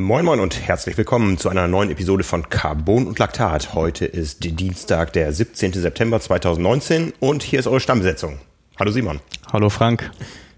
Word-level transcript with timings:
Moin 0.00 0.24
Moin 0.24 0.40
und 0.40 0.66
herzlich 0.66 0.96
willkommen 0.96 1.36
zu 1.36 1.50
einer 1.50 1.68
neuen 1.68 1.90
Episode 1.90 2.24
von 2.24 2.48
Carbon 2.48 3.06
und 3.06 3.18
Laktat. 3.18 3.74
Heute 3.74 4.06
ist 4.06 4.42
Dienstag, 4.42 5.12
der 5.12 5.30
17. 5.30 5.74
September 5.74 6.18
2019 6.18 7.12
und 7.20 7.42
hier 7.42 7.60
ist 7.60 7.66
eure 7.66 7.80
Stammbesetzung. 7.80 8.38
Hallo 8.78 8.92
Simon. 8.92 9.20
Hallo 9.52 9.68
Frank. 9.68 10.10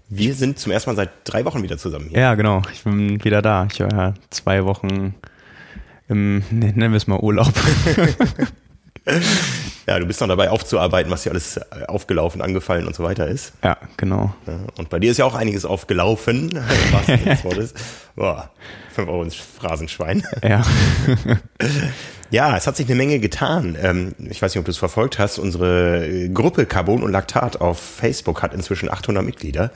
Wir 0.07 0.33
sind 0.33 0.59
zum 0.59 0.71
ersten 0.71 0.91
Mal 0.91 0.95
seit 0.95 1.09
drei 1.25 1.43
Wochen 1.43 1.61
wieder 1.61 1.77
zusammen 1.77 2.07
hier. 2.07 2.21
Ja, 2.21 2.35
genau. 2.35 2.61
Ich 2.71 2.85
bin 2.85 3.21
wieder 3.25 3.41
da. 3.41 3.67
Ich 3.69 3.81
war 3.81 3.91
ja 3.91 4.13
zwei 4.29 4.63
Wochen 4.63 5.13
im, 6.07 6.43
nennen 6.49 6.91
wir 6.91 6.97
es 6.97 7.07
mal 7.07 7.19
Urlaub. 7.19 7.51
Ja, 9.85 9.99
du 9.99 10.05
bist 10.05 10.21
noch 10.21 10.29
dabei 10.29 10.49
aufzuarbeiten, 10.49 11.11
was 11.11 11.23
hier 11.23 11.33
alles 11.33 11.57
äh, 11.57 11.85
aufgelaufen, 11.87 12.41
angefallen 12.41 12.87
und 12.87 12.95
so 12.95 13.03
weiter 13.03 13.27
ist. 13.27 13.51
Ja, 13.61 13.77
genau. 13.97 14.33
Und 14.77 14.89
bei 14.89 14.99
dir 14.99 15.11
ist 15.11 15.17
ja 15.17 15.25
auch 15.25 15.35
einiges 15.35 15.65
aufgelaufen, 15.65 16.51
was 16.91 17.07
Wortes. 17.43 17.73
Boah, 18.15 18.49
fünf 18.93 19.09
Euro 19.09 19.23
ins 19.23 19.35
Phrasenschwein. 19.35 20.23
Ja. 20.41 20.63
Ja, 22.31 22.55
es 22.55 22.65
hat 22.65 22.77
sich 22.77 22.87
eine 22.87 22.95
Menge 22.95 23.19
getan. 23.19 23.77
Ähm, 23.79 24.15
ich 24.19 24.41
weiß 24.41 24.55
nicht, 24.55 24.59
ob 24.59 24.65
du 24.65 24.71
es 24.71 24.77
verfolgt 24.77 25.19
hast. 25.19 25.37
Unsere 25.37 26.29
Gruppe 26.29 26.65
Carbon 26.65 27.03
und 27.03 27.11
Laktat 27.11 27.59
auf 27.59 27.77
Facebook 27.79 28.41
hat 28.41 28.53
inzwischen 28.53 28.89
800 28.89 29.23
Mitglieder. 29.23 29.71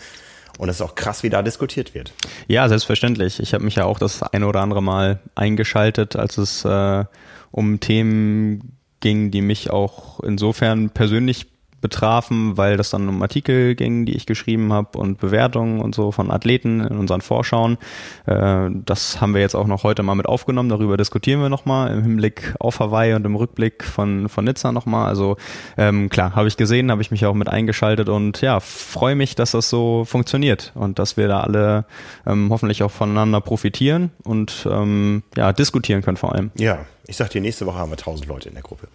Und 0.58 0.70
es 0.70 0.78
ist 0.78 0.82
auch 0.82 0.96
krass, 0.96 1.22
wie 1.22 1.30
da 1.30 1.42
diskutiert 1.42 1.94
wird. 1.94 2.14
Ja, 2.48 2.68
selbstverständlich. 2.70 3.40
Ich 3.42 3.54
habe 3.54 3.64
mich 3.64 3.76
ja 3.76 3.84
auch 3.84 4.00
das 4.00 4.24
eine 4.24 4.48
oder 4.48 4.62
andere 4.62 4.82
Mal 4.82 5.20
eingeschaltet, 5.36 6.16
als 6.16 6.38
es 6.38 6.64
äh, 6.66 7.04
um 7.52 7.80
Themen 7.80 8.77
ging, 9.00 9.32
die 9.32 9.42
mich 9.42 9.70
auch 9.70 10.20
insofern 10.22 10.90
persönlich 10.90 11.48
betrafen, 11.88 12.58
weil 12.58 12.76
das 12.76 12.90
dann 12.90 13.08
um 13.08 13.22
Artikel 13.22 13.74
ging, 13.74 14.06
die 14.06 14.14
ich 14.18 14.26
geschrieben 14.26 14.74
habe 14.74 14.98
und 14.98 15.20
Bewertungen 15.20 15.80
und 15.80 15.96
so 15.96 16.12
von 16.12 16.32
Athleten 16.32 16.82
in 16.82 16.98
unseren 16.98 17.22
Vorschauen. 17.22 17.78
Äh, 18.26 18.70
das 18.86 19.22
haben 19.22 19.34
wir 19.34 19.40
jetzt 19.40 19.56
auch 19.56 19.68
noch 19.68 19.84
heute 19.84 20.04
mal 20.04 20.16
mit 20.16 20.26
aufgenommen. 20.26 20.68
Darüber 20.68 20.98
diskutieren 20.98 21.42
wir 21.42 21.48
nochmal 21.48 21.94
im 21.94 22.04
Hinblick 22.04 22.54
auf 22.60 22.82
Hawaii 22.82 23.14
und 23.14 23.26
im 23.26 23.38
Rückblick 23.38 23.86
von, 23.86 24.28
von 24.28 24.44
Nizza 24.44 24.74
nochmal. 24.74 25.08
Also 25.08 25.38
ähm, 25.78 26.10
klar, 26.10 26.36
habe 26.36 26.50
ich 26.50 26.58
gesehen, 26.58 26.92
habe 26.92 27.02
ich 27.02 27.10
mich 27.10 27.26
auch 27.26 27.34
mit 27.34 27.48
eingeschaltet 27.48 28.10
und 28.10 28.42
ja, 28.42 28.60
freue 28.60 29.16
mich, 29.16 29.36
dass 29.36 29.52
das 29.52 29.70
so 29.70 30.04
funktioniert 30.04 30.74
und 30.76 31.00
dass 31.00 31.16
wir 31.16 31.30
da 31.30 31.40
alle 31.40 31.86
ähm, 32.26 32.50
hoffentlich 32.50 32.84
auch 32.84 32.92
voneinander 32.92 33.40
profitieren 33.40 34.12
und 34.26 34.68
ähm, 34.70 35.24
ja, 35.38 35.54
diskutieren 35.54 36.02
können 36.02 36.18
vor 36.18 36.36
allem. 36.36 36.52
Ja, 36.56 36.80
ich 37.08 37.16
sag 37.16 37.30
dir, 37.30 37.40
nächste 37.40 37.66
Woche 37.66 37.78
haben 37.78 37.92
wir 37.92 37.98
1000 37.98 38.28
Leute 38.28 38.50
in 38.50 38.56
der 38.56 38.64
Gruppe. 38.64 38.90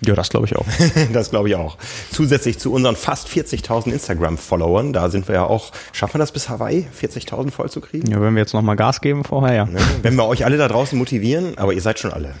Ja, 0.00 0.14
das 0.14 0.28
glaube 0.28 0.46
ich 0.46 0.56
auch. 0.56 0.66
das 1.12 1.30
glaube 1.30 1.48
ich 1.48 1.56
auch. 1.56 1.76
Zusätzlich 2.10 2.58
zu 2.58 2.72
unseren 2.72 2.96
fast 2.96 3.28
40.000 3.28 3.92
Instagram-Followern, 3.92 4.92
da 4.92 5.10
sind 5.10 5.28
wir 5.28 5.34
ja 5.34 5.44
auch, 5.44 5.72
schaffen 5.92 6.14
wir 6.14 6.18
das 6.18 6.32
bis 6.32 6.48
Hawaii, 6.48 6.86
40.000 7.00 7.50
voll 7.50 7.70
zu 7.70 7.80
kriegen? 7.80 8.10
Ja, 8.10 8.20
wenn 8.20 8.34
wir 8.34 8.40
jetzt 8.40 8.54
nochmal 8.54 8.76
Gas 8.76 9.00
geben 9.00 9.24
vorher, 9.24 9.54
ja. 9.54 9.64
Ne? 9.64 9.78
Wenn 10.02 10.14
wir 10.14 10.26
euch 10.26 10.44
alle 10.44 10.56
da 10.56 10.68
draußen 10.68 10.96
motivieren, 10.96 11.58
aber 11.58 11.72
ihr 11.72 11.82
seid 11.82 11.98
schon 11.98 12.12
alle. 12.12 12.34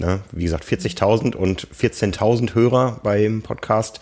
Ne? 0.00 0.20
Wie 0.32 0.44
gesagt, 0.44 0.64
40.000 0.64 1.36
und 1.36 1.68
14.000 1.68 2.54
Hörer 2.54 3.00
beim 3.02 3.42
Podcast 3.42 4.00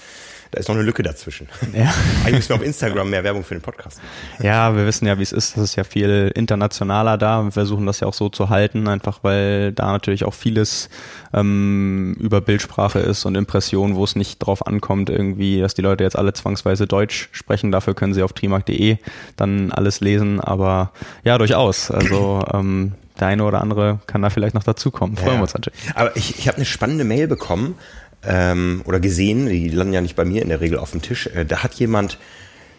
da 0.50 0.58
ist 0.58 0.68
noch 0.68 0.74
eine 0.74 0.84
Lücke 0.84 1.02
dazwischen. 1.02 1.48
Ja. 1.72 1.94
Eigentlich 2.22 2.34
müssen 2.34 2.48
wir 2.48 2.56
auf 2.56 2.64
Instagram 2.64 3.10
mehr 3.10 3.22
Werbung 3.22 3.44
für 3.44 3.54
den 3.54 3.62
Podcast 3.62 3.98
machen. 3.98 4.44
Ja, 4.44 4.74
wir 4.74 4.86
wissen 4.86 5.06
ja, 5.06 5.18
wie 5.18 5.22
es 5.22 5.30
ist. 5.30 5.56
Das 5.56 5.62
ist 5.62 5.76
ja 5.76 5.84
viel 5.84 6.32
internationaler 6.34 7.16
da. 7.16 7.44
Wir 7.44 7.52
versuchen 7.52 7.86
das 7.86 8.00
ja 8.00 8.08
auch 8.08 8.14
so 8.14 8.28
zu 8.28 8.48
halten, 8.48 8.88
einfach 8.88 9.20
weil 9.22 9.72
da 9.72 9.92
natürlich 9.92 10.24
auch 10.24 10.34
vieles 10.34 10.90
ähm, 11.32 12.16
über 12.18 12.40
Bildsprache 12.40 12.98
ist 12.98 13.24
und 13.24 13.36
Impressionen, 13.36 13.94
wo 13.94 14.02
es 14.02 14.16
nicht 14.16 14.38
drauf 14.40 14.66
ankommt, 14.66 15.10
irgendwie, 15.10 15.60
dass 15.60 15.74
die 15.74 15.82
Leute 15.82 16.02
jetzt 16.02 16.16
alle 16.16 16.32
zwangsweise 16.32 16.86
Deutsch 16.86 17.28
sprechen. 17.30 17.70
Dafür 17.70 17.94
können 17.94 18.14
sie 18.14 18.22
auf 18.22 18.32
trimark.de 18.32 18.98
dann 19.36 19.70
alles 19.70 20.00
lesen. 20.00 20.40
Aber 20.40 20.92
ja, 21.22 21.39
durchaus. 21.39 21.90
Also 21.92 22.44
ähm, 22.52 22.94
der 23.20 23.28
eine 23.28 23.44
oder 23.44 23.60
andere 23.60 24.00
kann 24.06 24.22
da 24.22 24.30
vielleicht 24.30 24.55
noch 24.55 24.64
dazukommen. 24.64 25.16
Freuen 25.16 25.34
ja. 25.34 25.39
wir 25.39 25.42
uns 25.42 25.55
natürlich. 25.55 25.78
Aber 25.94 26.16
ich, 26.16 26.39
ich 26.39 26.48
habe 26.48 26.56
eine 26.56 26.64
spannende 26.64 27.05
Mail 27.05 27.28
bekommen 27.28 27.77
ähm, 28.25 28.83
oder 28.85 29.01
gesehen, 29.01 29.47
die 29.47 29.69
landen 29.69 29.92
ja 29.92 30.01
nicht 30.01 30.17
bei 30.17 30.25
mir 30.25 30.42
in 30.42 30.48
der 30.48 30.61
Regel 30.61 30.79
auf 30.79 30.91
dem 30.91 31.03
Tisch, 31.03 31.27
äh, 31.29 31.45
da 31.45 31.63
hat 31.63 31.75
jemand 31.75 32.19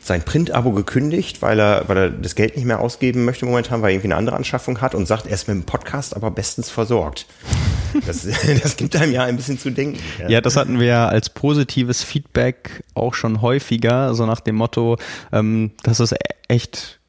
sein 0.03 0.23
Print-Abo 0.23 0.71
gekündigt, 0.71 1.41
weil 1.41 1.59
er, 1.59 1.83
weil 1.87 1.97
er 1.97 2.09
das 2.09 2.33
Geld 2.33 2.55
nicht 2.55 2.65
mehr 2.65 2.79
ausgeben 2.79 3.23
möchte 3.23 3.45
momentan, 3.45 3.81
weil 3.81 3.89
er 3.89 3.93
irgendwie 3.93 4.07
eine 4.07 4.15
andere 4.15 4.35
Anschaffung 4.35 4.81
hat 4.81 4.95
und 4.95 5.07
sagt, 5.07 5.27
er 5.27 5.33
ist 5.33 5.47
mit 5.47 5.55
dem 5.57 5.63
Podcast 5.63 6.15
aber 6.15 6.31
bestens 6.31 6.71
versorgt. 6.71 7.27
Das, 8.07 8.25
das 8.63 8.77
gibt 8.77 8.95
einem 8.95 9.11
ja 9.11 9.23
ein 9.25 9.35
bisschen 9.35 9.59
zu 9.59 9.69
denken. 9.69 9.99
Ja. 10.19 10.29
ja, 10.29 10.41
das 10.41 10.57
hatten 10.57 10.79
wir 10.79 10.97
als 10.97 11.29
positives 11.29 12.03
Feedback 12.03 12.83
auch 12.95 13.13
schon 13.13 13.41
häufiger, 13.41 14.15
so 14.15 14.25
nach 14.25 14.39
dem 14.39 14.55
Motto, 14.55 14.97
ähm, 15.31 15.71
das 15.83 15.99
ist 15.99 16.15
echt 16.47 17.00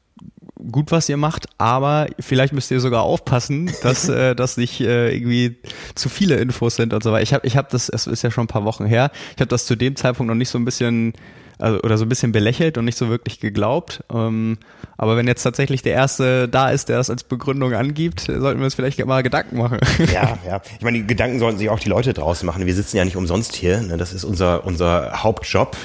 gut, 0.71 0.91
was 0.91 1.09
ihr 1.09 1.17
macht, 1.17 1.47
aber 1.57 2.07
vielleicht 2.19 2.53
müsst 2.53 2.71
ihr 2.71 2.79
sogar 2.79 3.03
aufpassen, 3.03 3.71
dass 3.81 4.09
äh, 4.09 4.35
das 4.35 4.57
nicht 4.57 4.81
äh, 4.81 5.15
irgendwie 5.15 5.57
zu 5.95 6.09
viele 6.09 6.35
Infos 6.35 6.75
sind 6.75 6.93
und 6.93 7.03
so 7.03 7.11
weiter. 7.11 7.23
Ich 7.23 7.33
habe 7.33 7.45
ich 7.47 7.57
hab 7.57 7.69
das, 7.69 7.89
es 7.89 8.07
ist 8.07 8.23
ja 8.23 8.31
schon 8.31 8.45
ein 8.45 8.47
paar 8.47 8.65
Wochen 8.65 8.85
her, 8.85 9.11
ich 9.35 9.41
habe 9.41 9.49
das 9.49 9.65
zu 9.65 9.75
dem 9.75 9.95
Zeitpunkt 9.95 10.29
noch 10.29 10.35
nicht 10.35 10.49
so 10.49 10.57
ein 10.57 10.65
bisschen 10.65 11.13
also, 11.59 11.79
oder 11.81 11.97
so 11.97 12.05
ein 12.05 12.09
bisschen 12.09 12.31
belächelt 12.31 12.77
und 12.77 12.85
nicht 12.85 12.97
so 12.97 13.09
wirklich 13.09 13.39
geglaubt. 13.39 14.03
Ähm, 14.13 14.57
aber 14.97 15.15
wenn 15.17 15.27
jetzt 15.27 15.43
tatsächlich 15.43 15.81
der 15.81 15.93
Erste 15.93 16.49
da 16.49 16.69
ist, 16.69 16.89
der 16.89 16.97
das 16.97 17.09
als 17.09 17.23
Begründung 17.23 17.73
angibt, 17.73 18.21
sollten 18.21 18.59
wir 18.59 18.65
uns 18.65 18.75
vielleicht 18.75 19.03
mal 19.05 19.23
Gedanken 19.23 19.57
machen. 19.57 19.77
Ja, 20.11 20.37
ja. 20.47 20.61
Ich 20.77 20.83
meine, 20.83 20.97
die 20.97 21.07
Gedanken 21.07 21.39
sollten 21.39 21.57
sich 21.59 21.69
auch 21.69 21.79
die 21.79 21.89
Leute 21.89 22.13
draußen 22.13 22.45
machen. 22.45 22.65
Wir 22.65 22.75
sitzen 22.75 22.97
ja 22.97 23.05
nicht 23.05 23.15
umsonst 23.15 23.55
hier. 23.55 23.81
Ne? 23.81 23.97
Das 23.97 24.13
ist 24.13 24.23
unser, 24.23 24.65
unser 24.65 25.23
Hauptjob 25.23 25.77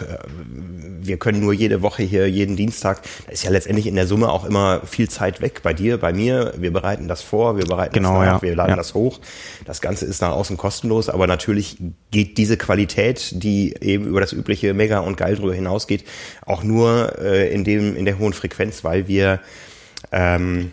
wir 1.08 1.16
können 1.16 1.40
nur 1.40 1.52
jede 1.52 1.82
Woche 1.82 2.02
hier, 2.02 2.28
jeden 2.30 2.54
Dienstag, 2.56 3.02
da 3.26 3.32
ist 3.32 3.42
ja 3.42 3.50
letztendlich 3.50 3.86
in 3.86 3.96
der 3.96 4.06
Summe 4.06 4.30
auch 4.30 4.44
immer 4.44 4.82
viel 4.86 5.08
Zeit 5.08 5.40
weg. 5.40 5.60
Bei 5.62 5.74
dir, 5.74 5.98
bei 5.98 6.12
mir, 6.12 6.54
wir 6.56 6.72
bereiten 6.72 7.08
das 7.08 7.22
vor, 7.22 7.56
wir 7.56 7.64
bereiten 7.64 7.94
genau, 7.94 8.20
das 8.20 8.26
nach, 8.26 8.42
ja. 8.42 8.42
wir 8.42 8.54
laden 8.54 8.70
ja. 8.70 8.76
das 8.76 8.94
hoch. 8.94 9.18
Das 9.64 9.80
Ganze 9.80 10.04
ist 10.04 10.20
nach 10.20 10.32
außen 10.32 10.56
kostenlos, 10.56 11.08
aber 11.08 11.26
natürlich 11.26 11.78
geht 12.10 12.38
diese 12.38 12.56
Qualität, 12.56 13.42
die 13.42 13.74
eben 13.80 14.06
über 14.06 14.20
das 14.20 14.32
übliche 14.32 14.74
Mega 14.74 15.00
und 15.00 15.16
Geil 15.16 15.34
drüber 15.34 15.54
hinausgeht, 15.54 16.04
auch 16.46 16.62
nur 16.62 17.18
äh, 17.18 17.52
in 17.52 17.64
dem, 17.64 17.96
in 17.96 18.04
der 18.04 18.18
hohen 18.18 18.32
Frequenz, 18.32 18.84
weil 18.84 19.08
wir 19.08 19.40
ähm, 20.12 20.70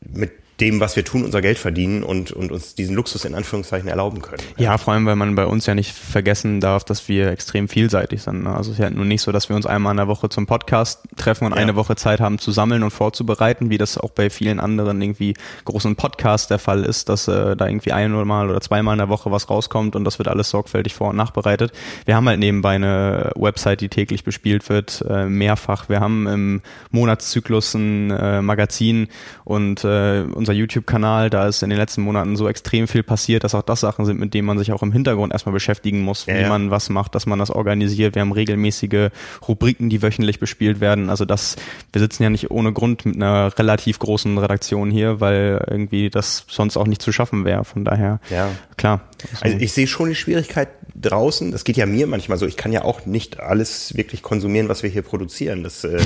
mit 0.00 0.32
dem, 0.60 0.80
was 0.80 0.96
wir 0.96 1.04
tun, 1.04 1.24
unser 1.24 1.42
Geld 1.42 1.58
verdienen 1.58 2.02
und, 2.02 2.32
und 2.32 2.50
uns 2.50 2.74
diesen 2.74 2.96
Luxus 2.96 3.24
in 3.24 3.34
Anführungszeichen 3.34 3.88
erlauben 3.88 4.22
können. 4.22 4.42
Ja, 4.56 4.78
vor 4.78 4.94
allem, 4.94 5.04
weil 5.04 5.16
man 5.16 5.34
bei 5.34 5.44
uns 5.44 5.66
ja 5.66 5.74
nicht 5.74 5.92
vergessen 5.92 6.60
darf, 6.60 6.84
dass 6.84 7.08
wir 7.08 7.28
extrem 7.28 7.68
vielseitig 7.68 8.22
sind. 8.22 8.44
Ne? 8.44 8.54
Also 8.54 8.70
es 8.70 8.78
ist 8.78 8.82
ja 8.82 8.88
nun 8.88 9.08
nicht 9.08 9.20
so, 9.20 9.32
dass 9.32 9.48
wir 9.48 9.56
uns 9.56 9.66
einmal 9.66 9.92
in 9.92 9.98
der 9.98 10.08
Woche 10.08 10.28
zum 10.30 10.46
Podcast 10.46 11.00
treffen 11.16 11.44
und 11.44 11.52
ja. 11.52 11.58
eine 11.58 11.76
Woche 11.76 11.94
Zeit 11.96 12.20
haben 12.20 12.38
zu 12.38 12.52
sammeln 12.52 12.82
und 12.82 12.90
vorzubereiten, 12.90 13.68
wie 13.68 13.76
das 13.76 13.98
auch 13.98 14.10
bei 14.10 14.30
vielen 14.30 14.58
anderen 14.58 15.02
irgendwie 15.02 15.34
großen 15.66 15.94
Podcasts 15.96 16.48
der 16.48 16.58
Fall 16.58 16.84
ist, 16.84 17.10
dass 17.10 17.28
äh, 17.28 17.54
da 17.54 17.66
irgendwie 17.66 17.92
einmal 17.92 18.48
oder 18.48 18.60
zweimal 18.60 18.94
in 18.94 18.98
der 18.98 19.08
Woche 19.10 19.30
was 19.30 19.50
rauskommt 19.50 19.94
und 19.94 20.04
das 20.04 20.18
wird 20.18 20.28
alles 20.28 20.48
sorgfältig 20.48 20.94
vor- 20.94 21.10
und 21.10 21.16
nachbereitet. 21.16 21.72
Wir 22.06 22.16
haben 22.16 22.28
halt 22.28 22.40
nebenbei 22.40 22.76
eine 22.76 23.30
Website, 23.36 23.82
die 23.82 23.88
täglich 23.88 24.24
bespielt 24.24 24.68
wird, 24.70 25.04
äh, 25.08 25.26
mehrfach. 25.26 25.90
Wir 25.90 26.00
haben 26.00 26.26
im 26.26 26.62
Monatszyklus 26.90 27.74
ein 27.74 28.10
äh, 28.10 28.40
Magazin 28.40 29.08
und 29.44 29.84
äh, 29.84 30.22
unser 30.46 30.52
YouTube-Kanal, 30.52 31.28
da 31.28 31.48
ist 31.48 31.64
in 31.64 31.70
den 31.70 31.78
letzten 31.78 32.02
Monaten 32.02 32.36
so 32.36 32.48
extrem 32.48 32.86
viel 32.86 33.02
passiert, 33.02 33.42
dass 33.42 33.54
auch 33.56 33.62
das 33.62 33.80
Sachen 33.80 34.04
sind, 34.04 34.20
mit 34.20 34.32
denen 34.32 34.46
man 34.46 34.58
sich 34.58 34.70
auch 34.70 34.82
im 34.82 34.92
Hintergrund 34.92 35.32
erstmal 35.32 35.52
beschäftigen 35.52 36.02
muss, 36.02 36.28
wie 36.28 36.32
ja, 36.32 36.48
man 36.48 36.70
was 36.70 36.88
macht, 36.88 37.16
dass 37.16 37.26
man 37.26 37.40
das 37.40 37.50
organisiert. 37.50 38.14
Wir 38.14 38.22
haben 38.22 38.30
regelmäßige 38.30 39.10
Rubriken, 39.48 39.90
die 39.90 40.02
wöchentlich 40.02 40.38
bespielt 40.38 40.78
werden. 40.80 41.10
Also 41.10 41.24
das, 41.24 41.56
wir 41.92 42.00
sitzen 42.00 42.22
ja 42.22 42.30
nicht 42.30 42.52
ohne 42.52 42.72
Grund 42.72 43.04
mit 43.04 43.16
einer 43.16 43.58
relativ 43.58 43.98
großen 43.98 44.38
Redaktion 44.38 44.90
hier, 44.92 45.20
weil 45.20 45.64
irgendwie 45.68 46.10
das 46.10 46.44
sonst 46.48 46.76
auch 46.76 46.86
nicht 46.86 47.02
zu 47.02 47.10
schaffen 47.10 47.44
wäre. 47.44 47.64
Von 47.64 47.84
daher, 47.84 48.20
ja. 48.30 48.48
klar. 48.76 49.00
Also 49.40 49.56
ich 49.58 49.72
sehe 49.72 49.86
schon 49.86 50.08
die 50.08 50.14
Schwierigkeit 50.14 50.68
draußen. 50.94 51.52
Das 51.52 51.64
geht 51.64 51.76
ja 51.76 51.86
mir 51.86 52.06
manchmal 52.06 52.38
so. 52.38 52.46
Ich 52.46 52.56
kann 52.56 52.72
ja 52.72 52.82
auch 52.82 53.06
nicht 53.06 53.40
alles 53.40 53.96
wirklich 53.96 54.22
konsumieren, 54.22 54.68
was 54.68 54.82
wir 54.82 54.90
hier 54.90 55.02
produzieren. 55.02 55.62
Das, 55.62 55.84
äh, 55.84 55.98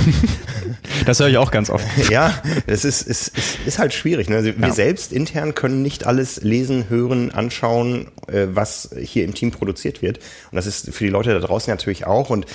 das 1.07 1.21
höre 1.21 1.29
ich 1.29 1.39
auch 1.39 1.51
ganz 1.51 1.71
oft. 1.71 1.85
ja, 2.11 2.41
das 2.67 2.85
ist, 2.85 3.03
ist, 3.03 3.29
ist, 3.37 3.59
ist 3.67 3.79
halt 3.79 3.95
schwierig. 3.95 4.29
Ne? 4.29 4.37
Also 4.37 4.53
wir 4.57 4.69
ja. 4.69 4.75
selbst 4.75 5.13
intern 5.13 5.55
können 5.55 5.83
nicht 5.83 6.07
alles 6.07 6.43
lesen, 6.43 6.89
hören, 6.89 7.31
anschauen, 7.31 8.09
äh, 8.29 8.47
was 8.51 8.91
hier 8.99 9.25
im 9.25 9.35
Team 9.35 9.51
produziert 9.51 10.03
wird. 10.03 10.19
Und 10.19 10.57
das 10.57 10.67
ist 10.67 10.93
für 10.93 11.05
die 11.05 11.11
Leute 11.11 11.33
da 11.33 11.41
draußen 11.41 11.71
natürlich 11.71 12.07
auch. 12.07 12.31
Und 12.31 12.47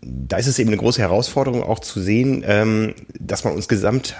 da 0.00 0.36
ist 0.36 0.46
es 0.46 0.58
eben 0.58 0.70
eine 0.70 0.78
große 0.78 1.00
Herausforderung 1.00 1.62
auch 1.62 1.80
zu 1.80 2.00
sehen, 2.00 2.44
ähm, 2.46 2.94
dass 3.18 3.44
man 3.44 3.54
uns 3.54 3.68
gesamt 3.68 4.14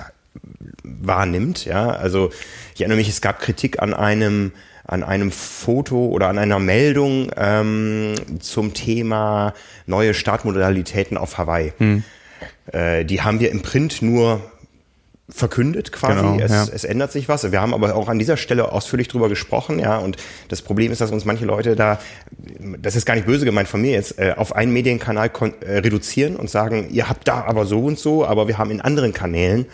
wahrnimmt. 0.82 1.64
Ja, 1.64 1.91
also 1.91 2.31
ich 2.75 2.81
erinnere 2.81 2.99
mich, 2.99 3.09
es 3.09 3.20
gab 3.20 3.41
Kritik 3.41 3.82
an 3.82 3.94
einem 3.94 4.53
an 4.90 5.04
einem 5.04 5.31
Foto 5.31 6.06
oder 6.06 6.28
an 6.28 6.38
einer 6.38 6.58
Meldung 6.58 7.31
ähm, 7.37 8.14
zum 8.40 8.75
Thema 8.75 9.54
neue 9.87 10.14
Startmodalitäten 10.14 11.16
auf 11.16 11.38
Hawaii. 11.38 11.72
Hm. 11.78 12.02
Äh, 12.72 13.04
die 13.04 13.22
haben 13.22 13.38
wir 13.38 13.52
im 13.52 13.62
Print 13.62 14.02
nur 14.02 14.40
verkündet 15.28 15.92
quasi. 15.92 16.20
Genau, 16.20 16.38
es, 16.40 16.50
ja. 16.50 16.66
es 16.75 16.82
ändert 16.82 17.12
sich 17.12 17.28
was. 17.28 17.52
Wir 17.52 17.60
haben 17.60 17.72
aber 17.72 17.94
auch 17.94 18.08
an 18.08 18.19
dieser 18.19 18.37
Stelle 18.37 18.72
ausführlich 18.72 19.06
drüber 19.06 19.28
gesprochen, 19.28 19.78
ja. 19.78 19.96
Und 19.96 20.16
das 20.48 20.60
Problem 20.60 20.90
ist, 20.90 21.00
dass 21.00 21.12
uns 21.12 21.25
manche 21.25 21.44
Leute 21.44 21.76
da, 21.76 22.00
das 22.58 22.96
ist 22.96 23.06
gar 23.06 23.14
nicht 23.14 23.26
böse 23.26 23.44
gemeint 23.44 23.69
von 23.69 23.81
mir 23.81 23.92
jetzt, 23.92 24.19
äh, 24.19 24.34
auf 24.37 24.56
einen 24.56 24.72
Medienkanal 24.72 25.31
äh, 25.60 25.78
reduzieren 25.78 26.34
und 26.34 26.50
sagen, 26.50 26.88
ihr 26.90 27.08
habt 27.08 27.28
da 27.28 27.44
aber 27.44 27.64
so 27.64 27.84
und 27.84 27.96
so, 27.96 28.26
aber 28.26 28.48
wir 28.48 28.58
haben 28.58 28.72
in 28.72 28.81
anderen 28.81 29.12
Kanälen 29.12 29.66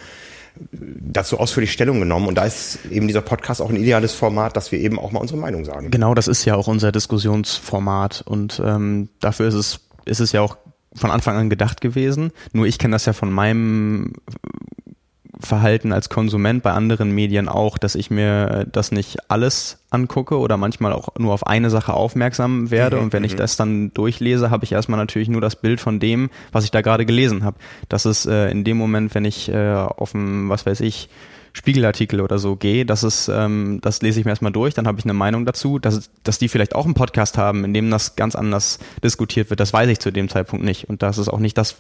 dazu 0.73 1.39
ausführlich 1.39 1.73
Stellung 1.73 2.01
genommen. 2.01 2.29
Und 2.29 2.37
da 2.37 2.45
ist 2.45 2.79
eben 2.91 3.07
dieser 3.07 3.23
Podcast 3.23 3.61
auch 3.61 3.71
ein 3.71 3.77
ideales 3.77 4.15
Format, 4.15 4.57
dass 4.57 4.73
wir 4.73 4.79
eben 4.79 4.99
auch 4.99 5.13
mal 5.13 5.21
unsere 5.21 5.39
Meinung 5.39 5.65
sagen. 5.65 5.91
Genau, 5.91 6.15
das 6.15 6.29
ist 6.29 6.45
ja 6.45 6.55
auch 6.55 6.69
unser 6.69 6.93
Diskussionsformat. 6.93 8.23
Und 8.27 8.61
ähm, 8.65 9.09
dafür 9.21 9.49
ist 9.49 9.55
es, 9.55 9.81
ist 10.05 10.21
es 10.21 10.33
ja 10.33 10.41
auch 10.41 10.57
von 10.95 11.11
Anfang 11.11 11.37
an 11.37 11.51
gedacht 11.51 11.81
gewesen. 11.81 12.33
Nur 12.53 12.67
ich 12.67 12.79
kenne 12.79 12.95
das 12.95 13.07
ja 13.07 13.13
von 13.13 13.31
meinem 13.31 14.15
Verhalten 15.39 15.93
als 15.93 16.09
Konsument 16.09 16.63
bei 16.63 16.73
anderen 16.73 17.11
Medien 17.11 17.49
auch, 17.49 17.77
dass 17.77 17.95
ich 17.95 18.11
mir 18.11 18.67
das 18.73 18.91
nicht 18.91 19.31
alles 19.31 19.79
angucke 19.91 20.39
oder 20.39 20.57
manchmal 20.57 20.93
auch 20.93 21.09
nur 21.19 21.35
auf 21.35 21.47
eine 21.47 21.69
Sache 21.69 21.93
aufmerksam 21.93 22.71
werde. 22.71 22.97
Mhm, 22.97 23.03
und 23.03 23.13
wenn 23.13 23.25
ich 23.25 23.35
mhm. 23.35 23.39
das 23.39 23.57
dann 23.57 23.93
durchlese, 23.93 24.51
habe 24.51 24.65
ich 24.65 24.73
erstmal 24.73 24.99
natürlich 24.99 25.29
nur 25.29 25.41
das 25.41 25.57
Bild 25.57 25.81
von 25.81 26.01
dem, 26.01 26.31
was 26.53 26.65
ich 26.65 26.71
da 26.71 26.81
gerade 26.81 27.05
gelesen 27.05 27.45
habe. 27.45 27.59
Das 27.89 28.07
ist 28.07 28.27
äh, 28.27 28.51
in 28.51 28.65
dem 28.65 28.79
Moment, 28.79 29.15
wenn 29.15 29.25
ich 29.25 29.49
äh, 29.51 29.75
auf 29.75 30.13
dem, 30.13 30.49
was 30.49 30.65
weiß 30.65 30.81
ich, 30.81 31.09
Spiegelartikel 31.57 32.21
oder 32.21 32.39
so 32.39 32.55
gehe, 32.55 32.85
das 32.85 33.03
ist, 33.03 33.29
ähm, 33.29 33.79
das 33.81 34.03
lese 34.03 34.21
ich 34.21 34.27
mir 34.27 34.33
erstmal 34.33 34.53
durch, 34.53 34.75
dann 34.75 34.87
habe 34.87 34.99
ich 34.99 35.07
eine 35.07 35.15
Meinung 35.15 35.47
dazu, 35.47 35.79
dass, 35.79 36.11
dass 36.23 36.39
die 36.39 36.49
vielleicht 36.49 36.75
auch 36.75 36.85
einen 36.85 36.93
Podcast 36.93 37.39
haben, 37.39 37.65
in 37.65 37.73
dem 37.73 37.91
das 37.91 38.15
ganz 38.15 38.37
anders 38.37 38.79
diskutiert 39.03 39.49
wird, 39.49 39.59
das 39.59 39.73
weiß 39.73 39.89
ich 39.89 39.99
zu 39.99 40.11
dem 40.11 40.29
Zeitpunkt 40.29 40.67
nicht. 40.67 40.91
Und 40.91 41.03
das 41.03 41.17
ist 41.17 41.31
auch 41.31 41.39
nicht 41.39 41.57
das, 41.57 41.77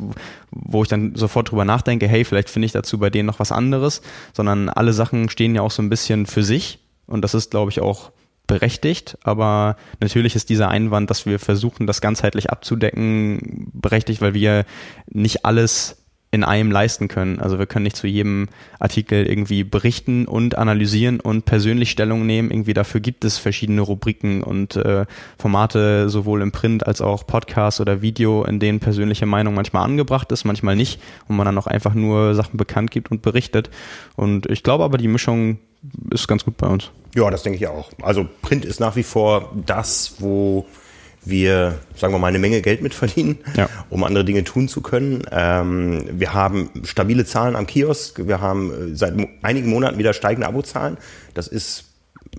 wo 0.50 0.82
ich 0.82 0.88
dann 0.88 1.14
sofort 1.14 1.50
drüber 1.50 1.66
nachdenke, 1.66 2.08
hey, 2.08 2.24
vielleicht 2.24 2.48
finde 2.48 2.64
ich 2.64 2.72
dazu 2.72 2.98
bei 2.98 3.10
denen 3.10 3.26
noch 3.26 3.38
was 3.38 3.52
anderes, 3.52 4.00
sondern 4.32 4.70
alle 4.70 4.94
Sachen 4.94 5.28
stehen 5.28 5.54
ja 5.54 5.60
auch 5.60 5.70
so 5.70 5.82
ein 5.82 5.90
bisschen 5.90 6.24
für 6.24 6.42
sich 6.42 6.78
und 7.06 7.20
das 7.20 7.34
ist, 7.34 7.50
glaube 7.50 7.70
ich, 7.70 7.82
auch 7.82 8.12
berechtigt, 8.46 9.18
aber 9.24 9.76
natürlich 10.00 10.36
ist 10.36 10.48
dieser 10.48 10.70
Einwand, 10.70 11.10
dass 11.10 11.26
wir 11.26 11.38
versuchen, 11.38 11.86
das 11.86 12.00
ganzheitlich 12.00 12.48
abzudecken, 12.48 13.70
berechtigt, 13.74 14.22
weil 14.22 14.32
wir 14.32 14.64
nicht 15.06 15.44
alles 15.44 16.05
in 16.32 16.44
einem 16.44 16.70
leisten 16.70 17.08
können. 17.08 17.38
Also 17.40 17.58
wir 17.58 17.66
können 17.66 17.84
nicht 17.84 17.96
zu 17.96 18.06
jedem 18.06 18.48
Artikel 18.78 19.26
irgendwie 19.26 19.64
berichten 19.64 20.26
und 20.26 20.58
analysieren 20.58 21.20
und 21.20 21.44
persönlich 21.44 21.90
Stellung 21.90 22.26
nehmen. 22.26 22.50
Irgendwie 22.50 22.74
dafür 22.74 23.00
gibt 23.00 23.24
es 23.24 23.38
verschiedene 23.38 23.80
Rubriken 23.80 24.42
und 24.42 24.76
äh, 24.76 25.06
Formate, 25.38 26.10
sowohl 26.10 26.42
im 26.42 26.52
Print 26.52 26.86
als 26.86 27.00
auch 27.00 27.26
Podcast 27.26 27.80
oder 27.80 28.02
Video, 28.02 28.44
in 28.44 28.58
denen 28.58 28.80
persönliche 28.80 29.24
Meinung 29.24 29.54
manchmal 29.54 29.84
angebracht 29.84 30.30
ist, 30.32 30.44
manchmal 30.44 30.76
nicht 30.76 31.00
und 31.28 31.36
man 31.36 31.46
dann 31.46 31.58
auch 31.58 31.68
einfach 31.68 31.94
nur 31.94 32.34
Sachen 32.34 32.56
bekannt 32.56 32.90
gibt 32.90 33.10
und 33.10 33.22
berichtet. 33.22 33.70
Und 34.16 34.46
ich 34.46 34.62
glaube 34.62 34.84
aber, 34.84 34.98
die 34.98 35.08
Mischung 35.08 35.58
ist 36.10 36.26
ganz 36.26 36.44
gut 36.44 36.56
bei 36.56 36.66
uns. 36.66 36.90
Ja, 37.14 37.30
das 37.30 37.44
denke 37.44 37.56
ich 37.56 37.66
auch. 37.66 37.90
Also 38.02 38.28
Print 38.42 38.64
ist 38.64 38.80
nach 38.80 38.96
wie 38.96 39.04
vor 39.04 39.52
das, 39.64 40.16
wo 40.18 40.66
wir, 41.26 41.78
sagen 41.96 42.14
wir 42.14 42.18
mal, 42.18 42.28
eine 42.28 42.38
Menge 42.38 42.62
Geld 42.62 42.82
mitverdienen, 42.82 43.38
ja. 43.56 43.68
um 43.90 44.04
andere 44.04 44.24
Dinge 44.24 44.44
tun 44.44 44.68
zu 44.68 44.80
können. 44.80 45.22
Ähm, 45.30 46.04
wir 46.12 46.32
haben 46.32 46.70
stabile 46.84 47.24
Zahlen 47.24 47.56
am 47.56 47.66
Kiosk. 47.66 48.26
Wir 48.26 48.40
haben 48.40 48.92
äh, 48.92 48.96
seit 48.96 49.14
einigen 49.42 49.68
Monaten 49.68 49.98
wieder 49.98 50.12
steigende 50.12 50.46
Abozahlen. 50.46 50.96
Das 51.34 51.48
ist 51.48 51.84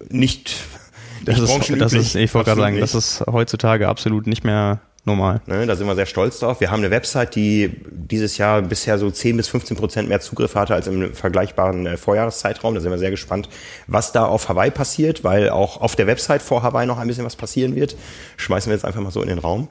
nicht 0.09 0.55
das 1.25 1.39
ist, 1.39 1.81
das 1.81 1.93
ist, 1.93 2.15
ich 2.15 2.33
wollte 2.33 2.49
gerade 2.49 2.61
sagen, 2.61 2.75
nicht. 2.75 2.83
das 2.83 2.95
ist 2.95 3.25
heutzutage 3.27 3.87
absolut 3.87 4.27
nicht 4.27 4.43
mehr 4.43 4.79
normal. 5.07 5.41
Ne, 5.47 5.65
da 5.65 5.75
sind 5.75 5.87
wir 5.87 5.95
sehr 5.95 6.05
stolz 6.05 6.39
drauf. 6.39 6.59
Wir 6.59 6.69
haben 6.69 6.81
eine 6.81 6.91
Website, 6.91 7.35
die 7.35 7.71
dieses 7.89 8.37
Jahr 8.37 8.61
bisher 8.61 8.99
so 8.99 9.09
10 9.09 9.37
bis 9.37 9.47
15 9.47 9.75
Prozent 9.75 10.09
mehr 10.09 10.19
Zugriff 10.19 10.53
hatte 10.53 10.75
als 10.75 10.85
im 10.87 11.13
vergleichbaren 11.13 11.87
äh, 11.87 11.97
Vorjahreszeitraum. 11.97 12.75
Da 12.75 12.81
sind 12.81 12.91
wir 12.91 12.99
sehr 12.99 13.09
gespannt, 13.09 13.49
was 13.87 14.11
da 14.11 14.25
auf 14.25 14.49
Hawaii 14.49 14.69
passiert, 14.69 15.23
weil 15.23 15.49
auch 15.49 15.81
auf 15.81 15.95
der 15.95 16.05
Website 16.05 16.41
vor 16.41 16.61
Hawaii 16.61 16.85
noch 16.85 16.99
ein 16.99 17.07
bisschen 17.07 17.25
was 17.25 17.35
passieren 17.35 17.75
wird. 17.75 17.95
Schmeißen 18.35 18.69
wir 18.69 18.75
jetzt 18.75 18.85
einfach 18.85 19.01
mal 19.01 19.11
so 19.11 19.21
in 19.21 19.29
den 19.29 19.39
Raum. 19.39 19.69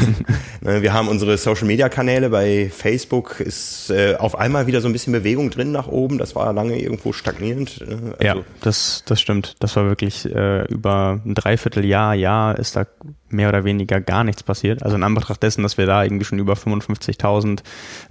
ne, 0.60 0.82
wir 0.82 0.92
haben 0.92 1.08
unsere 1.08 1.38
Social-Media-Kanäle. 1.38 2.30
Bei 2.30 2.70
Facebook 2.70 3.40
ist 3.40 3.90
äh, 3.90 4.16
auf 4.16 4.38
einmal 4.38 4.66
wieder 4.66 4.80
so 4.80 4.88
ein 4.88 4.92
bisschen 4.92 5.12
Bewegung 5.12 5.50
drin 5.50 5.72
nach 5.72 5.88
oben. 5.88 6.18
Das 6.18 6.36
war 6.36 6.52
lange 6.52 6.78
irgendwo 6.78 7.12
stagnierend. 7.12 7.80
Ne? 7.80 8.14
Also 8.18 8.24
ja, 8.24 8.36
das, 8.60 9.02
das 9.06 9.20
stimmt. 9.20 9.54
Das 9.58 9.74
war 9.74 9.86
wirklich 9.86 10.26
äh, 10.26 10.66
über 10.66 11.20
ein 11.24 11.34
Dreivierteljahr, 11.34 12.14
Jahr 12.14 12.58
ist 12.58 12.76
da 12.76 12.86
mehr 13.28 13.48
oder 13.48 13.64
weniger 13.64 14.00
gar 14.00 14.24
nichts 14.24 14.42
passiert. 14.42 14.82
Also 14.82 14.96
in 14.96 15.02
Anbetracht 15.02 15.42
dessen, 15.42 15.62
dass 15.62 15.78
wir 15.78 15.86
da 15.86 16.04
irgendwie 16.04 16.24
schon 16.24 16.38
über 16.38 16.54
55.000 16.54 17.60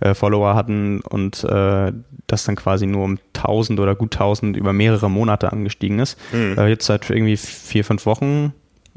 äh, 0.01 0.13
Follower 0.13 0.56
hatten 0.56 1.01
und 1.01 1.44
äh, 1.44 1.91
das 2.27 2.44
dann 2.44 2.56
quasi 2.56 2.85
nur 2.85 3.03
um 3.03 3.19
1000 3.35 3.79
oder 3.79 3.95
gut 3.95 4.15
1000 4.15 4.57
über 4.57 4.73
mehrere 4.73 5.09
Monate 5.09 5.51
angestiegen 5.51 6.00
ist. 6.00 6.17
Mhm. 6.33 6.57
Äh, 6.57 6.67
jetzt 6.67 6.85
seit 6.85 7.09
irgendwie 7.09 7.38
vier, 7.38 7.85
fünf 7.85 8.06
Wochen 8.06 8.53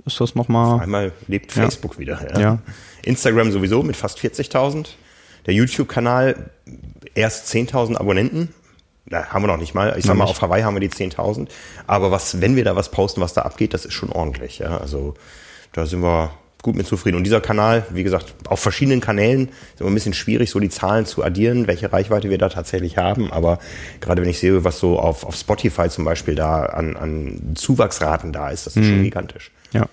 ist 0.06 0.20
das 0.20 0.35
nochmal. 0.35 0.81
Einmal 0.81 1.12
lebt 1.26 1.53
Facebook 1.53 1.94
ja. 1.94 1.99
wieder. 1.99 2.32
Ja. 2.35 2.41
ja. 2.41 2.59
Instagram 3.03 3.53
sowieso 3.53 3.82
mit 3.82 3.97
fast 3.97 4.19
40.000. 4.19 4.87
Der 5.47 5.55
YouTube-Kanal 5.55 6.50
erst 7.15 7.53
10.000 7.53 7.97
Abonnenten. 7.97 8.55
Na, 9.06 9.26
haben 9.26 9.43
wir 9.43 9.47
noch 9.47 9.56
nicht 9.56 9.75
mal. 9.75 9.94
Ich 9.99 10.05
sag 10.05 10.17
mal, 10.17 10.25
auf 10.25 10.43
Hawaii 10.43 10.62
haben 10.62 10.75
wir 10.75 10.81
die 10.81 10.91
10.000. 10.91 11.49
Aber 11.87 12.11
was, 12.11 12.41
wenn 12.43 12.56
wir 12.56 12.65
da 12.65 12.76
was 12.76 12.91
posten, 12.91 13.20
was 13.20 13.32
da 13.32 13.43
abgeht, 13.43 13.73
das 13.73 13.87
ist 13.87 13.94
schon 13.94 14.11
ordentlich. 14.11 14.59
Ja, 14.59 14.76
also 14.76 15.15
da 15.73 15.87
sind 15.87 16.03
wir 16.03 16.31
gut 16.62 16.75
mit 16.75 16.87
zufrieden. 16.87 17.17
Und 17.17 17.25
dieser 17.25 17.41
Kanal, 17.41 17.87
wie 17.91 18.03
gesagt, 18.03 18.35
auf 18.49 18.61
verschiedenen 18.61 19.00
Kanälen 19.00 19.49
ist 19.75 19.81
immer 19.81 19.91
ein 19.91 19.94
bisschen 19.94 20.15
schwierig, 20.15 20.50
so 20.50 20.59
die 20.59 20.69
Zahlen 20.69 21.06
zu 21.06 21.23
addieren, 21.23 21.67
welche 21.67 21.93
Reichweite 21.93 22.31
wir 22.31 22.38
da 22.38 22.49
tatsächlich 22.49 22.97
haben. 22.97 23.32
Aber 23.32 23.59
gerade 24.00 24.23
wenn 24.23 24.29
ich 24.29 24.38
sehe, 24.38 24.65
was 24.65 24.79
so 24.79 24.99
auf, 24.99 25.25
auf 25.25 25.37
Spotify 25.37 25.88
zum 25.88 26.05
Beispiel 26.05 26.35
da 26.35 26.65
an, 26.65 26.97
an 26.97 27.53
Zuwachsraten 27.55 28.32
da 28.32 28.50
ist, 28.50 28.67
das 28.67 28.76
ist 28.76 28.85
mhm. 28.85 28.88
schon 28.88 29.03
gigantisch. 29.05 29.50
Ja. 29.73 29.87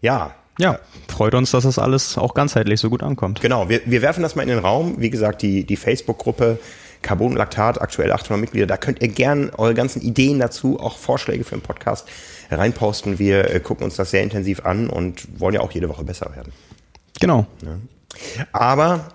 Ja. 0.00 0.34
Ja, 0.60 0.80
freut 1.06 1.34
uns, 1.34 1.52
dass 1.52 1.62
das 1.62 1.78
alles 1.78 2.18
auch 2.18 2.34
ganzheitlich 2.34 2.80
so 2.80 2.90
gut 2.90 3.04
ankommt. 3.04 3.40
Genau, 3.40 3.68
wir, 3.68 3.80
wir 3.84 4.02
werfen 4.02 4.24
das 4.24 4.34
mal 4.34 4.42
in 4.42 4.48
den 4.48 4.58
Raum. 4.58 4.96
Wie 4.98 5.08
gesagt, 5.08 5.42
die, 5.42 5.64
die 5.64 5.76
Facebook-Gruppe 5.76 6.58
Carbonlaktat, 7.02 7.80
aktuell 7.80 8.10
800 8.10 8.40
Mitglieder, 8.40 8.66
da 8.66 8.76
könnt 8.76 9.00
ihr 9.00 9.06
gern 9.06 9.50
eure 9.56 9.74
ganzen 9.74 10.02
Ideen 10.02 10.40
dazu, 10.40 10.80
auch 10.80 10.98
Vorschläge 10.98 11.44
für 11.44 11.54
den 11.54 11.62
Podcast 11.62 12.08
reinposten. 12.50 13.18
Wir 13.18 13.50
äh, 13.50 13.60
gucken 13.60 13.84
uns 13.84 13.96
das 13.96 14.10
sehr 14.10 14.22
intensiv 14.22 14.64
an 14.64 14.88
und 14.88 15.40
wollen 15.40 15.54
ja 15.54 15.60
auch 15.60 15.72
jede 15.72 15.88
Woche 15.88 16.04
besser 16.04 16.30
werden. 16.34 16.52
Genau. 17.20 17.46
Ja. 17.62 18.46
Aber 18.52 19.12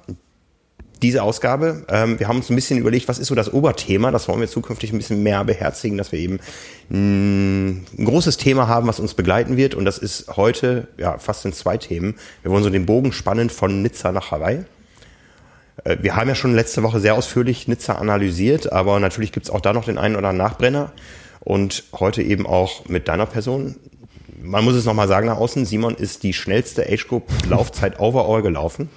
diese 1.03 1.21
Ausgabe, 1.21 1.85
ähm, 1.89 2.19
wir 2.19 2.27
haben 2.27 2.37
uns 2.37 2.49
ein 2.49 2.55
bisschen 2.55 2.79
überlegt, 2.79 3.09
was 3.09 3.19
ist 3.19 3.27
so 3.27 3.35
das 3.35 3.51
Oberthema, 3.51 4.09
das 4.09 4.27
wollen 4.29 4.39
wir 4.39 4.47
zukünftig 4.47 4.93
ein 4.93 4.97
bisschen 4.97 5.21
mehr 5.21 5.43
beherzigen, 5.43 5.97
dass 5.97 6.13
wir 6.13 6.19
eben 6.19 6.39
ein 6.89 7.85
großes 7.97 8.37
Thema 8.37 8.69
haben, 8.69 8.87
was 8.87 9.01
uns 9.01 9.13
begleiten 9.13 9.57
wird 9.57 9.75
und 9.75 9.83
das 9.83 9.97
ist 9.97 10.37
heute, 10.37 10.87
ja, 10.97 11.17
fast 11.17 11.45
in 11.45 11.51
zwei 11.51 11.77
Themen. 11.77 12.15
Wir 12.41 12.51
wollen 12.51 12.63
so 12.63 12.69
den 12.69 12.85
Bogen 12.85 13.11
spannen 13.11 13.49
von 13.49 13.81
Nizza 13.81 14.13
nach 14.13 14.31
Hawaii. 14.31 14.63
Äh, 15.83 15.97
wir 16.01 16.15
haben 16.15 16.29
ja 16.29 16.35
schon 16.35 16.55
letzte 16.55 16.83
Woche 16.83 17.01
sehr 17.01 17.15
ausführlich 17.15 17.67
Nizza 17.67 17.95
analysiert, 17.95 18.71
aber 18.71 18.99
natürlich 19.01 19.33
gibt 19.33 19.45
es 19.45 19.51
auch 19.51 19.61
da 19.61 19.73
noch 19.73 19.85
den 19.85 19.97
einen 19.97 20.15
oder 20.15 20.29
anderen 20.29 20.49
Nachbrenner 20.49 20.93
und 21.43 21.83
heute 21.93 22.21
eben 22.21 22.45
auch 22.45 22.87
mit 22.87 23.07
deiner 23.07 23.25
Person. 23.25 23.75
Man 24.41 24.63
muss 24.63 24.75
es 24.75 24.85
nochmal 24.85 25.07
sagen 25.07 25.27
nach 25.27 25.37
außen, 25.37 25.65
Simon 25.65 25.95
ist 25.95 26.23
die 26.23 26.33
schnellste 26.33 26.85
Age 26.89 27.07
Group 27.07 27.29
Laufzeit 27.47 27.99
overall 27.99 28.41
gelaufen. 28.41 28.89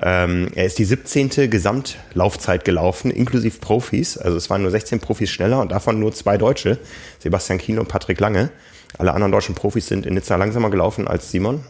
Ähm, 0.00 0.48
er 0.54 0.64
ist 0.66 0.78
die 0.78 0.84
17. 0.84 1.50
Gesamtlaufzeit 1.50 2.64
gelaufen, 2.64 3.10
inklusive 3.10 3.58
Profis. 3.58 4.16
Also 4.16 4.36
es 4.36 4.48
waren 4.48 4.62
nur 4.62 4.70
16 4.70 5.00
Profis 5.00 5.30
schneller 5.30 5.60
und 5.60 5.72
davon 5.72 5.98
nur 5.98 6.12
zwei 6.12 6.38
Deutsche, 6.38 6.78
Sebastian 7.18 7.58
Kiel 7.58 7.78
und 7.78 7.88
Patrick 7.88 8.20
Lange. 8.20 8.50
Alle 8.96 9.12
anderen 9.12 9.32
deutschen 9.32 9.54
Profis 9.54 9.86
sind 9.86 10.06
in 10.06 10.14
Nizza 10.14 10.36
langsamer 10.36 10.70
gelaufen 10.70 11.08
als 11.08 11.30
Simon. 11.30 11.64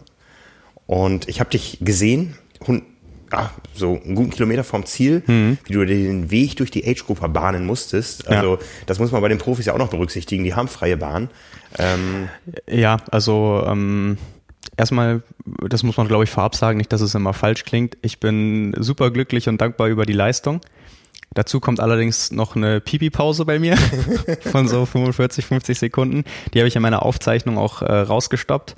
Und 0.85 1.27
ich 1.27 1.39
habe 1.39 1.49
dich 1.49 1.79
gesehen, 1.81 2.35
ah, 3.31 3.49
so 3.73 3.99
einen 4.03 4.15
guten 4.15 4.29
Kilometer 4.31 4.63
vom 4.63 4.85
Ziel, 4.85 5.23
mhm. 5.25 5.57
wie 5.65 5.73
du 5.73 5.85
den 5.85 6.31
Weg 6.31 6.57
durch 6.57 6.71
die 6.71 6.85
Age-Gruppe 6.87 7.29
bahnen 7.29 7.65
musstest. 7.65 8.27
Also 8.27 8.55
ja. 8.55 8.61
das 8.85 8.99
muss 8.99 9.11
man 9.11 9.21
bei 9.21 9.29
den 9.29 9.37
Profis 9.37 9.65
ja 9.65 9.73
auch 9.73 9.77
noch 9.77 9.89
berücksichtigen, 9.89 10.43
die 10.43 10.53
haben 10.53 10.67
freie 10.67 10.97
Bahn. 10.97 11.29
Ähm, 11.77 12.29
ja, 12.67 12.97
also 13.11 13.63
ähm, 13.67 14.17
erstmal, 14.77 15.21
das 15.45 15.83
muss 15.83 15.97
man 15.97 16.07
glaube 16.07 16.23
ich 16.23 16.29
vorab 16.29 16.55
sagen, 16.55 16.77
nicht, 16.77 16.91
dass 16.91 17.01
es 17.01 17.15
immer 17.15 17.33
falsch 17.33 17.63
klingt. 17.63 17.97
Ich 18.01 18.19
bin 18.19 18.73
super 18.77 19.11
glücklich 19.11 19.47
und 19.47 19.59
dankbar 19.61 19.87
über 19.87 20.05
die 20.05 20.13
Leistung. 20.13 20.61
Dazu 21.35 21.59
kommt 21.59 21.79
allerdings 21.79 22.31
noch 22.31 22.55
eine 22.55 22.81
Pipi-Pause 22.81 23.45
bei 23.45 23.59
mir 23.59 23.77
von 24.51 24.67
so 24.67 24.85
45, 24.85 25.45
50 25.45 25.77
Sekunden. 25.77 26.23
Die 26.53 26.59
habe 26.59 26.67
ich 26.67 26.75
in 26.75 26.81
meiner 26.81 27.03
Aufzeichnung 27.03 27.57
auch 27.59 27.83
äh, 27.83 27.99
rausgestoppt. 27.99 28.75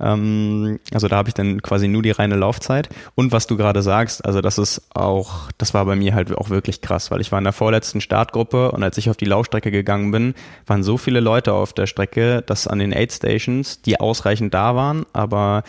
Ähm, 0.00 0.78
also 0.92 1.08
da 1.08 1.16
habe 1.16 1.28
ich 1.28 1.34
dann 1.34 1.62
quasi 1.62 1.88
nur 1.88 2.02
die 2.02 2.10
reine 2.10 2.36
Laufzeit. 2.36 2.88
Und 3.14 3.32
was 3.32 3.46
du 3.46 3.56
gerade 3.56 3.82
sagst, 3.82 4.24
also 4.24 4.40
das 4.40 4.58
ist 4.58 4.82
auch, 4.94 5.50
das 5.58 5.74
war 5.74 5.84
bei 5.84 5.96
mir 5.96 6.14
halt 6.14 6.36
auch 6.36 6.50
wirklich 6.50 6.80
krass, 6.80 7.10
weil 7.10 7.20
ich 7.20 7.32
war 7.32 7.38
in 7.38 7.44
der 7.44 7.52
vorletzten 7.52 8.00
Startgruppe 8.00 8.72
und 8.72 8.82
als 8.82 8.98
ich 8.98 9.10
auf 9.10 9.16
die 9.16 9.24
Laufstrecke 9.24 9.70
gegangen 9.70 10.10
bin, 10.10 10.34
waren 10.66 10.82
so 10.82 10.98
viele 10.98 11.20
Leute 11.20 11.52
auf 11.52 11.72
der 11.72 11.86
Strecke, 11.86 12.42
dass 12.42 12.66
an 12.66 12.78
den 12.78 12.92
Aid 12.92 13.12
Stations, 13.12 13.82
die 13.82 14.00
ausreichend 14.00 14.54
da 14.54 14.74
waren, 14.76 15.06
aber 15.12 15.64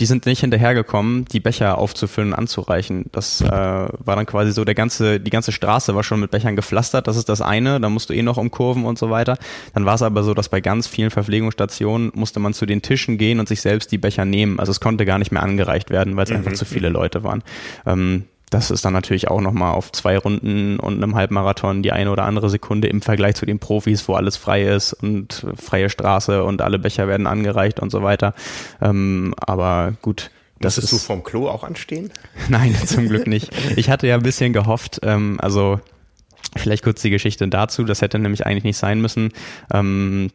die 0.00 0.06
sind 0.06 0.24
nicht 0.24 0.40
hinterhergekommen, 0.40 1.26
die 1.26 1.40
Becher 1.40 1.76
aufzufüllen 1.78 2.32
und 2.32 2.38
anzureichen. 2.38 3.04
Das 3.12 3.42
äh, 3.42 3.48
war 3.50 4.16
dann 4.16 4.26
quasi 4.26 4.52
so, 4.52 4.64
der 4.64 4.74
ganze, 4.74 5.20
die 5.20 5.30
ganze 5.30 5.52
Straße 5.52 5.94
war 5.94 6.02
schon 6.02 6.20
mit 6.20 6.30
Bechern 6.30 6.56
gepflastert, 6.56 7.06
das 7.06 7.16
ist 7.16 7.28
das 7.28 7.42
eine, 7.42 7.80
da 7.80 7.90
musst 7.90 8.08
du 8.08 8.14
eh 8.14 8.22
noch 8.22 8.38
umkurven 8.38 8.86
und 8.86 8.98
so 8.98 9.10
weiter. 9.10 9.36
Dann 9.74 9.84
war 9.84 9.94
es 9.94 10.02
aber 10.02 10.22
so, 10.22 10.32
dass 10.32 10.48
bei 10.48 10.60
ganz 10.60 10.86
vielen 10.86 11.10
Verpflegungsstationen 11.10 12.12
musste 12.14 12.40
man 12.40 12.54
zu 12.54 12.64
den 12.64 12.80
Tischen 12.80 13.18
gehen 13.18 13.40
und 13.40 13.48
sich 13.48 13.60
selbst 13.60 13.92
die 13.92 13.98
Becher 13.98 14.24
nehmen. 14.24 14.58
Also 14.58 14.72
es 14.72 14.80
konnte 14.80 15.04
gar 15.04 15.18
nicht 15.18 15.32
mehr 15.32 15.42
angereicht 15.42 15.90
werden, 15.90 16.16
weil 16.16 16.24
es 16.24 16.30
mhm. 16.30 16.36
einfach 16.36 16.54
zu 16.54 16.64
viele 16.64 16.88
Leute 16.88 17.22
waren. 17.22 17.42
Ähm, 17.84 18.24
das 18.50 18.72
ist 18.72 18.84
dann 18.84 18.92
natürlich 18.92 19.28
auch 19.28 19.40
nochmal 19.40 19.74
auf 19.74 19.92
zwei 19.92 20.18
Runden 20.18 20.78
und 20.80 21.02
einem 21.02 21.14
Halbmarathon 21.14 21.82
die 21.82 21.92
eine 21.92 22.10
oder 22.10 22.24
andere 22.24 22.50
Sekunde 22.50 22.88
im 22.88 23.00
Vergleich 23.00 23.36
zu 23.36 23.46
den 23.46 23.60
Profis, 23.60 24.06
wo 24.08 24.14
alles 24.14 24.36
frei 24.36 24.64
ist 24.64 24.92
und 24.92 25.46
freie 25.56 25.88
Straße 25.88 26.42
und 26.42 26.60
alle 26.60 26.80
Becher 26.80 27.06
werden 27.06 27.28
angereicht 27.28 27.78
und 27.78 27.90
so 27.90 28.02
weiter. 28.02 28.34
Ähm, 28.82 29.34
aber 29.38 29.94
gut. 30.02 30.30
Das 30.58 30.76
ist 30.76 30.92
du 30.92 30.98
vom 30.98 31.22
Klo 31.22 31.48
auch 31.48 31.64
anstehen? 31.64 32.12
Nein, 32.48 32.74
zum 32.84 33.08
Glück 33.08 33.26
nicht. 33.26 33.50
Ich 33.76 33.88
hatte 33.88 34.06
ja 34.08 34.16
ein 34.16 34.22
bisschen 34.22 34.52
gehofft, 34.52 35.00
ähm, 35.04 35.38
also 35.40 35.80
vielleicht 36.56 36.82
kurz 36.82 37.00
die 37.00 37.10
Geschichte 37.10 37.46
dazu, 37.48 37.84
das 37.84 38.02
hätte 38.02 38.18
nämlich 38.18 38.46
eigentlich 38.46 38.64
nicht 38.64 38.76
sein 38.76 39.00
müssen. 39.00 39.32
Ähm, 39.72 40.30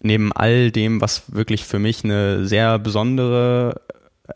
neben 0.00 0.32
all 0.32 0.70
dem, 0.70 1.00
was 1.00 1.34
wirklich 1.34 1.64
für 1.64 1.78
mich 1.78 2.02
eine 2.02 2.46
sehr 2.46 2.78
besondere 2.78 3.82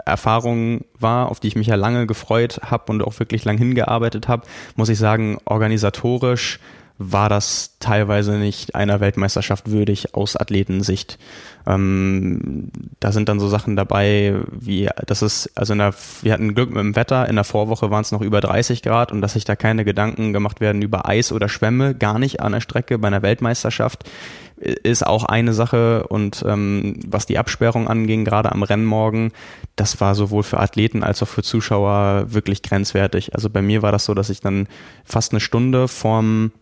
Erfahrung 0.05 0.85
war, 0.99 1.31
auf 1.31 1.41
die 1.41 1.49
ich 1.49 1.57
mich 1.57 1.67
ja 1.67 1.75
lange 1.75 2.07
gefreut 2.07 2.61
habe 2.63 2.91
und 2.93 3.03
auch 3.03 3.19
wirklich 3.19 3.45
lang 3.45 3.59
hingearbeitet 3.59 4.29
habe, 4.29 4.47
muss 4.75 4.89
ich 4.89 4.99
sagen, 4.99 5.39
organisatorisch 5.45 6.61
war 7.11 7.29
das 7.29 7.77
teilweise 7.81 8.33
nicht 8.33 8.75
einer 8.75 9.01
Weltmeisterschaft 9.01 9.71
würdig 9.71 10.15
aus 10.15 10.37
Athletensicht. 10.37 11.19
Ähm, 11.67 12.71
da 13.01 13.13
sind 13.13 13.29
dann 13.29 13.41
so 13.41 13.49
Sachen 13.49 13.77
dabei, 13.77 14.37
wie 14.51 14.89
das 15.07 15.23
ist, 15.23 15.51
also 15.55 15.73
in 15.73 15.79
der, 15.81 15.95
wir 16.23 16.33
hatten 16.33 16.55
Glück 16.55 16.71
mit 16.71 16.79
dem 16.79 16.97
Wetter, 16.97 17.29
in 17.29 17.37
der 17.37 17.45
Vorwoche 17.45 17.91
waren 17.91 18.03
es 18.03 18.13
noch 18.13 18.21
über 18.21 18.41
30 18.41 18.83
Grad 18.83 19.13
und 19.13 19.21
dass 19.21 19.35
sich 19.35 19.45
da 19.45 19.57
keine 19.57 19.85
Gedanken 19.85 20.33
gemacht 20.33 20.61
werden 20.61 20.83
über 20.83 21.09
Eis 21.09 21.33
oder 21.33 21.49
Schwämme, 21.49 21.95
gar 21.95 22.19
nicht 22.19 22.41
an 22.41 22.53
der 22.53 22.61
Strecke 22.61 22.99
bei 22.99 23.09
einer 23.09 23.23
Weltmeisterschaft 23.23 24.05
ist 24.63 25.05
auch 25.05 25.25
eine 25.25 25.53
Sache 25.53 26.07
und 26.07 26.45
ähm, 26.47 27.01
was 27.07 27.27
die 27.27 27.39
Absperrung 27.39 27.89
anging, 27.89 28.25
gerade 28.25 28.53
am 28.53 28.63
Rennmorgen, 28.63 29.33
das 29.75 30.01
war 30.01 30.15
sowohl 30.15 30.45
für 30.45 30.61
Athleten 30.61 31.03
als 31.03 31.23
auch 31.23 31.29
für 31.29 31.43
Zuschauer 31.43 32.27
wirklich 32.29 32.63
grenzwertig. 32.63 33.35
Also 33.35 33.51
bei 33.51 33.61
mir 33.61 33.83
war 33.83 33.91
das 33.91 34.05
so, 34.05 34.15
dass 34.15 34.31
ich 34.31 34.41
dann 34.41 34.69
fast 35.05 35.33
eine 35.33 35.41
Stunde 35.41 35.89
vorm 35.89 36.53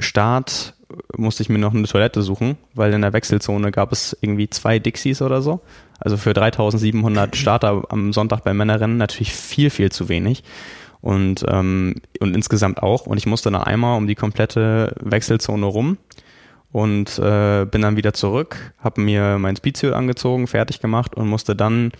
Start 0.00 0.74
musste 1.16 1.42
ich 1.42 1.48
mir 1.48 1.58
noch 1.58 1.74
eine 1.74 1.86
Toilette 1.86 2.22
suchen, 2.22 2.56
weil 2.74 2.92
in 2.92 3.02
der 3.02 3.12
Wechselzone 3.12 3.70
gab 3.70 3.92
es 3.92 4.16
irgendwie 4.20 4.50
zwei 4.50 4.78
Dixies 4.78 5.22
oder 5.22 5.42
so. 5.42 5.60
Also 5.98 6.16
für 6.16 6.32
3700 6.32 7.36
Starter 7.36 7.82
am 7.88 8.12
Sonntag 8.12 8.42
beim 8.44 8.56
Männerrennen 8.56 8.96
natürlich 8.96 9.32
viel, 9.32 9.70
viel 9.70 9.92
zu 9.92 10.08
wenig. 10.08 10.42
Und, 11.00 11.44
ähm, 11.48 11.94
und 12.20 12.34
insgesamt 12.34 12.82
auch. 12.82 13.06
Und 13.06 13.16
ich 13.16 13.26
musste 13.26 13.50
dann 13.50 13.62
einmal 13.62 13.96
um 13.96 14.06
die 14.06 14.14
komplette 14.14 14.94
Wechselzone 15.00 15.64
rum 15.64 15.96
und 16.72 17.18
äh, 17.18 17.64
bin 17.64 17.82
dann 17.82 17.96
wieder 17.96 18.12
zurück, 18.12 18.74
habe 18.78 19.00
mir 19.00 19.38
mein 19.38 19.56
Speedsuit 19.56 19.92
angezogen, 19.92 20.46
fertig 20.46 20.80
gemacht 20.80 21.14
und 21.16 21.28
musste 21.28 21.56
dann 21.56 21.92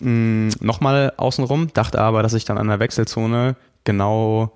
mh, 0.00 0.54
nochmal 0.60 1.12
außenrum, 1.16 1.72
dachte 1.74 2.00
aber, 2.00 2.22
dass 2.22 2.34
ich 2.34 2.44
dann 2.44 2.58
an 2.58 2.68
der 2.68 2.78
Wechselzone 2.78 3.56
genau 3.84 4.52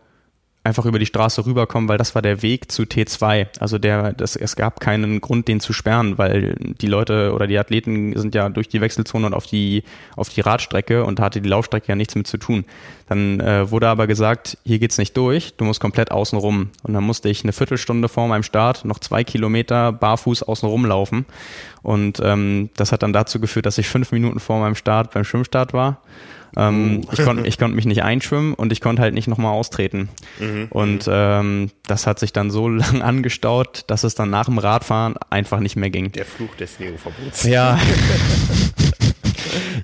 einfach 0.62 0.84
über 0.84 0.98
die 0.98 1.06
Straße 1.06 1.46
rüberkommen, 1.46 1.88
weil 1.88 1.96
das 1.96 2.14
war 2.14 2.20
der 2.20 2.42
Weg 2.42 2.70
zu 2.70 2.82
T2. 2.82 3.46
Also 3.60 3.78
der, 3.78 4.12
das, 4.12 4.36
es 4.36 4.56
gab 4.56 4.78
keinen 4.78 5.22
Grund, 5.22 5.48
den 5.48 5.58
zu 5.58 5.72
sperren, 5.72 6.18
weil 6.18 6.54
die 6.80 6.86
Leute 6.86 7.32
oder 7.32 7.46
die 7.46 7.58
Athleten 7.58 8.16
sind 8.18 8.34
ja 8.34 8.48
durch 8.50 8.68
die 8.68 8.82
Wechselzone 8.82 9.26
und 9.26 9.34
auf 9.34 9.46
die, 9.46 9.84
auf 10.16 10.28
die 10.28 10.42
Radstrecke 10.42 11.04
und 11.04 11.18
da 11.18 11.24
hatte 11.24 11.40
die 11.40 11.48
Laufstrecke 11.48 11.88
ja 11.88 11.94
nichts 11.94 12.14
mit 12.14 12.26
zu 12.26 12.36
tun. 12.36 12.66
Dann 13.08 13.40
äh, 13.40 13.70
wurde 13.70 13.88
aber 13.88 14.06
gesagt, 14.06 14.58
hier 14.64 14.78
geht's 14.78 14.98
nicht 14.98 15.16
durch, 15.16 15.54
du 15.56 15.64
musst 15.64 15.80
komplett 15.80 16.10
außen 16.10 16.38
rum. 16.38 16.68
Und 16.82 16.92
dann 16.92 17.04
musste 17.04 17.30
ich 17.30 17.42
eine 17.42 17.52
Viertelstunde 17.52 18.08
vor 18.08 18.28
meinem 18.28 18.42
Start 18.42 18.84
noch 18.84 18.98
zwei 18.98 19.24
Kilometer 19.24 19.92
barfuß 19.92 20.42
außen 20.42 20.68
rumlaufen. 20.68 21.24
Und 21.82 22.20
ähm, 22.22 22.68
das 22.76 22.92
hat 22.92 23.02
dann 23.02 23.14
dazu 23.14 23.40
geführt, 23.40 23.64
dass 23.64 23.78
ich 23.78 23.88
fünf 23.88 24.12
Minuten 24.12 24.40
vor 24.40 24.60
meinem 24.60 24.74
Start 24.74 25.12
beim 25.12 25.24
Schwimmstart 25.24 25.72
war 25.72 26.02
ähm, 26.56 27.02
oh. 27.06 27.10
ich 27.12 27.24
konnte 27.24 27.46
ich 27.46 27.58
konnt 27.58 27.74
mich 27.74 27.86
nicht 27.86 28.02
einschwimmen 28.02 28.54
und 28.54 28.72
ich 28.72 28.80
konnte 28.80 29.02
halt 29.02 29.14
nicht 29.14 29.28
nochmal 29.28 29.52
austreten. 29.52 30.08
Mhm. 30.38 30.66
Und 30.70 31.08
ähm, 31.10 31.70
das 31.86 32.06
hat 32.06 32.18
sich 32.18 32.32
dann 32.32 32.50
so 32.50 32.68
lang 32.68 33.02
angestaut, 33.02 33.84
dass 33.86 34.04
es 34.04 34.14
dann 34.14 34.30
nach 34.30 34.46
dem 34.46 34.58
Radfahren 34.58 35.16
einfach 35.30 35.60
nicht 35.60 35.76
mehr 35.76 35.90
ging. 35.90 36.12
Der 36.12 36.26
Fluch 36.26 36.54
des 36.56 36.80
Neoverbots. 36.80 37.44
Ja. 37.44 37.78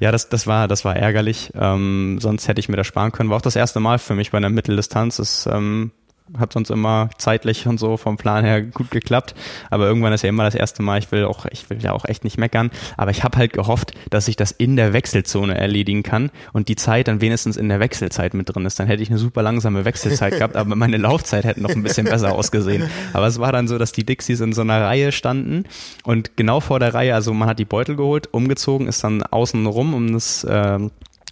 ja, 0.01 0.13
das, 0.13 0.29
das 0.29 0.47
war, 0.47 0.69
das 0.69 0.85
war 0.85 0.97
ärgerlich. 0.97 1.53
Ähm, 1.55 2.19
sonst 2.21 2.49
hätte 2.49 2.61
ich 2.61 2.69
mir 2.69 2.77
das 2.77 2.87
sparen 2.87 3.13
können. 3.13 3.31
War 3.31 3.37
auch 3.37 3.43
das 3.43 3.57
erste 3.57 3.81
Mal 3.81 3.99
für 3.99 4.15
mich 4.15 4.31
bei 4.31 4.39
einer 4.39 4.51
Mitteldistanz. 4.51 5.17
Das 5.17 5.49
ähm, 5.51 5.93
hat 6.39 6.53
sonst 6.53 6.71
immer 6.71 7.11
zeitlich 7.19 7.67
und 7.67 7.79
so 7.79 7.97
vom 7.97 8.17
Plan 8.17 8.45
her 8.45 8.63
gut 8.63 8.91
geklappt. 8.91 9.35
Aber 9.71 9.87
irgendwann 9.87 10.13
ist 10.13 10.23
ja 10.23 10.29
immer 10.29 10.45
das 10.45 10.55
erste 10.55 10.83
Mal, 10.83 10.99
ich 10.99 11.13
will 11.13 11.25
auch, 11.25 11.47
ich 11.51 11.71
will 11.71 11.83
ja 11.83 11.93
auch 11.93 12.05
echt 12.05 12.25
nicht 12.25 12.39
meckern, 12.39 12.71
aber 12.97 13.11
ich 13.11 13.25
habe 13.25 13.39
halt 13.39 13.53
gehofft, 13.53 13.93
dass 14.11 14.29
ich 14.29 14.37
das 14.37 14.51
in 14.51 14.77
der 14.77 14.93
Wechselzone 14.93 15.57
erledigen 15.57 16.03
kann 16.03 16.31
und 16.53 16.69
die 16.69 16.77
Zeit 16.77 17.09
dann 17.09 17.21
wenigstens 17.21 17.57
in 17.57 17.69
der 17.69 17.81
Wechselzeit 17.81 18.35
mit 18.35 18.55
drin 18.55 18.67
ist. 18.67 18.79
Dann 18.81 18.87
hätte 18.87 19.03
ich 19.03 19.11
eine 19.11 19.19
super 19.19 19.43
langsame 19.43 19.85
Wechselzeit 19.85 20.33
gehabt, 20.39 20.57
aber 20.57 20.75
meine 20.75 20.97
Laufzeit 20.97 21.45
hätte 21.45 21.63
noch 21.63 21.71
ein 21.71 21.83
bisschen 21.83 22.07
besser 22.07 22.33
ausgesehen. 22.33 22.89
Aber 23.13 23.27
es 23.27 23.39
war 23.39 23.53
dann 23.53 23.69
so, 23.69 23.79
dass 23.79 23.93
die 23.93 24.05
Dixies 24.05 24.41
in 24.41 24.53
so 24.53 24.63
einer 24.63 24.83
Reihe 24.83 25.13
standen 25.13 25.65
und 26.05 26.37
genau 26.37 26.61
vor 26.61 26.81
der 26.81 26.95
Reihe, 26.95 27.15
also 27.15 27.33
man 27.33 27.49
hat 27.49 27.59
die 27.59 27.65
Beutel 27.65 27.97
geholt, 27.97 28.33
umgezogen, 28.33 28.89
ist 28.89 29.03
dann 29.05 29.23
außen 29.23 29.67
rum 29.67 29.95
um 29.95 30.13
das 30.13 30.45
äh, 30.45 30.79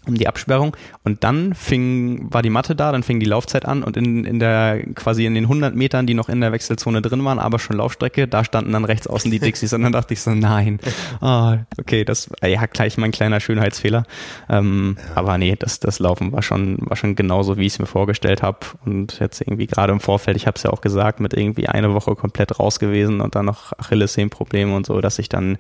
um 0.06 0.14
die 0.14 0.28
Absperrung. 0.28 0.76
Und 1.02 1.24
dann 1.24 1.54
fing, 1.54 2.32
war 2.32 2.42
die 2.42 2.50
Matte 2.50 2.76
da, 2.76 2.92
dann 2.92 3.02
fing 3.02 3.20
die 3.20 3.26
Laufzeit 3.26 3.64
an. 3.64 3.82
Und 3.82 3.96
in, 3.96 4.24
in 4.24 4.38
der, 4.38 4.82
quasi 4.94 5.26
in 5.26 5.34
den 5.34 5.44
100 5.44 5.74
Metern, 5.74 6.06
die 6.06 6.14
noch 6.14 6.28
in 6.28 6.40
der 6.40 6.52
Wechselzone 6.52 7.02
drin 7.02 7.24
waren, 7.24 7.38
aber 7.38 7.58
schon 7.58 7.76
Laufstrecke, 7.76 8.28
da 8.28 8.44
standen 8.44 8.72
dann 8.72 8.84
rechts 8.84 9.06
außen 9.06 9.30
die 9.30 9.38
Dixies. 9.38 9.72
Und 9.72 9.82
dann 9.82 9.92
dachte 9.92 10.14
ich 10.14 10.20
so, 10.20 10.30
nein, 10.34 10.80
oh, 11.20 11.54
okay, 11.78 12.04
das, 12.04 12.30
ja, 12.42 12.64
gleich 12.66 12.96
mein 12.96 13.12
kleiner 13.12 13.40
Schönheitsfehler, 13.40 14.04
ähm, 14.48 14.96
ja. 14.98 15.16
aber 15.16 15.38
nee, 15.38 15.56
das, 15.58 15.80
das 15.80 15.98
Laufen 15.98 16.32
war 16.32 16.42
schon, 16.42 16.78
war 16.80 16.96
schon 16.96 17.14
genauso, 17.14 17.56
wie 17.56 17.66
ich 17.66 17.74
es 17.74 17.78
mir 17.78 17.86
vorgestellt 17.86 18.42
habe 18.42 18.58
und 18.84 19.18
jetzt 19.20 19.40
irgendwie 19.40 19.66
gerade 19.66 19.92
im 19.92 20.00
Vorfeld, 20.00 20.36
ich 20.36 20.46
habe 20.46 20.56
es 20.56 20.62
ja 20.62 20.70
auch 20.70 20.80
gesagt, 20.80 21.20
mit 21.20 21.34
irgendwie 21.34 21.68
eine 21.68 21.94
Woche 21.94 22.14
komplett 22.14 22.58
raus 22.58 22.78
gewesen 22.78 23.20
und 23.20 23.34
dann 23.34 23.46
noch 23.46 23.72
Achillessehnenprobleme 23.78 24.74
und 24.74 24.86
so, 24.86 25.00
dass 25.00 25.18
ich 25.18 25.28
dann 25.28 25.58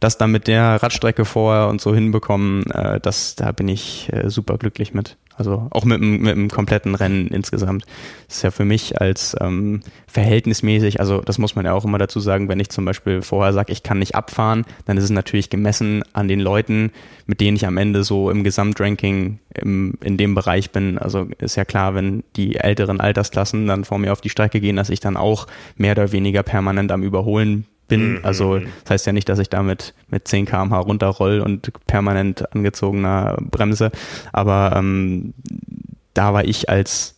das 0.00 0.18
dann 0.18 0.30
mit 0.30 0.46
der 0.46 0.82
Radstrecke 0.82 1.24
vorher 1.24 1.68
und 1.68 1.80
so 1.80 1.94
hinbekommen, 1.94 2.64
äh, 2.70 3.00
das, 3.00 3.36
da 3.36 3.52
bin 3.52 3.68
ich 3.68 4.12
äh, 4.12 4.30
super 4.30 4.58
glücklich 4.58 4.94
mit. 4.94 5.16
Also 5.36 5.66
auch 5.70 5.84
mit, 5.84 6.00
mit 6.00 6.30
dem 6.30 6.48
kompletten 6.48 6.94
Rennen 6.94 7.26
insgesamt. 7.26 7.84
Das 8.28 8.36
ist 8.36 8.42
ja 8.42 8.50
für 8.52 8.64
mich 8.64 9.00
als 9.00 9.36
ähm, 9.40 9.80
verhältnismäßig, 10.06 11.00
also 11.00 11.22
das 11.22 11.38
muss 11.38 11.56
man 11.56 11.64
ja 11.64 11.72
auch 11.72 11.84
immer 11.84 11.98
dazu 11.98 12.20
sagen, 12.20 12.48
wenn 12.48 12.60
ich 12.60 12.68
zum 12.68 12.84
Beispiel 12.84 13.20
vorher 13.20 13.52
sage, 13.52 13.72
ich 13.72 13.82
kann 13.82 13.98
nicht 13.98 14.14
abfahren, 14.14 14.64
dann 14.84 14.96
ist 14.96 15.04
es 15.04 15.10
natürlich 15.10 15.50
gemessen 15.50 16.04
an 16.12 16.28
den 16.28 16.38
Leuten, 16.38 16.92
mit 17.26 17.40
denen 17.40 17.56
ich 17.56 17.66
am 17.66 17.78
Ende 17.78 18.04
so 18.04 18.30
im 18.30 18.44
Gesamtranking 18.44 19.40
im, 19.54 19.94
in 20.02 20.16
dem 20.16 20.36
Bereich 20.36 20.70
bin. 20.70 20.98
Also 20.98 21.26
ist 21.38 21.56
ja 21.56 21.64
klar, 21.64 21.96
wenn 21.96 22.22
die 22.36 22.56
älteren 22.56 23.00
Altersklassen 23.00 23.66
dann 23.66 23.84
vor 23.84 23.98
mir 23.98 24.12
auf 24.12 24.20
die 24.20 24.30
Strecke 24.30 24.60
gehen, 24.60 24.76
dass 24.76 24.90
ich 24.90 25.00
dann 25.00 25.16
auch 25.16 25.48
mehr 25.76 25.92
oder 25.92 26.12
weniger 26.12 26.44
permanent 26.44 26.92
am 26.92 27.02
Überholen 27.02 27.66
bin. 27.88 28.14
Mhm. 28.14 28.20
Also 28.22 28.58
das 28.58 28.90
heißt 28.90 29.06
ja 29.06 29.12
nicht, 29.12 29.28
dass 29.28 29.38
ich 29.38 29.48
damit 29.48 29.94
mit 30.08 30.26
10 30.28 30.46
km/h 30.46 30.78
runterroll 30.78 31.40
und 31.40 31.72
permanent 31.86 32.52
angezogener 32.54 33.36
Bremse. 33.50 33.90
Aber 34.32 34.74
ähm, 34.76 35.34
da 36.14 36.32
war 36.32 36.44
ich 36.44 36.68
als 36.68 37.14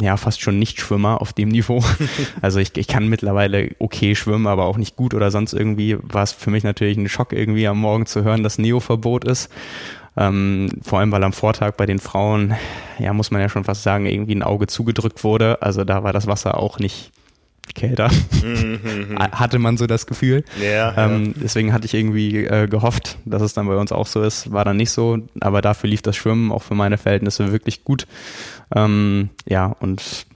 ja 0.00 0.16
fast 0.16 0.40
schon 0.40 0.58
Nicht-Schwimmer 0.58 1.20
auf 1.20 1.32
dem 1.32 1.48
Niveau. 1.48 1.82
Also 2.42 2.60
ich, 2.60 2.76
ich 2.76 2.86
kann 2.86 3.08
mittlerweile 3.08 3.70
okay 3.78 4.14
schwimmen, 4.14 4.46
aber 4.46 4.66
auch 4.66 4.76
nicht 4.76 4.96
gut 4.96 5.14
oder 5.14 5.30
sonst 5.30 5.52
irgendwie. 5.52 5.96
War 6.00 6.22
es 6.22 6.32
für 6.32 6.50
mich 6.50 6.64
natürlich 6.64 6.96
ein 6.96 7.08
Schock 7.08 7.32
irgendwie 7.32 7.66
am 7.66 7.78
Morgen 7.78 8.06
zu 8.06 8.24
hören, 8.24 8.42
dass 8.42 8.58
Neo-Verbot 8.58 9.24
ist. 9.24 9.50
Ähm, 10.16 10.68
vor 10.82 11.00
allem, 11.00 11.12
weil 11.12 11.24
am 11.24 11.32
Vortag 11.32 11.72
bei 11.72 11.86
den 11.86 11.98
Frauen, 11.98 12.54
ja, 12.98 13.12
muss 13.12 13.30
man 13.30 13.40
ja 13.40 13.48
schon 13.48 13.64
fast 13.64 13.82
sagen, 13.82 14.06
irgendwie 14.06 14.34
ein 14.34 14.42
Auge 14.42 14.66
zugedrückt 14.66 15.24
wurde. 15.24 15.60
Also 15.62 15.84
da 15.84 16.04
war 16.04 16.12
das 16.12 16.26
Wasser 16.26 16.58
auch 16.58 16.78
nicht 16.78 17.12
kälter. 17.74 18.10
Mhm. 18.46 19.18
hatte 19.18 19.58
man 19.58 19.76
so 19.76 19.86
das 19.86 20.06
Gefühl. 20.06 20.44
Ja, 20.62 20.94
ähm, 20.96 21.26
ja. 21.26 21.32
Deswegen 21.42 21.72
hatte 21.72 21.86
ich 21.86 21.94
irgendwie 21.94 22.44
äh, 22.44 22.68
gehofft, 22.68 23.18
dass 23.24 23.42
es 23.42 23.54
dann 23.54 23.66
bei 23.66 23.76
uns 23.76 23.90
auch 23.90 24.06
so 24.06 24.22
ist. 24.22 24.52
War 24.52 24.64
dann 24.64 24.76
nicht 24.76 24.90
so, 24.90 25.18
aber 25.40 25.62
dafür 25.62 25.90
lief 25.90 26.02
das 26.02 26.16
Schwimmen 26.16 26.52
auch 26.52 26.62
für 26.62 26.74
meine 26.74 26.96
Verhältnisse 26.96 27.50
wirklich 27.50 27.82
gut. 27.82 28.06
Ähm, 28.74 29.30
ja, 29.46 29.66
und 29.80 30.26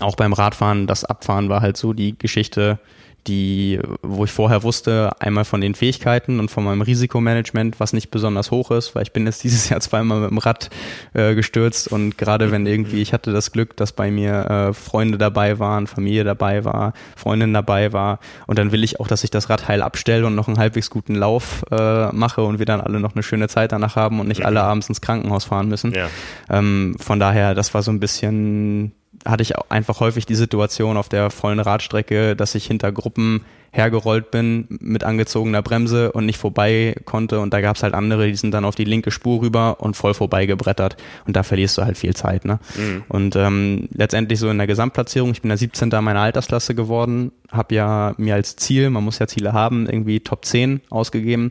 auch 0.00 0.16
beim 0.16 0.32
Radfahren, 0.32 0.86
das 0.86 1.04
Abfahren 1.04 1.48
war 1.48 1.60
halt 1.60 1.76
so 1.76 1.92
die 1.92 2.18
Geschichte, 2.18 2.78
die, 3.26 3.80
wo 4.02 4.24
ich 4.24 4.32
vorher 4.32 4.62
wusste, 4.62 5.12
einmal 5.18 5.44
von 5.44 5.60
den 5.60 5.74
Fähigkeiten 5.74 6.40
und 6.40 6.50
von 6.50 6.64
meinem 6.64 6.82
Risikomanagement, 6.82 7.80
was 7.80 7.92
nicht 7.92 8.10
besonders 8.10 8.50
hoch 8.50 8.70
ist, 8.70 8.94
weil 8.94 9.02
ich 9.02 9.12
bin 9.12 9.26
jetzt 9.26 9.42
dieses 9.44 9.68
Jahr 9.68 9.80
zweimal 9.80 10.20
mit 10.20 10.30
dem 10.30 10.38
Rad 10.38 10.70
äh, 11.14 11.34
gestürzt 11.34 11.88
und 11.88 12.18
gerade 12.18 12.50
wenn 12.50 12.66
irgendwie, 12.66 13.00
ich 13.02 13.12
hatte 13.12 13.32
das 13.32 13.52
Glück, 13.52 13.76
dass 13.76 13.92
bei 13.92 14.10
mir 14.10 14.50
äh, 14.50 14.72
Freunde 14.74 15.18
dabei 15.18 15.58
waren, 15.58 15.86
Familie 15.86 16.24
dabei 16.24 16.64
war, 16.64 16.92
Freundin 17.16 17.52
dabei 17.52 17.92
war 17.92 18.18
und 18.46 18.58
dann 18.58 18.72
will 18.72 18.84
ich 18.84 19.00
auch, 19.00 19.08
dass 19.08 19.24
ich 19.24 19.30
das 19.30 19.50
Rad 19.50 19.68
heil 19.68 19.82
abstelle 19.82 20.26
und 20.26 20.34
noch 20.34 20.48
einen 20.48 20.58
halbwegs 20.58 20.90
guten 20.90 21.14
Lauf 21.14 21.64
äh, 21.70 22.12
mache 22.12 22.42
und 22.42 22.58
wir 22.58 22.66
dann 22.66 22.80
alle 22.80 23.00
noch 23.00 23.14
eine 23.14 23.22
schöne 23.22 23.48
Zeit 23.48 23.72
danach 23.72 23.96
haben 23.96 24.20
und 24.20 24.28
nicht 24.28 24.40
mhm. 24.40 24.46
alle 24.46 24.62
abends 24.62 24.88
ins 24.88 25.00
Krankenhaus 25.00 25.44
fahren 25.44 25.68
müssen. 25.68 25.92
Ja. 25.92 26.08
Ähm, 26.50 26.96
von 27.00 27.18
daher, 27.18 27.54
das 27.54 27.74
war 27.74 27.82
so 27.82 27.90
ein 27.90 28.00
bisschen 28.00 28.92
hatte 29.24 29.42
ich 29.42 29.56
einfach 29.70 30.00
häufig 30.00 30.26
die 30.26 30.34
Situation 30.34 30.96
auf 30.96 31.08
der 31.08 31.30
vollen 31.30 31.60
Radstrecke, 31.60 32.36
dass 32.36 32.54
ich 32.54 32.66
hinter 32.66 32.92
Gruppen 32.92 33.44
hergerollt 33.74 34.30
bin 34.30 34.66
mit 34.68 35.02
angezogener 35.02 35.60
Bremse 35.60 36.12
und 36.12 36.26
nicht 36.26 36.38
vorbei 36.38 36.94
konnte. 37.04 37.40
Und 37.40 37.52
da 37.52 37.60
gab 37.60 37.76
es 37.76 37.82
halt 37.82 37.92
andere, 37.92 38.28
die 38.28 38.36
sind 38.36 38.52
dann 38.52 38.64
auf 38.64 38.76
die 38.76 38.84
linke 38.84 39.10
Spur 39.10 39.42
rüber 39.42 39.80
und 39.80 39.96
voll 39.96 40.14
vorbei 40.14 40.46
gebrettert. 40.46 40.96
Und 41.26 41.34
da 41.34 41.42
verlierst 41.42 41.76
du 41.76 41.82
halt 41.82 41.98
viel 41.98 42.14
Zeit. 42.14 42.44
Ne? 42.44 42.60
Mhm. 42.76 43.02
Und 43.08 43.36
ähm, 43.36 43.88
letztendlich 43.92 44.38
so 44.38 44.48
in 44.48 44.58
der 44.58 44.68
Gesamtplatzierung, 44.68 45.32
ich 45.32 45.42
bin 45.42 45.48
der 45.48 45.58
17. 45.58 45.88
meiner 45.88 46.20
Altersklasse 46.20 46.76
geworden, 46.76 47.32
habe 47.50 47.74
ja 47.74 48.14
mir 48.16 48.34
als 48.34 48.54
Ziel, 48.56 48.90
man 48.90 49.02
muss 49.02 49.18
ja 49.18 49.26
Ziele 49.26 49.52
haben, 49.52 49.86
irgendwie 49.86 50.20
Top 50.20 50.44
10 50.44 50.80
ausgegeben 50.90 51.50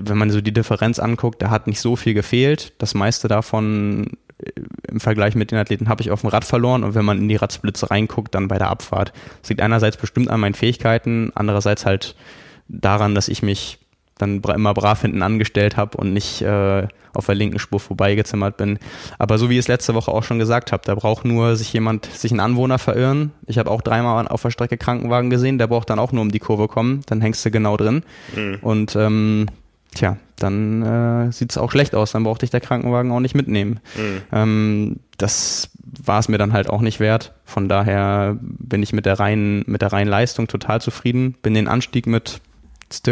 wenn 0.00 0.18
man 0.18 0.30
so 0.30 0.40
die 0.40 0.52
Differenz 0.52 1.00
anguckt, 1.00 1.42
da 1.42 1.50
hat 1.50 1.66
nicht 1.66 1.80
so 1.80 1.96
viel 1.96 2.14
gefehlt. 2.14 2.72
Das 2.78 2.94
meiste 2.94 3.26
davon 3.26 4.10
im 4.88 5.00
Vergleich 5.00 5.34
mit 5.34 5.50
den 5.50 5.58
Athleten 5.58 5.88
habe 5.88 6.02
ich 6.02 6.10
auf 6.10 6.20
dem 6.20 6.30
Rad 6.30 6.44
verloren 6.44 6.84
und 6.84 6.94
wenn 6.94 7.04
man 7.04 7.18
in 7.18 7.28
die 7.28 7.36
Radsplitze 7.36 7.90
reinguckt, 7.90 8.34
dann 8.34 8.48
bei 8.48 8.58
der 8.58 8.68
Abfahrt. 8.68 9.12
Das 9.40 9.50
liegt 9.50 9.60
einerseits 9.60 9.96
bestimmt 9.96 10.30
an 10.30 10.40
meinen 10.40 10.54
Fähigkeiten, 10.54 11.32
andererseits 11.34 11.84
halt 11.84 12.14
daran, 12.68 13.14
dass 13.14 13.28
ich 13.28 13.42
mich 13.42 13.78
dann 14.18 14.40
immer 14.40 14.74
brav 14.74 15.02
hinten 15.02 15.22
angestellt 15.22 15.76
habe 15.76 15.96
und 15.96 16.12
nicht 16.12 16.42
äh, 16.42 16.86
auf 17.14 17.26
der 17.26 17.34
linken 17.34 17.58
Spur 17.58 17.80
vorbeigezimmert 17.80 18.56
bin. 18.56 18.78
Aber 19.18 19.38
so 19.38 19.48
wie 19.48 19.54
ich 19.54 19.60
es 19.60 19.68
letzte 19.68 19.94
Woche 19.94 20.10
auch 20.10 20.24
schon 20.24 20.38
gesagt 20.38 20.72
habe, 20.72 20.82
da 20.84 20.94
braucht 20.94 21.24
nur 21.24 21.56
sich 21.56 21.72
jemand, 21.72 22.06
sich 22.06 22.32
ein 22.32 22.40
Anwohner 22.40 22.78
verirren. 22.78 23.32
Ich 23.46 23.58
habe 23.58 23.70
auch 23.70 23.80
dreimal 23.80 24.28
auf 24.28 24.42
der 24.42 24.50
Strecke 24.50 24.76
Krankenwagen 24.76 25.30
gesehen, 25.30 25.58
der 25.58 25.68
braucht 25.68 25.90
dann 25.90 25.98
auch 25.98 26.12
nur 26.12 26.22
um 26.22 26.32
die 26.32 26.38
Kurve 26.40 26.68
kommen, 26.68 27.02
dann 27.06 27.20
hängst 27.20 27.44
du 27.44 27.50
genau 27.50 27.76
drin. 27.76 28.02
Mhm. 28.34 28.58
Und 28.60 28.96
ähm, 28.96 29.46
tja, 29.94 30.16
dann 30.36 30.82
äh, 30.82 31.32
sieht 31.32 31.50
es 31.50 31.58
auch 31.58 31.70
schlecht 31.70 31.94
aus. 31.94 32.12
Dann 32.12 32.24
brauchte 32.24 32.44
ich 32.44 32.50
der 32.50 32.60
Krankenwagen 32.60 33.10
auch 33.10 33.20
nicht 33.20 33.34
mitnehmen. 33.34 33.80
Mhm. 33.96 34.22
Ähm, 34.32 34.96
das 35.16 35.70
war 35.82 36.18
es 36.18 36.28
mir 36.28 36.38
dann 36.38 36.52
halt 36.52 36.70
auch 36.70 36.80
nicht 36.80 37.00
wert. 37.00 37.34
Von 37.44 37.68
daher 37.68 38.36
bin 38.40 38.82
ich 38.82 38.92
mit 38.92 39.06
der 39.06 39.18
reinen, 39.18 39.64
mit 39.66 39.82
der 39.82 39.92
reinen 39.92 40.10
Leistung 40.10 40.46
total 40.46 40.80
zufrieden. 40.80 41.34
Bin 41.42 41.54
den 41.54 41.68
Anstieg 41.68 42.06
mit 42.06 42.40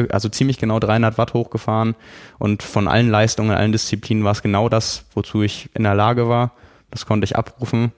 also 0.09 0.31
ziemlich 0.31 0.57
genau 0.57 0.79
300 0.79 1.19
Watt 1.19 1.35
hochgefahren 1.35 1.97
und 2.39 2.63
von 2.63 2.89
allen 2.89 3.11
Leistungen, 3.11 3.51
allen 3.51 3.73
Disziplinen 3.73 4.25
war 4.25 4.33
es 4.33 4.41
genau 4.41 4.71
das, 4.71 5.05
wozu 5.13 5.43
ich 5.43 5.69
in 5.75 5.83
der 5.83 5.95
Lage 5.95 6.31
war. 6.31 6.53
Das 6.91 7.05
konnte 7.05 7.27
ich 7.27 7.37
abrufen 7.37 7.93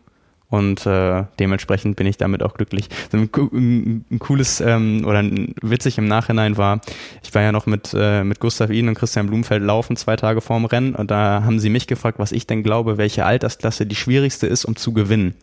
und 0.51 0.87
äh, 0.87 1.25
dementsprechend 1.39 1.97
bin 1.97 2.07
ich 2.07 2.17
damit 2.17 2.43
auch 2.43 2.55
glücklich. 2.55 2.89
So 3.13 3.19
ein, 3.19 3.31
ein, 3.35 4.05
ein 4.11 4.19
cooles 4.19 4.61
ähm, 4.61 5.05
oder 5.07 5.19
ein, 5.19 5.55
witzig 5.61 5.99
im 5.99 6.09
Nachhinein 6.09 6.57
war, 6.57 6.81
ich 7.23 7.35
war 7.35 7.43
ja 7.43 7.53
noch 7.53 7.67
mit, 7.67 7.95
äh, 7.95 8.25
mit 8.25 8.41
Gustav 8.41 8.71
Ihn 8.71 8.89
und 8.89 8.95
Christian 8.95 9.27
Blumfeld 9.27 9.63
laufen 9.63 9.97
zwei 9.97 10.17
Tage 10.17 10.41
vorm 10.41 10.65
Rennen 10.65 10.95
und 10.95 11.11
da 11.11 11.43
haben 11.45 11.59
sie 11.59 11.69
mich 11.69 11.87
gefragt, 11.87 12.19
was 12.19 12.33
ich 12.33 12.47
denn 12.47 12.63
glaube, 12.63 12.97
welche 12.97 13.27
Altersklasse 13.27 13.85
die 13.85 13.97
schwierigste 13.97 14.47
ist, 14.47 14.65
um 14.65 14.77
zu 14.77 14.93
gewinnen. 14.93 15.35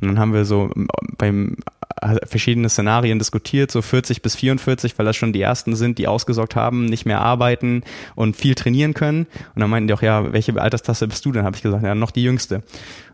Und 0.00 0.08
dann 0.08 0.18
haben 0.18 0.32
wir 0.32 0.44
so 0.44 0.70
beim 1.18 1.56
verschiedene 2.24 2.68
Szenarien 2.68 3.18
diskutiert, 3.18 3.70
so 3.70 3.82
40 3.82 4.22
bis 4.22 4.36
44, 4.36 4.98
weil 4.98 5.06
das 5.06 5.16
schon 5.16 5.32
die 5.32 5.40
ersten 5.40 5.76
sind, 5.76 5.98
die 5.98 6.08
ausgesorgt 6.08 6.56
haben, 6.56 6.86
nicht 6.86 7.06
mehr 7.06 7.20
arbeiten 7.20 7.82
und 8.14 8.36
viel 8.36 8.54
trainieren 8.54 8.94
können. 8.94 9.26
Und 9.54 9.60
dann 9.60 9.70
meinten 9.70 9.88
die 9.88 9.94
auch, 9.94 10.02
ja, 10.02 10.32
welche 10.32 10.60
Alterstasse 10.60 11.08
bist 11.08 11.24
du 11.24 11.32
denn? 11.32 11.44
Habe 11.44 11.56
ich 11.56 11.62
gesagt, 11.62 11.84
ja, 11.84 11.94
noch 11.94 12.10
die 12.10 12.22
jüngste. 12.22 12.62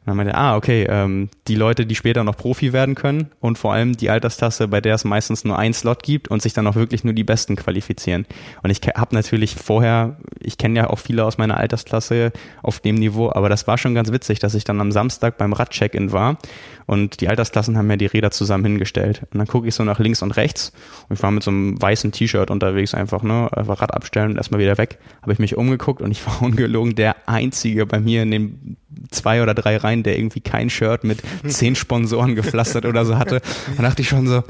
Und 0.07 0.11
dann 0.11 0.19
meinte 0.19 0.35
er, 0.35 0.38
ah, 0.38 0.57
okay, 0.57 0.87
ähm, 0.88 1.31
die 1.49 1.57
Leute, 1.57 1.85
die 1.85 1.97
später 1.97 2.23
noch 2.23 2.37
Profi 2.37 2.73
werden 2.73 2.95
können 2.95 3.33
und 3.40 3.59
vor 3.59 3.73
allem 3.73 3.97
die 3.97 4.09
Alterstasse, 4.09 4.69
bei 4.69 4.81
der 4.81 4.95
es 4.95 5.05
meistens 5.05 5.45
nur 5.45 5.59
ein 5.59 5.75
Slot 5.75 6.05
gibt 6.05 6.28
und 6.28 6.40
sich 6.40 6.52
dann 6.52 6.64
auch 6.69 6.76
wirklich 6.76 7.02
nur 7.02 7.12
die 7.12 7.25
Besten 7.25 7.57
qualifizieren. 7.57 8.25
Und 8.62 8.71
ich 8.71 8.78
habe 8.95 9.16
natürlich 9.16 9.57
vorher, 9.57 10.16
ich 10.38 10.59
kenne 10.59 10.78
ja 10.78 10.90
auch 10.90 11.00
viele 11.00 11.25
aus 11.25 11.38
meiner 11.38 11.57
Altersklasse 11.57 12.33
auf 12.62 12.78
dem 12.78 12.95
Niveau, 12.95 13.33
aber 13.33 13.49
das 13.49 13.66
war 13.66 13.78
schon 13.78 13.97
ganz 13.97 14.12
witzig, 14.12 14.38
dass 14.38 14.55
ich 14.55 14.62
dann 14.62 14.81
am 14.81 14.93
Samstag 14.93 15.38
beim 15.38 15.52
Radcheck-In 15.52 16.12
war 16.12 16.38
und 16.87 17.21
die 17.21 17.28
Altersklassen 17.28 17.76
haben 17.76 17.90
ja 17.90 17.97
die 17.97 18.07
Räder 18.07 18.31
zusammen 18.31 18.75
hingestellt. 18.76 19.23
Und 19.33 19.38
dann 19.38 19.47
gucke 19.47 19.66
ich 19.66 19.75
so 19.75 19.85
nach 19.85 19.99
links 19.99 20.23
und 20.23 20.33
rechts 20.33 20.73
und 21.09 21.16
ich 21.16 21.23
war 21.23 21.30
mit 21.30 21.42
so 21.42 21.50
einem 21.50 21.80
weißen 21.80 22.12
T-Shirt 22.12 22.50
unterwegs, 22.50 22.95
einfach, 22.95 23.23
ne, 23.23 23.49
einfach 23.52 23.80
Rad 23.80 23.95
abstellen 23.95 24.33
und 24.33 24.37
erstmal 24.37 24.61
wieder 24.61 24.78
weg. 24.78 24.99
Habe 25.23 25.33
ich 25.33 25.38
mich 25.38 25.56
umgeguckt 25.56 26.02
und 26.02 26.11
ich 26.11 26.26
war 26.26 26.42
ungelogen 26.42 26.94
der 26.94 27.16
Einzige 27.27 27.87
bei 27.87 28.01
mir 28.01 28.22
in 28.22 28.31
den 28.31 28.77
zwei 29.11 29.42
oder 29.42 29.55
drei 29.55 29.77
Reihen, 29.77 30.03
der 30.03 30.18
irgendwie 30.18 30.40
kein 30.40 30.70
Shirt 30.70 31.05
mit 31.05 31.22
zehn 31.46 31.74
Sponsoren 31.74 32.35
gepflastert 32.35 32.87
oder 32.87 33.05
so 33.05 33.18
hatte. 33.18 33.40
Und 33.77 33.83
dachte 33.83 34.03
ich 34.03 34.09
schon 34.09 34.27
so, 34.27 34.42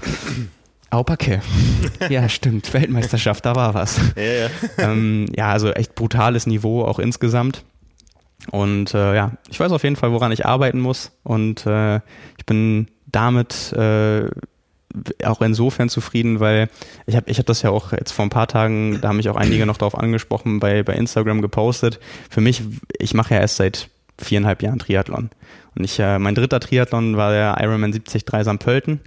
Aupacke. 0.90 1.40
Ja, 2.10 2.28
stimmt. 2.28 2.72
Weltmeisterschaft, 2.72 3.44
da 3.44 3.56
war 3.56 3.74
was. 3.74 4.00
Ja, 4.16 4.22
ja. 4.22 4.48
Ähm, 4.78 5.26
ja, 5.34 5.50
also 5.50 5.72
echt 5.72 5.94
brutales 5.94 6.46
Niveau 6.46 6.84
auch 6.84 6.98
insgesamt. 6.98 7.64
Und 8.50 8.94
äh, 8.94 9.14
ja, 9.14 9.32
ich 9.50 9.58
weiß 9.58 9.72
auf 9.72 9.82
jeden 9.82 9.96
Fall, 9.96 10.12
woran 10.12 10.32
ich 10.32 10.46
arbeiten 10.46 10.80
muss. 10.80 11.12
Und 11.22 11.66
äh, 11.66 11.96
ich 12.38 12.46
bin 12.46 12.88
damit 13.06 13.72
äh, 13.72 14.28
auch 15.24 15.42
insofern 15.42 15.88
zufrieden, 15.88 16.40
weil 16.40 16.68
ich 17.06 17.16
habe 17.16 17.30
ich 17.30 17.38
hab 17.38 17.46
das 17.46 17.62
ja 17.62 17.70
auch 17.70 17.92
jetzt 17.92 18.12
vor 18.12 18.24
ein 18.24 18.30
paar 18.30 18.48
Tagen, 18.48 19.00
da 19.00 19.08
haben 19.08 19.16
mich 19.16 19.28
auch 19.28 19.36
einige 19.36 19.66
noch 19.66 19.76
darauf 19.76 19.96
angesprochen, 19.96 20.60
bei, 20.60 20.82
bei 20.82 20.94
Instagram 20.94 21.42
gepostet. 21.42 22.00
Für 22.30 22.40
mich, 22.40 22.62
ich 22.98 23.14
mache 23.14 23.34
ja 23.34 23.40
erst 23.40 23.56
seit 23.56 23.88
viereinhalb 24.18 24.62
Jahren 24.62 24.78
Triathlon. 24.78 25.30
Und 25.74 25.84
ich, 25.84 25.98
äh, 25.98 26.18
mein 26.18 26.34
dritter 26.34 26.60
Triathlon 26.60 27.16
war 27.16 27.32
der 27.32 27.58
Ironman 27.60 27.92
73 27.92 28.24
St. 28.24 28.58
Pölten. 28.58 29.00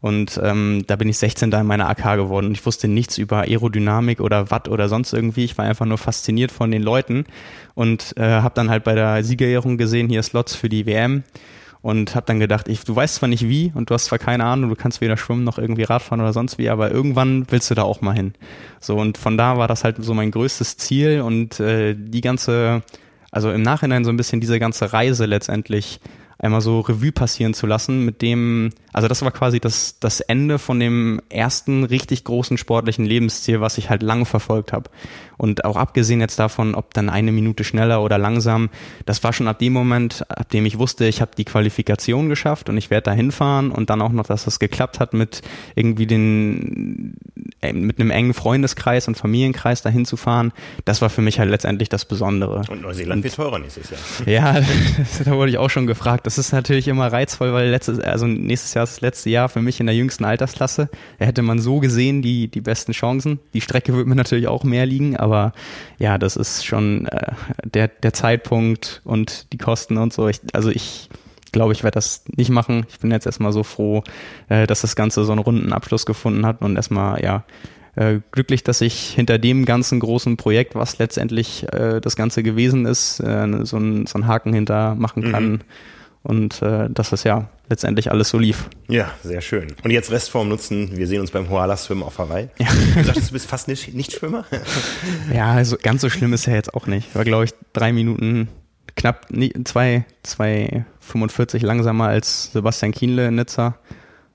Und 0.00 0.38
ähm, 0.42 0.84
da 0.86 0.96
bin 0.96 1.08
ich 1.08 1.16
16 1.16 1.50
da 1.50 1.62
in 1.62 1.66
meiner 1.66 1.88
AK 1.88 2.16
geworden 2.16 2.48
und 2.48 2.52
ich 2.52 2.66
wusste 2.66 2.88
nichts 2.88 3.16
über 3.16 3.44
Aerodynamik 3.44 4.20
oder 4.20 4.50
Watt 4.50 4.68
oder 4.68 4.90
sonst 4.90 5.14
irgendwie. 5.14 5.44
Ich 5.44 5.56
war 5.56 5.64
einfach 5.64 5.86
nur 5.86 5.96
fasziniert 5.96 6.52
von 6.52 6.70
den 6.70 6.82
Leuten 6.82 7.24
und 7.72 8.14
äh, 8.18 8.22
habe 8.22 8.54
dann 8.54 8.68
halt 8.68 8.84
bei 8.84 8.94
der 8.94 9.24
Siegerehrung 9.24 9.78
gesehen, 9.78 10.10
hier 10.10 10.22
Slots 10.22 10.54
für 10.54 10.68
die 10.68 10.84
WM 10.84 11.24
und 11.84 12.14
habe 12.14 12.24
dann 12.24 12.40
gedacht, 12.40 12.66
ich, 12.68 12.82
du 12.84 12.96
weißt 12.96 13.16
zwar 13.16 13.28
nicht 13.28 13.46
wie 13.46 13.70
und 13.74 13.90
du 13.90 13.94
hast 13.94 14.06
zwar 14.06 14.18
keine 14.18 14.46
Ahnung, 14.46 14.70
du 14.70 14.74
kannst 14.74 15.02
weder 15.02 15.18
schwimmen 15.18 15.44
noch 15.44 15.58
irgendwie 15.58 15.82
Radfahren 15.82 16.22
oder 16.22 16.32
sonst 16.32 16.56
wie, 16.56 16.70
aber 16.70 16.90
irgendwann 16.90 17.44
willst 17.50 17.70
du 17.70 17.74
da 17.74 17.82
auch 17.82 18.00
mal 18.00 18.14
hin. 18.14 18.32
So 18.80 18.96
und 18.96 19.18
von 19.18 19.36
da 19.36 19.58
war 19.58 19.68
das 19.68 19.84
halt 19.84 19.96
so 19.98 20.14
mein 20.14 20.30
größtes 20.30 20.78
Ziel 20.78 21.20
und 21.20 21.60
äh, 21.60 21.94
die 21.94 22.22
ganze, 22.22 22.82
also 23.30 23.52
im 23.52 23.60
Nachhinein 23.60 24.02
so 24.06 24.10
ein 24.10 24.16
bisschen 24.16 24.40
diese 24.40 24.58
ganze 24.58 24.94
Reise 24.94 25.26
letztendlich 25.26 26.00
einmal 26.38 26.62
so 26.62 26.80
Revue 26.80 27.12
passieren 27.12 27.52
zu 27.52 27.66
lassen, 27.66 28.02
mit 28.02 28.22
dem, 28.22 28.70
also 28.94 29.08
das 29.08 29.22
war 29.22 29.32
quasi 29.32 29.58
das, 29.58 29.98
das 29.98 30.20
Ende 30.20 30.60
von 30.60 30.78
dem 30.78 31.20
ersten 31.28 31.82
richtig 31.82 32.22
großen 32.22 32.56
sportlichen 32.56 33.04
Lebensziel, 33.04 33.60
was 33.60 33.76
ich 33.76 33.90
halt 33.90 34.04
lange 34.04 34.24
verfolgt 34.24 34.72
habe. 34.72 34.88
Und 35.36 35.64
auch 35.64 35.76
abgesehen 35.76 36.20
jetzt 36.20 36.38
davon, 36.38 36.76
ob 36.76 36.94
dann 36.94 37.10
eine 37.10 37.32
Minute 37.32 37.64
schneller 37.64 38.02
oder 38.04 38.18
langsam, 38.18 38.70
das 39.04 39.24
war 39.24 39.32
schon 39.32 39.48
ab 39.48 39.58
dem 39.58 39.72
Moment, 39.72 40.24
ab 40.30 40.48
dem 40.50 40.64
ich 40.64 40.78
wusste, 40.78 41.06
ich 41.06 41.20
habe 41.20 41.32
die 41.36 41.44
Qualifikation 41.44 42.28
geschafft 42.28 42.68
und 42.68 42.76
ich 42.76 42.88
werde 42.90 43.06
da 43.06 43.12
hinfahren 43.12 43.72
und 43.72 43.90
dann 43.90 44.00
auch 44.00 44.12
noch, 44.12 44.26
dass 44.26 44.44
das 44.44 44.60
geklappt 44.60 45.00
hat 45.00 45.12
mit 45.12 45.42
irgendwie 45.74 46.06
den, 46.06 47.16
äh, 47.62 47.72
mit 47.72 47.98
einem 47.98 48.12
engen 48.12 48.32
Freundeskreis 48.32 49.08
und 49.08 49.16
Familienkreis 49.16 49.82
dahin 49.82 50.04
zu 50.04 50.16
fahren, 50.16 50.52
das 50.84 51.02
war 51.02 51.10
für 51.10 51.20
mich 51.20 51.40
halt 51.40 51.50
letztendlich 51.50 51.88
das 51.88 52.04
Besondere. 52.04 52.62
Und 52.68 52.82
Neuseeland 52.82 53.24
wird 53.24 53.34
teurer 53.34 53.58
nächstes 53.58 53.90
Jahr. 53.90 54.00
Ja, 54.26 54.60
da 55.24 55.32
wurde 55.32 55.50
ich 55.50 55.58
auch 55.58 55.70
schon 55.70 55.88
gefragt. 55.88 56.26
Das 56.26 56.38
ist 56.38 56.52
natürlich 56.52 56.86
immer 56.86 57.12
reizvoll, 57.12 57.52
weil 57.52 57.70
letztes, 57.70 57.98
also 57.98 58.28
nächstes 58.28 58.74
Jahr 58.74 58.83
das 58.90 59.00
letzte 59.00 59.30
Jahr 59.30 59.48
für 59.48 59.62
mich 59.62 59.80
in 59.80 59.86
der 59.86 59.94
jüngsten 59.94 60.24
Altersklasse. 60.24 60.88
Da 61.18 61.24
hätte 61.24 61.42
man 61.42 61.58
so 61.58 61.80
gesehen 61.80 62.22
die, 62.22 62.48
die 62.48 62.60
besten 62.60 62.92
Chancen. 62.92 63.40
Die 63.52 63.60
Strecke 63.60 63.94
wird 63.94 64.06
mir 64.06 64.14
natürlich 64.14 64.48
auch 64.48 64.64
mehr 64.64 64.86
liegen, 64.86 65.16
aber 65.16 65.52
ja, 65.98 66.18
das 66.18 66.36
ist 66.36 66.64
schon 66.64 67.06
äh, 67.06 67.32
der, 67.64 67.88
der 67.88 68.12
Zeitpunkt 68.12 69.00
und 69.04 69.52
die 69.52 69.58
Kosten 69.58 69.96
und 69.96 70.12
so. 70.12 70.28
Ich, 70.28 70.40
also 70.52 70.70
ich 70.70 71.08
glaube, 71.52 71.72
ich 71.72 71.82
werde 71.84 71.94
das 71.94 72.24
nicht 72.36 72.50
machen. 72.50 72.84
Ich 72.90 72.98
bin 72.98 73.10
jetzt 73.10 73.26
erstmal 73.26 73.52
so 73.52 73.62
froh, 73.62 74.02
äh, 74.48 74.66
dass 74.66 74.82
das 74.82 74.96
Ganze 74.96 75.24
so 75.24 75.32
einen 75.32 75.40
runden 75.40 75.72
Abschluss 75.72 76.04
gefunden 76.04 76.44
hat 76.44 76.60
und 76.60 76.76
erstmal, 76.76 77.22
ja, 77.22 77.44
äh, 77.96 78.20
glücklich, 78.32 78.64
dass 78.64 78.80
ich 78.80 79.10
hinter 79.10 79.38
dem 79.38 79.64
ganzen 79.64 80.00
großen 80.00 80.36
Projekt, 80.36 80.74
was 80.74 80.98
letztendlich 80.98 81.64
äh, 81.72 82.00
das 82.00 82.16
Ganze 82.16 82.42
gewesen 82.42 82.86
ist, 82.86 83.20
äh, 83.20 83.46
so, 83.62 83.76
ein, 83.78 84.06
so 84.06 84.18
einen 84.18 84.26
Haken 84.26 84.52
hinter 84.52 84.94
machen 84.96 85.30
kann. 85.30 85.50
Mhm. 85.50 85.60
Und 86.22 86.62
äh, 86.62 86.88
dass 86.90 87.10
das 87.10 87.22
ja 87.24 87.50
letztendlich 87.68 88.10
alles 88.10 88.28
so 88.28 88.38
lief. 88.38 88.68
Ja, 88.88 89.10
sehr 89.22 89.40
schön. 89.40 89.74
Und 89.82 89.90
jetzt 89.90 90.10
Restform 90.10 90.48
nutzen. 90.48 90.96
Wir 90.96 91.06
sehen 91.06 91.20
uns 91.20 91.30
beim 91.30 91.48
Hoala-Swim 91.48 92.02
auf 92.02 92.18
Hawaii. 92.18 92.48
Ja. 92.58 92.66
Du 92.96 93.04
sagtest, 93.04 93.30
du 93.30 93.32
bist 93.32 93.46
fast 93.46 93.68
nicht, 93.68 93.94
nicht 93.94 94.12
Schwimmer? 94.12 94.44
ja, 95.34 95.52
also 95.52 95.76
ganz 95.82 96.02
so 96.02 96.10
schlimm 96.10 96.32
ist 96.32 96.46
er 96.46 96.54
jetzt 96.54 96.74
auch 96.74 96.86
nicht. 96.86 97.14
War, 97.14 97.24
glaube 97.24 97.44
ich, 97.44 97.52
drei 97.72 97.92
Minuten 97.92 98.48
knapp 98.96 99.26
zwei, 99.64 100.04
zwei 100.22 100.84
45 101.00 101.62
langsamer 101.62 102.08
als 102.08 102.52
Sebastian 102.52 102.92
Kienle 102.92 103.28
in 103.28 103.36
Nizza. 103.36 103.78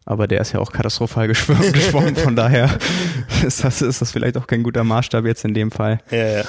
Aber 0.05 0.27
der 0.27 0.41
ist 0.41 0.53
ja 0.53 0.59
auch 0.59 0.71
katastrophal 0.71 1.27
geschwommen, 1.27 2.15
von 2.15 2.35
daher 2.35 2.79
ist 3.45 3.63
das, 3.63 3.83
ist 3.83 4.01
das 4.01 4.11
vielleicht 4.11 4.37
auch 4.37 4.47
kein 4.47 4.63
guter 4.63 4.83
Maßstab 4.83 5.23
jetzt 5.25 5.45
in 5.45 5.53
dem 5.53 5.69
Fall. 5.69 5.99
Ja, 6.09 6.25
ja. 6.25 6.43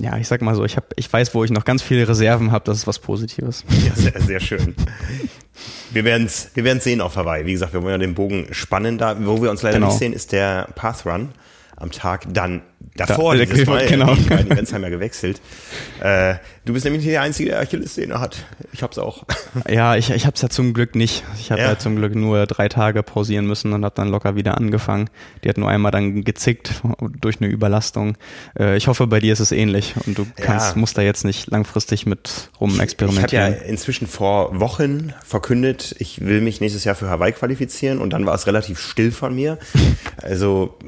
Ja, 0.00 0.16
ich 0.16 0.26
sag 0.26 0.40
mal 0.40 0.54
so, 0.54 0.64
ich, 0.64 0.76
hab, 0.76 0.92
ich 0.96 1.12
weiß, 1.12 1.34
wo 1.34 1.44
ich 1.44 1.50
noch 1.50 1.64
ganz 1.64 1.82
viele 1.82 2.08
Reserven 2.08 2.50
habe, 2.50 2.64
das 2.64 2.78
ist 2.78 2.86
was 2.86 2.98
Positives. 2.98 3.64
Ja, 3.86 3.94
sehr, 3.94 4.20
sehr 4.20 4.40
schön. 4.40 4.74
Wir 5.92 6.04
werden 6.04 6.26
es 6.26 6.50
wir 6.54 6.64
werden's 6.64 6.84
sehen 6.84 7.02
auf 7.02 7.16
Hawaii. 7.16 7.44
Wie 7.44 7.52
gesagt, 7.52 7.74
wir 7.74 7.82
wollen 7.82 7.92
ja 7.92 7.98
den 7.98 8.14
Bogen 8.14 8.46
spannen. 8.52 8.96
Da, 8.96 9.16
wo 9.24 9.42
wir 9.42 9.50
uns 9.50 9.62
leider 9.62 9.78
genau. 9.78 9.88
nicht 9.88 9.98
sehen, 9.98 10.14
ist 10.14 10.32
der 10.32 10.68
Pathrun 10.74 11.28
am 11.82 11.90
Tag. 11.90 12.32
Dann 12.32 12.62
davor, 12.94 13.36
da, 13.36 13.44
dieses 13.44 13.66
Mal, 13.66 13.86
genau. 13.86 14.14
die 14.14 14.28
beiden 14.28 14.50
Events 14.50 14.72
haben 14.72 14.82
ja 14.82 14.88
gewechselt. 14.88 15.40
Äh, 16.00 16.36
du 16.64 16.72
bist 16.72 16.84
nämlich 16.84 17.04
der 17.04 17.22
Einzige, 17.22 17.50
der 17.50 17.60
Achilles-Szene 17.60 18.20
hat. 18.20 18.44
Ich 18.72 18.82
hab's 18.82 18.98
auch. 18.98 19.24
Ja, 19.68 19.96
ich, 19.96 20.10
ich 20.10 20.24
hab's 20.24 20.40
ja 20.40 20.48
zum 20.48 20.72
Glück 20.72 20.94
nicht. 20.94 21.24
Ich 21.38 21.50
habe 21.50 21.60
ja. 21.60 21.68
ja. 21.70 21.78
zum 21.78 21.96
Glück 21.96 22.14
nur 22.14 22.46
drei 22.46 22.68
Tage 22.68 23.02
pausieren 23.02 23.46
müssen 23.46 23.74
und 23.74 23.84
habe 23.84 23.94
dann 23.94 24.08
locker 24.08 24.34
wieder 24.34 24.56
angefangen. 24.56 25.10
Die 25.44 25.48
hat 25.48 25.58
nur 25.58 25.68
einmal 25.68 25.92
dann 25.92 26.24
gezickt 26.24 26.82
durch 27.20 27.40
eine 27.40 27.50
Überlastung. 27.50 28.16
Äh, 28.58 28.78
ich 28.78 28.88
hoffe, 28.88 29.06
bei 29.06 29.20
dir 29.20 29.32
ist 29.32 29.40
es 29.40 29.52
ähnlich 29.52 29.94
und 30.06 30.16
du 30.16 30.26
kannst, 30.36 30.74
ja. 30.74 30.80
musst 30.80 30.96
da 30.96 31.02
jetzt 31.02 31.24
nicht 31.24 31.50
langfristig 31.50 32.06
mit 32.06 32.50
rum 32.60 32.80
experimentieren. 32.80 33.52
Ich 33.52 33.58
habe 33.58 33.64
ja 33.64 33.70
inzwischen 33.70 34.06
vor 34.06 34.58
Wochen 34.58 35.12
verkündet, 35.22 35.94
ich 35.98 36.22
will 36.22 36.40
mich 36.40 36.62
nächstes 36.62 36.84
Jahr 36.84 36.94
für 36.94 37.10
Hawaii 37.10 37.32
qualifizieren 37.32 37.98
und 37.98 38.10
dann 38.10 38.24
war 38.24 38.34
es 38.34 38.46
relativ 38.46 38.80
still 38.80 39.12
von 39.12 39.34
mir. 39.34 39.58
Also 40.16 40.78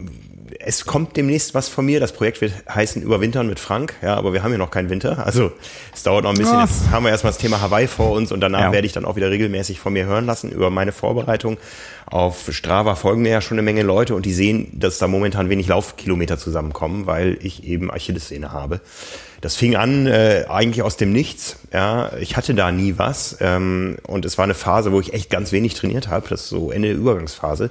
es 0.60 0.84
kommt 0.86 1.16
demnächst 1.16 1.54
was 1.54 1.68
von 1.68 1.84
mir. 1.84 2.00
Das 2.00 2.12
Projekt 2.12 2.40
wird 2.40 2.52
heißen 2.68 3.02
Überwintern 3.02 3.46
mit 3.46 3.58
Frank. 3.58 3.94
Ja, 4.02 4.16
aber 4.16 4.32
wir 4.32 4.42
haben 4.42 4.52
ja 4.52 4.58
noch 4.58 4.70
keinen 4.70 4.90
Winter. 4.90 5.24
Also 5.24 5.52
es 5.92 6.02
dauert 6.02 6.24
noch 6.24 6.30
ein 6.30 6.38
bisschen. 6.38 6.60
Jetzt 6.60 6.90
haben 6.90 7.04
wir 7.04 7.10
erstmal 7.10 7.32
das 7.32 7.40
Thema 7.40 7.60
Hawaii 7.60 7.86
vor 7.86 8.12
uns 8.12 8.32
und 8.32 8.40
danach 8.40 8.60
ja. 8.60 8.72
werde 8.72 8.86
ich 8.86 8.92
dann 8.92 9.04
auch 9.04 9.16
wieder 9.16 9.30
regelmäßig 9.30 9.80
von 9.80 9.92
mir 9.92 10.06
hören 10.06 10.26
lassen 10.26 10.50
über 10.50 10.70
meine 10.70 10.92
Vorbereitung. 10.92 11.58
Auf 12.06 12.48
Strava 12.50 12.94
folgen 12.94 13.22
mir 13.22 13.30
ja 13.30 13.40
schon 13.40 13.56
eine 13.56 13.62
Menge 13.62 13.82
Leute 13.82 14.14
und 14.14 14.26
die 14.26 14.34
sehen, 14.34 14.68
dass 14.72 14.98
da 14.98 15.08
momentan 15.08 15.48
wenig 15.48 15.68
Laufkilometer 15.68 16.38
zusammenkommen, 16.38 17.06
weil 17.06 17.38
ich 17.40 17.64
eben 17.64 17.90
Achillessehne 17.90 18.52
habe. 18.52 18.80
Das 19.40 19.56
fing 19.56 19.76
an 19.76 20.06
äh, 20.06 20.44
eigentlich 20.48 20.82
aus 20.82 20.96
dem 20.96 21.12
Nichts. 21.12 21.58
Ja, 21.72 22.12
ich 22.18 22.36
hatte 22.36 22.54
da 22.54 22.72
nie 22.72 22.94
was 22.96 23.36
ähm, 23.40 23.96
und 24.06 24.24
es 24.24 24.38
war 24.38 24.44
eine 24.44 24.54
Phase, 24.54 24.92
wo 24.92 25.00
ich 25.00 25.12
echt 25.12 25.30
ganz 25.30 25.52
wenig 25.52 25.74
trainiert 25.74 26.08
habe. 26.08 26.28
Das 26.28 26.42
ist 26.42 26.48
so 26.48 26.70
Ende 26.70 26.88
der 26.88 26.96
Übergangsphase. 26.96 27.70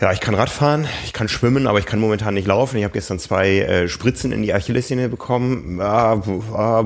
Ja, 0.00 0.12
ich 0.12 0.20
kann 0.20 0.34
Radfahren, 0.34 0.86
ich 1.04 1.14
kann 1.14 1.28
schwimmen, 1.28 1.66
aber 1.66 1.78
ich 1.78 1.86
kann 1.86 1.98
momentan 1.98 2.34
nicht 2.34 2.46
laufen. 2.46 2.76
Ich 2.76 2.84
habe 2.84 2.92
gestern 2.92 3.18
zwei 3.18 3.60
äh, 3.60 3.88
Spritzen 3.88 4.30
in 4.30 4.42
die 4.42 4.52
Achillessehne 4.52 5.08
bekommen. 5.08 5.80
Ah, 5.80 6.20
ah, 6.52 6.84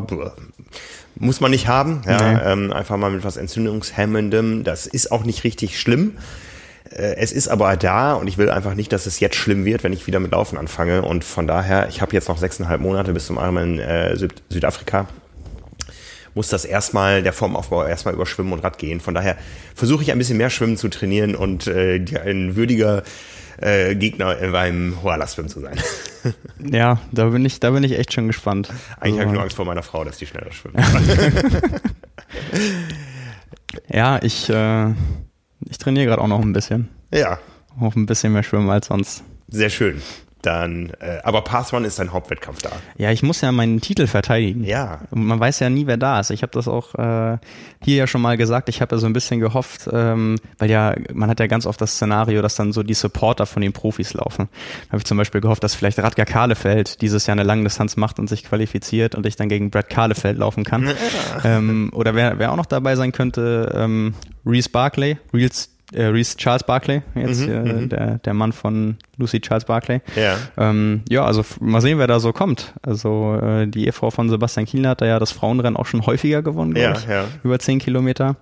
muss 1.17 1.41
man 1.41 1.51
nicht 1.51 1.67
haben. 1.67 2.03
Ja, 2.07 2.33
nee. 2.33 2.41
ähm, 2.45 2.73
einfach 2.73 2.97
mal 2.97 3.11
mit 3.11 3.25
was 3.25 3.37
Entzündungshemmendem. 3.37 4.63
Das 4.63 4.87
ist 4.87 5.11
auch 5.11 5.25
nicht 5.25 5.43
richtig 5.43 5.81
schlimm. 5.81 6.19
Äh, 6.89 7.17
es 7.17 7.33
ist 7.33 7.49
aber 7.49 7.77
da 7.77 8.15
und 8.15 8.29
ich 8.29 8.39
will 8.39 8.49
einfach 8.49 8.75
nicht, 8.75 8.93
dass 8.93 9.07
es 9.07 9.19
jetzt 9.19 9.35
schlimm 9.35 9.65
wird, 9.65 9.83
wenn 9.83 9.93
ich 9.93 10.07
wieder 10.07 10.21
mit 10.21 10.31
Laufen 10.31 10.57
anfange. 10.57 11.03
Und 11.03 11.25
von 11.25 11.49
daher, 11.49 11.89
ich 11.89 12.01
habe 12.01 12.13
jetzt 12.13 12.29
noch 12.29 12.39
sechseinhalb 12.39 12.81
Monate 12.81 13.13
bis 13.13 13.27
zum 13.27 13.39
Ironman 13.39 13.81
äh, 13.81 14.15
Süd 14.17 14.35
Südafrika 14.51 15.09
muss 16.35 16.49
das 16.49 16.65
erstmal, 16.65 17.23
der 17.23 17.33
Formaufbau 17.33 17.85
erstmal 17.85 18.15
über 18.15 18.27
Schwimmen 18.27 18.53
und 18.53 18.61
Rad 18.61 18.79
gehen. 18.79 19.01
Von 19.01 19.15
daher 19.15 19.37
versuche 19.75 20.03
ich 20.03 20.13
ein 20.13 20.19
bisschen 20.19 20.39
mehr 20.39 20.51
Schwimmen 20.51 20.77
zu 20.77 20.89
trainieren 20.89 21.35
und 21.35 21.67
äh, 21.67 22.05
ein 22.25 22.57
würdiger 22.57 23.03
äh, 23.59 23.95
Gegner 23.95 24.35
beim 24.53 24.97
Hoala-Swim 25.03 25.49
zu 25.49 25.61
sein. 25.61 25.79
ja, 26.59 27.01
da 27.13 27.27
bin 27.27 27.45
ich, 27.45 27.61
da 27.61 27.71
bin 27.71 27.85
ich 27.85 27.99
echt 27.99 28.13
schon 28.13 28.27
gespannt. 28.27 28.71
Eigentlich 29.01 29.13
also, 29.13 29.19
habe 29.21 29.27
ich 29.27 29.35
nur 29.35 29.43
Angst 29.43 29.57
vor 29.57 29.65
meiner 29.65 29.83
Frau, 29.83 30.05
dass 30.05 30.19
die 30.19 30.27
schneller 30.27 30.53
schwimmt. 30.53 30.79
ja, 33.89 34.23
ich, 34.23 34.49
äh, 34.49 34.91
ich 35.69 35.79
trainiere 35.79 36.07
gerade 36.07 36.23
auch 36.23 36.29
noch 36.29 36.41
ein 36.41 36.53
bisschen. 36.53 36.89
Ja. 37.13 37.39
Auch 37.81 37.95
ein 37.97 38.07
bisschen 38.07 38.33
mehr 38.33 38.43
schwimmen 38.43 38.71
als 38.71 38.87
sonst. 38.87 39.25
Sehr 39.49 39.71
schön 39.71 40.01
dann, 40.43 40.93
äh, 41.01 41.19
aber 41.23 41.43
Pass 41.43 41.73
One 41.73 41.87
ist 41.87 41.99
dein 41.99 42.13
Hauptwettkampf 42.13 42.63
da. 42.63 42.71
Ja, 42.97 43.11
ich 43.11 43.23
muss 43.23 43.41
ja 43.41 43.53
meinen 43.53 43.81
Titel 43.81 44.07
verteidigen. 44.07 44.65
Ja. 44.65 45.01
Man 45.11 45.39
weiß 45.39 45.61
ja 45.61 45.69
nie, 45.71 45.87
wer 45.87 45.97
da 45.97 46.21
ist. 46.21 46.31
Ich 46.31 46.43
habe 46.43 46.53
das 46.53 46.67
auch 46.67 46.95
äh, 46.95 47.39
hier 47.83 47.97
ja 47.97 48.07
schon 48.07 48.23
mal 48.23 48.37
gesagt. 48.37 48.69
Ich 48.69 48.81
habe 48.81 48.95
ja 48.97 48.99
so 48.99 49.07
ein 49.07 49.13
bisschen 49.13 49.41
gehofft, 49.41 49.89
ähm, 49.93 50.37
weil 50.59 50.71
ja, 50.71 50.95
man 51.13 51.29
hat 51.29 51.41
ja 51.41 51.47
ganz 51.47 51.67
oft 51.67 51.81
das 51.81 51.93
Szenario, 51.93 52.43
dass 52.43 52.55
dann 52.55 52.73
so 52.73 52.83
die 52.83 52.95
Supporter 52.95 53.47
von 53.47 53.63
den 53.63 53.73
Profis 53.73 54.15
laufen. 54.15 54.49
Da 54.87 54.93
habe 54.93 54.99
ich 54.99 55.05
zum 55.05 55.19
Beispiel 55.19 55.41
gehofft, 55.41 55.63
dass 55.63 55.75
vielleicht 55.75 55.99
Radgar 55.99 56.27
Kahlefeld 56.27 57.03
dieses 57.03 57.27
Jahr 57.27 57.35
eine 57.35 57.45
Langdistanz 57.45 57.97
macht 57.97 58.19
und 58.19 58.29
sich 58.29 58.45
qualifiziert 58.45 59.15
und 59.15 59.27
ich 59.27 59.37
dann 59.37 59.49
gegen 59.49 59.71
Brad 59.71 59.91
Kahlefeld 59.91 60.39
laufen 60.39 60.65
kann. 60.65 60.87
Ja. 60.87 60.95
Ähm, 61.43 61.91
oder 61.95 62.15
wer, 62.15 62.39
wer 62.39 62.53
auch 62.53 62.57
noch 62.57 62.67
dabei 62.67 62.97
sein 62.97 63.13
könnte, 63.13 63.73
ähm, 63.75 64.15
Reese 64.45 64.69
Barclay, 64.69 65.17
Reels 65.33 65.71
äh, 65.93 66.05
Reese 66.05 66.37
Charles 66.37 66.65
Barclay, 66.65 67.03
jetzt 67.15 67.47
mhm, 67.47 67.85
äh, 67.85 67.87
der, 67.87 68.19
der 68.19 68.35
Mann 68.35 68.53
von 68.53 68.97
Lucy 69.17 69.41
Charles 69.41 69.65
Barclay. 69.65 70.01
Ja. 70.17 70.37
Ähm, 70.57 71.03
ja, 71.09 71.25
also 71.25 71.45
mal 71.61 71.81
sehen, 71.81 71.99
wer 71.99 72.07
da 72.07 72.21
so 72.21 72.33
kommt. 72.33 72.75
Also 72.83 73.39
äh, 73.41 73.67
die 73.67 73.87
Ehefrau 73.87 74.11
von 74.11 74.29
Sebastian 74.29 74.67
Kiel 74.67 74.87
hat 74.87 75.01
da 75.01 75.07
ja 75.07 75.19
das 75.19 75.33
Frauenrennen 75.33 75.77
auch 75.77 75.87
schon 75.87 76.07
häufiger 76.07 76.43
gewonnen, 76.43 76.77
ja, 76.77 76.93
ich, 76.93 77.07
ja. 77.07 77.25
über 77.43 77.59
zehn 77.59 77.79
Kilometer. 77.79 78.37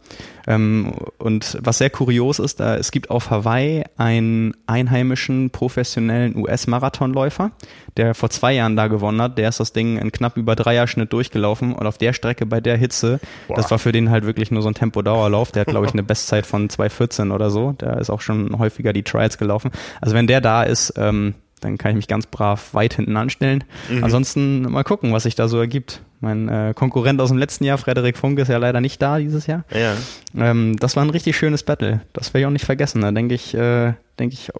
Ähm, 0.46 0.94
und 1.18 1.58
was 1.60 1.76
sehr 1.76 1.90
kurios 1.90 2.38
ist, 2.38 2.58
da 2.60 2.76
es 2.76 2.90
gibt 2.90 3.10
auf 3.10 3.30
Hawaii 3.30 3.84
einen 3.98 4.54
einheimischen 4.66 5.50
professionellen 5.50 6.36
US-Marathonläufer, 6.36 7.50
der 7.98 8.14
vor 8.14 8.30
zwei 8.30 8.54
Jahren 8.54 8.74
da 8.74 8.86
gewonnen 8.86 9.20
hat. 9.20 9.36
Der 9.36 9.50
ist 9.50 9.60
das 9.60 9.74
Ding 9.74 9.98
in 9.98 10.10
knapp 10.10 10.38
über 10.38 10.56
Dreierschnitt 10.56 11.12
durchgelaufen 11.12 11.74
und 11.74 11.86
auf 11.86 11.98
der 11.98 12.14
Strecke 12.14 12.46
bei 12.46 12.62
der 12.62 12.78
Hitze, 12.78 13.20
Boah. 13.46 13.56
das 13.56 13.70
war 13.70 13.78
für 13.78 13.92
den 13.92 14.10
halt 14.10 14.24
wirklich 14.24 14.50
nur 14.50 14.62
so 14.62 14.68
ein 14.68 14.74
Tempo-Dauerlauf. 14.74 15.52
Der 15.52 15.62
hat, 15.62 15.68
glaube 15.68 15.84
ich, 15.84 15.92
eine 15.92 16.02
Bestzeit 16.02 16.46
von 16.46 16.68
2,14 16.68 17.30
oder 17.30 17.37
so. 17.50 17.72
Der 17.72 17.98
ist 17.98 18.10
auch 18.10 18.20
schon 18.20 18.58
häufiger 18.58 18.92
die 18.92 19.02
Trials 19.02 19.38
gelaufen. 19.38 19.70
Also 20.00 20.14
wenn 20.14 20.26
der 20.26 20.40
da 20.40 20.62
ist, 20.62 20.94
ähm, 20.96 21.34
dann 21.60 21.78
kann 21.78 21.90
ich 21.90 21.96
mich 21.96 22.08
ganz 22.08 22.26
brav 22.26 22.74
weit 22.74 22.94
hinten 22.94 23.16
anstellen. 23.16 23.64
Mhm. 23.90 24.04
Ansonsten 24.04 24.62
mal 24.62 24.84
gucken, 24.84 25.12
was 25.12 25.24
sich 25.24 25.34
da 25.34 25.48
so 25.48 25.58
ergibt. 25.58 26.02
Mein 26.20 26.48
äh, 26.48 26.72
Konkurrent 26.74 27.20
aus 27.20 27.28
dem 27.28 27.38
letzten 27.38 27.64
Jahr, 27.64 27.78
Frederik 27.78 28.16
Funk, 28.16 28.38
ist 28.38 28.48
ja 28.48 28.58
leider 28.58 28.80
nicht 28.80 29.00
da 29.00 29.18
dieses 29.18 29.46
Jahr. 29.46 29.64
Ja. 29.72 29.94
Ähm, 30.36 30.76
das 30.78 30.96
war 30.96 31.04
ein 31.04 31.10
richtig 31.10 31.36
schönes 31.36 31.62
Battle. 31.62 32.00
Das 32.12 32.34
werde 32.34 32.40
ich 32.40 32.46
auch 32.46 32.50
nicht 32.50 32.64
vergessen. 32.64 33.02
Da 33.02 33.12
denke 33.12 33.34
ich, 33.34 33.54
äh, 33.54 33.94
denke 34.18 34.34
ich, 34.34 34.50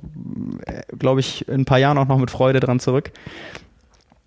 äh, 0.67 0.83
glaube 0.99 1.21
ich, 1.21 1.49
in 1.49 1.63
ein 1.63 1.65
paar 1.65 1.79
Jahren 1.79 1.99
auch 1.99 2.07
noch 2.07 2.19
mit 2.19 2.31
Freude 2.31 2.61
dran 2.61 2.79
zurück. 2.79 3.11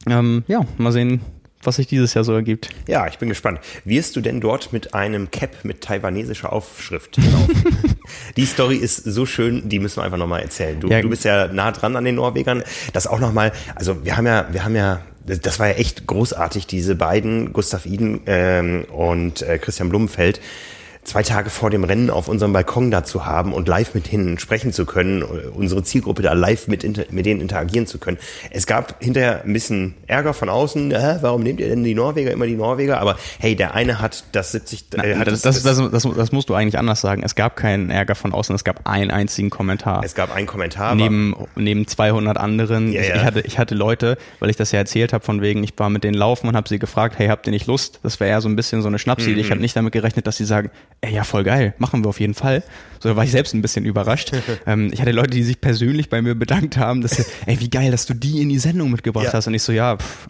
Ähm, 0.08 0.44
ja, 0.48 0.62
mal 0.78 0.92
sehen, 0.92 1.22
was 1.64 1.76
sich 1.76 1.88
dieses 1.88 2.14
Jahr 2.14 2.24
so 2.24 2.34
ergibt. 2.34 2.70
Ja, 2.88 3.08
ich 3.08 3.18
bin 3.18 3.30
gespannt. 3.30 3.60
Wirst 3.86 4.16
du 4.16 4.22
denn 4.22 4.42
dort 4.42 4.74
mit 4.74 4.94
einem 4.94 5.32
Cap 5.32 5.64
mit 5.64 5.82
taiwanesischer 5.82 6.52
Aufschrift 6.52 7.18
laufen? 7.32 7.96
die 8.38 8.46
Story 8.46 8.78
ist 8.78 8.98
so 8.98 9.26
schön, 9.26 9.70
die 9.70 9.80
müssen 9.80 9.98
wir 9.98 10.04
einfach 10.04 10.18
nochmal 10.18 10.42
erzählen. 10.42 10.80
Du, 10.80 10.88
ja. 10.88 11.02
du 11.02 11.10
bist 11.10 11.24
ja 11.24 11.48
nah 11.48 11.72
dran 11.72 11.96
an 11.96 12.06
den 12.06 12.16
Norwegern. 12.16 12.64
Das 12.94 13.08
auch 13.08 13.20
nochmal, 13.20 13.52
also 13.76 14.04
wir 14.04 14.18
haben 14.18 14.26
ja, 14.26 14.48
wir 14.52 14.64
haben 14.64 14.76
ja 14.76 15.02
das 15.24 15.60
war 15.60 15.68
ja 15.68 15.74
echt 15.76 16.08
großartig, 16.08 16.66
diese 16.66 16.96
beiden, 16.96 17.54
Gustav 17.54 17.86
Iden 17.86 18.22
ähm, 18.26 18.86
und 18.86 19.44
äh, 19.44 19.60
Christian 19.60 19.90
Blumenfeld, 19.90 20.42
zwei 21.04 21.24
Tage 21.24 21.50
vor 21.50 21.70
dem 21.70 21.84
Rennen 21.84 22.10
auf 22.10 22.28
unserem 22.28 22.54
Balkon 22.54 22.92
da 22.92 23.04
zu 23.04 23.26
haben 23.26 23.54
und 23.54 23.68
live 23.68 23.96
mit 23.96 24.12
ihnen 24.14 24.38
sprechen 24.38 24.72
zu 24.72 24.86
können, 24.86 25.24
unsere 25.24 25.84
Zielgruppe 25.84 26.22
da 26.22 26.34
live 26.34 26.68
mit, 26.68 26.84
mit 27.12 27.26
denen 27.26 27.42
interagieren 27.42 27.88
zu 27.88 27.98
können. 27.98 28.18
Es 28.52 28.68
gab 28.68 29.04
hinterher 29.04 29.44
ein 29.44 29.54
bisschen 29.54 29.96
Ärger 30.08 30.34
von 30.34 30.50
außen, 30.50 30.92
äh, 30.92 31.18
warum 31.22 31.44
nehmt 31.44 31.60
ihr 31.60 31.70
denn 31.70 31.84
die 31.84 31.96
Norweger 31.96 32.32
immer 32.32 32.46
die 32.46 32.56
Norweger? 32.56 33.00
Aber 33.00 33.18
hey, 33.40 33.56
der 33.56 33.74
eine 33.74 34.00
hat 34.00 34.26
das 34.32 34.52
70... 34.52 34.86
Äh, 34.94 35.16
hat 35.16 35.28
das, 35.28 35.42
das, 35.42 35.64
das, 35.64 35.78
das, 35.92 36.08
das 36.16 36.32
musst 36.32 36.50
du 36.50 36.54
eigentlich 36.54 36.78
anders 36.78 37.02
sagen. 37.02 37.24
Es 37.24 37.36
gab 37.36 37.56
keinen 37.56 37.90
Ärger 37.90 38.16
von 38.16 38.32
außen, 38.32 38.54
es 38.54 38.64
gab 38.64 38.88
einen 38.88 39.10
einzigen 39.10 39.50
Kommentar. 39.50 40.04
Es 40.04 40.14
gab 40.14 40.34
einen 40.34 40.48
Kommentar. 40.48 40.94
Neben, 40.96 41.36
neben 41.56 41.88
200 41.88 42.38
anderen. 42.38 42.92
Ja, 42.92 43.02
ich, 43.02 43.10
ja. 43.10 43.16
ich, 43.16 43.24
hatte, 43.24 43.42
ich 43.42 43.60
hatte 43.60 43.76
Leute, 43.76 44.18
weil 44.40 44.52
ich 44.52 44.56
das 44.56 44.72
ja 44.72 44.80
erzählt 44.80 45.14
habe, 45.14 45.24
von 45.24 45.42
wegen, 45.42 45.64
ich 45.64 45.74
war 45.78 45.90
mit 45.90 46.04
denen 46.04 46.16
laufen 46.16 46.48
und 46.48 46.56
habe 46.56 46.70
sie 46.70 46.78
gefragt, 46.80 47.16
hey, 47.18 47.28
habt 47.28 47.48
ihr 47.48 47.52
nicht 47.52 47.66
Lust? 47.66 48.00
Das 48.04 48.20
wäre 48.20 48.30
eher 48.30 48.42
so 48.42 48.50
ein 48.50 48.56
bisschen 48.56 48.82
so 48.84 48.88
eine 48.88 49.00
Schnapsidee. 49.00 49.34
Mhm. 49.34 49.40
Ich 49.40 49.52
hatte 49.52 49.62
nicht 49.62 49.76
damit 49.76 49.94
gerechnet, 49.94 50.28
dass 50.28 50.38
sie 50.38 50.46
sagen, 50.46 50.70
ey, 51.02 51.14
ja, 51.14 51.24
voll 51.24 51.44
geil 51.44 51.74
machen 51.78 52.04
wir 52.04 52.10
auf 52.10 52.20
jeden 52.20 52.34
Fall. 52.34 52.64
So 53.00 53.10
da 53.10 53.16
war 53.16 53.24
ich 53.24 53.32
selbst 53.32 53.54
ein 53.54 53.62
bisschen 53.62 53.86
überrascht. 53.86 54.32
ähm, 54.68 54.92
ich 54.94 55.02
hatte 55.02 55.12
Leute, 55.12 55.32
die 55.32 55.44
sich 55.44 55.60
persönlich 55.60 56.10
bei 56.10 56.22
mir 56.22 56.36
bedankt 56.36 56.78
haben, 56.78 57.02
dass, 57.02 57.20
ey, 57.46 57.60
wie 57.60 57.70
geil, 57.70 57.92
dass 57.92 58.06
du 58.06 58.14
die 58.14 58.42
in 58.42 58.50
die 58.50 58.60
Sendung 58.60 58.92
mitgebracht 58.92 59.26
ja. 59.26 59.34
hast. 59.34 59.48
Und 59.48 59.54
ich 59.54 59.64
so, 59.64 59.72
ja, 59.72 59.98
pff, 59.98 60.30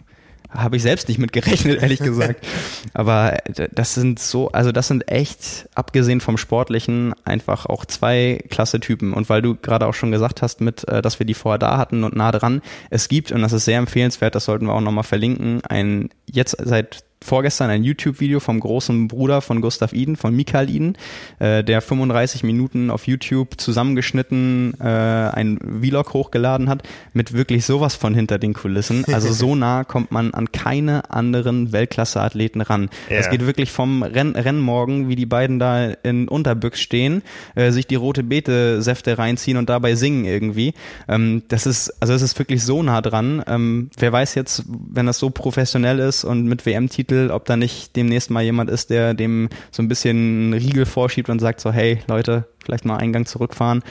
habe 0.54 0.76
ich 0.76 0.82
selbst 0.82 1.08
nicht 1.08 1.18
mit 1.18 1.32
gerechnet, 1.32 1.82
ehrlich 1.82 1.98
gesagt. 2.02 2.46
Aber 2.94 3.34
äh, 3.46 3.68
das 3.72 3.94
sind 3.94 4.18
so, 4.18 4.50
also 4.52 4.72
das 4.72 4.88
sind 4.88 5.10
echt, 5.10 5.68
abgesehen 5.74 6.20
vom 6.20 6.36
Sportlichen, 6.38 7.14
einfach 7.24 7.66
auch 7.66 7.84
zwei 7.84 8.42
klasse 8.50 8.80
Typen. 8.80 9.12
Und 9.12 9.28
weil 9.28 9.42
du 9.42 9.54
gerade 9.54 9.86
auch 9.86 9.94
schon 9.94 10.10
gesagt 10.10 10.42
hast, 10.42 10.60
mit, 10.60 10.86
äh, 10.88 11.02
dass 11.02 11.18
wir 11.18 11.26
die 11.26 11.34
vorher 11.34 11.58
da 11.58 11.78
hatten 11.78 12.04
und 12.04 12.16
nah 12.16 12.32
dran, 12.32 12.62
es 12.90 13.08
gibt, 13.08 13.32
und 13.32 13.42
das 13.42 13.52
ist 13.52 13.64
sehr 13.64 13.78
empfehlenswert, 13.78 14.34
das 14.34 14.44
sollten 14.44 14.66
wir 14.66 14.74
auch 14.74 14.80
nochmal 14.80 15.04
verlinken, 15.04 15.62
ein 15.66 16.10
jetzt 16.26 16.56
seit 16.62 17.04
vorgestern 17.22 17.70
ein 17.70 17.84
YouTube-Video 17.84 18.40
vom 18.40 18.60
großen 18.60 19.08
Bruder 19.08 19.40
von 19.40 19.60
Gustav 19.60 19.92
Iden, 19.92 20.16
von 20.16 20.34
Mikael 20.34 20.68
Iden, 20.68 20.96
äh, 21.38 21.64
der 21.64 21.80
35 21.80 22.42
Minuten 22.42 22.90
auf 22.90 23.06
YouTube 23.06 23.60
zusammengeschnitten 23.60 24.74
äh, 24.80 24.84
ein 24.84 25.58
Vlog 25.80 26.14
hochgeladen 26.14 26.68
hat, 26.68 26.82
mit 27.12 27.32
wirklich 27.32 27.64
sowas 27.64 27.94
von 27.94 28.14
hinter 28.14 28.38
den 28.38 28.54
Kulissen. 28.54 29.04
Also 29.12 29.32
so 29.32 29.54
nah 29.54 29.84
kommt 29.84 30.10
man 30.10 30.34
an 30.34 30.52
keine 30.52 31.10
anderen 31.10 31.72
Weltklasse-Athleten 31.72 32.60
ran. 32.60 32.90
Es 33.08 33.30
geht 33.30 33.46
wirklich 33.46 33.70
vom 33.70 34.02
Renn 34.02 34.34
Rennmorgen, 34.34 35.08
wie 35.08 35.16
die 35.16 35.26
beiden 35.26 35.58
da 35.58 35.90
in 36.02 36.28
Unterbüchs 36.28 36.80
stehen, 36.80 37.22
äh, 37.54 37.70
sich 37.70 37.86
die 37.86 37.94
rote 37.94 38.22
Beete-Säfte 38.22 39.18
reinziehen 39.18 39.56
und 39.56 39.68
dabei 39.68 39.94
singen 39.94 40.24
irgendwie. 40.24 40.74
Ähm, 41.08 41.42
das 41.48 41.66
ist, 41.66 41.92
also 42.00 42.12
es 42.14 42.22
ist 42.22 42.38
wirklich 42.38 42.64
so 42.64 42.82
nah 42.82 43.00
dran. 43.00 43.42
Ähm, 43.46 43.90
wer 43.98 44.12
weiß 44.12 44.34
jetzt, 44.34 44.64
wenn 44.66 45.06
das 45.06 45.18
so 45.18 45.30
professionell 45.30 45.98
ist 45.98 46.24
und 46.24 46.44
mit 46.44 46.66
WM-Titel 46.66 47.11
Titel, 47.12 47.30
ob 47.30 47.44
da 47.44 47.56
nicht 47.56 47.94
demnächst 47.96 48.30
mal 48.30 48.42
jemand 48.42 48.70
ist, 48.70 48.90
der 48.90 49.14
dem 49.14 49.48
so 49.70 49.82
ein 49.82 49.88
bisschen 49.88 50.54
Riegel 50.54 50.86
vorschiebt 50.86 51.28
und 51.28 51.40
sagt 51.40 51.60
so, 51.60 51.70
hey 51.72 52.00
Leute, 52.08 52.46
vielleicht 52.64 52.84
mal 52.84 52.96
einen 52.96 53.12
Gang 53.12 53.28
zurückfahren. 53.28 53.82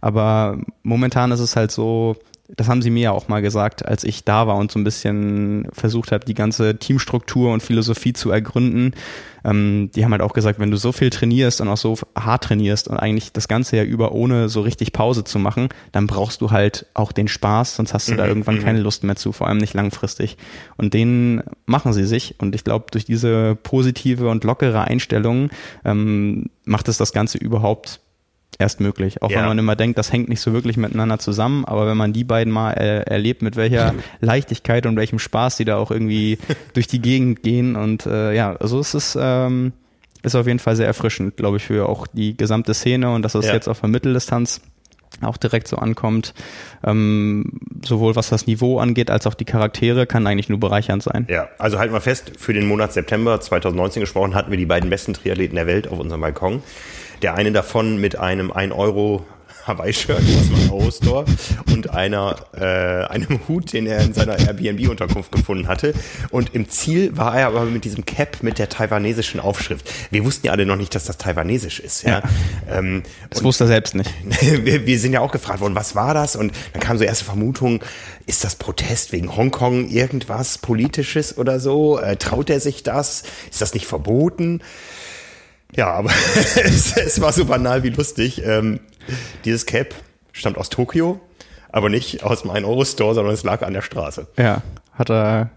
Aber 0.00 0.58
momentan 0.82 1.30
ist 1.30 1.40
es 1.40 1.56
halt 1.56 1.70
so, 1.70 2.16
das 2.56 2.68
haben 2.68 2.82
sie 2.82 2.90
mir 2.90 3.02
ja 3.02 3.10
auch 3.12 3.28
mal 3.28 3.42
gesagt, 3.42 3.86
als 3.86 4.04
ich 4.04 4.24
da 4.24 4.46
war 4.46 4.56
und 4.56 4.70
so 4.70 4.78
ein 4.78 4.84
bisschen 4.84 5.68
versucht 5.72 6.12
habe, 6.12 6.24
die 6.24 6.34
ganze 6.34 6.76
Teamstruktur 6.76 7.52
und 7.52 7.62
Philosophie 7.62 8.12
zu 8.12 8.30
ergründen. 8.30 8.92
Ähm, 9.44 9.90
die 9.94 10.04
haben 10.04 10.12
halt 10.12 10.22
auch 10.22 10.32
gesagt, 10.32 10.58
wenn 10.58 10.70
du 10.70 10.76
so 10.76 10.92
viel 10.92 11.10
trainierst 11.10 11.60
und 11.60 11.68
auch 11.68 11.76
so 11.76 11.96
hart 12.16 12.44
trainierst 12.44 12.88
und 12.88 12.98
eigentlich 12.98 13.32
das 13.32 13.48
Ganze 13.48 13.76
ja 13.76 13.84
über 13.84 14.12
ohne 14.12 14.48
so 14.48 14.60
richtig 14.60 14.92
Pause 14.92 15.24
zu 15.24 15.38
machen, 15.38 15.68
dann 15.92 16.06
brauchst 16.06 16.40
du 16.40 16.50
halt 16.50 16.86
auch 16.94 17.12
den 17.12 17.28
Spaß, 17.28 17.76
sonst 17.76 17.94
hast 17.94 18.08
du 18.08 18.12
mhm. 18.12 18.16
da 18.18 18.26
irgendwann 18.26 18.56
mhm. 18.56 18.62
keine 18.62 18.80
Lust 18.80 19.04
mehr 19.04 19.16
zu, 19.16 19.32
vor 19.32 19.48
allem 19.48 19.58
nicht 19.58 19.74
langfristig. 19.74 20.36
Und 20.76 20.94
den 20.94 21.42
machen 21.66 21.92
sie 21.92 22.04
sich. 22.04 22.34
Und 22.38 22.54
ich 22.54 22.64
glaube, 22.64 22.86
durch 22.90 23.04
diese 23.04 23.56
positive 23.62 24.28
und 24.28 24.44
lockere 24.44 24.82
Einstellung 24.82 25.50
ähm, 25.84 26.50
macht 26.64 26.88
es 26.88 26.98
das 26.98 27.12
Ganze 27.12 27.38
überhaupt 27.38 28.00
erst 28.60 28.80
möglich. 28.80 29.22
Auch 29.22 29.30
ja. 29.30 29.38
wenn 29.38 29.46
man 29.46 29.58
immer 29.58 29.76
denkt, 29.76 29.98
das 29.98 30.12
hängt 30.12 30.28
nicht 30.28 30.40
so 30.40 30.52
wirklich 30.52 30.76
miteinander 30.76 31.18
zusammen, 31.18 31.64
aber 31.64 31.86
wenn 31.86 31.96
man 31.96 32.12
die 32.12 32.24
beiden 32.24 32.52
mal 32.52 32.72
äh, 32.72 33.00
erlebt, 33.02 33.42
mit 33.42 33.56
welcher 33.56 33.94
Leichtigkeit 34.20 34.86
und 34.86 34.96
welchem 34.96 35.18
Spaß 35.18 35.56
die 35.56 35.64
da 35.64 35.76
auch 35.76 35.90
irgendwie 35.90 36.38
durch 36.74 36.86
die 36.86 37.00
Gegend 37.00 37.42
gehen 37.42 37.76
und 37.76 38.06
äh, 38.06 38.34
ja, 38.34 38.54
also 38.56 38.78
es 38.78 38.94
ist 38.94 39.18
ähm, 39.20 39.72
ist 40.22 40.34
auf 40.34 40.46
jeden 40.46 40.58
Fall 40.58 40.76
sehr 40.76 40.86
erfrischend, 40.86 41.38
glaube 41.38 41.56
ich, 41.56 41.62
für 41.62 41.88
auch 41.88 42.06
die 42.06 42.36
gesamte 42.36 42.74
Szene 42.74 43.10
und 43.10 43.22
dass 43.22 43.34
es 43.34 43.46
ja. 43.46 43.54
jetzt 43.54 43.68
auf 43.68 43.80
der 43.80 43.88
Mitteldistanz 43.88 44.60
auch 45.22 45.36
direkt 45.36 45.68
so 45.68 45.76
ankommt, 45.76 46.34
ähm, 46.84 47.60
sowohl 47.84 48.16
was 48.16 48.28
das 48.28 48.46
Niveau 48.46 48.78
angeht, 48.78 49.10
als 49.10 49.26
auch 49.26 49.34
die 49.34 49.44
Charaktere, 49.44 50.06
kann 50.06 50.26
eigentlich 50.26 50.48
nur 50.48 50.60
bereichernd 50.60 51.02
sein. 51.02 51.26
Ja, 51.28 51.48
also 51.58 51.78
halten 51.78 51.92
wir 51.92 52.00
fest, 52.00 52.32
für 52.38 52.52
den 52.52 52.66
Monat 52.66 52.92
September 52.92 53.40
2019 53.40 54.00
gesprochen, 54.00 54.34
hatten 54.34 54.50
wir 54.50 54.58
die 54.58 54.66
beiden 54.66 54.88
besten 54.88 55.14
Triathleten 55.14 55.56
der 55.56 55.66
Welt 55.66 55.88
auf 55.88 55.98
unserem 55.98 56.20
Balkon. 56.20 56.62
Der 57.22 57.34
eine 57.34 57.52
davon 57.52 57.98
mit 57.98 58.16
einem 58.16 58.50
1 58.50 58.72
Euro 58.72 59.26
Hawaii-Shirt 59.66 60.18
aus 60.18 60.48
dem 60.48 60.70
Euro-Store 60.72 61.24
und 61.72 61.90
einer, 61.90 62.36
äh, 62.56 62.64
einem 63.12 63.40
Hut, 63.48 63.72
den 63.72 63.86
er 63.86 64.00
in 64.00 64.14
seiner 64.14 64.38
Airbnb-Unterkunft 64.38 65.32
gefunden 65.32 65.68
hatte. 65.68 65.94
Und 66.30 66.54
im 66.54 66.68
Ziel 66.68 67.16
war 67.16 67.38
er 67.38 67.48
aber 67.48 67.64
mit 67.66 67.84
diesem 67.84 68.04
Cap 68.04 68.42
mit 68.42 68.58
der 68.58 68.68
taiwanesischen 68.68 69.40
Aufschrift. 69.40 69.90
Wir 70.10 70.24
wussten 70.24 70.46
ja 70.46 70.52
alle 70.52 70.66
noch 70.66 70.76
nicht, 70.76 70.94
dass 70.94 71.04
das 71.04 71.18
taiwanesisch 71.18 71.80
ist. 71.80 72.02
Ja. 72.02 72.20
ja. 72.20 72.22
Ähm, 72.78 73.02
das 73.28 73.44
wusste 73.44 73.64
er 73.64 73.68
selbst 73.68 73.94
nicht. 73.94 74.10
wir, 74.40 74.86
wir 74.86 74.98
sind 74.98 75.12
ja 75.12 75.20
auch 75.20 75.32
gefragt 75.32 75.60
worden, 75.60 75.74
was 75.74 75.94
war 75.94 76.14
das? 76.14 76.36
Und 76.36 76.52
dann 76.72 76.80
kam 76.80 76.98
so 76.98 77.04
erste 77.04 77.24
Vermutung, 77.24 77.84
ist 78.26 78.44
das 78.44 78.56
Protest 78.56 79.12
wegen 79.12 79.36
Hongkong 79.36 79.88
irgendwas 79.88 80.58
Politisches 80.58 81.36
oder 81.36 81.60
so? 81.60 81.98
Äh, 81.98 82.16
traut 82.16 82.50
er 82.50 82.60
sich 82.60 82.82
das? 82.82 83.24
Ist 83.50 83.60
das 83.60 83.74
nicht 83.74 83.86
verboten? 83.86 84.62
Ja, 85.76 85.92
aber 85.92 86.10
es, 86.64 86.96
es, 86.96 87.20
war 87.20 87.32
so 87.32 87.44
banal 87.44 87.82
wie 87.82 87.90
lustig. 87.90 88.42
Ähm, 88.44 88.80
dieses 89.44 89.66
Cap 89.66 89.94
stammt 90.32 90.58
aus 90.58 90.68
Tokio, 90.68 91.20
aber 91.70 91.88
nicht 91.88 92.22
aus 92.22 92.42
dem 92.42 92.50
1-Euro-Store, 92.50 93.14
sondern 93.14 93.34
es 93.34 93.44
lag 93.44 93.62
an 93.62 93.72
der 93.72 93.82
Straße. 93.82 94.26
Ja, 94.36 94.62
hat 94.92 95.10
er, 95.10 95.50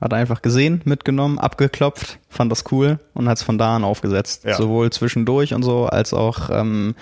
hat 0.00 0.12
er 0.12 0.18
einfach 0.18 0.42
gesehen, 0.42 0.80
mitgenommen, 0.84 1.38
abgeklopft, 1.38 2.18
fand 2.28 2.52
das 2.52 2.64
cool 2.70 2.98
und 3.14 3.28
hat 3.28 3.38
es 3.38 3.42
von 3.42 3.58
da 3.58 3.76
an 3.76 3.84
aufgesetzt. 3.84 4.44
Ja. 4.44 4.56
Sowohl 4.56 4.90
zwischendurch 4.90 5.54
und 5.54 5.62
so, 5.62 5.86
als 5.86 6.12
auch 6.12 6.50
ähm, 6.50 6.94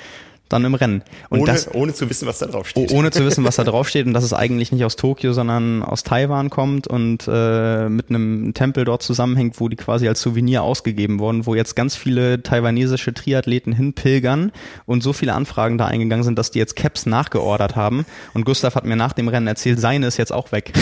dann 0.48 0.64
im 0.64 0.74
Rennen. 0.74 1.02
Und 1.28 1.40
ohne, 1.40 1.52
das, 1.52 1.74
ohne 1.74 1.94
zu 1.94 2.08
wissen, 2.08 2.26
was 2.26 2.38
da 2.38 2.46
drauf 2.46 2.68
steht. 2.68 2.92
Ohne 2.92 3.10
zu 3.10 3.24
wissen, 3.24 3.44
was 3.44 3.56
da 3.56 3.64
drauf 3.64 3.88
steht 3.88 4.06
und 4.06 4.14
dass 4.14 4.24
es 4.24 4.32
eigentlich 4.32 4.72
nicht 4.72 4.84
aus 4.84 4.96
Tokio, 4.96 5.32
sondern 5.32 5.82
aus 5.82 6.02
Taiwan 6.02 6.50
kommt 6.50 6.86
und 6.86 7.28
äh, 7.28 7.88
mit 7.88 8.10
einem 8.10 8.54
Tempel 8.54 8.84
dort 8.84 9.02
zusammenhängt, 9.02 9.60
wo 9.60 9.68
die 9.68 9.76
quasi 9.76 10.08
als 10.08 10.20
Souvenir 10.20 10.62
ausgegeben 10.62 11.18
wurden, 11.18 11.46
wo 11.46 11.54
jetzt 11.54 11.74
ganz 11.74 11.96
viele 11.96 12.42
taiwanesische 12.42 13.12
Triathleten 13.12 13.72
hinpilgern 13.72 14.52
und 14.86 15.02
so 15.02 15.12
viele 15.12 15.34
Anfragen 15.34 15.78
da 15.78 15.86
eingegangen 15.86 16.24
sind, 16.24 16.38
dass 16.38 16.50
die 16.50 16.58
jetzt 16.58 16.76
Caps 16.76 17.06
nachgeordert 17.06 17.76
haben. 17.76 18.06
Und 18.34 18.44
Gustav 18.44 18.74
hat 18.74 18.84
mir 18.84 18.96
nach 18.96 19.12
dem 19.12 19.28
Rennen 19.28 19.46
erzählt, 19.46 19.80
seine 19.80 20.06
ist 20.06 20.16
jetzt 20.16 20.32
auch 20.32 20.52
weg. 20.52 20.72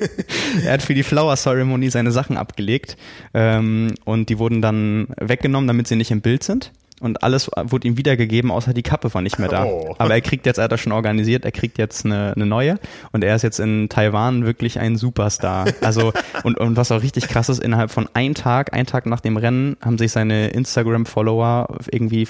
er 0.64 0.74
hat 0.74 0.82
für 0.82 0.94
die 0.94 1.02
Flower 1.02 1.36
Ceremony 1.36 1.90
seine 1.90 2.12
Sachen 2.12 2.36
abgelegt 2.36 2.96
ähm, 3.34 3.94
und 4.04 4.28
die 4.28 4.38
wurden 4.38 4.62
dann 4.62 5.08
weggenommen, 5.20 5.66
damit 5.66 5.88
sie 5.88 5.96
nicht 5.96 6.10
im 6.10 6.20
Bild 6.20 6.44
sind 6.44 6.72
und 7.00 7.22
alles 7.22 7.50
wurde 7.62 7.88
ihm 7.88 7.96
wiedergegeben, 7.96 8.50
außer 8.50 8.74
die 8.74 8.82
Kappe 8.82 9.12
war 9.12 9.22
nicht 9.22 9.38
mehr 9.38 9.48
da. 9.48 9.64
Oh. 9.64 9.94
Aber 9.98 10.14
er 10.14 10.20
kriegt 10.20 10.46
jetzt, 10.46 10.58
er 10.58 10.64
hat 10.64 10.72
das 10.72 10.80
schon 10.80 10.92
organisiert, 10.92 11.44
er 11.44 11.50
kriegt 11.50 11.78
jetzt 11.78 12.04
eine, 12.04 12.34
eine 12.36 12.46
neue 12.46 12.78
und 13.12 13.24
er 13.24 13.34
ist 13.34 13.42
jetzt 13.42 13.58
in 13.58 13.88
Taiwan 13.88 14.44
wirklich 14.44 14.78
ein 14.78 14.96
Superstar. 14.96 15.66
Also 15.80 16.12
und, 16.44 16.58
und 16.58 16.76
was 16.76 16.92
auch 16.92 17.02
richtig 17.02 17.28
krass 17.28 17.48
ist, 17.48 17.58
innerhalb 17.58 17.90
von 17.90 18.08
einem 18.12 18.34
Tag, 18.34 18.74
ein 18.74 18.86
Tag 18.86 19.06
nach 19.06 19.20
dem 19.20 19.36
Rennen, 19.36 19.76
haben 19.80 19.98
sich 19.98 20.12
seine 20.12 20.48
Instagram-Follower 20.48 21.78
irgendwie 21.90 22.28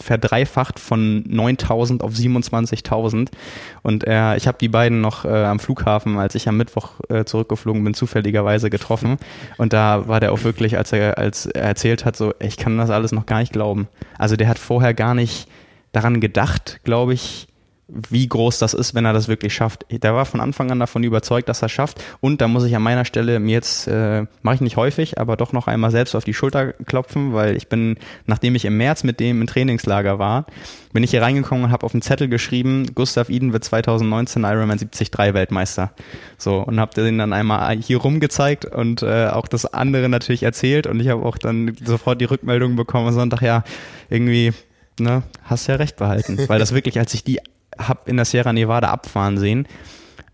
verdreifacht 0.00 0.78
von 0.78 1.24
9.000 1.24 2.00
auf 2.00 2.12
27.000 2.12 3.28
und 3.82 4.04
er, 4.04 4.36
ich 4.36 4.46
habe 4.46 4.58
die 4.60 4.68
beiden 4.68 5.00
noch 5.00 5.24
äh, 5.24 5.44
am 5.44 5.58
Flughafen, 5.58 6.18
als 6.18 6.36
ich 6.36 6.48
am 6.48 6.56
Mittwoch 6.56 6.92
äh, 7.08 7.24
zurückgeflogen 7.24 7.82
bin, 7.82 7.94
zufälligerweise 7.94 8.70
getroffen 8.70 9.18
und 9.58 9.72
da 9.72 10.06
war 10.06 10.20
der 10.20 10.32
auch 10.32 10.44
wirklich, 10.44 10.78
als 10.78 10.92
er, 10.92 11.18
als 11.18 11.46
er 11.46 11.62
erzählt 11.62 12.04
hat, 12.04 12.16
so, 12.16 12.32
ich 12.38 12.56
kann 12.56 12.78
das 12.78 12.90
alles 12.90 13.12
noch 13.12 13.26
gar 13.26 13.40
nicht 13.40 13.52
glauben. 13.52 13.88
Also 14.22 14.36
der 14.36 14.46
hat 14.46 14.60
vorher 14.60 14.94
gar 14.94 15.16
nicht 15.16 15.48
daran 15.90 16.20
gedacht, 16.20 16.78
glaube 16.84 17.12
ich, 17.12 17.48
wie 17.88 18.26
groß 18.26 18.58
das 18.58 18.74
ist, 18.74 18.94
wenn 18.94 19.04
er 19.04 19.12
das 19.12 19.28
wirklich 19.28 19.52
schafft. 19.52 19.84
Der 19.90 20.14
war 20.14 20.24
von 20.24 20.40
Anfang 20.40 20.70
an 20.70 20.78
davon 20.78 21.02
überzeugt, 21.02 21.48
dass 21.48 21.62
er 21.62 21.68
schafft. 21.68 22.02
Und 22.20 22.40
da 22.40 22.48
muss 22.48 22.64
ich 22.64 22.74
an 22.74 22.82
meiner 22.82 23.04
Stelle 23.04 23.38
mir 23.40 23.52
jetzt, 23.52 23.86
äh, 23.86 24.24
mache 24.42 24.54
ich 24.56 24.60
nicht 24.60 24.76
häufig, 24.76 25.18
aber 25.18 25.36
doch 25.36 25.52
noch 25.52 25.66
einmal 25.66 25.90
selbst 25.90 26.14
auf 26.14 26.24
die 26.24 26.32
Schulter 26.32 26.72
klopfen, 26.72 27.34
weil 27.34 27.56
ich 27.56 27.68
bin, 27.68 27.96
nachdem 28.26 28.54
ich 28.54 28.64
im 28.64 28.76
März 28.76 29.04
mit 29.04 29.20
dem 29.20 29.42
im 29.42 29.46
Trainingslager 29.46 30.18
war, 30.18 30.46
bin 30.92 31.02
ich 31.02 31.10
hier 31.10 31.22
reingekommen 31.22 31.64
und 31.64 31.70
habe 31.70 31.84
auf 31.84 31.92
den 31.92 32.02
Zettel 32.02 32.28
geschrieben, 32.28 32.94
Gustav 32.94 33.28
Iden 33.28 33.52
wird 33.52 33.64
2019 33.64 34.44
Ironman 34.44 34.78
73 34.78 35.10
Weltmeister. 35.34 35.92
So, 36.38 36.58
und 36.60 36.80
habe 36.80 36.94
den 36.94 37.18
dann 37.18 37.32
einmal 37.32 37.76
hier 37.76 37.98
rumgezeigt 37.98 38.64
und 38.64 39.02
äh, 39.02 39.26
auch 39.26 39.48
das 39.48 39.66
andere 39.66 40.08
natürlich 40.08 40.44
erzählt. 40.44 40.86
Und 40.86 41.00
ich 41.00 41.08
habe 41.08 41.24
auch 41.24 41.36
dann 41.36 41.76
sofort 41.84 42.20
die 42.20 42.26
Rückmeldung 42.26 42.76
bekommen 42.76 43.08
am 43.08 43.14
Sonntag, 43.14 43.42
ja, 43.42 43.64
irgendwie 44.08 44.52
ne, 44.98 45.22
hast 45.44 45.66
ja 45.66 45.76
recht 45.76 45.96
behalten. 45.96 46.38
Weil 46.46 46.58
das 46.58 46.72
wirklich, 46.74 46.98
als 46.98 47.14
ich 47.14 47.24
die 47.24 47.40
hab 47.78 48.08
in 48.08 48.16
der 48.16 48.24
Sierra 48.24 48.52
Nevada 48.52 48.90
abfahren 48.90 49.38
sehen. 49.38 49.66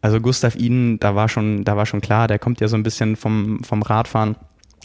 Also 0.00 0.20
Gustav 0.20 0.54
Iden, 0.54 1.00
da 1.00 1.14
war 1.14 1.28
schon, 1.28 1.64
da 1.64 1.76
war 1.76 1.86
schon 1.86 2.00
klar, 2.00 2.28
der 2.28 2.38
kommt 2.38 2.60
ja 2.60 2.68
so 2.68 2.76
ein 2.76 2.82
bisschen 2.82 3.16
vom, 3.16 3.62
vom 3.64 3.82
Radfahren 3.82 4.36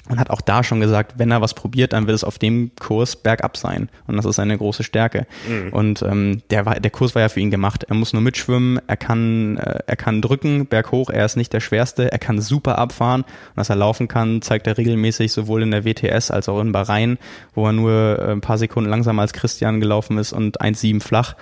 und 0.09 0.19
hat 0.19 0.29
auch 0.29 0.41
da 0.41 0.63
schon 0.63 0.81
gesagt, 0.81 1.13
wenn 1.17 1.31
er 1.31 1.39
was 1.39 1.53
probiert, 1.53 1.93
dann 1.93 2.07
wird 2.07 2.15
es 2.15 2.25
auf 2.25 2.37
dem 2.37 2.71
Kurs 2.77 3.15
bergab 3.15 3.55
sein. 3.55 3.87
Und 4.05 4.17
das 4.17 4.25
ist 4.25 4.35
seine 4.35 4.57
große 4.57 4.83
Stärke. 4.83 5.25
Mhm. 5.47 5.71
Und 5.71 6.01
ähm, 6.01 6.41
der, 6.49 6.65
war, 6.65 6.77
der 6.77 6.91
Kurs 6.91 7.15
war 7.15 7.21
ja 7.21 7.29
für 7.29 7.39
ihn 7.39 7.51
gemacht. 7.51 7.85
Er 7.87 7.95
muss 7.95 8.11
nur 8.11 8.21
mitschwimmen, 8.21 8.81
er 8.85 8.97
kann, 8.97 9.57
äh, 9.57 9.79
er 9.87 9.95
kann 9.95 10.21
drücken, 10.21 10.65
berghoch, 10.65 11.09
er 11.09 11.23
ist 11.23 11.37
nicht 11.37 11.53
der 11.53 11.61
Schwerste, 11.61 12.11
er 12.11 12.19
kann 12.19 12.41
super 12.41 12.79
abfahren. 12.79 13.21
Und 13.21 13.55
dass 13.55 13.69
er 13.69 13.77
laufen 13.77 14.09
kann, 14.09 14.41
zeigt 14.41 14.67
er 14.67 14.77
regelmäßig 14.77 15.31
sowohl 15.31 15.63
in 15.63 15.71
der 15.71 15.85
WTS 15.85 16.31
als 16.31 16.49
auch 16.49 16.59
in 16.59 16.73
Bahrain, 16.73 17.17
wo 17.53 17.65
er 17.65 17.73
nur 17.73 18.19
äh, 18.19 18.31
ein 18.33 18.41
paar 18.41 18.57
Sekunden 18.57 18.89
langsamer 18.89 19.21
als 19.21 19.31
Christian 19.31 19.79
gelaufen 19.79 20.17
ist 20.17 20.33
und 20.33 20.59
1,7 20.59 21.01
flach. 21.01 21.35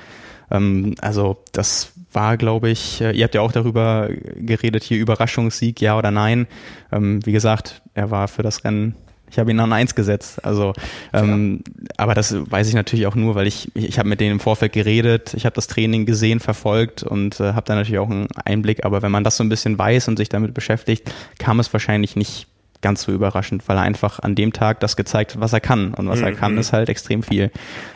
Ähm, 0.52 0.96
also 1.02 1.38
das 1.52 1.94
war, 2.14 2.38
glaube 2.38 2.70
ich, 2.70 3.02
äh, 3.02 3.12
ihr 3.12 3.24
habt 3.24 3.36
ja 3.36 3.42
auch 3.42 3.52
darüber 3.52 4.10
geredet, 4.36 4.84
hier 4.84 5.00
Überraschungssieg, 5.00 5.82
ja 5.82 5.98
oder 5.98 6.12
nein. 6.12 6.48
Ähm, 6.92 7.26
wie 7.26 7.32
gesagt, 7.32 7.82
er 7.94 8.12
war 8.12 8.28
für 8.28 8.44
das 8.44 8.64
Rennen 8.64 8.96
ich 9.32 9.40
habe 9.40 9.50
ihn 9.50 9.60
an 9.60 9.72
eins 9.72 9.96
gesetzt. 9.96 10.44
Also, 10.44 10.74
ähm, 11.14 11.62
ja. 11.66 11.86
aber 11.98 12.14
das 12.14 12.36
weiß 12.52 12.68
ich 12.68 12.74
natürlich 12.74 13.08
auch 13.08 13.16
nur, 13.16 13.34
weil 13.34 13.48
ich 13.48 13.74
ich 13.76 13.98
habe 13.98 14.10
mit 14.10 14.20
denen 14.20 14.34
im 14.34 14.40
Vorfeld 14.40 14.74
geredet, 14.74 15.34
ich 15.36 15.46
habe 15.46 15.56
das 15.56 15.68
Training 15.68 16.06
gesehen, 16.06 16.40
verfolgt 16.42 17.04
und 17.04 17.40
äh, 17.40 17.54
habe 17.54 17.66
da 17.66 17.76
natürlich 17.76 18.00
auch 18.00 18.10
einen 18.10 18.28
Einblick. 18.44 18.86
Aber 18.86 19.02
wenn 19.02 19.12
man 19.12 19.24
das 19.24 19.38
so 19.38 19.44
ein 19.44 19.50
bisschen 19.50 19.80
weiß 19.80 20.10
und 20.10 20.18
sich 20.18 20.30
damit 20.30 20.54
beschäftigt, 20.54 21.12
kam 21.40 21.60
es 21.62 21.72
wahrscheinlich 21.72 22.16
nicht 22.16 22.48
ganz 22.82 23.04
so 23.04 23.12
überraschend, 23.12 23.68
weil 23.68 23.78
er 23.78 23.84
einfach 23.84 24.20
an 24.20 24.36
dem 24.36 24.54
Tag 24.54 24.80
das 24.82 24.98
gezeigt 24.98 25.36
hat, 25.36 25.42
was 25.42 25.54
er 25.54 25.62
kann 25.62 25.94
und 25.94 26.10
was 26.10 26.20
mhm. 26.20 26.26
er 26.26 26.34
kann, 26.34 26.58
ist 26.58 26.74
halt 26.74 26.90
extrem 26.90 27.24
viel. 27.24 27.52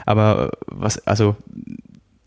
Aber 0.05 0.51
was 0.67 1.05
also 1.05 1.35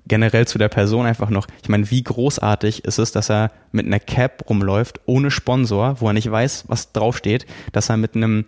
generell 0.08 0.46
zu 0.46 0.58
der 0.58 0.68
Person 0.68 1.06
einfach 1.06 1.30
noch, 1.30 1.46
ich 1.62 1.68
meine, 1.68 1.90
wie 1.90 2.02
großartig 2.02 2.84
ist 2.84 2.98
es, 2.98 3.12
dass 3.12 3.30
er 3.30 3.52
mit 3.72 3.86
einer 3.86 4.00
Cap 4.00 4.44
rumläuft, 4.48 5.00
ohne 5.06 5.30
Sponsor, 5.30 6.00
wo 6.00 6.08
er 6.08 6.14
nicht 6.14 6.30
weiß, 6.30 6.64
was 6.68 6.92
draufsteht, 6.92 7.46
dass 7.72 7.90
er 7.90 7.96
mit 7.96 8.16
einem 8.16 8.46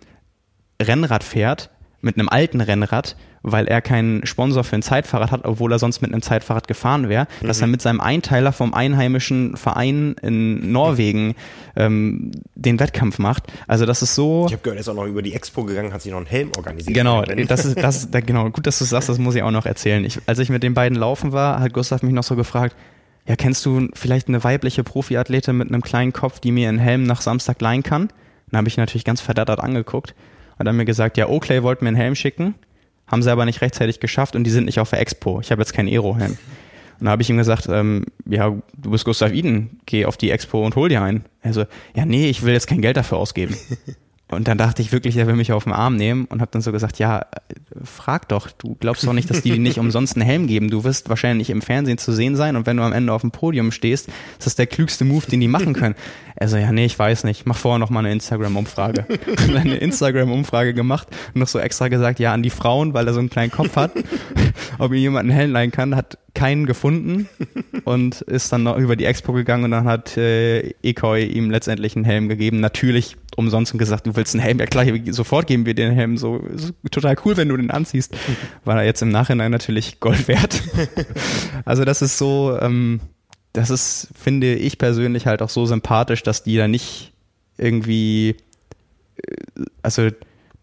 Rennrad 0.81 1.23
fährt, 1.23 1.69
mit 2.01 2.17
einem 2.17 2.29
alten 2.29 2.61
Rennrad, 2.61 3.15
weil 3.43 3.67
er 3.67 3.81
keinen 3.81 4.25
Sponsor 4.25 4.63
für 4.63 4.75
ein 4.75 4.81
Zeitfahrrad 4.81 5.31
hat, 5.31 5.45
obwohl 5.45 5.71
er 5.71 5.79
sonst 5.79 6.01
mit 6.01 6.11
einem 6.11 6.21
Zeitfahrrad 6.21 6.67
gefahren 6.67 7.09
wäre, 7.09 7.27
mhm. 7.41 7.47
dass 7.47 7.61
er 7.61 7.67
mit 7.67 7.81
seinem 7.81 7.99
Einteiler 7.99 8.51
vom 8.51 8.73
einheimischen 8.73 9.57
Verein 9.57 10.15
in 10.21 10.71
Norwegen 10.71 11.35
ähm, 11.75 12.31
den 12.55 12.79
Wettkampf 12.79 13.19
macht. 13.19 13.43
Also 13.67 13.85
das 13.85 14.01
ist 14.01 14.15
so. 14.15 14.45
Ich 14.47 14.53
habe 14.53 14.63
gehört, 14.63 14.77
er 14.77 14.81
ist 14.81 14.89
auch 14.89 14.95
noch 14.95 15.05
über 15.05 15.21
die 15.21 15.33
Expo 15.33 15.63
gegangen, 15.63 15.93
hat 15.93 16.01
sich 16.01 16.11
noch 16.11 16.19
einen 16.19 16.27
Helm 16.27 16.51
organisiert. 16.55 16.95
Genau, 16.95 17.23
das 17.23 17.65
ist 17.65 17.81
das 17.81 18.03
ist, 18.03 18.11
genau 18.27 18.49
gut, 18.49 18.67
dass 18.67 18.79
du 18.79 18.85
sagst, 18.85 19.09
das 19.09 19.17
muss 19.17 19.35
ich 19.35 19.43
auch 19.43 19.51
noch 19.51 19.65
erzählen. 19.65 20.03
Ich, 20.05 20.19
als 20.27 20.39
ich 20.39 20.49
mit 20.49 20.63
den 20.63 20.73
beiden 20.73 20.97
laufen 20.97 21.31
war, 21.31 21.59
hat 21.59 21.73
Gustav 21.73 22.03
mich 22.03 22.13
noch 22.13 22.23
so 22.23 22.35
gefragt. 22.35 22.75
Ja, 23.27 23.35
kennst 23.35 23.65
du 23.65 23.87
vielleicht 23.93 24.27
eine 24.27 24.43
weibliche 24.43 24.83
Profiathletin 24.83 25.55
mit 25.55 25.69
einem 25.69 25.81
kleinen 25.81 26.11
Kopf, 26.11 26.39
die 26.39 26.51
mir 26.51 26.69
einen 26.69 26.79
Helm 26.79 27.03
nach 27.03 27.21
Samstag 27.21 27.61
leihen 27.61 27.83
kann? 27.83 28.09
Dann 28.49 28.57
habe 28.57 28.67
ich 28.67 28.77
natürlich 28.77 29.05
ganz 29.05 29.21
verdattert 29.21 29.59
angeguckt. 29.59 30.15
Hat 30.61 30.67
er 30.67 30.73
mir 30.73 30.85
gesagt, 30.85 31.17
ja, 31.17 31.27
Oakley 31.27 31.61
wollte 31.63 31.83
mir 31.83 31.89
einen 31.89 31.97
Helm 31.97 32.15
schicken 32.15 32.55
haben 33.11 33.21
sie 33.21 33.31
aber 33.31 33.45
nicht 33.45 33.61
rechtzeitig 33.61 33.99
geschafft 33.99 34.35
und 34.35 34.45
die 34.45 34.49
sind 34.49 34.65
nicht 34.65 34.79
auf 34.79 34.89
der 34.89 35.01
Expo. 35.01 35.41
Ich 35.41 35.51
habe 35.51 35.61
jetzt 35.61 35.73
keinen 35.73 35.89
Aero-Helm. 35.89 36.37
Und 36.99 37.05
da 37.05 37.11
habe 37.11 37.21
ich 37.21 37.29
ihm 37.29 37.37
gesagt, 37.37 37.67
ähm, 37.67 38.05
ja, 38.25 38.55
du 38.77 38.91
bist 38.91 39.05
Gustav 39.05 39.33
Iden, 39.33 39.81
geh 39.85 40.05
auf 40.05 40.17
die 40.17 40.31
Expo 40.31 40.65
und 40.65 40.75
hol 40.75 40.87
dir 40.87 41.01
einen. 41.01 41.25
Er 41.41 41.53
so, 41.53 41.65
ja, 41.95 42.05
nee, 42.05 42.29
ich 42.29 42.43
will 42.43 42.53
jetzt 42.53 42.67
kein 42.67 42.81
Geld 42.81 42.95
dafür 42.95 43.17
ausgeben. 43.17 43.55
Und 44.31 44.47
dann 44.47 44.57
dachte 44.57 44.81
ich 44.81 44.91
wirklich, 44.91 45.17
er 45.17 45.27
will 45.27 45.35
mich 45.35 45.51
auf 45.51 45.65
den 45.65 45.73
Arm 45.73 45.95
nehmen 45.95 46.25
und 46.25 46.41
habe 46.41 46.51
dann 46.51 46.61
so 46.61 46.71
gesagt, 46.71 46.99
ja, 46.99 47.25
frag 47.83 48.27
doch, 48.29 48.49
du 48.49 48.75
glaubst 48.79 49.05
doch 49.05 49.13
nicht, 49.13 49.29
dass 49.29 49.41
die 49.41 49.59
nicht 49.59 49.77
umsonst 49.77 50.15
einen 50.15 50.25
Helm 50.25 50.47
geben. 50.47 50.69
Du 50.69 50.83
wirst 50.83 51.09
wahrscheinlich 51.09 51.49
im 51.49 51.61
Fernsehen 51.61 51.97
zu 51.97 52.11
sehen 52.13 52.35
sein 52.35 52.55
und 52.55 52.65
wenn 52.65 52.77
du 52.77 52.83
am 52.83 52.93
Ende 52.93 53.13
auf 53.13 53.21
dem 53.21 53.31
Podium 53.31 53.71
stehst, 53.71 54.07
ist 54.07 54.45
das 54.45 54.55
der 54.55 54.67
klügste 54.67 55.05
Move, 55.05 55.25
den 55.27 55.39
die 55.39 55.47
machen 55.47 55.73
können. 55.73 55.95
Also 56.35 56.57
ja, 56.57 56.71
nee, 56.71 56.85
ich 56.85 56.97
weiß 56.97 57.23
nicht. 57.23 57.45
Mach 57.45 57.57
vorher 57.57 57.79
noch 57.79 57.89
mal 57.89 57.99
eine 57.99 58.11
Instagram-Umfrage. 58.11 59.05
eine 59.55 59.77
Instagram-Umfrage 59.77 60.73
gemacht 60.73 61.07
und 61.33 61.41
noch 61.41 61.47
so 61.47 61.59
extra 61.59 61.87
gesagt, 61.87 62.19
ja, 62.19 62.33
an 62.33 62.41
die 62.41 62.49
Frauen, 62.49 62.93
weil 62.93 63.07
er 63.07 63.13
so 63.13 63.19
einen 63.19 63.29
kleinen 63.29 63.51
Kopf 63.51 63.75
hat, 63.75 63.91
ob 64.79 64.91
ihm 64.91 64.97
jemand 64.97 65.29
einen 65.29 65.37
Helm 65.37 65.51
leihen 65.51 65.71
kann, 65.71 65.95
hat 65.95 66.17
keinen 66.33 66.65
gefunden 66.65 67.27
und 67.83 68.21
ist 68.21 68.51
dann 68.51 68.63
noch 68.63 68.77
über 68.77 68.95
die 68.95 69.05
Expo 69.05 69.33
gegangen 69.33 69.65
und 69.65 69.71
dann 69.71 69.85
hat 69.85 70.17
äh, 70.17 70.73
Ekoi 70.81 71.23
ihm 71.23 71.51
letztendlich 71.51 71.95
einen 71.95 72.05
Helm 72.05 72.29
gegeben. 72.29 72.59
Natürlich 72.59 73.17
umsonst 73.35 73.73
und 73.73 73.79
gesagt, 73.79 74.07
du 74.07 74.15
willst 74.15 74.35
einen 74.35 74.43
Helm, 74.43 74.59
ja 74.59 74.65
klar, 74.65 74.85
sofort 75.09 75.47
geben 75.47 75.65
wir 75.65 75.73
dir 75.73 75.87
den 75.87 75.95
Helm. 75.95 76.17
So, 76.17 76.43
total 76.89 77.15
cool, 77.25 77.37
wenn 77.37 77.49
du 77.49 77.57
den 77.57 77.71
anziehst. 77.71 78.15
War 78.65 78.77
er 78.77 78.85
jetzt 78.85 79.01
im 79.01 79.09
Nachhinein 79.09 79.51
natürlich 79.51 79.99
Gold 79.99 80.27
wert. 80.27 80.61
also 81.65 81.85
das 81.85 82.01
ist 82.01 82.17
so, 82.17 82.57
ähm, 82.59 82.99
das 83.53 83.69
ist, 83.69 84.09
finde 84.15 84.55
ich 84.55 84.77
persönlich 84.77 85.27
halt 85.27 85.41
auch 85.41 85.49
so 85.49 85.65
sympathisch, 85.65 86.23
dass 86.23 86.43
die 86.43 86.57
da 86.57 86.67
nicht 86.67 87.13
irgendwie, 87.57 88.35
äh, 89.17 89.63
also 89.81 90.09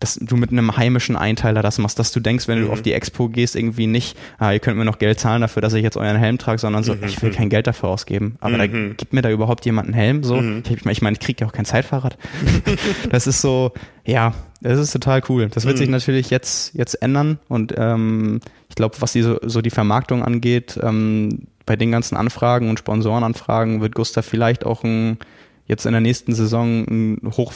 dass 0.00 0.14
du 0.14 0.36
mit 0.36 0.50
einem 0.50 0.76
heimischen 0.76 1.16
Einteiler 1.16 1.62
das 1.62 1.78
machst, 1.78 1.98
dass 1.98 2.12
du 2.12 2.20
denkst, 2.20 2.46
wenn 2.46 2.60
du 2.60 2.66
mhm. 2.66 2.70
auf 2.70 2.82
die 2.82 2.92
Expo 2.92 3.28
gehst, 3.28 3.56
irgendwie 3.56 3.86
nicht, 3.86 4.16
ah, 4.38 4.52
ihr 4.52 4.60
könnt 4.60 4.78
mir 4.78 4.84
noch 4.84 4.98
Geld 4.98 5.18
zahlen 5.18 5.40
dafür, 5.40 5.60
dass 5.60 5.74
ich 5.74 5.82
jetzt 5.82 5.96
euren 5.96 6.16
Helm 6.16 6.38
trage, 6.38 6.58
sondern 6.58 6.84
so, 6.84 6.94
mhm. 6.94 7.04
ich 7.04 7.20
will 7.20 7.32
kein 7.32 7.48
Geld 7.48 7.66
dafür 7.66 7.88
ausgeben. 7.88 8.36
Aber 8.40 8.54
mhm. 8.54 8.58
da 8.58 8.66
gibt 8.66 9.12
mir 9.12 9.22
da 9.22 9.30
überhaupt 9.30 9.64
jemand 9.64 9.88
einen 9.88 9.94
Helm? 9.94 10.22
So, 10.22 10.36
mhm. 10.36 10.62
ich, 10.68 10.86
ich 10.86 11.02
meine, 11.02 11.14
ich 11.14 11.20
kriege 11.20 11.40
ja 11.40 11.48
auch 11.48 11.52
kein 11.52 11.64
Zeitfahrrad. 11.64 12.16
das 13.10 13.26
ist 13.26 13.40
so, 13.40 13.72
ja, 14.06 14.34
das 14.60 14.78
ist 14.78 14.92
total 14.92 15.22
cool. 15.28 15.48
Das 15.48 15.64
wird 15.64 15.78
sich 15.78 15.88
mhm. 15.88 15.92
natürlich 15.92 16.30
jetzt, 16.30 16.74
jetzt 16.74 16.94
ändern 17.02 17.38
und 17.48 17.74
ähm, 17.76 18.40
ich 18.68 18.76
glaube, 18.76 18.96
was 19.00 19.12
die 19.12 19.22
so, 19.22 19.38
so 19.42 19.62
die 19.62 19.70
Vermarktung 19.70 20.22
angeht, 20.22 20.78
ähm, 20.82 21.46
bei 21.66 21.76
den 21.76 21.90
ganzen 21.90 22.16
Anfragen 22.16 22.70
und 22.70 22.78
Sponsorenanfragen 22.78 23.80
wird 23.80 23.94
Gustav 23.94 24.24
vielleicht 24.24 24.64
auch 24.64 24.84
ein, 24.84 25.18
jetzt 25.66 25.86
in 25.86 25.92
der 25.92 26.00
nächsten 26.00 26.34
Saison 26.34 26.86
ein 26.88 27.32
hoch 27.36 27.52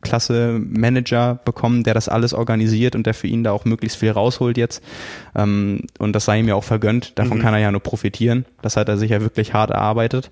klasse 0.00 0.60
Manager 0.64 1.40
bekommen, 1.44 1.82
der 1.82 1.94
das 1.94 2.08
alles 2.08 2.34
organisiert 2.34 2.94
und 2.94 3.06
der 3.06 3.14
für 3.14 3.26
ihn 3.26 3.42
da 3.44 3.52
auch 3.52 3.64
möglichst 3.64 3.98
viel 3.98 4.10
rausholt 4.10 4.56
jetzt. 4.56 4.82
Ähm, 5.34 5.82
und 5.98 6.12
das 6.12 6.24
sei 6.24 6.38
ihm 6.38 6.48
ja 6.48 6.54
auch 6.54 6.64
vergönnt. 6.64 7.18
Davon 7.18 7.38
mhm. 7.38 7.42
kann 7.42 7.54
er 7.54 7.60
ja 7.60 7.72
nur 7.72 7.82
profitieren. 7.82 8.44
Das 8.62 8.76
hat 8.76 8.88
er 8.88 8.98
sich 8.98 9.10
ja 9.10 9.20
wirklich 9.20 9.54
hart 9.54 9.70
erarbeitet. 9.70 10.30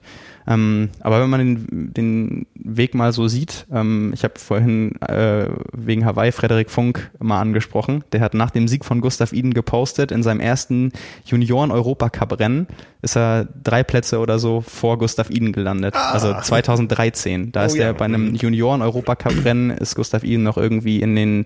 Ähm, 0.49 0.91
aber 1.01 1.21
wenn 1.21 1.31
man 1.31 1.41
den, 1.41 1.93
den 1.93 2.47
Weg 2.55 2.95
mal 2.95 3.13
so 3.13 3.27
sieht, 3.27 3.67
ähm, 3.73 4.13
ich 4.15 4.23
habe 4.23 4.39
vorhin 4.39 5.01
äh, 5.03 5.49
wegen 5.73 6.05
Hawaii 6.05 6.31
Frederik 6.31 6.71
Funk 6.71 7.11
mal 7.19 7.41
angesprochen, 7.41 8.05
der 8.13 8.21
hat 8.21 8.35
nach 8.35 8.51
dem 8.51 8.69
Sieg 8.69 8.85
von 8.85 9.01
Gustav 9.01 9.33
Iden 9.33 9.55
gepostet, 9.55 10.13
in 10.13 10.23
seinem 10.23 10.41
ersten 10.41 10.93
Junioren-Europacup-Rennen 11.25 12.69
ist 13.03 13.17
er 13.17 13.47
drei 13.63 13.83
Plätze 13.83 14.19
oder 14.19 14.39
so 14.39 14.61
vor 14.61 14.99
Gustav 14.99 15.31
Iden 15.31 15.53
gelandet. 15.53 15.95
Ah. 15.97 16.13
Also 16.13 16.35
2013. 16.35 17.53
Da 17.53 17.63
oh, 17.63 17.67
ist 17.67 17.77
er 17.77 17.87
ja. 17.87 17.93
bei 17.93 18.05
einem 18.05 18.31
mhm. 18.31 18.35
Junioren-Europacup-Rennen, 18.37 19.71
ist 19.71 19.97
Gustav 19.97 20.23
Iden 20.23 20.45
noch 20.45 20.57
irgendwie 20.57 21.01
in 21.01 21.17
den 21.17 21.45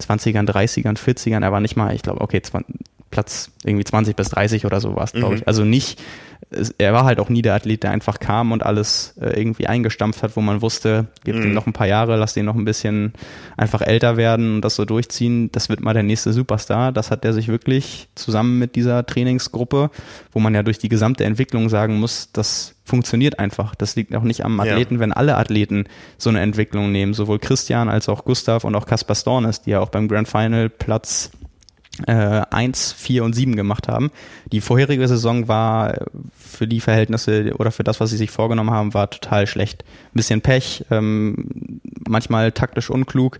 20ern, 0.00 0.46
30ern, 0.46 0.98
40ern, 0.98 1.42
er 1.42 1.52
war 1.52 1.60
nicht 1.60 1.76
mal, 1.76 1.94
ich 1.94 2.02
glaube, 2.02 2.20
okay, 2.20 2.42
Platz 3.12 3.52
irgendwie 3.62 3.84
20 3.84 4.16
bis 4.16 4.30
30 4.30 4.66
oder 4.66 4.80
so 4.80 4.96
war 4.96 5.04
es, 5.04 5.12
glaube 5.12 5.34
mhm. 5.34 5.40
ich. 5.40 5.46
Also 5.46 5.64
nicht 5.64 6.02
er 6.78 6.92
war 6.92 7.04
halt 7.04 7.20
auch 7.20 7.28
nie 7.28 7.42
der 7.42 7.54
Athlet, 7.54 7.82
der 7.82 7.90
einfach 7.90 8.18
kam 8.18 8.52
und 8.52 8.62
alles 8.62 9.14
äh, 9.20 9.38
irgendwie 9.38 9.66
eingestampft 9.66 10.22
hat, 10.22 10.36
wo 10.36 10.40
man 10.40 10.60
wusste, 10.60 11.06
gibt 11.24 11.38
mhm. 11.38 11.46
ihm 11.46 11.54
noch 11.54 11.66
ein 11.66 11.72
paar 11.72 11.86
Jahre, 11.86 12.16
lass 12.16 12.34
den 12.34 12.44
noch 12.44 12.54
ein 12.54 12.64
bisschen 12.64 13.12
einfach 13.56 13.80
älter 13.80 14.16
werden 14.16 14.56
und 14.56 14.60
das 14.62 14.74
so 14.74 14.84
durchziehen. 14.84 15.50
Das 15.52 15.68
wird 15.68 15.80
mal 15.80 15.94
der 15.94 16.02
nächste 16.02 16.32
Superstar. 16.32 16.92
Das 16.92 17.10
hat 17.10 17.24
er 17.24 17.32
sich 17.32 17.48
wirklich 17.48 18.08
zusammen 18.14 18.58
mit 18.58 18.76
dieser 18.76 19.06
Trainingsgruppe, 19.06 19.90
wo 20.32 20.38
man 20.40 20.54
ja 20.54 20.62
durch 20.62 20.78
die 20.78 20.88
gesamte 20.88 21.24
Entwicklung 21.24 21.68
sagen 21.68 21.98
muss, 21.98 22.30
das 22.32 22.74
funktioniert 22.84 23.38
einfach. 23.38 23.74
Das 23.74 23.96
liegt 23.96 24.14
auch 24.14 24.22
nicht 24.22 24.44
am 24.44 24.58
Athleten, 24.60 24.94
ja. 24.94 25.00
wenn 25.00 25.12
alle 25.12 25.36
Athleten 25.36 25.84
so 26.18 26.30
eine 26.30 26.40
Entwicklung 26.40 26.92
nehmen, 26.92 27.14
sowohl 27.14 27.38
Christian 27.38 27.88
als 27.88 28.08
auch 28.08 28.24
Gustav 28.24 28.64
und 28.64 28.74
auch 28.74 28.86
Kaspar 28.86 29.16
Stornes, 29.16 29.62
die 29.62 29.70
ja 29.70 29.80
auch 29.80 29.88
beim 29.88 30.08
Grand 30.08 30.28
Final 30.28 30.68
Platz 30.68 31.30
äh, 32.06 32.42
1, 32.50 32.92
4 32.92 33.24
und 33.24 33.34
7 33.34 33.56
gemacht 33.56 33.88
haben. 33.88 34.10
Die 34.50 34.60
vorherige 34.60 35.06
Saison 35.06 35.48
war 35.48 36.06
für 36.38 36.66
die 36.66 36.80
Verhältnisse 36.80 37.54
oder 37.58 37.70
für 37.70 37.84
das, 37.84 38.00
was 38.00 38.10
sie 38.10 38.16
sich 38.16 38.30
vorgenommen 38.30 38.70
haben, 38.70 38.94
war 38.94 39.10
total 39.10 39.46
schlecht. 39.46 39.84
Ein 39.84 40.14
bisschen 40.14 40.40
Pech, 40.40 40.84
ähm, 40.90 41.80
manchmal 42.08 42.52
taktisch 42.52 42.90
unklug, 42.90 43.38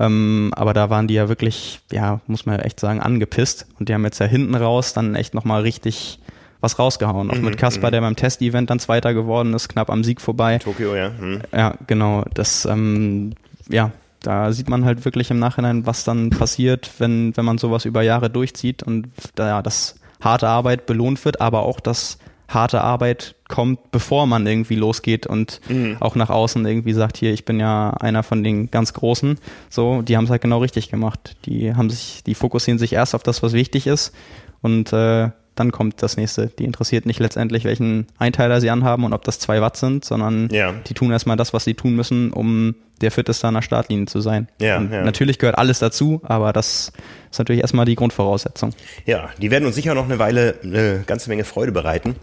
ähm, 0.00 0.52
aber 0.56 0.74
da 0.74 0.90
waren 0.90 1.06
die 1.08 1.14
ja 1.14 1.28
wirklich, 1.28 1.80
ja, 1.90 2.20
muss 2.26 2.46
man 2.46 2.60
echt 2.60 2.80
sagen, 2.80 3.00
angepisst 3.00 3.66
und 3.78 3.88
die 3.88 3.94
haben 3.94 4.04
jetzt 4.04 4.18
ja 4.18 4.26
hinten 4.26 4.54
raus 4.54 4.92
dann 4.92 5.14
echt 5.14 5.34
nochmal 5.34 5.62
richtig 5.62 6.18
was 6.60 6.78
rausgehauen. 6.78 7.30
Auch 7.30 7.36
mhm, 7.36 7.44
mit 7.44 7.58
Kasper, 7.58 7.88
mhm. 7.88 7.92
der 7.92 8.00
beim 8.00 8.16
Test-Event 8.16 8.70
dann 8.70 8.78
Zweiter 8.78 9.14
geworden 9.14 9.52
ist, 9.52 9.68
knapp 9.68 9.90
am 9.90 10.04
Sieg 10.04 10.20
vorbei. 10.20 10.58
Tokio, 10.58 10.94
ja. 10.94 11.10
Mhm. 11.10 11.42
Ja, 11.52 11.74
genau. 11.86 12.24
Das, 12.34 12.64
ähm, 12.66 13.34
ja, 13.68 13.90
da 14.22 14.52
sieht 14.52 14.68
man 14.68 14.84
halt 14.84 15.04
wirklich 15.04 15.30
im 15.30 15.38
Nachhinein, 15.38 15.86
was 15.86 16.04
dann 16.04 16.30
passiert, 16.30 16.90
wenn, 16.98 17.36
wenn 17.36 17.44
man 17.44 17.58
sowas 17.58 17.84
über 17.84 18.02
Jahre 18.02 18.30
durchzieht 18.30 18.82
und 18.82 19.08
da 19.34 19.48
ja, 19.48 19.62
das 19.62 19.96
harte 20.20 20.48
Arbeit 20.48 20.86
belohnt 20.86 21.24
wird, 21.24 21.40
aber 21.40 21.62
auch 21.62 21.80
das 21.80 22.18
harte 22.48 22.82
Arbeit 22.82 23.34
kommt, 23.48 23.90
bevor 23.90 24.26
man 24.26 24.46
irgendwie 24.46 24.76
losgeht 24.76 25.26
und 25.26 25.60
mhm. 25.68 25.96
auch 26.00 26.14
nach 26.14 26.30
außen 26.30 26.64
irgendwie 26.66 26.92
sagt, 26.92 27.16
hier, 27.16 27.32
ich 27.32 27.44
bin 27.44 27.58
ja 27.60 27.90
einer 27.90 28.22
von 28.22 28.44
den 28.44 28.70
ganz 28.70 28.92
Großen. 28.92 29.38
So, 29.70 30.02
die 30.02 30.16
haben 30.16 30.24
es 30.24 30.30
halt 30.30 30.42
genau 30.42 30.58
richtig 30.58 30.90
gemacht. 30.90 31.36
Die 31.46 31.74
haben 31.74 31.90
sich, 31.90 32.22
die 32.24 32.34
fokussieren 32.34 32.78
sich 32.78 32.92
erst 32.92 33.14
auf 33.14 33.22
das, 33.22 33.42
was 33.42 33.52
wichtig 33.52 33.86
ist 33.86 34.12
und 34.60 34.92
äh, 34.92 35.30
dann 35.54 35.72
kommt 35.72 36.02
das 36.02 36.16
nächste. 36.16 36.46
Die 36.46 36.64
interessiert 36.64 37.06
nicht 37.06 37.20
letztendlich, 37.20 37.64
welchen 37.64 38.06
Einteiler 38.18 38.60
sie 38.60 38.70
anhaben 38.70 39.04
und 39.04 39.12
ob 39.12 39.24
das 39.24 39.38
zwei 39.38 39.60
Watt 39.60 39.76
sind, 39.76 40.04
sondern 40.04 40.48
ja. 40.50 40.72
die 40.86 40.94
tun 40.94 41.10
erstmal 41.10 41.36
das, 41.36 41.52
was 41.52 41.64
sie 41.64 41.74
tun 41.74 41.94
müssen, 41.94 42.32
um 42.32 42.74
der 43.00 43.10
Fitteste 43.10 43.48
an 43.48 43.54
der 43.54 43.62
Startlinie 43.62 44.06
zu 44.06 44.20
sein. 44.20 44.48
Ja, 44.60 44.80
ja. 44.80 45.02
Natürlich 45.02 45.38
gehört 45.38 45.58
alles 45.58 45.78
dazu, 45.80 46.20
aber 46.24 46.52
das 46.52 46.92
ist 47.30 47.38
natürlich 47.38 47.62
erstmal 47.62 47.84
die 47.84 47.96
Grundvoraussetzung. 47.96 48.72
Ja, 49.04 49.30
die 49.38 49.50
werden 49.50 49.66
uns 49.66 49.74
sicher 49.74 49.94
noch 49.94 50.04
eine 50.04 50.18
Weile 50.18 50.56
eine 50.62 51.02
ganze 51.06 51.28
Menge 51.28 51.44
Freude 51.44 51.72
bereiten. 51.72 52.16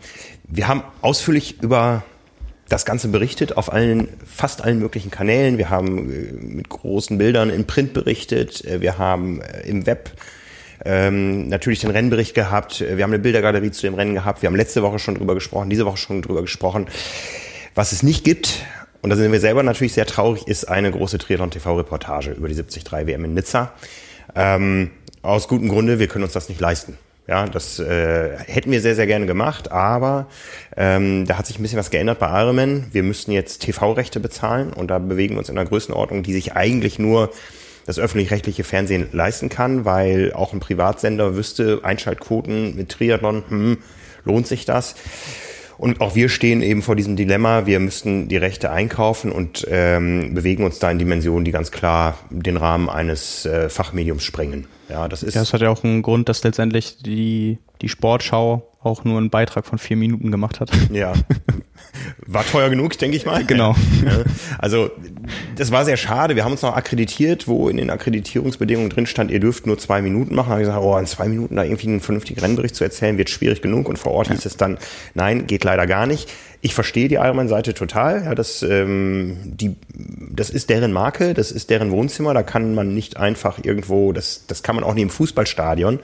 Wir 0.47 0.67
haben 0.67 0.83
ausführlich 1.01 1.61
über 1.61 2.03
das 2.69 2.85
Ganze 2.85 3.09
berichtet 3.09 3.57
auf 3.57 3.73
allen, 3.73 4.07
fast 4.25 4.63
allen 4.63 4.79
möglichen 4.79 5.11
Kanälen. 5.11 5.57
Wir 5.57 5.69
haben 5.69 6.11
äh, 6.11 6.31
mit 6.31 6.69
großen 6.69 7.17
Bildern 7.17 7.49
in 7.49 7.65
Print 7.65 7.93
berichtet. 7.93 8.63
Äh, 8.63 8.79
wir 8.81 8.97
haben 8.97 9.41
äh, 9.41 9.67
im 9.67 9.85
Web 9.85 10.11
ähm, 10.85 11.47
natürlich 11.47 11.79
den 11.79 11.91
Rennbericht 11.91 12.33
gehabt. 12.33 12.79
Wir 12.81 13.03
haben 13.03 13.11
eine 13.11 13.19
Bildergalerie 13.19 13.71
zu 13.71 13.81
dem 13.81 13.95
Rennen 13.95 14.13
gehabt. 14.13 14.41
Wir 14.41 14.47
haben 14.47 14.55
letzte 14.55 14.81
Woche 14.83 14.99
schon 14.99 15.15
drüber 15.15 15.35
gesprochen, 15.35 15.69
diese 15.69 15.85
Woche 15.85 15.97
schon 15.97 16.21
drüber 16.21 16.41
gesprochen. 16.41 16.87
Was 17.75 17.91
es 17.91 18.03
nicht 18.03 18.23
gibt, 18.23 18.65
und 19.01 19.09
da 19.09 19.15
sind 19.15 19.31
wir 19.31 19.39
selber 19.39 19.63
natürlich 19.63 19.93
sehr 19.93 20.05
traurig, 20.05 20.47
ist 20.47 20.65
eine 20.65 20.91
große 20.91 21.17
Triathlon 21.17 21.51
TV-Reportage 21.51 22.31
über 22.31 22.47
die 22.47 22.55
73 22.55 22.91
WM 22.91 23.25
in 23.25 23.33
Nizza. 23.33 23.73
Ähm, 24.35 24.91
aus 25.21 25.47
gutem 25.47 25.69
Grunde, 25.69 25.99
wir 25.99 26.07
können 26.07 26.23
uns 26.23 26.33
das 26.33 26.49
nicht 26.49 26.59
leisten. 26.59 26.97
Ja, 27.27 27.45
das 27.45 27.77
äh, 27.77 28.37
hätten 28.47 28.71
wir 28.71 28.81
sehr, 28.81 28.95
sehr 28.95 29.05
gerne 29.05 29.27
gemacht, 29.27 29.71
aber 29.71 30.27
ähm, 30.75 31.25
da 31.27 31.37
hat 31.37 31.45
sich 31.45 31.59
ein 31.59 31.61
bisschen 31.61 31.77
was 31.77 31.91
geändert 31.91 32.17
bei 32.17 32.27
Ironman. 32.41 32.87
Wir 32.91 33.03
müssten 33.03 33.31
jetzt 33.31 33.59
TV-Rechte 33.59 34.19
bezahlen 34.19 34.73
und 34.73 34.89
da 34.89 34.97
bewegen 34.97 35.35
wir 35.35 35.39
uns 35.39 35.49
in 35.49 35.57
einer 35.57 35.69
Größenordnung, 35.69 36.23
die 36.23 36.33
sich 36.33 36.53
eigentlich 36.53 36.97
nur 36.97 37.29
das 37.85 37.99
öffentlich-rechtliche 37.99 38.63
Fernsehen 38.63 39.07
leisten 39.11 39.49
kann, 39.49 39.85
weil 39.85 40.33
auch 40.33 40.53
ein 40.53 40.59
Privatsender 40.59 41.35
wüsste, 41.35 41.79
Einschaltquoten 41.83 42.75
mit 42.75 42.89
Triathlon, 42.89 43.43
hm, 43.47 43.77
lohnt 44.25 44.47
sich 44.47 44.65
das? 44.65 44.95
Und 45.79 46.01
auch 46.01 46.13
wir 46.13 46.27
stehen 46.27 46.61
eben 46.61 46.81
vor 46.81 46.97
diesem 46.97 47.15
Dilemma, 47.15 47.65
wir 47.65 47.79
müssten 47.79 48.27
die 48.27 48.35
Rechte 48.35 48.69
einkaufen 48.69 49.31
und 49.31 49.65
ähm, 49.69 50.33
bewegen 50.33 50.65
uns 50.65 50.79
da 50.79 50.91
in 50.91 50.99
Dimensionen, 50.99 51.45
die 51.45 51.51
ganz 51.51 51.71
klar 51.71 52.17
den 52.29 52.57
Rahmen 52.57 52.89
eines 52.89 53.45
äh, 53.45 53.69
Fachmediums 53.69 54.23
sprengen. 54.23 54.67
Ja, 54.89 55.07
das 55.07 55.23
ist. 55.23 55.37
Das 55.37 55.53
hat 55.53 55.61
ja 55.61 55.69
auch 55.69 55.85
einen 55.85 56.01
Grund, 56.01 56.27
dass 56.27 56.43
letztendlich 56.43 56.97
die, 56.97 57.59
die 57.81 57.87
Sportschau 57.87 58.68
auch 58.81 59.03
nur 59.03 59.17
einen 59.17 59.29
Beitrag 59.29 59.65
von 59.65 59.77
vier 59.77 59.97
Minuten 59.97 60.31
gemacht 60.31 60.59
hat. 60.59 60.71
Ja. 60.91 61.13
War 62.25 62.45
teuer 62.45 62.69
genug, 62.69 62.97
denke 62.97 63.15
ich 63.15 63.25
mal. 63.25 63.45
Genau. 63.45 63.75
Also, 64.57 64.91
das 65.55 65.71
war 65.71 65.85
sehr 65.85 65.97
schade. 65.97 66.35
Wir 66.35 66.43
haben 66.43 66.51
uns 66.51 66.61
noch 66.61 66.75
akkreditiert, 66.75 67.47
wo 67.47 67.69
in 67.69 67.77
den 67.77 67.89
Akkreditierungsbedingungen 67.89 68.89
drin 68.89 69.05
stand, 69.05 69.31
ihr 69.31 69.39
dürft 69.39 69.65
nur 69.65 69.77
zwei 69.77 70.01
Minuten 70.01 70.35
machen. 70.35 70.49
Da 70.49 70.51
habe 70.53 70.61
ich 70.61 70.67
gesagt, 70.67 70.83
oh, 70.83 70.97
in 70.97 71.05
zwei 71.05 71.27
Minuten 71.27 71.55
da 71.55 71.63
irgendwie 71.63 71.87
einen 71.87 72.01
vernünftigen 72.01 72.39
Rennbericht 72.39 72.75
zu 72.75 72.83
erzählen, 72.83 73.17
wird 73.17 73.29
schwierig 73.29 73.61
genug. 73.61 73.87
Und 73.87 73.97
vor 73.97 74.13
Ort 74.13 74.27
ja. 74.27 74.33
hieß 74.35 74.45
es 74.45 74.57
dann, 74.57 74.77
nein, 75.13 75.47
geht 75.47 75.63
leider 75.63 75.87
gar 75.87 76.05
nicht. 76.05 76.29
Ich 76.61 76.73
verstehe 76.73 77.07
die 77.07 77.15
Ironman-Seite 77.15 77.73
total. 77.73 78.23
Ja, 78.25 78.35
das, 78.35 78.61
ähm, 78.63 79.37
die, 79.43 79.75
das 80.31 80.49
ist 80.49 80.69
deren 80.69 80.91
Marke, 80.91 81.33
das 81.33 81.51
ist 81.51 81.69
deren 81.69 81.91
Wohnzimmer. 81.91 82.33
Da 82.33 82.43
kann 82.43 82.75
man 82.75 82.93
nicht 82.93 83.17
einfach 83.17 83.59
irgendwo, 83.63 84.11
das, 84.11 84.45
das 84.47 84.63
kann 84.63 84.75
man 84.75 84.83
auch 84.83 84.93
nicht 84.93 85.03
im 85.03 85.09
Fußballstadion 85.09 85.99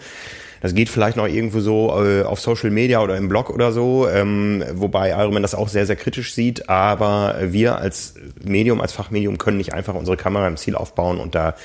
Das 0.62 0.74
geht 0.74 0.90
vielleicht 0.90 1.18
noch 1.18 1.28
irgendwo 1.28 1.60
so 1.60 2.04
äh, 2.04 2.24
auf 2.24 2.40
Social 2.40 2.72
Media 2.72 3.02
oder 3.02 3.18
im 3.18 3.30
Blog 3.30 3.50
oder 3.50 3.72
so, 3.72 4.08
ähm, 4.10 4.64
wobei 4.74 5.10
Ironman 5.12 5.42
das 5.42 5.56
auch 5.56 5.68
sehr, 5.68 5.86
sehr 5.86 5.96
kritisch 5.96 6.34
sieht. 6.34 6.70
Aber 6.70 7.36
wir 7.42 7.78
als 7.78 8.16
Medium, 8.44 8.82
als 8.82 8.94
Fachmedium 8.94 9.38
können 9.38 9.58
nicht 9.58 9.74
einfach 9.74 9.96
unsere 9.96 10.18
Kamera 10.18 10.48
im 10.48 10.58
Ziel 10.58 10.76
aufbauen 10.76 11.20
und 11.20 11.36
da 11.36 11.56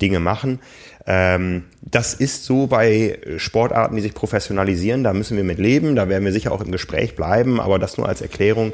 Dinge 0.00 0.20
machen. 0.20 0.60
Ähm, 1.06 1.64
das 1.82 2.14
ist 2.14 2.44
so 2.44 2.66
bei 2.66 3.18
Sportarten, 3.36 3.96
die 3.96 4.02
sich 4.02 4.14
professionalisieren. 4.14 5.04
Da 5.04 5.12
müssen 5.12 5.36
wir 5.36 5.44
mit 5.44 5.58
leben. 5.58 5.96
Da 5.96 6.08
werden 6.08 6.24
wir 6.24 6.32
sicher 6.32 6.52
auch 6.52 6.60
im 6.60 6.72
Gespräch 6.72 7.16
bleiben. 7.16 7.60
Aber 7.60 7.78
das 7.78 7.96
nur 7.96 8.08
als 8.08 8.20
Erklärung, 8.20 8.72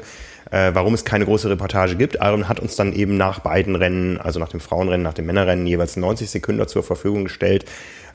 äh, 0.51 0.71
warum 0.73 0.93
es 0.93 1.05
keine 1.05 1.25
große 1.25 1.49
Reportage 1.49 1.95
gibt. 1.95 2.15
Iron 2.15 2.47
hat 2.47 2.59
uns 2.59 2.75
dann 2.75 2.93
eben 2.93 3.17
nach 3.17 3.39
beiden 3.39 3.75
Rennen, 3.75 4.17
also 4.17 4.39
nach 4.39 4.49
dem 4.49 4.59
Frauenrennen, 4.59 5.03
nach 5.03 5.13
dem 5.13 5.25
Männerrennen, 5.25 5.67
jeweils 5.67 5.95
90 5.95 6.29
Sekunden 6.29 6.67
zur 6.67 6.83
Verfügung 6.83 7.25
gestellt. 7.25 7.65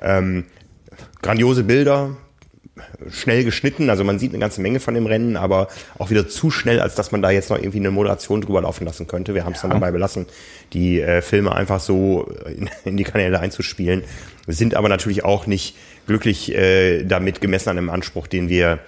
Ähm, 0.00 0.44
grandiose 1.20 1.64
Bilder, 1.64 2.16
schnell 3.11 3.44
geschnitten, 3.44 3.90
also 3.90 4.03
man 4.05 4.18
sieht 4.18 4.30
eine 4.30 4.38
ganze 4.38 4.61
Menge 4.61 4.80
von 4.80 4.94
dem 4.94 5.07
Rennen, 5.07 5.36
aber 5.36 5.68
auch 5.98 6.11
wieder 6.11 6.28
zu 6.28 6.50
schnell, 6.50 6.80
als 6.80 6.94
dass 6.94 7.12
man 7.12 7.20
da 7.20 7.30
jetzt 7.30 7.50
noch 7.50 7.59
irgendwie 7.59 7.78
eine 7.78 7.90
Moderation 7.90 8.40
drüber 8.40 8.62
laufen 8.62 8.86
lassen 8.86 9.07
könnte. 9.07 9.34
Wir 9.34 9.44
haben 9.44 9.53
es 9.53 9.62
ja. 9.62 9.68
dann 9.68 9.78
dabei 9.78 9.90
belassen, 9.90 10.26
die 10.72 11.00
äh, 11.00 11.20
Filme 11.20 11.55
einfach 11.55 11.80
so 11.80 12.32
in, 12.46 12.70
in, 12.84 12.96
die 12.96 13.05
Kanäle 13.05 13.40
einzuspielen. 13.40 14.05
Sind 14.46 14.74
aber 14.74 14.88
natürlich 14.88 15.24
auch 15.24 15.46
nicht 15.46 15.76
glücklich 16.07 16.55
äh, 16.55 17.05
damit 17.05 17.40
gemessen 17.40 17.68
an 17.68 17.76
dem 17.76 17.90
Anspruch, 17.90 18.26
den 18.26 18.48
wir, 18.48 18.78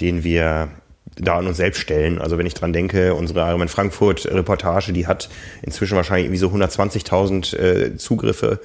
den 0.00 0.24
wir 0.24 0.70
da 1.16 1.38
an 1.38 1.46
uns 1.46 1.58
selbst 1.58 1.80
stellen. 1.80 2.18
Also 2.18 2.38
wenn 2.38 2.46
ich 2.46 2.54
dran 2.54 2.72
denke, 2.72 3.14
unsere 3.14 3.40
Ironman 3.40 3.68
Frankfurt 3.68 4.26
Reportage, 4.26 4.92
die 4.92 5.06
hat 5.06 5.28
inzwischen 5.62 5.96
wahrscheinlich 5.96 6.26
irgendwie 6.26 6.38
so 6.38 6.48
120.000 6.48 7.56
äh, 7.56 7.96
Zugriffe. 7.96 8.60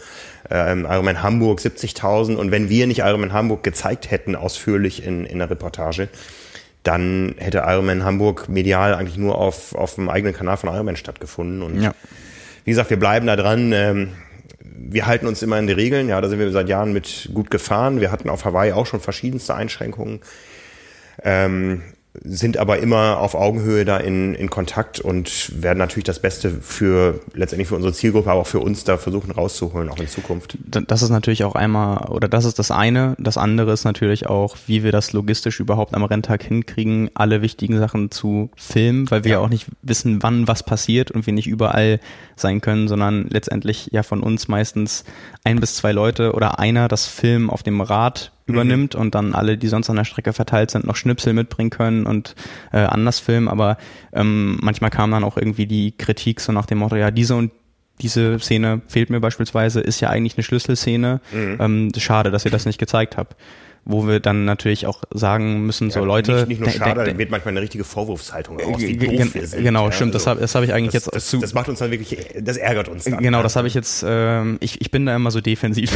Ähm, 0.50 0.86
Ironman 0.90 1.22
Hamburg 1.22 1.60
70.000. 1.60 2.36
Und 2.36 2.52
wenn 2.52 2.70
wir 2.70 2.88
nicht 2.88 3.00
Ironman 3.00 3.34
Hamburg 3.34 3.64
gezeigt 3.64 4.12
hätten, 4.12 4.36
ausführlich 4.36 5.06
in, 5.06 5.26
in 5.26 5.40
der 5.40 5.50
Reportage, 5.50 6.08
dann 6.84 7.36
hätte 7.38 7.64
Ironman 7.66 8.06
Hamburg 8.06 8.48
medial 8.48 8.94
eigentlich 8.94 9.18
nur 9.18 9.38
auf, 9.38 9.76
auf 9.76 9.96
dem 9.96 10.08
eigenen 10.08 10.34
Kanal 10.34 10.56
von 10.56 10.74
Ironman 10.74 10.96
stattgefunden. 10.96 11.62
Und 11.62 11.82
ja. 11.82 11.94
wie 12.64 12.72
gesagt, 12.72 12.90
wir 12.90 13.00
bleiben 13.00 13.28
da 13.28 13.36
dran. 13.36 13.74
Ähm, 13.74 14.14
wir 14.62 15.06
halten 15.06 15.28
uns 15.28 15.42
immer 15.42 15.60
in 15.60 15.68
die 15.68 15.74
Regeln. 15.74 16.08
Ja, 16.08 16.22
da 16.22 16.30
sind 16.30 16.40
wir 16.40 16.50
seit 16.52 16.70
Jahren 16.70 16.94
mit 16.94 17.30
gut 17.34 17.52
gefahren. 17.52 18.00
Wir 18.00 18.10
hatten 18.10 18.30
auf 18.30 18.46
Hawaii 18.46 18.72
auch 18.72 18.86
schon 18.86 19.02
verschiedenste 19.02 19.54
Einschränkungen. 19.54 20.22
Ähm, 21.24 21.82
sind 22.24 22.58
aber 22.58 22.80
immer 22.80 23.20
auf 23.20 23.36
Augenhöhe 23.36 23.86
da 23.86 23.98
in, 23.98 24.34
in 24.36 24.50
Kontakt 24.50 25.00
und 25.00 25.52
werden 25.62 25.78
natürlich 25.78 26.06
das 26.06 26.20
Beste 26.20 26.50
für 26.50 27.20
letztendlich 27.34 27.68
für 27.68 27.76
unsere 27.76 27.94
Zielgruppe, 27.94 28.30
aber 28.30 28.42
auch 28.42 28.48
für 28.48 28.60
uns 28.60 28.84
da 28.84 28.98
versuchen 28.98 29.32
rauszuholen, 29.32 29.90
auch 29.90 30.00
in 30.00 30.08
Zukunft. 30.08 30.58
Das 30.66 31.02
ist 31.02 31.10
natürlich 31.10 31.44
auch 31.44 31.56
einmal, 31.56 32.10
oder 32.10 32.28
das 32.28 32.46
ist 32.46 32.60
das 32.60 32.72
eine. 32.72 33.16
Das 33.20 33.38
andere 33.38 33.72
ist 33.72 33.84
natürlich 33.84 34.28
auch, 34.28 34.58
wie 34.68 34.84
wir 34.84 34.92
das 34.92 35.14
logistisch 35.14 35.60
überhaupt 35.60 35.94
am 35.94 36.04
Renntag 36.04 36.44
hinkriegen, 36.44 37.10
alle 37.14 37.42
wichtigen 37.42 37.78
Sachen 37.78 38.12
zu 38.12 38.50
filmen, 38.56 39.10
weil 39.12 39.24
wir 39.24 39.32
ja, 39.32 39.38
ja 39.38 39.44
auch 39.44 39.50
nicht 39.50 39.68
wissen, 39.82 40.24
wann 40.24 40.48
was 40.48 40.64
passiert 40.64 41.12
und 41.12 41.26
wir 41.26 41.34
nicht 41.34 41.48
überall 41.48 42.00
sein 42.36 42.62
können, 42.62 42.88
sondern 42.88 43.28
letztendlich 43.30 43.90
ja 43.92 44.04
von 44.04 44.22
uns 44.22 44.48
meistens 44.48 45.04
ein 45.44 45.60
bis 45.60 45.76
zwei 45.76 45.92
Leute 45.92 46.34
oder 46.34 46.60
einer 46.60 46.88
das 46.88 47.06
Film 47.06 47.50
auf 47.50 47.64
dem 47.64 47.82
Rad 47.82 48.32
übernimmt 48.48 48.96
mhm. 48.96 49.02
und 49.02 49.16
dann 49.16 49.34
alle, 49.34 49.58
die 49.58 49.68
sonst 49.68 49.90
an 49.90 49.98
der 49.98 50.06
Strecke 50.06 50.34
verteilt 50.34 50.72
sind, 50.72 50.86
noch 50.86 50.96
Schnipsel 50.96 51.34
mitbringen 51.34 51.70
können 51.70 52.06
und 52.06 52.36
äh, 52.72 52.80
anders 52.80 53.20
filmen. 53.20 53.48
Aber 53.48 53.78
ähm, 54.14 54.58
manchmal 54.62 54.90
kam 54.90 55.12
dann 55.12 55.24
auch 55.24 55.38
irgendwie 55.38 55.68
die 55.68 55.92
Kritik 55.92 56.40
so 56.40 56.52
nach 56.52 56.66
dem 56.66 56.80
Motto, 56.80 56.96
ja, 56.96 57.12
diese 57.12 57.36
und 57.36 57.52
diese 58.02 58.40
Szene 58.40 58.82
fehlt 58.88 59.10
mir 59.10 59.20
beispielsweise, 59.20 59.82
ist 59.82 60.00
ja 60.02 60.10
eigentlich 60.10 60.38
eine 60.38 60.44
Schlüsselszene. 60.44 61.20
Mhm. 61.32 61.58
Ähm, 61.60 61.92
schade, 61.98 62.32
dass 62.32 62.46
ihr 62.46 62.52
das 62.52 62.66
nicht 62.66 62.80
gezeigt 62.80 63.18
habt 63.18 63.36
wo 63.88 64.06
wir 64.06 64.20
dann 64.20 64.46
natürlich 64.46 64.86
auch 64.86 65.04
sagen 65.12 65.66
müssen, 65.66 65.90
so 65.92 66.04
Leute. 66.04 66.46
Nicht, 66.48 66.48
nicht 66.48 66.62
nur 66.62 66.70
schade, 66.70 67.06
dann 67.06 67.18
wird 67.18 67.32
manchmal 67.32 67.54
eine 67.54 67.62
richtige 67.62 67.86
Vorwurfshaltung 67.86 68.60
aus, 68.60 68.82
wie 68.82 68.98
doof 68.98 69.34
wir 69.34 69.48
sind. 69.48 69.64
Genau, 69.64 69.86
ja, 69.86 69.92
stimmt. 69.94 70.14
Also, 70.14 70.26
das 70.26 70.28
habe 70.28 70.42
das 70.42 70.56
hab 70.56 70.64
ich 70.64 70.74
eigentlich 70.74 70.94
das, 70.94 71.06
jetzt 71.06 71.16
das, 71.16 71.28
zu. 71.28 71.38
Das 71.38 71.54
macht 71.54 71.70
uns 71.70 71.80
dann 71.80 71.90
wirklich, 71.92 72.18
das 72.42 72.58
ärgert 72.58 72.90
uns. 72.90 73.06
Dann, 73.06 73.20
genau, 73.20 73.42
das 73.42 73.56
habe 73.56 73.68
ich 73.68 73.74
jetzt. 73.74 74.04
Ähm, 74.08 74.58
ich, 74.60 74.82
ich 74.82 74.92
bin 74.92 75.06
da 75.06 75.16
immer 75.16 75.32
so 75.32 75.40
defensiv. 75.40 75.92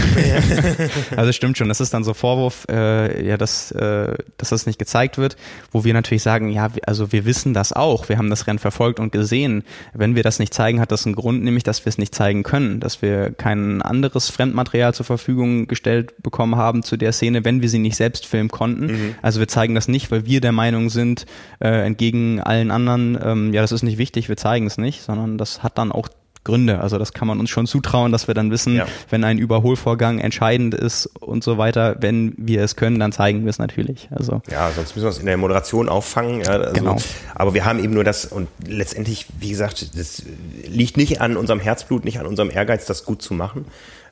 also 1.17 1.31
stimmt 1.33 1.57
schon. 1.57 1.67
Das 1.67 1.81
ist 1.81 1.93
dann 1.93 2.03
so 2.03 2.13
Vorwurf, 2.13 2.65
äh, 2.71 3.27
ja, 3.27 3.35
dass 3.35 3.71
äh, 3.71 4.15
dass 4.37 4.49
das 4.49 4.65
nicht 4.65 4.79
gezeigt 4.79 5.17
wird, 5.17 5.35
wo 5.71 5.83
wir 5.83 5.93
natürlich 5.93 6.23
sagen, 6.23 6.49
ja, 6.49 6.69
also 6.85 7.11
wir 7.11 7.25
wissen 7.25 7.53
das 7.53 7.73
auch. 7.73 8.07
Wir 8.07 8.17
haben 8.17 8.29
das 8.29 8.47
Rennen 8.47 8.59
verfolgt 8.59 8.99
und 8.99 9.11
gesehen. 9.11 9.63
Wenn 9.93 10.15
wir 10.15 10.23
das 10.23 10.39
nicht 10.39 10.53
zeigen, 10.53 10.79
hat 10.79 10.91
das 10.91 11.05
einen 11.05 11.15
Grund, 11.15 11.43
nämlich, 11.43 11.63
dass 11.63 11.83
wir 11.85 11.89
es 11.89 11.97
nicht 11.97 12.15
zeigen 12.15 12.43
können, 12.43 12.79
dass 12.79 13.01
wir 13.01 13.31
kein 13.31 13.81
anderes 13.81 14.29
Fremdmaterial 14.29 14.93
zur 14.93 15.05
Verfügung 15.05 15.67
gestellt 15.67 16.13
bekommen 16.23 16.55
haben 16.55 16.83
zu 16.83 16.95
der 16.95 17.11
Szene, 17.11 17.43
wenn 17.43 17.61
wir 17.61 17.69
sie 17.69 17.80
nicht 17.81 17.95
selbst 17.95 18.25
filmen 18.25 18.49
konnten. 18.49 18.85
Mhm. 18.85 19.15
Also 19.21 19.39
wir 19.39 19.47
zeigen 19.47 19.75
das 19.75 19.87
nicht, 19.87 20.11
weil 20.11 20.25
wir 20.25 20.41
der 20.41 20.51
Meinung 20.51 20.89
sind, 20.89 21.25
äh, 21.59 21.85
entgegen 21.85 22.39
allen 22.39 22.71
anderen, 22.71 23.17
ähm, 23.23 23.53
ja, 23.53 23.61
das 23.61 23.71
ist 23.71 23.83
nicht 23.83 23.97
wichtig, 23.97 24.29
wir 24.29 24.37
zeigen 24.37 24.67
es 24.67 24.77
nicht, 24.77 25.01
sondern 25.01 25.37
das 25.37 25.63
hat 25.63 25.77
dann 25.77 25.91
auch 25.91 26.09
Gründe. 26.43 26.79
Also 26.79 26.97
das 26.97 27.13
kann 27.13 27.27
man 27.27 27.39
uns 27.39 27.49
schon 27.49 27.67
zutrauen, 27.67 28.11
dass 28.11 28.27
wir 28.27 28.33
dann 28.33 28.49
wissen, 28.49 28.75
ja. 28.75 28.87
wenn 29.09 29.23
ein 29.23 29.37
Überholvorgang 29.37 30.19
entscheidend 30.19 30.73
ist 30.73 31.05
und 31.19 31.43
so 31.43 31.57
weiter, 31.57 31.97
wenn 31.99 32.33
wir 32.37 32.63
es 32.63 32.75
können, 32.75 32.99
dann 32.99 33.11
zeigen 33.11 33.43
wir 33.43 33.49
es 33.51 33.59
natürlich. 33.59 34.09
Also 34.11 34.41
ja, 34.49 34.71
sonst 34.71 34.95
müssen 34.95 35.05
wir 35.05 35.09
es 35.09 35.19
in 35.19 35.27
der 35.27 35.37
Moderation 35.37 35.87
auffangen. 35.87 36.41
Ja, 36.41 36.53
also, 36.53 36.73
genau. 36.73 36.97
Aber 37.35 37.53
wir 37.53 37.65
haben 37.65 37.83
eben 37.83 37.93
nur 37.93 38.03
das 38.03 38.25
und 38.25 38.47
letztendlich, 38.65 39.27
wie 39.39 39.49
gesagt, 39.49 39.95
das 39.97 40.23
liegt 40.67 40.97
nicht 40.97 41.21
an 41.21 41.37
unserem 41.37 41.59
Herzblut, 41.59 42.05
nicht 42.05 42.19
an 42.19 42.25
unserem 42.25 42.49
Ehrgeiz, 42.49 42.85
das 42.85 43.05
gut 43.05 43.21
zu 43.21 43.35
machen, 43.35 43.65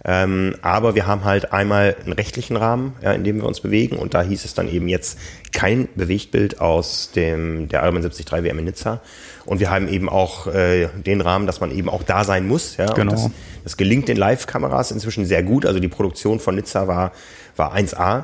ähm, 0.06 0.56
aber 0.62 0.96
wir 0.96 1.08
haben 1.08 1.26
halt 1.26 1.52
einmal 1.52 1.96
einen 2.04 2.14
rechtlichen 2.14 2.56
Rahmen, 2.56 2.96
ja, 3.02 3.12
in 3.12 3.26
dem 3.26 3.38
wir 3.38 3.46
uns 3.46 3.60
bewegen. 3.60 3.98
Und 3.98 4.14
da 4.14 4.22
hieß 4.22 4.46
es 4.46 4.54
dann 4.54 4.70
eben 4.70 4.88
jetzt 4.88 5.20
kein 5.52 5.90
Bewegtbild 5.96 6.62
aus 6.62 7.12
dem 7.12 7.68
der 7.68 7.82
Ironman 7.82 8.04
73 8.04 8.32
WM 8.32 8.60
in 8.60 8.66
Nizza. 8.66 9.02
Und 9.46 9.60
wir 9.60 9.70
haben 9.70 9.90
eben 9.90 10.08
auch 10.08 10.48
äh, 10.48 10.88
den 11.06 11.20
Rahmen, 11.20 11.48
dass 11.48 11.60
man 11.60 11.72
eben 11.72 11.90
auch 11.90 12.04
da 12.04 12.24
sein 12.24 12.48
muss. 12.48 12.78
Ja, 12.78 12.86
genau. 12.94 13.12
Das, 13.12 13.30
das 13.64 13.78
gelingt 13.78 14.08
den 14.08 14.16
Live-Kameras 14.16 14.92
inzwischen 14.92 15.26
sehr 15.26 15.44
gut. 15.44 15.66
Also 15.66 15.80
die 15.80 15.90
Produktion 15.90 16.40
von 16.40 16.56
Nizza 16.56 16.88
war, 16.88 17.12
war 17.58 17.76
1A. 17.76 18.24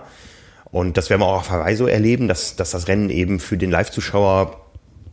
Und 0.71 0.95
das 0.97 1.09
werden 1.09 1.21
wir 1.21 1.28
auch 1.28 1.39
auf 1.39 1.49
Hawaii 1.49 1.76
so 1.76 1.88
erleben, 1.88 2.30
dass, 2.30 2.55
dass 2.55 2.71
das 2.71 2.88
Rennen 2.88 3.09
eben 3.09 3.39
für 3.39 3.57
den 3.57 3.71
Live-Zuschauer 3.71 4.64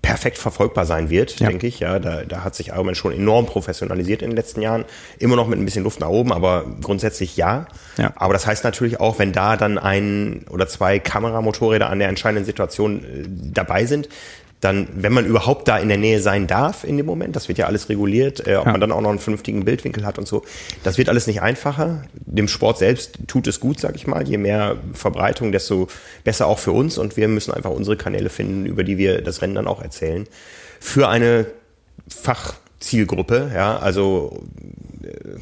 perfekt 0.03 0.36
verfolgbar 0.36 0.84
sein 0.84 1.11
wird, 1.11 1.38
ja. 1.38 1.48
denke 1.48 1.68
ich. 1.68 1.78
Ja, 1.78 2.00
da, 2.00 2.24
da 2.24 2.42
hat 2.42 2.57
sich 2.57 2.68
Ironman 2.68 2.96
schon 2.96 3.12
enorm 3.12 3.46
professionalisiert 3.46 4.20
in 4.20 4.30
den 4.30 4.36
letzten 4.36 4.61
Jahren. 4.61 4.84
Immer 5.18 5.36
noch 5.36 5.46
mit 5.46 5.59
ein 5.59 5.64
bisschen 5.64 5.84
Luft 5.84 6.00
nach 6.00 6.09
oben, 6.09 6.32
aber 6.32 6.64
grundsätzlich 6.82 7.36
ja. 7.36 7.66
ja. 7.96 8.12
Aber 8.16 8.32
das 8.32 8.46
heißt 8.46 8.64
natürlich 8.64 8.98
auch, 8.98 9.20
wenn 9.20 9.32
da 9.32 9.57
dann 9.57 9.78
ein 9.78 10.44
oder 10.50 10.66
zwei 10.66 10.98
Kameramotorräder 10.98 11.88
an 11.88 12.00
der 12.00 12.09
entscheidenden 12.09 12.44
Situation 12.44 13.05
äh, 13.05 13.24
dabei 13.53 13.86
sind, 13.86 14.09
dann, 14.62 14.86
wenn 14.94 15.12
man 15.12 15.26
überhaupt 15.26 15.66
da 15.66 15.76
in 15.76 15.88
der 15.88 15.98
Nähe 15.98 16.20
sein 16.22 16.46
darf 16.46 16.84
in 16.84 16.96
dem 16.96 17.04
Moment, 17.04 17.34
das 17.34 17.48
wird 17.48 17.58
ja 17.58 17.66
alles 17.66 17.88
reguliert, 17.88 18.46
äh, 18.46 18.54
ob 18.54 18.66
ja. 18.66 18.72
man 18.72 18.80
dann 18.80 18.92
auch 18.92 19.00
noch 19.00 19.10
einen 19.10 19.18
vernünftigen 19.18 19.64
Bildwinkel 19.64 20.06
hat 20.06 20.20
und 20.20 20.28
so, 20.28 20.44
das 20.84 20.98
wird 20.98 21.08
alles 21.08 21.26
nicht 21.26 21.42
einfacher. 21.42 22.04
Dem 22.14 22.46
Sport 22.46 22.78
selbst 22.78 23.18
tut 23.26 23.48
es 23.48 23.58
gut, 23.58 23.80
sag 23.80 23.96
ich 23.96 24.06
mal. 24.06 24.26
Je 24.26 24.38
mehr 24.38 24.76
Verbreitung, 24.94 25.50
desto 25.50 25.88
besser 26.22 26.46
auch 26.46 26.60
für 26.60 26.70
uns 26.70 26.96
und 26.96 27.16
wir 27.16 27.26
müssen 27.26 27.52
einfach 27.52 27.70
unsere 27.70 27.96
Kanäle 27.96 28.30
finden, 28.30 28.64
über 28.64 28.84
die 28.84 28.98
wir 28.98 29.20
das 29.20 29.42
Rennen 29.42 29.56
dann 29.56 29.66
auch 29.66 29.82
erzählen. 29.82 30.28
Für 30.78 31.08
eine 31.08 31.46
Fachzielgruppe, 32.06 33.50
ja, 33.52 33.78
also 33.78 34.44
äh, 35.02 35.40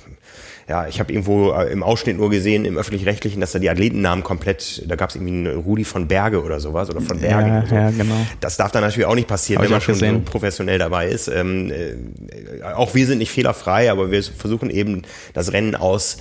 ja, 0.70 0.86
ich 0.86 1.00
habe 1.00 1.12
irgendwo 1.12 1.50
äh, 1.50 1.72
im 1.72 1.82
Ausschnitt 1.82 2.16
nur 2.16 2.30
gesehen, 2.30 2.64
im 2.64 2.78
öffentlich-rechtlichen, 2.78 3.40
dass 3.40 3.50
da 3.50 3.58
die 3.58 3.68
Athletennamen 3.68 4.22
komplett, 4.22 4.84
da 4.86 4.94
gab 4.94 5.10
es 5.10 5.16
irgendwie 5.16 5.32
einen 5.32 5.58
Rudi 5.58 5.82
von 5.82 6.06
Berge 6.06 6.44
oder 6.44 6.60
sowas 6.60 6.88
oder 6.88 7.00
von 7.00 7.18
Bergen. 7.18 7.48
Ja, 7.48 7.66
so. 7.66 7.74
ja 7.74 7.90
genau. 7.90 8.14
Das 8.38 8.56
darf 8.56 8.70
dann 8.70 8.82
natürlich 8.84 9.06
auch 9.06 9.16
nicht 9.16 9.26
passieren, 9.26 9.58
Hab 9.58 9.64
wenn 9.64 9.72
man 9.72 9.80
schon 9.80 9.94
gesehen. 9.94 10.22
so 10.24 10.30
professionell 10.30 10.78
dabei 10.78 11.08
ist. 11.08 11.26
Ähm, 11.26 11.72
äh, 11.72 12.62
auch 12.62 12.94
wir 12.94 13.04
sind 13.04 13.18
nicht 13.18 13.32
fehlerfrei, 13.32 13.90
aber 13.90 14.12
wir 14.12 14.22
versuchen 14.22 14.70
eben 14.70 15.02
das 15.34 15.52
Rennen 15.52 15.74
aus 15.74 16.18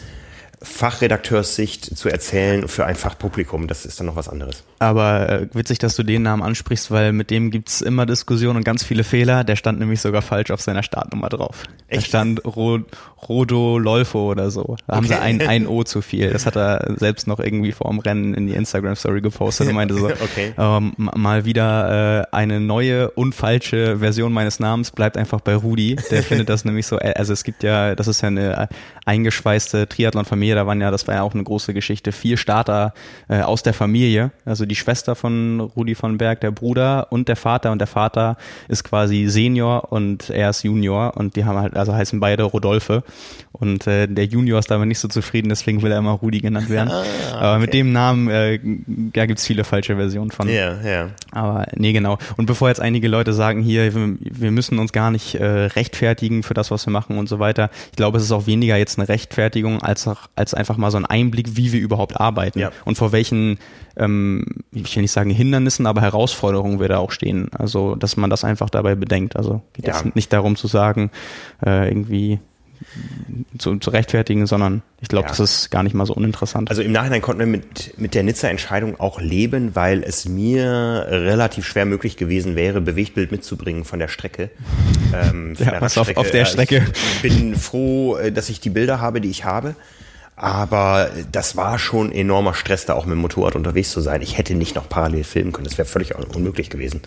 Fachredakteurssicht 0.62 1.97
zu 1.97 2.10
erzählen 2.10 2.68
für 2.68 2.86
ein 2.86 2.95
Fachpublikum. 2.95 3.68
Das 3.68 3.86
ist 3.86 3.99
dann 3.99 4.07
noch 4.07 4.18
was 4.18 4.28
anderes. 4.28 4.64
Aber 4.80 5.30
äh, 5.30 5.47
witzig, 5.53 5.80
dass 5.80 5.95
du 5.95 6.03
den 6.03 6.24
Namen 6.24 6.43
ansprichst, 6.43 6.91
weil 6.91 7.14
mit 7.14 7.30
dem 7.30 7.51
gibt's 7.51 7.82
immer 7.82 8.05
Diskussionen 8.05 8.57
und 8.57 8.64
ganz 8.64 8.84
viele 8.84 9.03
Fehler. 9.03 9.43
Der 9.43 9.55
stand 9.55 9.80
nämlich 9.80 10.01
sogar 10.01 10.22
falsch 10.22 10.51
auf 10.51 10.62
seiner 10.62 10.84
Startnummer 10.84 11.30
drauf. 11.30 11.64
Echt? 11.88 12.03
Da 12.03 12.07
stand 12.07 12.45
Ro 12.45 12.80
Rodo 13.28 13.78
Lolfo 13.78 14.32
oder 14.32 14.49
so. 14.49 14.64
Da 14.88 14.93
okay. 14.93 14.95
haben 14.95 15.07
sie 15.07 15.16
ein, 15.16 15.41
ein 15.41 15.68
O 15.68 15.84
zu 15.84 16.01
viel. 16.01 16.32
Das 16.32 16.45
hat 16.45 16.55
er 16.55 16.95
selbst 16.97 17.28
noch 17.28 17.39
irgendwie 17.39 17.74
vor 17.74 17.91
dem 17.91 17.99
Rennen 17.99 18.34
in 18.34 18.47
die 18.47 18.53
Instagram-Story 18.53 19.20
gepostet 19.20 19.68
und 19.68 19.76
meinte 19.76 19.93
so, 19.93 20.05
okay. 20.10 20.53
ähm, 20.57 20.93
mal 20.95 21.43
wieder 21.43 22.22
äh, 22.32 22.36
eine 22.36 22.62
neue 22.62 23.12
und 23.12 23.36
falsche 23.36 23.97
Version 23.99 24.32
meines 24.32 24.60
Namens 24.60 24.91
bleibt 24.91 25.18
einfach 25.18 25.41
bei 25.41 25.55
Rudi. 25.55 25.97
Der 26.12 26.24
findet 26.24 26.47
das 26.47 26.64
nämlich 26.64 26.88
so, 26.88 26.97
äh, 26.97 27.14
also 27.18 27.34
es 27.34 27.43
gibt 27.43 27.64
ja, 27.64 27.95
das 27.95 28.07
ist 28.07 28.22
ja 28.22 28.28
eine 28.28 28.70
eingeschweißte 29.05 29.89
Triathlon-Familie 29.89 30.49
Familie, 30.50 30.56
da 30.56 30.68
waren 30.68 30.82
ja, 30.82 30.91
das 30.91 31.08
war 31.08 31.16
ja 31.16 31.22
auch 31.24 31.34
eine 31.34 31.43
große 31.43 31.74
Geschichte, 31.74 32.12
vier 32.12 32.38
Starter 32.38 32.93
äh, 33.28 33.41
aus 33.41 33.64
der 33.64 33.74
Familie, 33.74 34.32
also 34.45 34.66
die 34.66 34.76
Schwester 34.76 35.16
von 35.16 35.60
Rudi 35.60 35.95
von 35.95 36.18
Berg, 36.18 36.41
der 36.41 36.52
Bruder 36.52 37.08
und 37.12 37.28
der 37.28 37.36
Vater 37.36 37.72
und 37.72 37.80
der 37.80 37.88
Vater 37.88 38.38
ist 38.68 38.84
quasi 38.84 39.28
Senior 39.28 39.91
und 39.91 40.30
er 40.30 40.50
ist 40.50 40.64
Junior 40.64 41.16
und 41.16 41.36
die 41.36 41.45
haben 41.45 41.58
halt, 41.58 41.76
also 41.76 41.93
heißen 41.93 42.20
beide 42.20 42.43
Rodolphe 42.43 43.04
und 43.52 43.88
äh, 43.88 44.08
der 44.08 44.26
Junior 44.26 44.60
ist 44.60 44.72
damit 44.72 44.88
nicht 44.88 45.00
so 45.00 45.08
zufrieden, 45.08 45.50
deswegen 45.50 45.82
will 45.82 45.91
er 45.91 46.00
immer 46.00 46.12
Rudi 46.12 46.39
genannt 46.39 46.70
werden. 46.70 46.89
Ah, 46.89 47.02
okay. 47.02 47.38
Aber 47.38 47.60
mit 47.60 47.74
dem 47.74 47.91
Namen, 47.91 48.30
äh, 48.30 48.60
da 48.88 49.26
gibt's 49.26 49.45
viele 49.45 49.64
falsche 49.64 49.95
Versionen 49.95 50.32
von. 50.32 50.47
Ja, 50.47 50.82
ja. 50.82 51.10
Aber 51.32 51.66
nee, 51.76 51.91
genau. 51.91 52.18
Und 52.38 52.45
bevor 52.45 52.70
jetzt 52.70 52.80
einige 52.80 53.08
Leute 53.08 53.34
sagen, 53.34 53.62
hier, 53.62 53.93
wir, 53.93 54.16
wir 54.20 54.52
müssen 54.52 54.80
uns 54.80 54.93
gar 54.93 55.12
nicht 55.12 55.36
äh, 55.36 55.45
rechtfertigen 55.45 56.43
für 56.43 56.54
das, 56.54 56.72
was 56.72 56.88
wir 56.88 56.91
machen 56.91 57.18
und 57.18 57.28
so 57.28 57.39
weiter. 57.39 57.70
Ich 57.91 57.97
glaube, 57.97 58.18
es 58.18 58.24
ist 58.24 58.32
auch 58.32 58.47
weniger 58.47 58.78
jetzt 58.78 58.97
eine 58.97 59.10
Rechtfertigung, 59.10 59.82
als, 59.82 60.08
auch, 60.08 60.30
als 60.40 60.54
einfach 60.54 60.78
mal 60.78 60.90
so 60.90 60.98
ein 60.98 61.06
Einblick, 61.06 61.56
wie 61.58 61.72
wir 61.72 61.80
überhaupt 61.80 62.20
arbeiten 62.20 62.60
ja. 62.60 62.72
und 62.86 62.98
vor 62.98 63.12
welchen, 63.12 63.60
ähm, 63.98 64.46
ich 64.72 64.96
will 64.96 65.02
nicht 65.02 65.12
sagen 65.12 65.30
Hindernissen, 65.30 65.86
aber 65.86 66.02
Herausforderungen 66.02 66.80
wir 66.80 66.88
da 66.88 66.98
auch 66.98 67.12
stehen. 67.12 67.50
Also, 67.58 67.96
dass 67.96 68.18
man 68.18 68.30
das 68.30 68.44
einfach 68.44 68.70
dabei 68.70 68.96
bedenkt. 68.96 69.36
Also 69.36 69.62
geht 69.74 69.88
ja. 69.88 69.96
es 69.96 70.16
nicht 70.16 70.34
darum 70.34 70.56
zu 70.56 70.68
sagen, 70.68 71.12
äh, 71.66 71.88
irgendwie 71.88 72.40
zu, 73.58 73.78
zu 73.78 73.90
rechtfertigen, 73.90 74.48
sondern 74.48 74.82
ich 75.02 75.10
glaube, 75.10 75.26
ja. 75.26 75.30
das 75.30 75.40
ist 75.40 75.70
gar 75.70 75.84
nicht 75.84 75.94
mal 75.94 76.06
so 76.06 76.14
uninteressant. 76.14 76.70
Also 76.70 76.82
im 76.82 76.92
Nachhinein 76.92 77.22
konnten 77.22 77.40
wir 77.40 77.48
mit, 77.48 78.00
mit 78.00 78.16
der 78.16 78.24
Nizza-Entscheidung 78.24 79.00
auch 79.00 79.20
leben, 79.20 79.76
weil 79.76 80.04
es 80.04 80.28
mir 80.28 81.06
relativ 81.10 81.66
schwer 81.66 81.86
möglich 81.86 82.16
gewesen 82.18 82.56
wäre, 82.56 82.82
Bewegtbild 82.82 83.32
mitzubringen 83.32 83.84
von 83.84 84.00
der 84.00 84.08
Strecke. 84.08 84.50
Ähm, 85.14 85.56
von 85.56 85.66
ja, 85.66 85.72
der 85.74 85.82
was 85.82 85.98
auf, 85.98 86.16
auf 86.16 86.32
der 86.32 86.46
Strecke. 86.46 86.86
Ich 86.94 87.22
bin 87.22 87.56
froh, 87.56 88.18
äh, 88.18 88.32
dass 88.32 88.50
ich 88.50 88.60
die 88.60 88.70
Bilder 88.70 89.02
habe, 89.02 89.20
die 89.22 89.30
ich 89.30 89.44
habe. 89.44 89.76
Aber 90.42 91.10
das 91.34 91.58
war 91.58 91.78
schon 91.78 92.14
enormer 92.14 92.54
Stress, 92.54 92.86
da 92.86 92.94
auch 92.94 93.06
mit 93.06 93.12
dem 93.12 93.20
Motorrad 93.20 93.58
unterwegs 93.58 93.92
zu 93.92 94.00
sein. 94.00 94.22
Ich 94.22 94.38
hätte 94.38 94.56
nicht 94.56 94.74
noch 94.74 94.88
parallel 94.88 95.26
filmen 95.26 95.52
können. 95.52 95.66
Das 95.66 95.78
wäre 95.78 95.86
völlig 95.86 96.16
unmöglich 96.16 96.70
gewesen. 96.70 97.02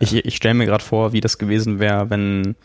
Ich, 0.00 0.12
ich 0.12 0.34
stelle 0.34 0.54
mir 0.54 0.66
gerade 0.66 0.82
vor, 0.82 1.12
wie 1.12 1.20
das 1.20 1.38
gewesen 1.38 1.78
wäre, 1.78 2.10
wenn 2.10 2.56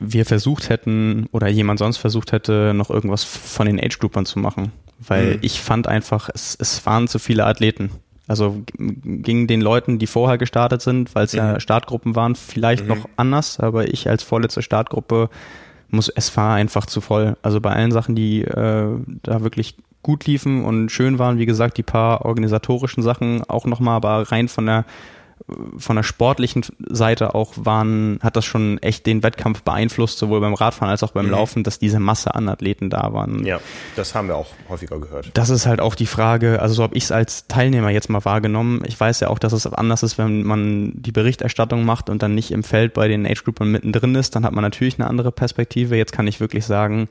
wir 0.00 0.24
versucht 0.24 0.70
hätten 0.70 1.28
oder 1.32 1.48
jemand 1.48 1.80
sonst 1.80 1.98
versucht 1.98 2.32
hätte, 2.32 2.72
noch 2.74 2.88
irgendwas 2.88 3.24
von 3.24 3.66
den 3.66 3.78
Age-Groupern 3.78 4.24
zu 4.24 4.38
machen. 4.38 4.72
Weil 4.98 5.34
mhm. 5.34 5.38
ich 5.42 5.60
fand 5.60 5.86
einfach, 5.86 6.30
es, 6.32 6.56
es 6.58 6.86
waren 6.86 7.08
zu 7.08 7.18
viele 7.18 7.44
Athleten. 7.44 7.90
Also 8.26 8.62
gingen 8.78 9.46
den 9.48 9.60
Leuten, 9.60 9.98
die 9.98 10.06
vorher 10.06 10.38
gestartet 10.38 10.80
sind, 10.80 11.14
weil 11.14 11.26
es 11.26 11.34
mhm. 11.34 11.40
ja 11.40 11.60
Startgruppen 11.60 12.16
waren, 12.16 12.36
vielleicht 12.36 12.84
mhm. 12.84 12.88
noch 12.88 13.08
anders, 13.16 13.60
aber 13.60 13.88
ich 13.88 14.08
als 14.08 14.22
vorletzte 14.22 14.62
Startgruppe 14.62 15.28
muss, 15.90 16.08
es 16.08 16.36
war 16.36 16.54
einfach 16.54 16.86
zu 16.86 17.00
voll. 17.00 17.36
Also 17.42 17.60
bei 17.60 17.72
allen 17.72 17.92
Sachen, 17.92 18.14
die 18.14 18.42
äh, 18.42 18.96
da 19.22 19.42
wirklich 19.42 19.76
gut 20.02 20.26
liefen 20.26 20.64
und 20.64 20.90
schön 20.90 21.18
waren, 21.18 21.38
wie 21.38 21.46
gesagt, 21.46 21.76
die 21.76 21.82
paar 21.82 22.24
organisatorischen 22.24 23.02
Sachen 23.02 23.42
auch 23.48 23.66
nochmal, 23.66 23.96
aber 23.96 24.30
rein 24.30 24.48
von 24.48 24.66
der 24.66 24.84
von 25.78 25.96
der 25.96 26.02
sportlichen 26.02 26.64
Seite 26.88 27.34
auch 27.34 27.52
waren, 27.56 28.18
hat 28.22 28.36
das 28.36 28.44
schon 28.44 28.78
echt 28.78 29.06
den 29.06 29.22
Wettkampf 29.22 29.62
beeinflusst, 29.62 30.18
sowohl 30.18 30.40
beim 30.40 30.54
Radfahren 30.54 30.90
als 30.90 31.02
auch 31.02 31.12
beim 31.12 31.26
mhm. 31.26 31.32
Laufen, 31.32 31.64
dass 31.64 31.78
diese 31.78 32.00
Masse 32.00 32.34
an 32.34 32.48
Athleten 32.48 32.90
da 32.90 33.12
waren. 33.12 33.46
Ja, 33.46 33.60
das 33.96 34.14
haben 34.14 34.28
wir 34.28 34.36
auch 34.36 34.48
häufiger 34.68 34.98
gehört. 34.98 35.30
Das 35.34 35.50
ist 35.50 35.66
halt 35.66 35.80
auch 35.80 35.94
die 35.94 36.06
Frage, 36.06 36.60
also 36.60 36.74
so 36.74 36.82
habe 36.82 36.96
ich 36.96 37.04
es 37.04 37.12
als 37.12 37.46
Teilnehmer 37.46 37.90
jetzt 37.90 38.10
mal 38.10 38.24
wahrgenommen. 38.24 38.82
Ich 38.86 38.98
weiß 38.98 39.20
ja 39.20 39.28
auch, 39.28 39.38
dass 39.38 39.52
es 39.52 39.66
anders 39.66 40.02
ist, 40.02 40.18
wenn 40.18 40.42
man 40.42 40.92
die 40.94 41.12
Berichterstattung 41.12 41.84
macht 41.84 42.10
und 42.10 42.22
dann 42.22 42.34
nicht 42.34 42.50
im 42.50 42.62
Feld 42.62 42.94
bei 42.94 43.08
den 43.08 43.26
Age-Groupern 43.26 43.70
mittendrin 43.70 44.14
ist, 44.14 44.36
dann 44.36 44.44
hat 44.44 44.52
man 44.52 44.62
natürlich 44.62 44.98
eine 44.98 45.08
andere 45.08 45.32
Perspektive. 45.32 45.96
Jetzt 45.96 46.12
kann 46.12 46.26
ich 46.26 46.40
wirklich 46.40 46.66
sagen, 46.66 47.08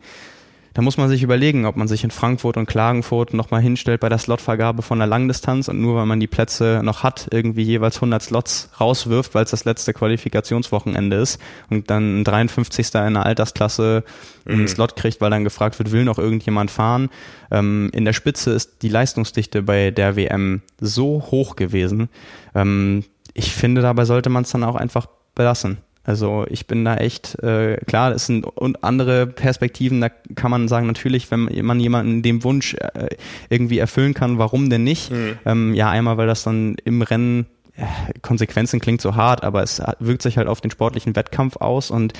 da 0.77 0.83
muss 0.83 0.97
man 0.97 1.09
sich 1.09 1.23
überlegen, 1.23 1.65
ob 1.65 1.75
man 1.75 1.87
sich 1.87 2.03
in 2.03 2.11
Frankfurt 2.11 2.55
und 2.55 2.67
Klagenfurt 2.67 3.33
nochmal 3.33 3.61
hinstellt 3.61 3.99
bei 3.99 4.09
der 4.09 4.19
Slotvergabe 4.19 4.83
von 4.83 4.99
der 4.99 5.07
Langdistanz 5.07 5.69
und 5.69 5.81
nur 5.81 5.95
weil 5.95 6.05
man 6.05 6.19
die 6.19 6.27
Plätze 6.27 6.81
noch 6.83 7.01
hat, 7.01 7.29
irgendwie 7.31 7.63
jeweils 7.63 7.95
100 7.95 8.21
Slots 8.21 8.69
rauswirft, 8.79 9.33
weil 9.33 9.43
es 9.43 9.49
das 9.49 9.65
letzte 9.65 9.93
Qualifikationswochenende 9.93 11.17
ist 11.17 11.41
und 11.71 11.89
dann 11.89 12.19
ein 12.19 12.23
53. 12.23 12.93
in 12.93 13.01
einer 13.01 13.25
Altersklasse 13.25 14.03
einen 14.45 14.61
mhm. 14.61 14.67
Slot 14.67 14.95
kriegt, 14.95 15.19
weil 15.19 15.31
dann 15.31 15.43
gefragt 15.43 15.79
wird, 15.79 15.91
will 15.91 16.03
noch 16.03 16.19
irgendjemand 16.19 16.69
fahren. 16.69 17.09
Ähm, 17.49 17.89
in 17.91 18.05
der 18.05 18.13
Spitze 18.13 18.51
ist 18.51 18.83
die 18.83 18.89
Leistungsdichte 18.89 19.63
bei 19.63 19.89
der 19.89 20.15
WM 20.15 20.61
so 20.79 21.23
hoch 21.31 21.55
gewesen. 21.55 22.07
Ähm, 22.53 23.03
ich 23.33 23.51
finde, 23.51 23.81
dabei 23.81 24.05
sollte 24.05 24.29
man 24.29 24.43
es 24.43 24.51
dann 24.51 24.63
auch 24.63 24.75
einfach 24.75 25.07
belassen. 25.33 25.79
Also 26.07 26.45
ich 26.49 26.67
bin 26.67 26.85
da 26.85 26.95
echt, 26.95 27.37
äh, 27.43 27.75
klar, 27.85 28.13
es 28.13 28.27
sind 28.27 28.45
und 28.45 28.81
andere 28.85 29.27
Perspektiven, 29.27 29.99
da 29.99 30.07
kann 30.35 30.49
man 30.49 30.69
sagen, 30.69 30.87
natürlich, 30.87 31.29
wenn 31.31 31.49
man 31.65 31.81
jemanden 31.81 32.21
dem 32.21 32.45
Wunsch 32.45 32.75
äh, 32.75 33.09
irgendwie 33.49 33.77
erfüllen 33.77 34.13
kann, 34.13 34.37
warum 34.37 34.69
denn 34.69 34.85
nicht? 34.85 35.11
Mhm. 35.11 35.37
Ähm, 35.45 35.73
ja, 35.73 35.89
einmal, 35.89 36.15
weil 36.17 36.27
das 36.27 36.43
dann 36.43 36.77
im 36.85 37.01
Rennen 37.01 37.45
äh, 37.75 37.83
Konsequenzen 38.21 38.79
klingt 38.79 39.01
so 39.01 39.15
hart, 39.15 39.43
aber 39.43 39.63
es 39.63 39.81
wirkt 39.99 40.21
sich 40.21 40.37
halt 40.37 40.47
auf 40.47 40.61
den 40.61 40.71
sportlichen 40.71 41.13
Wettkampf 41.13 41.57
aus 41.57 41.91
und 41.91 42.13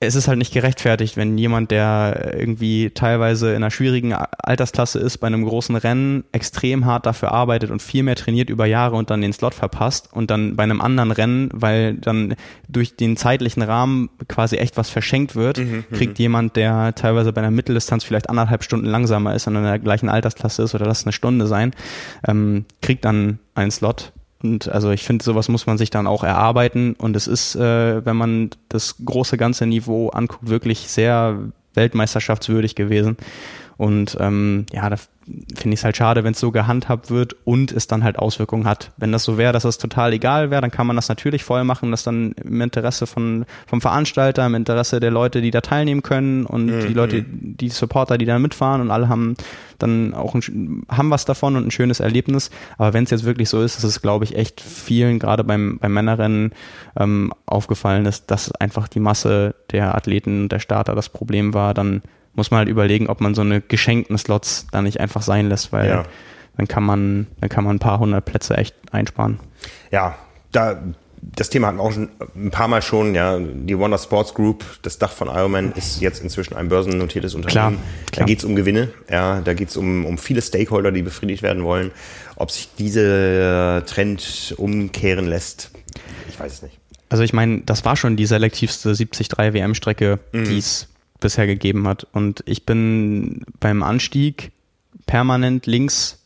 es 0.00 0.14
ist 0.14 0.28
halt 0.28 0.38
nicht 0.38 0.52
gerechtfertigt, 0.52 1.16
wenn 1.16 1.36
jemand, 1.38 1.72
der 1.72 2.34
irgendwie 2.38 2.90
teilweise 2.90 3.50
in 3.50 3.56
einer 3.56 3.72
schwierigen 3.72 4.12
Altersklasse 4.14 5.00
ist, 5.00 5.18
bei 5.18 5.26
einem 5.26 5.44
großen 5.44 5.74
Rennen 5.74 6.22
extrem 6.30 6.84
hart 6.84 7.04
dafür 7.04 7.32
arbeitet 7.32 7.72
und 7.72 7.82
viel 7.82 8.04
mehr 8.04 8.14
trainiert 8.14 8.48
über 8.48 8.64
Jahre 8.64 8.94
und 8.94 9.10
dann 9.10 9.20
den 9.20 9.32
Slot 9.32 9.54
verpasst 9.54 10.08
und 10.12 10.30
dann 10.30 10.54
bei 10.54 10.62
einem 10.62 10.80
anderen 10.80 11.10
Rennen, 11.10 11.48
weil 11.52 11.94
dann 11.94 12.36
durch 12.68 12.94
den 12.94 13.16
zeitlichen 13.16 13.62
Rahmen 13.62 14.08
quasi 14.28 14.56
echt 14.56 14.76
was 14.76 14.88
verschenkt 14.88 15.34
wird, 15.34 15.58
mhm, 15.58 15.84
mhm. 15.90 15.96
kriegt 15.96 16.18
jemand, 16.20 16.54
der 16.54 16.94
teilweise 16.94 17.32
bei 17.32 17.40
einer 17.40 17.50
Mitteldistanz 17.50 18.04
vielleicht 18.04 18.30
anderthalb 18.30 18.62
Stunden 18.62 18.86
langsamer 18.86 19.34
ist 19.34 19.48
und 19.48 19.56
in 19.56 19.64
der 19.64 19.80
gleichen 19.80 20.08
Altersklasse 20.08 20.62
ist 20.62 20.76
oder 20.76 20.86
lass 20.86 21.06
eine 21.06 21.12
Stunde 21.12 21.48
sein, 21.48 21.72
ähm, 22.26 22.66
kriegt 22.82 23.04
dann 23.04 23.40
einen 23.56 23.72
Slot 23.72 24.12
und 24.42 24.68
also 24.68 24.90
ich 24.90 25.02
finde, 25.02 25.24
sowas 25.24 25.48
muss 25.48 25.66
man 25.66 25.78
sich 25.78 25.90
dann 25.90 26.06
auch 26.06 26.22
erarbeiten. 26.22 26.94
Und 26.94 27.16
es 27.16 27.26
ist, 27.26 27.56
äh, 27.56 28.04
wenn 28.04 28.16
man 28.16 28.50
das 28.68 28.96
große 29.04 29.36
ganze 29.36 29.66
Niveau 29.66 30.08
anguckt, 30.10 30.48
wirklich 30.48 30.88
sehr 30.88 31.38
weltmeisterschaftswürdig 31.74 32.74
gewesen. 32.74 33.16
Und 33.78 34.16
ähm, 34.20 34.66
ja, 34.72 34.90
da 34.90 34.96
finde 35.54 35.74
ich 35.74 35.80
es 35.80 35.84
halt 35.84 35.96
schade, 35.96 36.24
wenn 36.24 36.32
es 36.32 36.40
so 36.40 36.50
gehandhabt 36.50 37.10
wird 37.10 37.36
und 37.44 37.70
es 37.70 37.86
dann 37.86 38.02
halt 38.02 38.18
Auswirkungen 38.18 38.66
hat. 38.66 38.90
Wenn 38.96 39.12
das 39.12 39.24
so 39.24 39.38
wäre, 39.38 39.52
dass 39.52 39.64
es 39.64 39.78
total 39.78 40.12
egal 40.12 40.50
wäre, 40.50 40.60
dann 40.60 40.70
kann 40.70 40.86
man 40.86 40.96
das 40.96 41.08
natürlich 41.08 41.44
voll 41.44 41.62
machen, 41.64 41.90
das 41.90 42.02
dann 42.02 42.32
im 42.32 42.60
Interesse 42.60 43.06
von, 43.06 43.44
vom 43.66 43.80
Veranstalter, 43.80 44.44
im 44.46 44.54
Interesse 44.56 44.98
der 45.00 45.10
Leute, 45.10 45.40
die 45.40 45.50
da 45.50 45.60
teilnehmen 45.60 46.02
können 46.02 46.44
und 46.44 46.66
mhm. 46.66 46.86
die 46.88 46.94
Leute, 46.94 47.24
die 47.24 47.68
Supporter, 47.68 48.18
die 48.18 48.24
da 48.24 48.38
mitfahren 48.38 48.80
und 48.80 48.90
alle 48.90 49.08
haben 49.08 49.36
dann 49.78 50.12
auch 50.12 50.34
ein, 50.34 50.82
haben 50.88 51.10
was 51.10 51.24
davon 51.24 51.54
und 51.54 51.68
ein 51.68 51.70
schönes 51.70 52.00
Erlebnis. 52.00 52.50
Aber 52.78 52.94
wenn 52.94 53.04
es 53.04 53.10
jetzt 53.10 53.24
wirklich 53.24 53.48
so 53.48 53.62
ist, 53.62 53.76
dass 53.76 53.84
es, 53.84 54.02
glaube 54.02 54.24
ich, 54.24 54.34
echt 54.34 54.60
vielen, 54.60 55.20
gerade 55.20 55.44
beim, 55.44 55.78
beim 55.78 55.92
Männerrennen, 55.92 56.52
ähm, 56.98 57.32
aufgefallen 57.46 58.06
ist, 58.06 58.30
dass 58.30 58.50
einfach 58.52 58.88
die 58.88 59.00
Masse 59.00 59.54
der 59.70 59.94
Athleten 59.94 60.42
und 60.42 60.52
der 60.52 60.58
Starter 60.58 60.96
das 60.96 61.08
Problem 61.08 61.54
war, 61.54 61.74
dann 61.74 62.02
muss 62.38 62.50
man 62.50 62.58
halt 62.58 62.68
überlegen, 62.68 63.08
ob 63.08 63.20
man 63.20 63.34
so 63.34 63.42
eine 63.42 63.60
geschenkten 63.60 64.16
Slots 64.16 64.66
da 64.72 64.80
nicht 64.80 65.00
einfach 65.00 65.20
sein 65.20 65.48
lässt, 65.50 65.72
weil 65.72 65.88
ja. 65.88 66.04
dann 66.56 66.66
kann 66.66 66.84
man, 66.84 67.26
dann 67.40 67.50
kann 67.50 67.64
man 67.64 67.76
ein 67.76 67.80
paar 67.80 67.98
hundert 67.98 68.24
Plätze 68.24 68.56
echt 68.56 68.74
einsparen. 68.90 69.38
Ja, 69.90 70.16
da 70.52 70.80
das 71.20 71.50
Thema 71.50 71.68
hatten 71.68 71.78
wir 71.78 71.82
auch 71.82 71.92
schon 71.92 72.10
ein 72.36 72.50
paar 72.50 72.68
Mal 72.68 72.80
schon, 72.80 73.14
ja, 73.14 73.38
die 73.38 73.76
Wonder 73.76 73.98
Sports 73.98 74.34
Group, 74.34 74.64
das 74.82 74.98
Dach 74.98 75.10
von 75.10 75.28
Ironman 75.28 75.72
ist 75.72 76.00
jetzt 76.00 76.22
inzwischen 76.22 76.54
ein 76.54 76.68
börsennotiertes 76.68 77.34
Unternehmen. 77.34 77.52
Klar, 77.52 77.70
klar. 77.72 77.80
Da 78.12 78.24
geht 78.24 78.38
es 78.38 78.44
um 78.44 78.56
Gewinne, 78.56 78.90
ja, 79.10 79.40
da 79.40 79.54
geht 79.54 79.68
es 79.68 79.76
um, 79.76 80.06
um 80.06 80.16
viele 80.16 80.42
Stakeholder, 80.42 80.92
die 80.92 81.02
befriedigt 81.02 81.42
werden 81.42 81.64
wollen. 81.64 81.90
Ob 82.36 82.50
sich 82.50 82.68
dieser 82.78 83.84
Trend 83.84 84.54
umkehren 84.56 85.26
lässt, 85.26 85.70
ich 86.28 86.38
weiß 86.38 86.52
es 86.52 86.62
nicht. 86.62 86.78
Also 87.08 87.24
ich 87.24 87.32
meine, 87.32 87.62
das 87.62 87.84
war 87.84 87.96
schon 87.96 88.16
die 88.16 88.26
selektivste 88.26 88.94
73 88.94 89.28
WM-Strecke, 89.38 90.18
mhm. 90.32 90.44
die 90.44 90.58
es 90.58 90.88
bisher 91.20 91.46
gegeben 91.46 91.86
hat. 91.88 92.06
Und 92.12 92.42
ich 92.46 92.64
bin 92.66 93.42
beim 93.60 93.82
Anstieg 93.82 94.52
permanent 95.06 95.66
links 95.66 96.18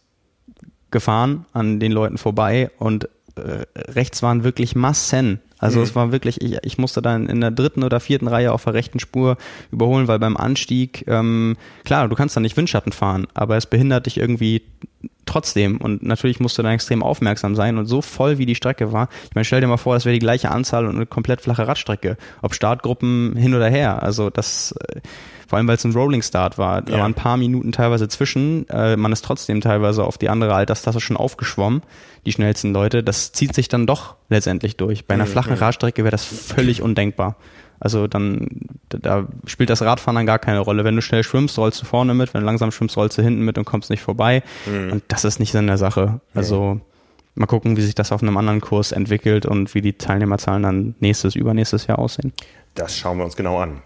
gefahren 0.90 1.46
an 1.52 1.80
den 1.80 1.92
Leuten 1.92 2.18
vorbei 2.18 2.70
und 2.78 3.08
äh, 3.36 3.64
rechts 3.76 4.22
waren 4.22 4.44
wirklich 4.44 4.76
Massen. 4.76 5.40
Also 5.58 5.78
mhm. 5.78 5.84
es 5.84 5.94
war 5.94 6.12
wirklich, 6.12 6.40
ich, 6.42 6.58
ich 6.62 6.76
musste 6.76 7.00
dann 7.00 7.28
in 7.28 7.40
der 7.40 7.50
dritten 7.50 7.82
oder 7.82 8.00
vierten 8.00 8.28
Reihe 8.28 8.52
auf 8.52 8.64
der 8.64 8.74
rechten 8.74 8.98
Spur 8.98 9.38
überholen, 9.70 10.08
weil 10.08 10.18
beim 10.18 10.36
Anstieg, 10.36 11.04
ähm, 11.06 11.56
klar, 11.84 12.08
du 12.08 12.16
kannst 12.16 12.36
da 12.36 12.40
nicht 12.40 12.56
Windschatten 12.56 12.92
fahren, 12.92 13.26
aber 13.32 13.56
es 13.56 13.66
behindert 13.66 14.06
dich 14.06 14.18
irgendwie 14.18 14.62
trotzdem. 15.26 15.78
Und 15.78 16.02
natürlich 16.02 16.40
musst 16.40 16.58
du 16.58 16.62
dann 16.62 16.72
extrem 16.72 17.02
aufmerksam 17.02 17.54
sein 17.54 17.78
und 17.78 17.86
so 17.86 18.02
voll 18.02 18.38
wie 18.38 18.46
die 18.46 18.54
Strecke 18.54 18.92
war. 18.92 19.08
Ich 19.24 19.34
meine, 19.34 19.44
stell 19.44 19.60
dir 19.60 19.66
mal 19.66 19.76
vor, 19.76 19.94
das 19.94 20.04
wäre 20.04 20.14
die 20.14 20.18
gleiche 20.18 20.50
Anzahl 20.50 20.86
und 20.86 20.96
eine 20.96 21.06
komplett 21.06 21.40
flache 21.40 21.66
Radstrecke. 21.66 22.16
Ob 22.42 22.54
Startgruppen 22.54 23.36
hin 23.36 23.54
oder 23.54 23.68
her. 23.68 24.02
Also 24.02 24.30
das, 24.30 24.72
äh, 24.72 25.00
vor 25.46 25.58
allem 25.58 25.68
weil 25.68 25.76
es 25.76 25.84
ein 25.84 25.92
Rolling 25.92 26.22
Start 26.22 26.58
war. 26.58 26.82
Da 26.82 26.92
ja. 26.92 26.98
waren 27.00 27.12
ein 27.12 27.14
paar 27.14 27.36
Minuten 27.36 27.72
teilweise 27.72 28.08
zwischen. 28.08 28.68
Äh, 28.68 28.96
man 28.96 29.12
ist 29.12 29.24
trotzdem 29.24 29.60
teilweise 29.60 30.04
auf 30.04 30.18
die 30.18 30.28
andere 30.28 30.54
Alterstasse 30.54 31.00
schon 31.00 31.16
aufgeschwommen, 31.16 31.82
die 32.26 32.32
schnellsten 32.32 32.72
Leute. 32.72 33.02
Das 33.02 33.32
zieht 33.32 33.54
sich 33.54 33.68
dann 33.68 33.86
doch 33.86 34.16
letztendlich 34.28 34.76
durch. 34.76 35.06
Bei 35.06 35.14
einer 35.14 35.24
mhm. 35.24 35.30
flachen 35.30 35.54
Radstrecke 35.54 36.04
wäre 36.04 36.10
das 36.10 36.24
völlig 36.24 36.82
undenkbar. 36.82 37.36
Also 37.82 38.06
dann, 38.06 38.46
da 38.90 39.26
spielt 39.44 39.68
das 39.68 39.82
Radfahren 39.82 40.14
dann 40.14 40.26
gar 40.26 40.38
keine 40.38 40.60
Rolle. 40.60 40.84
Wenn 40.84 40.94
du 40.94 41.02
schnell 41.02 41.24
schwimmst, 41.24 41.58
rollst 41.58 41.82
du 41.82 41.84
vorne 41.84 42.14
mit, 42.14 42.32
wenn 42.32 42.42
du 42.42 42.46
langsam 42.46 42.70
schwimmst, 42.70 42.96
rollst 42.96 43.18
du 43.18 43.22
hinten 43.22 43.42
mit 43.44 43.58
und 43.58 43.64
kommst 43.64 43.90
nicht 43.90 44.02
vorbei. 44.02 44.44
Mhm. 44.66 44.92
Und 44.92 45.02
das 45.08 45.24
ist 45.24 45.40
nicht 45.40 45.50
Sinn 45.50 45.66
der 45.66 45.78
Sache. 45.78 46.20
Also 46.32 46.80
mal 47.34 47.46
gucken, 47.46 47.76
wie 47.76 47.82
sich 47.82 47.96
das 47.96 48.12
auf 48.12 48.22
einem 48.22 48.36
anderen 48.36 48.60
Kurs 48.60 48.92
entwickelt 48.92 49.46
und 49.46 49.74
wie 49.74 49.80
die 49.80 49.94
Teilnehmerzahlen 49.94 50.62
dann 50.62 50.94
nächstes, 51.00 51.34
übernächstes 51.34 51.88
Jahr 51.88 51.98
aussehen. 51.98 52.32
Das 52.76 52.96
schauen 52.96 53.18
wir 53.18 53.24
uns 53.24 53.34
genau 53.34 53.58
an. 53.58 53.82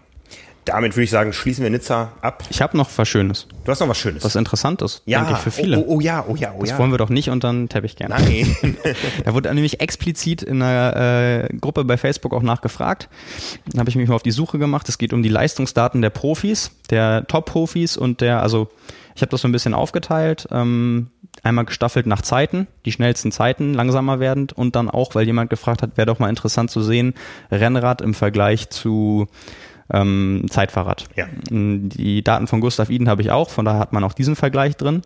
Damit 0.67 0.95
würde 0.95 1.05
ich 1.05 1.09
sagen, 1.09 1.31
schließen 1.31 1.63
wir 1.63 1.69
Nizza 1.69 2.11
ab. 2.21 2.43
Ich 2.49 2.61
habe 2.61 2.75
noch 2.75 2.89
was 2.97 3.07
Schönes. 3.07 3.47
Du 3.63 3.71
hast 3.71 3.79
noch 3.79 3.87
was 3.87 3.97
Schönes. 3.97 4.25
Was 4.25 4.35
Interessantes, 4.35 5.01
ja. 5.05 5.19
denke 5.19 5.35
ich, 5.35 5.39
für 5.39 5.51
viele. 5.51 5.77
Oh, 5.77 5.85
oh, 5.87 5.95
oh 5.95 5.99
ja, 6.01 6.25
oh 6.27 6.35
ja, 6.35 6.51
oh 6.53 6.59
das 6.59 6.69
ja. 6.69 6.75
Das 6.75 6.79
wollen 6.79 6.91
wir 6.91 6.97
doch 6.97 7.09
nicht 7.09 7.29
unter 7.29 7.49
den 7.51 7.69
Teppich 7.69 7.95
gerne. 7.95 8.15
Nein. 8.15 8.55
da 9.25 9.33
wurde 9.33 9.53
nämlich 9.53 9.79
explizit 9.79 10.41
in 10.43 10.61
einer 10.61 11.45
äh, 11.45 11.55
Gruppe 11.55 11.85
bei 11.85 11.95
Facebook 11.95 12.33
auch 12.33 12.41
nachgefragt. 12.41 13.07
Dann 13.71 13.79
habe 13.79 13.89
ich 13.89 13.95
mich 13.95 14.09
mal 14.09 14.15
auf 14.15 14.23
die 14.23 14.31
Suche 14.31 14.59
gemacht. 14.59 14.89
Es 14.89 14.97
geht 14.97 15.13
um 15.13 15.23
die 15.23 15.29
Leistungsdaten 15.29 16.01
der 16.01 16.09
Profis, 16.09 16.71
der 16.89 17.25
Top-Profis 17.27 17.95
und 17.95 18.19
der, 18.19 18.41
also 18.41 18.67
ich 19.15 19.21
habe 19.21 19.31
das 19.31 19.41
so 19.41 19.47
ein 19.47 19.53
bisschen 19.53 19.73
aufgeteilt. 19.73 20.47
Ähm, 20.51 21.11
einmal 21.43 21.65
gestaffelt 21.65 22.07
nach 22.07 22.21
Zeiten, 22.21 22.67
die 22.85 22.91
schnellsten 22.91 23.31
Zeiten 23.31 23.73
langsamer 23.73 24.19
werdend 24.19 24.53
und 24.53 24.75
dann 24.75 24.89
auch, 24.89 25.15
weil 25.15 25.25
jemand 25.25 25.49
gefragt 25.49 25.81
hat, 25.81 25.97
wäre 25.97 26.05
doch 26.05 26.19
mal 26.19 26.29
interessant 26.29 26.71
zu 26.71 26.81
sehen, 26.81 27.13
Rennrad 27.51 28.01
im 28.01 28.13
Vergleich 28.13 28.69
zu 28.69 29.27
ähm, 29.91 30.45
Zeitfahrrad. 30.49 31.05
Ja. 31.15 31.27
Die 31.49 32.23
Daten 32.23 32.47
von 32.47 32.61
Gustav 32.61 32.89
Iden 32.89 33.09
habe 33.09 33.21
ich 33.21 33.31
auch, 33.31 33.49
von 33.49 33.65
daher 33.65 33.79
hat 33.79 33.93
man 33.93 34.03
auch 34.03 34.13
diesen 34.13 34.35
Vergleich 34.35 34.75
drin. 34.75 35.01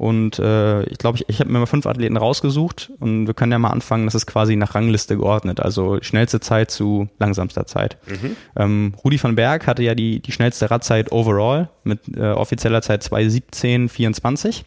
Und 0.00 0.38
äh, 0.38 0.84
ich 0.84 0.96
glaube, 0.96 1.18
ich, 1.18 1.28
ich 1.28 1.40
habe 1.40 1.52
mir 1.52 1.58
mal 1.58 1.66
fünf 1.66 1.84
Athleten 1.84 2.16
rausgesucht 2.16 2.90
und 3.00 3.26
wir 3.26 3.34
können 3.34 3.52
ja 3.52 3.58
mal 3.58 3.68
anfangen, 3.68 4.06
das 4.06 4.14
ist 4.14 4.24
quasi 4.24 4.56
nach 4.56 4.74
Rangliste 4.74 5.14
geordnet, 5.18 5.60
also 5.60 5.98
schnellste 6.00 6.40
Zeit 6.40 6.70
zu 6.70 7.08
langsamster 7.18 7.66
Zeit. 7.66 7.98
Mhm. 8.06 8.36
Ähm, 8.56 8.94
Rudi 9.04 9.22
van 9.22 9.34
Berg 9.34 9.66
hatte 9.66 9.82
ja 9.82 9.94
die, 9.94 10.20
die 10.20 10.32
schnellste 10.32 10.70
Radzeit 10.70 11.12
overall 11.12 11.68
mit 11.84 12.16
äh, 12.16 12.30
offizieller 12.30 12.80
Zeit 12.80 13.02
2.17.24. 13.02 14.62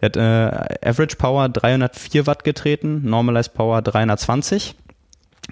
Der 0.00 0.06
hat 0.06 0.16
äh, 0.16 0.88
Average 0.88 1.14
Power 1.14 1.48
304 1.48 2.26
Watt 2.26 2.42
getreten, 2.42 3.02
Normalized 3.04 3.54
Power 3.54 3.82
320 3.82 4.74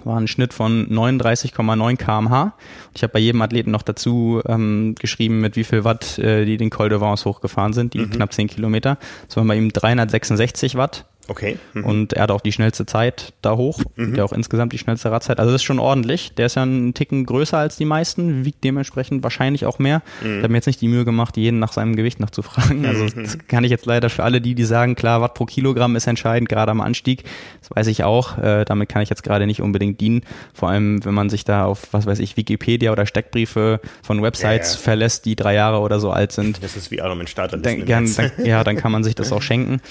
war 0.05 0.17
ein 0.17 0.27
Schnitt 0.27 0.53
von 0.53 0.87
39,9 0.87 1.97
kmh. 1.97 2.53
Ich 2.93 3.03
habe 3.03 3.13
bei 3.13 3.19
jedem 3.19 3.41
Athleten 3.41 3.71
noch 3.71 3.83
dazu 3.83 4.41
ähm, 4.47 4.95
geschrieben, 4.99 5.41
mit 5.41 5.55
wie 5.55 5.63
viel 5.63 5.83
Watt 5.83 6.17
äh, 6.19 6.45
die 6.45 6.57
den 6.57 6.69
Col 6.69 6.89
de 6.89 6.99
Vence 6.99 7.25
hochgefahren 7.25 7.73
sind, 7.73 7.93
die 7.93 7.99
mhm. 7.99 8.11
knapp 8.11 8.33
10 8.33 8.47
Kilometer. 8.47 8.97
Das 9.27 9.37
waren 9.37 9.47
bei 9.47 9.55
ihm 9.55 9.71
366 9.71 10.75
Watt. 10.75 11.05
Okay. 11.27 11.57
Mhm. 11.73 11.85
Und 11.85 12.13
er 12.13 12.23
hat 12.23 12.31
auch 12.31 12.41
die 12.41 12.51
schnellste 12.51 12.85
Zeit 12.85 13.33
da 13.41 13.55
hoch, 13.55 13.81
mhm. 13.95 14.15
der 14.15 14.25
auch 14.25 14.33
insgesamt 14.33 14.73
die 14.73 14.77
schnellste 14.77 15.11
Radzeit. 15.11 15.39
Also 15.39 15.51
das 15.51 15.61
ist 15.61 15.65
schon 15.65 15.79
ordentlich. 15.79 16.33
Der 16.35 16.47
ist 16.47 16.55
ja 16.55 16.63
einen 16.63 16.93
Ticken 16.93 17.25
größer 17.25 17.57
als 17.57 17.77
die 17.77 17.85
meisten, 17.85 18.43
wiegt 18.45 18.63
dementsprechend 18.63 19.23
wahrscheinlich 19.23 19.65
auch 19.65 19.79
mehr. 19.79 20.01
Mhm. 20.21 20.37
Ich 20.37 20.43
habe 20.43 20.49
mir 20.49 20.57
jetzt 20.57 20.65
nicht 20.65 20.81
die 20.81 20.87
Mühe 20.87 21.05
gemacht, 21.05 21.37
jeden 21.37 21.59
nach 21.59 21.73
seinem 21.73 21.95
Gewicht 21.95 22.19
noch 22.19 22.29
zu 22.29 22.41
fragen. 22.41 22.85
Also 22.85 23.05
mhm. 23.05 23.23
das 23.23 23.37
kann 23.47 23.63
ich 23.63 23.71
jetzt 23.71 23.85
leider 23.85 24.09
für 24.09 24.23
alle 24.23 24.41
die, 24.41 24.55
die 24.55 24.63
sagen, 24.63 24.95
klar, 24.95 25.21
Watt 25.21 25.33
pro 25.33 25.45
Kilogramm 25.45 25.95
ist 25.95 26.07
entscheidend, 26.07 26.49
gerade 26.49 26.71
am 26.71 26.81
Anstieg. 26.81 27.23
Das 27.61 27.75
weiß 27.75 27.87
ich 27.87 28.03
auch. 28.03 28.37
Äh, 28.37 28.65
damit 28.65 28.89
kann 28.89 29.01
ich 29.01 29.09
jetzt 29.09 29.23
gerade 29.23 29.45
nicht 29.45 29.61
unbedingt 29.61 30.01
dienen. 30.01 30.21
Vor 30.53 30.69
allem, 30.69 31.03
wenn 31.05 31.13
man 31.13 31.29
sich 31.29 31.45
da 31.45 31.65
auf, 31.65 31.87
was 31.91 32.05
weiß 32.05 32.19
ich, 32.19 32.35
Wikipedia 32.37 32.91
oder 32.91 33.05
Steckbriefe 33.05 33.79
von 34.03 34.21
Websites 34.21 34.73
ja, 34.73 34.79
ja. 34.79 34.83
verlässt, 34.83 35.25
die 35.25 35.35
drei 35.35 35.53
Jahre 35.53 35.79
oder 35.79 35.99
so 35.99 36.11
alt 36.11 36.31
sind. 36.31 36.63
Das 36.63 36.75
ist 36.75 36.91
wie 36.91 37.01
Starter. 37.27 37.57
Dann, 37.57 37.85
dann, 37.85 38.31
ja, 38.43 38.63
dann 38.63 38.75
kann 38.75 38.91
man 38.91 39.03
sich 39.03 39.15
das 39.15 39.31
auch 39.31 39.41
schenken. 39.41 39.81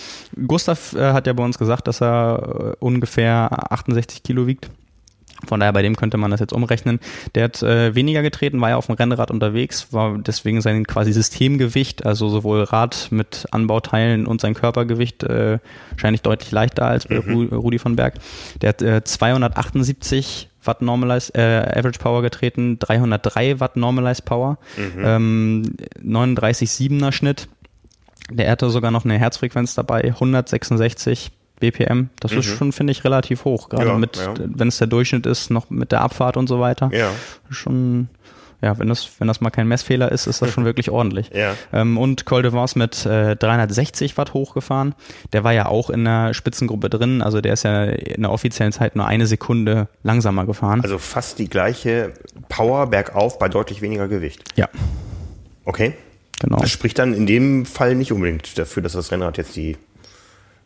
Gustav 0.47 0.95
äh, 0.95 1.13
hat 1.13 1.20
ja 1.27 1.33
bei 1.33 1.45
uns 1.45 1.59
gesagt, 1.59 1.87
dass 1.89 2.01
er 2.01 2.75
äh, 2.81 2.85
ungefähr 2.85 3.73
68 3.73 4.23
Kilo 4.23 4.47
wiegt. 4.47 4.71
Von 5.47 5.61
daher, 5.61 5.73
bei 5.73 5.83
dem 5.83 5.97
könnte 5.97 6.17
man 6.17 6.31
das 6.31 6.41
jetzt 6.41 6.53
umrechnen. 6.53 7.01
Der 7.35 7.45
hat 7.45 7.63
äh, 7.63 7.95
weniger 7.95 8.23
getreten, 8.23 8.61
war 8.61 8.71
ja 8.71 8.77
auf 8.77 8.87
dem 8.87 8.95
Rennrad 8.95 9.31
unterwegs, 9.31 9.93
war 9.93 10.19
deswegen 10.19 10.61
sein 10.61 10.87
quasi 10.87 11.13
Systemgewicht, 11.13 12.05
also 12.05 12.29
sowohl 12.29 12.63
Rad 12.65 13.09
mit 13.11 13.47
Anbauteilen 13.51 14.27
und 14.27 14.41
sein 14.41 14.55
Körpergewicht 14.55 15.23
äh, 15.23 15.59
wahrscheinlich 15.91 16.23
deutlich 16.23 16.51
leichter 16.51 16.87
als 16.87 17.07
bei 17.07 17.21
mhm. 17.21 17.49
Rudi 17.49 17.79
von 17.79 17.97
Berg. 17.97 18.15
Der 18.61 18.71
hat 18.71 18.83
äh, 18.83 19.03
278 19.03 20.49
Watt 20.63 20.83
Normalized, 20.83 21.35
äh, 21.35 21.73
Average 21.75 22.01
Power 22.01 22.21
getreten, 22.21 22.79
303 22.79 23.61
Watt 23.61 23.77
Normalized 23.77 24.27
Power, 24.27 24.59
mhm. 24.77 25.03
ähm, 25.03 25.63
39,7er 26.05 27.13
Schnitt. 27.13 27.49
Der 28.31 28.51
hatte 28.51 28.71
sogar 28.71 28.91
noch 28.91 29.05
eine 29.05 29.19
Herzfrequenz 29.19 29.75
dabei, 29.75 30.05
166 30.05 31.33
BPM. 31.61 32.09
Das 32.19 32.33
mhm. 32.33 32.39
ist 32.39 32.47
schon, 32.47 32.73
finde 32.73 32.91
ich, 32.91 33.05
relativ 33.05 33.45
hoch. 33.45 33.69
Gerade 33.69 33.89
ja, 33.89 33.99
mit, 33.99 34.17
ja. 34.17 34.35
wenn 34.39 34.69
es 34.69 34.79
der 34.79 34.89
Durchschnitt 34.89 35.27
ist, 35.27 35.51
noch 35.51 35.71
mit 35.71 35.93
der 35.93 36.01
Abfahrt 36.01 36.37
und 36.37 36.49
so 36.49 36.59
weiter. 36.59 36.91
Ja. 36.93 37.11
Schon, 37.51 38.09
ja, 38.63 38.79
wenn 38.79 38.89
das, 38.89 39.09
wenn 39.19 39.29
das 39.29 39.41
mal 39.41 39.51
kein 39.51 39.69
Messfehler 39.69 40.11
ist, 40.11 40.27
ist 40.27 40.43
das 40.43 40.51
schon 40.51 40.65
wirklich 40.67 40.91
ordentlich. 40.91 41.31
Ja. 41.33 41.55
Ähm, 41.73 41.99
und 41.99 42.25
Col 42.27 42.43
de 42.43 42.53
Vence 42.53 42.77
mit 42.77 43.07
äh, 43.07 43.37
360 43.37 44.17
Watt 44.17 44.35
hochgefahren. 44.35 44.95
Der 45.33 45.45
war 45.45 45.53
ja 45.53 45.67
auch 45.67 45.91
in 45.91 46.05
der 46.05 46.35
Spitzengruppe 46.35 46.91
drin. 46.91 47.23
Also 47.23 47.41
der 47.41 47.53
ist 47.53 47.63
ja 47.63 47.85
in 47.85 48.23
der 48.23 48.33
offiziellen 48.33 48.73
Zeit 48.73 48.97
nur 48.97 49.07
eine 49.07 49.27
Sekunde 49.27 49.89
langsamer 50.03 50.47
gefahren. 50.47 50.81
Also 50.81 50.99
fast 50.99 51.39
die 51.39 51.49
gleiche 51.49 52.15
Power 52.49 52.87
bergauf 52.89 53.39
bei 53.39 53.49
deutlich 53.49 53.83
weniger 53.83 54.09
Gewicht. 54.09 54.43
Ja. 54.57 54.69
Okay. 55.65 55.95
Genau. 56.41 56.57
Das 56.59 56.71
spricht 56.71 56.99
dann 56.99 57.15
in 57.15 57.27
dem 57.27 57.67
Fall 57.67 57.95
nicht 57.95 58.13
unbedingt 58.13 58.59
dafür, 58.59 58.83
dass 58.83 58.93
das 58.93 59.13
Rennrad 59.13 59.37
jetzt 59.39 59.55
die 59.57 59.77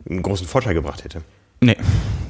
einen 0.09 0.23
großen 0.23 0.47
Vorteil 0.47 0.75
gebracht 0.75 1.05
hätte. 1.05 1.23
Nee, 1.61 1.77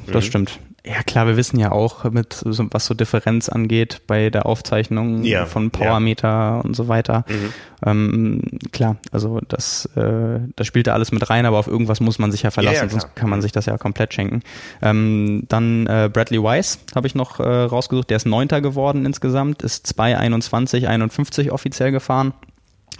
das 0.06 0.24
mhm. 0.24 0.28
stimmt. 0.28 0.60
Ja, 0.86 1.02
klar, 1.02 1.26
wir 1.26 1.38
wissen 1.38 1.58
ja 1.58 1.72
auch, 1.72 2.04
mit 2.04 2.42
was 2.44 2.84
so 2.84 2.92
Differenz 2.92 3.48
angeht 3.48 4.02
bei 4.06 4.28
der 4.28 4.44
Aufzeichnung 4.44 5.24
ja, 5.24 5.46
von 5.46 5.70
Powermeter 5.70 6.28
ja. 6.28 6.60
und 6.60 6.76
so 6.76 6.88
weiter. 6.88 7.24
Mhm. 7.26 7.52
Ähm, 7.86 8.42
klar, 8.70 8.96
also 9.10 9.40
das, 9.48 9.86
äh, 9.96 10.40
das 10.56 10.66
spielt 10.66 10.86
da 10.86 10.92
alles 10.92 11.10
mit 11.10 11.28
rein, 11.30 11.46
aber 11.46 11.58
auf 11.58 11.68
irgendwas 11.68 12.00
muss 12.00 12.18
man 12.18 12.30
sich 12.30 12.42
ja 12.42 12.50
verlassen, 12.50 12.84
ja, 12.84 12.88
sonst 12.90 13.16
kann 13.16 13.30
man 13.30 13.40
sich 13.40 13.50
das 13.50 13.64
ja 13.64 13.78
komplett 13.78 14.12
schenken. 14.12 14.42
Ähm, 14.82 15.44
dann 15.48 15.86
äh, 15.86 16.10
Bradley 16.12 16.42
Weiss 16.42 16.80
habe 16.94 17.06
ich 17.06 17.14
noch 17.14 17.40
äh, 17.40 17.44
rausgesucht, 17.44 18.10
der 18.10 18.18
ist 18.18 18.26
Neunter 18.26 18.60
geworden 18.60 19.06
insgesamt, 19.06 19.62
ist 19.62 19.86
2,21, 19.98 20.86
51 20.86 21.50
offiziell 21.50 21.92
gefahren. 21.92 22.34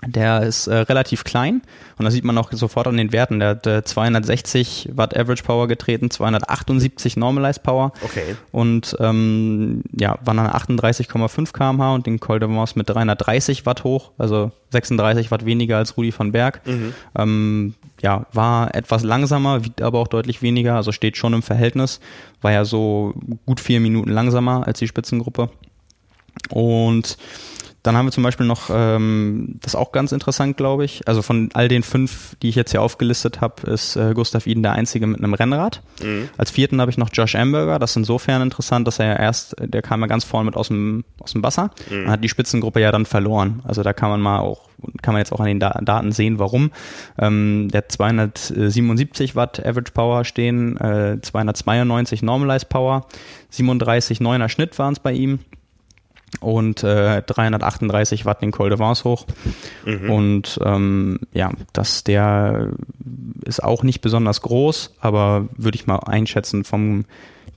Der 0.06 0.42
ist 0.42 0.66
äh, 0.66 0.74
relativ 0.76 1.24
klein 1.24 1.62
und 1.98 2.04
da 2.04 2.10
sieht 2.10 2.24
man 2.24 2.36
auch 2.38 2.52
sofort 2.52 2.86
an 2.86 2.96
den 2.96 3.12
Werten. 3.12 3.40
Der 3.40 3.50
hat 3.50 3.66
äh, 3.66 3.84
260 3.84 4.90
Watt 4.94 5.16
Average 5.16 5.42
Power 5.44 5.68
getreten, 5.68 6.10
278 6.10 7.16
Normalized 7.16 7.62
Power. 7.62 7.92
Okay. 8.02 8.36
Und 8.52 8.96
ähm, 9.00 9.82
ja, 9.92 10.18
war 10.24 10.34
dann 10.34 10.48
38,5 10.48 11.52
kmh 11.52 11.94
und 11.94 12.06
den 12.06 12.20
Col 12.20 12.40
de 12.40 12.48
Vence 12.48 12.76
mit 12.76 12.88
330 12.88 13.66
Watt 13.66 13.84
hoch, 13.84 14.12
also 14.18 14.50
36 14.70 15.30
Watt 15.30 15.44
weniger 15.44 15.78
als 15.78 15.96
Rudi 15.96 16.12
von 16.12 16.32
Berg. 16.32 16.66
Mhm. 16.66 16.94
Ähm, 17.16 17.74
ja, 18.00 18.26
war 18.32 18.74
etwas 18.74 19.02
langsamer, 19.02 19.64
wiegt 19.64 19.80
aber 19.80 20.00
auch 20.00 20.08
deutlich 20.08 20.42
weniger, 20.42 20.76
also 20.76 20.92
steht 20.92 21.16
schon 21.16 21.32
im 21.32 21.42
Verhältnis. 21.42 22.00
War 22.40 22.52
ja 22.52 22.64
so 22.64 23.14
gut 23.46 23.60
vier 23.60 23.80
Minuten 23.80 24.10
langsamer 24.10 24.66
als 24.66 24.78
die 24.78 24.88
Spitzengruppe. 24.88 25.48
Und 26.50 27.16
dann 27.84 27.98
haben 27.98 28.06
wir 28.06 28.12
zum 28.12 28.22
Beispiel 28.22 28.46
noch, 28.46 28.70
ähm, 28.72 29.58
das 29.60 29.74
ist 29.74 29.78
auch 29.78 29.92
ganz 29.92 30.10
interessant, 30.12 30.56
glaube 30.56 30.86
ich. 30.86 31.06
Also 31.06 31.20
von 31.20 31.50
all 31.52 31.68
den 31.68 31.82
fünf, 31.82 32.34
die 32.42 32.48
ich 32.48 32.54
jetzt 32.54 32.70
hier 32.70 32.80
aufgelistet 32.80 33.42
habe, 33.42 33.70
ist 33.70 33.94
äh, 33.96 34.14
Gustav 34.14 34.46
Iden 34.46 34.62
der 34.62 34.72
einzige 34.72 35.06
mit 35.06 35.18
einem 35.18 35.34
Rennrad. 35.34 35.82
Mhm. 36.02 36.30
Als 36.38 36.50
vierten 36.50 36.80
habe 36.80 36.90
ich 36.90 36.96
noch 36.96 37.10
Josh 37.12 37.34
Amberger. 37.34 37.78
Das 37.78 37.90
ist 37.90 37.96
insofern 37.96 38.40
interessant, 38.40 38.88
dass 38.88 39.00
er 39.00 39.06
ja 39.08 39.16
erst, 39.16 39.54
der 39.60 39.82
kam 39.82 40.00
ja 40.00 40.06
ganz 40.06 40.24
vorne 40.24 40.46
mit 40.46 40.56
aus 40.56 40.68
dem, 40.68 41.04
aus 41.20 41.32
dem 41.32 41.42
Wasser. 41.42 41.70
Mhm. 41.90 42.08
hat 42.08 42.24
die 42.24 42.30
Spitzengruppe 42.30 42.80
ja 42.80 42.90
dann 42.90 43.04
verloren. 43.04 43.60
Also 43.64 43.82
da 43.82 43.92
kann 43.92 44.08
man 44.08 44.22
mal 44.22 44.38
auch, 44.38 44.70
kann 45.02 45.12
man 45.12 45.20
jetzt 45.20 45.32
auch 45.32 45.40
an 45.40 45.46
den 45.46 45.60
da 45.60 45.78
Daten 45.82 46.10
sehen, 46.10 46.38
warum. 46.38 46.70
Ähm, 47.18 47.68
der 47.70 47.78
hat 47.78 47.92
277 47.92 49.36
Watt 49.36 49.60
Average 49.60 49.92
Power 49.92 50.24
stehen, 50.24 50.78
äh, 50.78 51.18
292 51.20 52.22
Normalized 52.22 52.70
Power, 52.70 53.06
37 53.50 54.20
9er 54.20 54.48
Schnitt 54.48 54.78
waren 54.78 54.94
es 54.94 55.00
bei 55.00 55.12
ihm 55.12 55.40
und 56.40 56.82
äh, 56.82 57.22
338 57.22 58.24
Watt 58.24 58.42
den 58.42 58.50
Col 58.50 58.70
de 58.70 58.78
Vence 58.78 59.04
hoch. 59.04 59.26
Mhm. 59.84 60.10
Und 60.10 60.60
ähm, 60.64 61.20
ja, 61.32 61.50
das 61.72 62.04
der 62.04 62.72
ist 63.44 63.62
auch 63.62 63.82
nicht 63.82 64.00
besonders 64.00 64.42
groß, 64.42 64.94
aber 65.00 65.48
würde 65.56 65.76
ich 65.76 65.86
mal 65.86 65.98
einschätzen 65.98 66.64
vom 66.64 67.04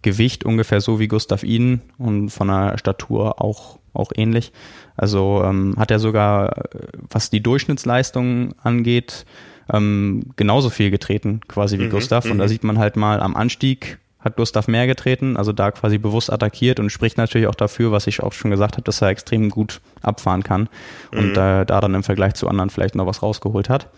Gewicht 0.01 0.45
ungefähr 0.45 0.81
so 0.81 0.99
wie 0.99 1.07
Gustav 1.07 1.43
Iden 1.43 1.81
und 1.97 2.29
von 2.29 2.47
der 2.47 2.77
Statur 2.77 3.41
auch, 3.41 3.79
auch 3.93 4.11
ähnlich. 4.15 4.51
Also 4.95 5.41
ähm, 5.43 5.75
hat 5.77 5.91
er 5.91 5.99
sogar, 5.99 6.63
was 7.09 7.29
die 7.29 7.41
Durchschnittsleistung 7.41 8.53
angeht, 8.61 9.25
ähm, 9.71 10.31
genauso 10.35 10.69
viel 10.69 10.91
getreten 10.91 11.41
quasi 11.47 11.79
wie 11.79 11.85
mhm. 11.85 11.91
Gustav. 11.91 12.25
Und 12.25 12.37
da 12.37 12.45
mhm. 12.45 12.49
sieht 12.49 12.63
man 12.63 12.77
halt 12.77 12.95
mal 12.95 13.21
am 13.21 13.35
Anstieg 13.35 13.99
hat 14.19 14.35
Gustav 14.35 14.67
mehr 14.67 14.87
getreten, 14.87 15.37
also 15.37 15.53
da 15.53 15.71
quasi 15.71 15.97
bewusst 15.97 16.31
attackiert 16.31 16.79
und 16.79 16.89
spricht 16.89 17.17
natürlich 17.17 17.47
auch 17.47 17.55
dafür, 17.55 17.91
was 17.91 18.07
ich 18.07 18.21
auch 18.21 18.33
schon 18.33 18.51
gesagt 18.51 18.73
habe, 18.73 18.83
dass 18.83 19.01
er 19.01 19.09
extrem 19.09 19.49
gut 19.49 19.79
abfahren 20.01 20.43
kann 20.43 20.69
und 21.11 21.29
mhm. 21.29 21.33
da 21.33 21.65
dann 21.65 21.93
im 21.93 22.03
Vergleich 22.03 22.33
zu 22.33 22.47
anderen 22.47 22.69
vielleicht 22.69 22.95
noch 22.95 23.05
was 23.05 23.21
rausgeholt 23.21 23.69
hat. 23.69 23.89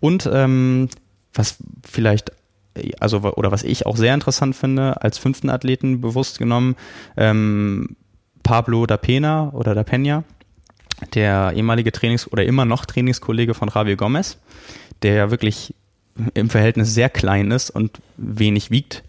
Und 0.00 0.28
ähm, 0.32 0.88
was 1.34 1.56
vielleicht 1.84 2.32
also 3.00 3.18
oder 3.18 3.52
was 3.52 3.64
ich 3.64 3.86
auch 3.86 3.96
sehr 3.96 4.14
interessant 4.14 4.56
finde, 4.56 5.02
als 5.02 5.18
fünften 5.18 5.50
Athleten 5.50 6.00
bewusst 6.00 6.38
genommen, 6.38 6.76
ähm, 7.16 7.96
Pablo 8.42 8.86
da 8.86 8.96
Pena 8.96 9.50
oder 9.52 9.74
da 9.74 9.84
Pena, 9.84 10.24
der 11.14 11.52
ehemalige 11.54 11.92
Trainings- 11.92 12.30
oder 12.30 12.44
immer 12.44 12.64
noch 12.64 12.86
Trainingskollege 12.86 13.54
von 13.54 13.70
Javier 13.74 13.96
Gomez, 13.96 14.38
der 15.02 15.14
ja 15.14 15.30
wirklich 15.30 15.74
im 16.34 16.50
Verhältnis 16.50 16.94
sehr 16.94 17.08
klein 17.08 17.50
ist 17.50 17.70
und 17.70 18.00
wenig 18.16 18.70
wiegt. 18.70 19.02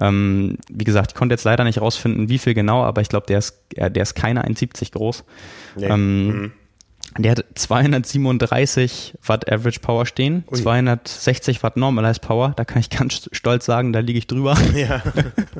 Ähm, 0.00 0.56
wie 0.70 0.84
gesagt, 0.84 1.12
ich 1.12 1.14
konnte 1.14 1.34
jetzt 1.34 1.44
leider 1.44 1.64
nicht 1.64 1.80
rausfinden, 1.80 2.28
wie 2.28 2.38
viel 2.38 2.54
genau, 2.54 2.82
aber 2.82 3.02
ich 3.02 3.08
glaube, 3.08 3.26
der 3.26 3.38
ist, 3.38 3.62
der 3.76 4.02
ist 4.02 4.14
keine 4.14 4.44
1,70 4.46 4.92
groß. 4.92 5.24
Nee. 5.76 5.86
Ähm, 5.86 6.26
mhm. 6.26 6.52
Der 7.18 7.32
hat 7.32 7.44
237 7.56 9.18
Watt 9.26 9.50
Average 9.50 9.80
Power 9.80 10.06
stehen, 10.06 10.44
Ui. 10.50 10.60
260 10.60 11.62
Watt 11.62 11.76
Normalized 11.76 12.22
Power. 12.22 12.52
Da 12.54 12.64
kann 12.64 12.78
ich 12.80 12.88
ganz 12.88 13.28
stolz 13.32 13.66
sagen, 13.66 13.92
da 13.92 13.98
liege 13.98 14.18
ich 14.18 14.26
drüber. 14.26 14.56
Ja. 14.74 15.02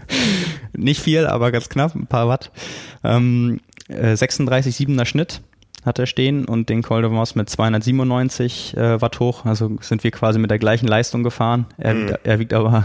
Nicht 0.72 1.02
viel, 1.02 1.26
aber 1.26 1.50
ganz 1.50 1.68
knapp, 1.68 1.94
ein 1.94 2.06
paar 2.06 2.28
Watt. 2.28 2.52
Ähm, 3.02 3.60
äh, 3.88 4.12
36,7er 4.12 5.04
Schnitt 5.04 5.42
hat 5.84 5.98
er 5.98 6.06
stehen 6.06 6.44
und 6.44 6.68
den 6.68 6.82
Col 6.82 7.02
de 7.02 7.10
Vence 7.10 7.34
mit 7.34 7.50
297 7.50 8.76
äh, 8.76 9.00
Watt 9.00 9.18
hoch. 9.18 9.44
Also 9.44 9.76
sind 9.80 10.04
wir 10.04 10.10
quasi 10.12 10.38
mit 10.38 10.50
der 10.50 10.58
gleichen 10.58 10.86
Leistung 10.86 11.24
gefahren. 11.24 11.66
Er, 11.76 11.94
mhm. 11.94 12.14
er 12.22 12.38
wiegt 12.38 12.52
aber 12.52 12.84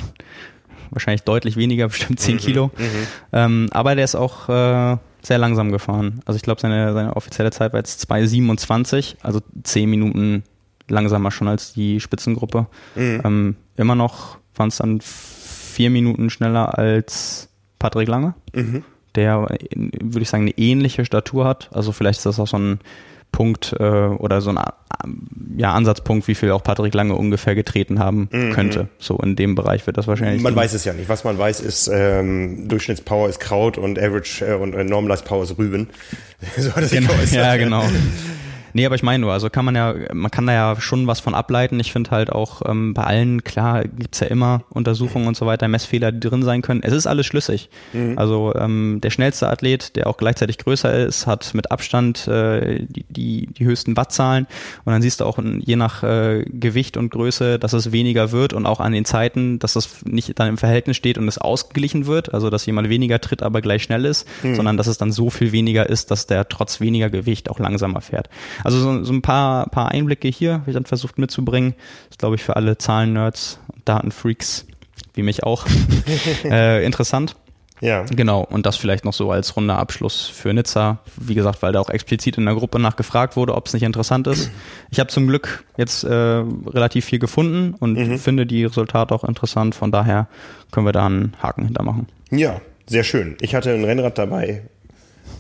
wahrscheinlich 0.92 1.24
deutlich 1.24 1.58
weniger, 1.58 1.88
bestimmt 1.90 2.20
10 2.20 2.36
mhm. 2.36 2.40
Kilo. 2.40 2.72
Mhm. 2.78 3.08
Ähm, 3.34 3.68
aber 3.72 3.96
der 3.96 4.06
ist 4.06 4.16
auch 4.16 4.50
äh, 4.50 4.98
sehr 5.22 5.38
langsam 5.38 5.72
gefahren. 5.72 6.22
Also 6.26 6.38
ich 6.38 6.44
glaube, 6.44 6.62
seine, 6.62 6.94
seine 6.94 7.16
offizielle 7.16 7.52
Zeit 7.52 7.74
war 7.74 7.80
jetzt 7.80 8.10
2,27, 8.10 9.16
also 9.22 9.42
10 9.64 9.90
Minuten 9.90 10.44
langsamer 10.88 11.32
schon 11.32 11.48
als 11.48 11.74
die 11.74 12.00
Spitzengruppe. 12.00 12.68
Mhm. 12.96 13.22
Ähm, 13.24 13.56
immer 13.76 13.96
noch 13.96 14.38
waren 14.56 14.70
es 14.70 14.78
dann 14.78 15.00
vier 15.02 15.90
Minuten 15.90 16.30
schneller 16.30 16.78
als 16.78 17.50
Patrick 17.80 18.08
Lange, 18.08 18.36
mhm. 18.54 18.84
der, 19.16 19.42
würde 19.42 20.22
ich 20.22 20.30
sagen, 20.30 20.44
eine 20.44 20.58
ähnliche 20.58 21.06
Statur 21.06 21.46
hat. 21.46 21.70
Also 21.74 21.92
vielleicht 21.92 22.20
ist 22.20 22.26
das 22.26 22.40
auch 22.40 22.48
so 22.48 22.58
ein 22.58 22.80
Punkt 23.32 23.76
äh, 23.80 23.84
oder 23.84 24.42
so 24.42 24.50
ein 24.50 24.60
ja, 25.58 25.74
Ansatzpunkt, 25.74 26.28
wie 26.28 26.36
viel 26.36 26.52
auch 26.52 26.64
Patrick 26.64 26.94
Lange 26.94 27.16
ungefähr 27.16 27.56
getreten 27.56 28.00
haben 28.00 28.30
mhm. 28.32 28.52
könnte. 28.52 28.88
So 28.98 29.18
in 29.18 29.36
dem 29.36 29.56
Bereich 29.56 29.86
wird 29.88 29.98
das 29.98 30.08
wahrscheinlich. 30.08 30.42
Man 30.42 30.56
weiß 30.56 30.74
es 30.74 30.86
ja 30.86 30.94
nicht. 30.94 31.10
Was 31.10 31.24
man 31.24 31.38
weiß, 31.38 31.60
ist 31.60 31.90
ähm, 31.94 32.68
Durchschnittspower 32.68 33.30
ist 33.30 33.40
Kraut 33.40 33.78
und 33.78 34.00
Average 34.00 34.46
äh, 34.46 34.54
und 34.54 34.74
äh, 34.74 34.84
Normalized 34.84 35.26
Power 35.26 35.44
ist 35.44 35.58
Rüben. 35.58 35.90
so 36.58 36.74
hat 36.76 36.84
es 36.84 36.92
genau, 36.92 37.14
Ja, 37.32 37.58
genau. 37.58 37.84
Nee, 38.76 38.86
aber 38.86 38.96
ich 38.96 39.04
meine 39.04 39.22
nur, 39.22 39.32
also 39.32 39.50
kann 39.50 39.64
man 39.64 39.74
ja, 39.74 39.96
man 40.12 40.30
kann 40.30 40.48
da 40.48 40.52
ja 40.52 40.82
schon 40.82 41.08
was 41.08 41.22
von 41.22 41.34
ableiten. 41.34 41.80
Ich 41.80 41.94
finde 41.94 42.12
halt 42.12 42.30
auch 42.30 42.62
ähm, 42.70 42.94
bei 42.94 43.06
allen, 43.06 43.42
klar, 43.46 43.86
gibt's 43.86 44.20
ja 44.20 44.28
immer 44.28 44.66
Untersuchungen 44.70 45.30
und 45.30 45.38
so 45.38 45.46
weiter, 45.46 45.70
Messfehler, 45.70 46.12
die 46.12 46.20
drin 46.20 46.44
sein 46.44 46.62
können. 46.62 46.84
Es 46.84 46.92
ist 46.92 47.08
alles 47.08 47.26
schlüssig. 47.26 47.70
Mhm. 47.94 48.18
Also 48.18 48.54
ähm, 48.54 49.00
der 49.02 49.12
schnellste 49.12 49.48
Athlet, 49.48 49.96
der 49.96 50.08
auch 50.08 50.18
gleichzeitig 50.18 50.58
größer 50.58 50.94
ist, 50.94 51.26
hat 51.26 51.54
mit 51.54 51.72
Abstand 51.72 52.28
äh, 52.28 52.86
die, 52.90 53.06
die, 53.08 53.48
die 53.48 53.64
höchsten 53.64 53.96
Wattzahlen. 53.96 54.46
Und 54.84 54.92
dann 54.92 55.02
siehst 55.02 55.22
du 55.22 55.26
auch 55.26 55.40
je 55.42 55.78
nach 55.78 56.04
äh, 56.04 56.44
Gewicht 56.44 56.98
und 56.98 57.12
Größe, 57.12 57.58
dass 57.58 57.72
es 57.72 57.94
weniger 57.94 58.34
wird 58.34 58.52
und 58.52 58.66
auch 58.66 58.82
an 58.82 58.92
den 58.92 59.06
Zeiten, 59.06 59.58
dass 59.58 59.72
das 59.72 60.04
nicht 60.04 60.38
dann 60.38 60.50
im 60.50 60.58
Verhältnis 60.58 60.98
steht 60.98 61.18
und 61.18 61.30
es 61.30 61.38
ausgeglichen 61.38 62.08
wird. 62.08 62.34
Also 62.34 62.50
dass 62.50 62.66
jemand 62.66 62.90
weniger 62.90 63.22
tritt, 63.22 63.42
aber 63.42 63.62
gleich 63.62 63.84
schnell 63.84 64.04
ist, 64.04 64.28
mhm. 64.44 64.56
sondern 64.56 64.76
dass 64.76 64.88
es 64.88 64.98
dann 64.98 65.14
so 65.14 65.30
viel 65.30 65.54
weniger 65.54 65.90
ist, 65.90 66.12
dass 66.12 66.28
der 66.28 66.50
trotz 66.50 66.82
weniger 66.82 67.10
Gewicht 67.10 67.50
auch 67.50 67.60
langsamer 67.60 68.02
fährt. 68.02 68.28
Also 68.66 68.80
so, 68.80 69.04
so 69.04 69.14
ein 69.14 69.22
paar, 69.22 69.70
paar 69.70 69.92
Einblicke 69.92 70.28
hier, 70.28 70.54
habe 70.54 70.64
ich 70.72 70.74
dann 70.74 70.86
versucht 70.86 71.20
mitzubringen. 71.20 71.76
Das 72.06 72.16
ist, 72.16 72.20
glaube 72.20 72.36
ich, 72.36 72.44
für 72.44 72.56
alle 72.56 72.80
Zahlen-Nerds 72.80 73.60
und 73.72 73.88
Datenfreaks, 73.88 74.66
wie 75.14 75.22
mich 75.22 75.44
auch, 75.44 75.68
äh, 76.44 76.84
interessant. 76.84 77.36
Ja. 77.80 78.06
Genau, 78.06 78.42
und 78.42 78.66
das 78.66 78.76
vielleicht 78.78 79.06
noch 79.06 79.14
so 79.14 79.30
als 79.30 79.56
runder 79.56 79.78
Abschluss 79.78 80.26
für 80.26 80.52
Nizza. 80.52 80.98
Wie 81.16 81.36
gesagt, 81.36 81.62
weil 81.62 81.74
da 81.74 81.80
auch 81.80 81.92
explizit 81.92 82.40
in 82.40 82.46
der 82.46 82.56
Gruppe 82.56 82.80
nachgefragt 82.80 83.36
wurde, 83.36 83.54
ob 83.54 83.68
es 83.68 83.74
nicht 83.74 83.84
interessant 83.84 84.26
ist. 84.26 84.50
Ich 84.90 85.00
habe 85.00 85.12
zum 85.12 85.28
Glück 85.28 85.64
jetzt 85.78 86.04
äh, 86.04 86.10
relativ 86.10 87.06
viel 87.06 87.20
gefunden 87.20 87.76
und 87.78 87.98
mhm. 87.98 88.18
finde 88.18 88.48
die 88.48 88.66
Resultate 88.66 89.14
auch 89.14 89.24
interessant. 89.24 89.76
Von 89.76 89.92
daher 89.92 90.28
können 90.72 90.88
wir 90.88 90.94
da 90.94 91.06
einen 91.06 91.36
Haken 91.40 91.66
hintermachen. 91.66 92.08
Ja, 92.32 92.62
sehr 92.88 93.04
schön. 93.04 93.38
Ich 93.42 93.54
hatte 93.54 93.72
ein 93.72 93.84
Rennrad 93.84 94.18
dabei, 94.18 94.64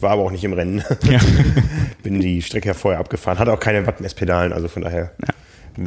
war 0.02 0.12
aber 0.12 0.24
auch 0.24 0.32
nicht 0.32 0.44
im 0.44 0.54
Rennen. 0.54 0.84
Ja. 1.04 1.20
Bin 2.04 2.20
die 2.20 2.42
Strecke 2.42 2.68
ja 2.68 2.74
vorher 2.74 3.00
abgefahren, 3.00 3.40
hatte 3.40 3.54
auch 3.54 3.60
keine 3.60 3.86
Wattmesspedalen, 3.88 4.54
also 4.54 4.68
von 4.68 4.84
daher. 4.84 5.12
Ja. 5.22 5.86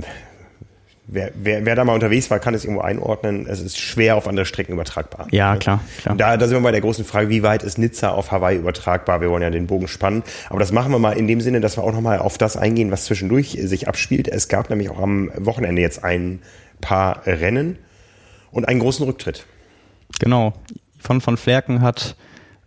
Wer, 1.10 1.32
wer, 1.34 1.64
wer 1.64 1.74
da 1.74 1.84
mal 1.84 1.94
unterwegs 1.94 2.30
war, 2.30 2.38
kann 2.38 2.52
es 2.52 2.64
irgendwo 2.64 2.82
einordnen. 2.82 3.46
Es 3.46 3.62
ist 3.62 3.78
schwer 3.78 4.16
auf 4.16 4.28
andere 4.28 4.44
Strecken 4.44 4.74
übertragbar. 4.74 5.26
Ja, 5.30 5.56
klar. 5.56 5.80
klar. 6.02 6.16
Da, 6.16 6.36
da 6.36 6.46
sind 6.46 6.58
wir 6.58 6.62
bei 6.62 6.70
der 6.70 6.82
großen 6.82 7.06
Frage, 7.06 7.30
wie 7.30 7.42
weit 7.42 7.62
ist 7.62 7.78
Nizza 7.78 8.10
auf 8.10 8.30
Hawaii 8.30 8.58
übertragbar? 8.58 9.22
Wir 9.22 9.30
wollen 9.30 9.42
ja 9.42 9.48
den 9.48 9.66
Bogen 9.66 9.88
spannen. 9.88 10.22
Aber 10.50 10.58
das 10.58 10.70
machen 10.70 10.92
wir 10.92 10.98
mal 10.98 11.12
in 11.12 11.26
dem 11.26 11.40
Sinne, 11.40 11.62
dass 11.62 11.78
wir 11.78 11.84
auch 11.84 11.92
nochmal 11.92 12.18
auf 12.18 12.36
das 12.36 12.58
eingehen, 12.58 12.90
was 12.90 13.06
zwischendurch 13.06 13.56
sich 13.58 13.88
abspielt. 13.88 14.28
Es 14.28 14.48
gab 14.48 14.68
nämlich 14.68 14.90
auch 14.90 14.98
am 14.98 15.30
Wochenende 15.38 15.80
jetzt 15.80 16.04
ein 16.04 16.42
paar 16.82 17.26
Rennen 17.26 17.78
und 18.50 18.68
einen 18.68 18.80
großen 18.80 19.06
Rücktritt. 19.06 19.46
Genau. 20.20 20.52
Von 20.98 21.22
von 21.22 21.38
Flerken 21.38 21.80
hat 21.80 22.16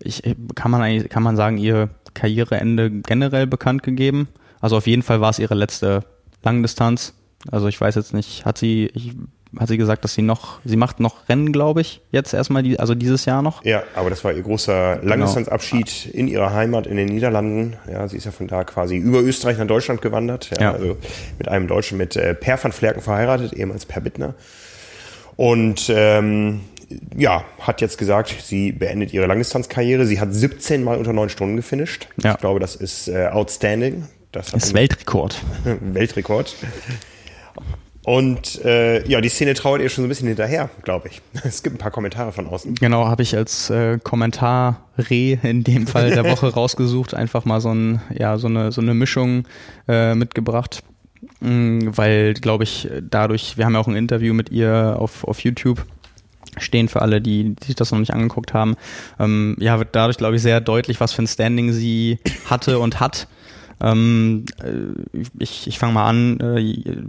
ich, 0.03 0.23
kann 0.55 0.71
man 0.71 0.81
eigentlich, 0.81 1.09
kann 1.09 1.23
man 1.23 1.35
sagen, 1.35 1.57
ihr 1.57 1.89
Karriereende 2.13 2.91
generell 2.91 3.47
bekannt 3.47 3.83
gegeben? 3.83 4.27
Also 4.59 4.77
auf 4.77 4.87
jeden 4.87 5.01
Fall 5.01 5.21
war 5.21 5.29
es 5.29 5.39
ihre 5.39 5.55
letzte 5.55 6.03
Langdistanz. 6.43 7.13
Also 7.51 7.67
ich 7.67 7.79
weiß 7.79 7.95
jetzt 7.95 8.13
nicht, 8.13 8.45
hat 8.45 8.57
sie, 8.57 8.91
ich, 8.93 9.13
hat 9.59 9.67
sie 9.67 9.77
gesagt, 9.77 10.03
dass 10.03 10.13
sie 10.13 10.21
noch, 10.21 10.59
sie 10.63 10.75
macht 10.75 10.99
noch 10.99 11.27
Rennen, 11.27 11.51
glaube 11.51 11.81
ich, 11.81 12.01
jetzt 12.11 12.33
erstmal, 12.33 12.61
die, 12.61 12.79
also 12.79 12.93
dieses 12.93 13.25
Jahr 13.25 13.41
noch. 13.41 13.65
Ja, 13.65 13.83
aber 13.95 14.09
das 14.09 14.23
war 14.23 14.31
ihr 14.33 14.43
großer 14.43 14.97
genau. 14.97 15.09
Langdistanzabschied 15.09 16.03
genau. 16.03 16.17
in 16.17 16.27
ihrer 16.27 16.53
Heimat 16.53 16.85
in 16.85 16.97
den 16.97 17.07
Niederlanden. 17.07 17.77
Ja, 17.91 18.07
sie 18.07 18.17
ist 18.17 18.25
ja 18.25 18.31
von 18.31 18.47
da 18.47 18.63
quasi 18.63 18.97
über 18.97 19.21
Österreich 19.21 19.57
nach 19.57 19.67
Deutschland 19.67 20.01
gewandert. 20.01 20.51
Ja, 20.57 20.61
ja. 20.61 20.71
Also 20.73 20.97
mit 21.39 21.47
einem 21.47 21.67
Deutschen, 21.67 21.97
mit 21.97 22.15
äh, 22.15 22.35
Per 22.35 22.63
van 22.63 22.71
Flerken 22.71 23.01
verheiratet, 23.01 23.53
ehemals 23.53 23.85
Per 23.85 24.01
Bittner. 24.01 24.35
Und 25.35 25.91
ähm, 25.93 26.61
ja, 27.15 27.43
hat 27.59 27.81
jetzt 27.81 27.97
gesagt, 27.97 28.35
sie 28.43 28.71
beendet 28.71 29.13
ihre 29.13 29.27
Langdistanzkarriere. 29.27 30.05
Sie 30.05 30.19
hat 30.19 30.33
17 30.33 30.83
Mal 30.83 30.97
unter 30.97 31.13
neun 31.13 31.29
Stunden 31.29 31.55
gefinisht. 31.55 32.07
Ja. 32.21 32.33
Ich 32.33 32.37
glaube, 32.37 32.59
das 32.59 32.75
ist 32.75 33.07
äh, 33.07 33.27
outstanding. 33.27 34.07
Das 34.31 34.53
ist 34.53 34.73
Weltrekord. 34.73 35.41
Weltrekord. 35.81 36.55
Und 38.03 38.63
äh, 38.65 39.07
ja, 39.07 39.21
die 39.21 39.29
Szene 39.29 39.53
trauert 39.53 39.81
ihr 39.81 39.89
schon 39.89 40.03
so 40.03 40.07
ein 40.07 40.09
bisschen 40.09 40.27
hinterher, 40.27 40.69
glaube 40.83 41.09
ich. 41.09 41.21
Es 41.43 41.61
gibt 41.61 41.75
ein 41.75 41.77
paar 41.77 41.91
Kommentare 41.91 42.31
von 42.31 42.47
außen. 42.47 42.75
Genau, 42.75 43.05
habe 43.05 43.21
ich 43.21 43.35
als 43.35 43.69
äh, 43.69 43.99
Kommentar 43.99 44.87
Reh 44.97 45.37
in 45.43 45.63
dem 45.63 45.85
Fall 45.85 46.09
der 46.09 46.25
Woche 46.25 46.47
rausgesucht, 46.53 47.13
einfach 47.13 47.45
mal 47.45 47.61
so 47.61 47.73
ein 47.73 48.01
ja 48.11 48.37
so 48.37 48.47
eine 48.47 48.71
so 48.71 48.81
eine 48.81 48.93
Mischung 48.95 49.47
äh, 49.87 50.15
mitgebracht, 50.15 50.81
mhm, 51.41 51.95
weil 51.95 52.33
glaube 52.33 52.63
ich 52.63 52.89
dadurch, 53.01 53.57
wir 53.57 53.65
haben 53.65 53.73
ja 53.73 53.79
auch 53.79 53.87
ein 53.87 53.95
Interview 53.95 54.33
mit 54.33 54.49
ihr 54.49 54.95
auf 54.97 55.23
auf 55.23 55.39
YouTube 55.41 55.85
stehen 56.57 56.87
für 56.87 57.01
alle, 57.01 57.21
die, 57.21 57.55
die 57.55 57.65
sich 57.67 57.75
das 57.75 57.91
noch 57.91 57.99
nicht 57.99 58.13
angeguckt 58.13 58.53
haben. 58.53 58.75
Ähm, 59.19 59.55
ja, 59.59 59.77
wird 59.79 59.89
dadurch, 59.95 60.17
glaube 60.17 60.35
ich, 60.35 60.41
sehr 60.41 60.61
deutlich, 60.61 60.99
was 60.99 61.13
für 61.13 61.23
ein 61.23 61.27
Standing 61.27 61.71
sie 61.73 62.19
hatte 62.49 62.79
und 62.79 62.99
hat. 62.99 63.27
Ähm, 63.81 64.45
äh, 64.63 65.21
ich 65.39 65.67
ich 65.67 65.79
fange 65.79 65.93
mal 65.93 66.07
an. 66.07 66.39
Äh, 66.39 67.03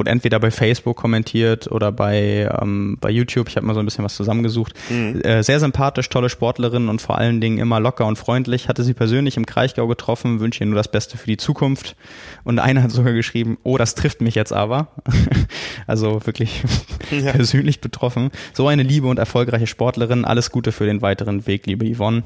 wurde 0.00 0.10
entweder 0.10 0.40
bei 0.40 0.50
Facebook 0.50 0.96
kommentiert 0.96 1.70
oder 1.70 1.92
bei, 1.92 2.50
ähm, 2.60 2.96
bei 3.00 3.10
YouTube. 3.10 3.48
Ich 3.48 3.56
habe 3.56 3.66
mal 3.66 3.74
so 3.74 3.80
ein 3.80 3.84
bisschen 3.84 4.02
was 4.02 4.16
zusammengesucht. 4.16 4.72
Mhm. 4.88 5.20
Äh, 5.20 5.42
sehr 5.42 5.60
sympathisch, 5.60 6.08
tolle 6.08 6.30
Sportlerin 6.30 6.88
und 6.88 7.02
vor 7.02 7.18
allen 7.18 7.42
Dingen 7.42 7.58
immer 7.58 7.80
locker 7.80 8.06
und 8.06 8.16
freundlich. 8.16 8.66
Hatte 8.66 8.82
sie 8.82 8.94
persönlich 8.94 9.36
im 9.36 9.44
Kraichgau 9.44 9.86
getroffen, 9.86 10.40
wünsche 10.40 10.64
ihr 10.64 10.66
nur 10.66 10.76
das 10.76 10.90
Beste 10.90 11.18
für 11.18 11.26
die 11.26 11.36
Zukunft. 11.36 11.96
Und 12.44 12.58
einer 12.58 12.82
hat 12.82 12.90
sogar 12.90 13.12
geschrieben, 13.12 13.58
oh, 13.62 13.76
das 13.76 13.94
trifft 13.94 14.22
mich 14.22 14.34
jetzt 14.34 14.54
aber. 14.54 14.88
also 15.86 16.24
wirklich 16.24 16.62
ja. 17.10 17.32
persönlich 17.32 17.82
betroffen. 17.82 18.30
So 18.54 18.66
eine 18.66 18.82
liebe 18.82 19.06
und 19.06 19.18
erfolgreiche 19.18 19.66
Sportlerin. 19.66 20.24
Alles 20.24 20.50
Gute 20.50 20.72
für 20.72 20.86
den 20.86 21.02
weiteren 21.02 21.46
Weg, 21.46 21.66
liebe 21.66 21.84
Yvonne. 21.94 22.22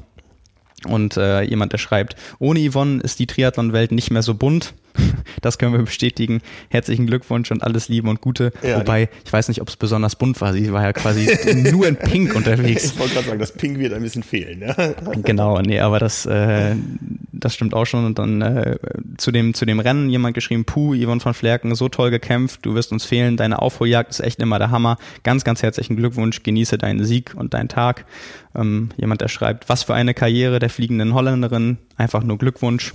Und 0.87 1.17
äh, 1.17 1.41
jemand, 1.41 1.73
der 1.73 1.77
schreibt, 1.77 2.15
ohne 2.39 2.71
Yvonne 2.71 3.01
ist 3.01 3.19
die 3.19 3.27
Triathlon-Welt 3.27 3.91
nicht 3.91 4.11
mehr 4.11 4.21
so 4.21 4.33
bunt. 4.33 4.75
Das 5.41 5.57
können 5.59 5.73
wir 5.73 5.83
bestätigen. 5.83 6.41
Herzlichen 6.69 7.05
Glückwunsch 7.05 7.51
und 7.51 7.61
alles 7.61 7.87
Liebe 7.87 8.09
und 8.09 8.19
Gute. 8.19 8.51
Ja, 8.63 8.79
Wobei, 8.79 9.09
ich 9.23 9.31
weiß 9.31 9.47
nicht, 9.47 9.61
ob 9.61 9.69
es 9.69 9.75
besonders 9.75 10.15
bunt 10.15 10.39
war. 10.41 10.53
Sie 10.53 10.71
war 10.73 10.81
ja 10.81 10.93
quasi 10.93 11.29
nur 11.71 11.87
in 11.87 11.97
Pink 11.97 12.35
unterwegs. 12.35 12.85
Ich 12.85 12.99
wollte 12.99 13.13
gerade 13.13 13.27
sagen, 13.27 13.39
das 13.39 13.51
Pink 13.51 13.77
wird 13.77 13.93
ein 13.93 14.01
bisschen 14.01 14.23
fehlen. 14.23 14.61
Ja? 14.61 14.75
Genau, 15.23 15.61
nee, 15.61 15.79
aber 15.79 15.99
das, 15.99 16.25
äh, 16.25 16.75
das 17.31 17.53
stimmt 17.53 17.73
auch 17.73 17.85
schon. 17.85 18.05
Und 18.05 18.17
dann 18.17 18.41
äh, 18.41 18.77
zu, 19.17 19.31
dem, 19.31 19.53
zu 19.53 19.65
dem 19.65 19.79
Rennen 19.79 20.09
jemand 20.09 20.33
geschrieben, 20.33 20.65
Puh, 20.65 20.95
Yvonne 20.95 21.21
von 21.21 21.33
Flerken, 21.33 21.75
so 21.75 21.89
toll 21.89 22.11
gekämpft, 22.11 22.65
du 22.65 22.73
wirst 22.73 22.91
uns 22.91 23.05
fehlen. 23.05 23.37
Deine 23.37 23.61
Aufholjagd 23.61 24.11
ist 24.11 24.21
echt 24.21 24.39
immer 24.39 24.57
der 24.57 24.71
Hammer. 24.71 24.97
Ganz, 25.23 25.43
ganz 25.43 25.61
herzlichen 25.61 25.95
Glückwunsch. 25.95 26.43
Genieße 26.43 26.77
deinen 26.77 27.03
Sieg 27.03 27.33
und 27.35 27.53
deinen 27.53 27.69
Tag. 27.69 28.05
Ähm, 28.55 28.89
jemand, 28.97 29.21
der 29.21 29.27
schreibt, 29.27 29.69
was 29.69 29.83
für 29.83 29.93
eine 29.93 30.13
Karriere 30.13 30.59
der 30.59 30.69
fliegenden 30.69 31.13
Holländerin. 31.13 31.77
Einfach 31.97 32.23
nur 32.23 32.37
Glückwunsch. 32.37 32.93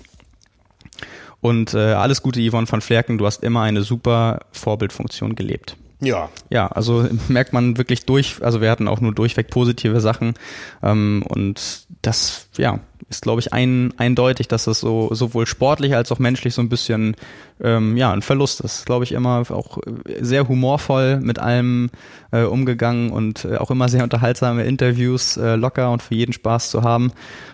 Und 1.41 1.75
äh, 1.75 1.93
alles 1.93 2.23
Gute, 2.23 2.41
Yvonne 2.41 2.71
van 2.71 2.81
Flerken, 2.81 3.19
du 3.19 3.27
hast 3.27 3.43
immer 3.43 3.63
eine 3.63 3.83
super 3.83 4.41
Vorbildfunktion 4.53 5.35
gelebt. 5.35 5.77
Ja. 6.01 6.31
Ja, 6.49 6.67
also 6.69 7.07
merkt 7.29 7.53
man 7.53 7.79
wirklich 7.79 8.07
durch, 8.07 8.43
also 8.43 8.61
wir 8.61 8.71
hatten 8.71 8.89
auch 8.89 9.01
nur 9.01 9.15
durchweg 9.15 9.51
positive 9.51 10.01
Sachen 10.01 10.35
ähm, 10.83 11.23
und 11.29 11.87
das, 12.03 12.49
ja, 12.57 12.81
ist 13.11 13.23
glaube 13.23 13.41
ich 13.41 13.53
ein, 13.53 13.93
eindeutig, 13.99 14.49
dass 14.49 14.65
das 14.65 14.81
so 14.81 15.13
sowohl 15.13 15.47
sportlich 15.47 15.95
als 15.95 16.11
auch 16.13 16.19
menschlich 16.19 16.55
so 16.55 16.63
ein 16.63 16.69
bisschen, 16.69 17.17
ähm, 17.61 17.97
ja, 17.97 18.13
ein 18.13 18.23
Verlust 18.23 18.61
ist. 18.61 18.87
Glaube 18.87 19.05
ich 19.05 19.13
immer 19.13 19.45
auch 19.51 19.79
sehr 20.21 20.49
humorvoll 20.49 21.21
mit 21.21 21.39
allem 21.39 21.91
äh, 22.31 22.45
umgegangen 22.45 23.11
und 23.11 23.45
äh, 23.45 23.57
auch 23.57 23.71
immer 23.71 23.89
sehr 23.89 24.05
unterhaltsame 24.05 24.65
Interviews, 24.65 25.37
äh, 25.37 25.57
locker 25.57 25.91
und 25.91 26.03
für 26.03 26.15
jeden 26.15 26.33
Spaß 26.33 26.71
zu 26.71 26.83
haben. 26.83 27.13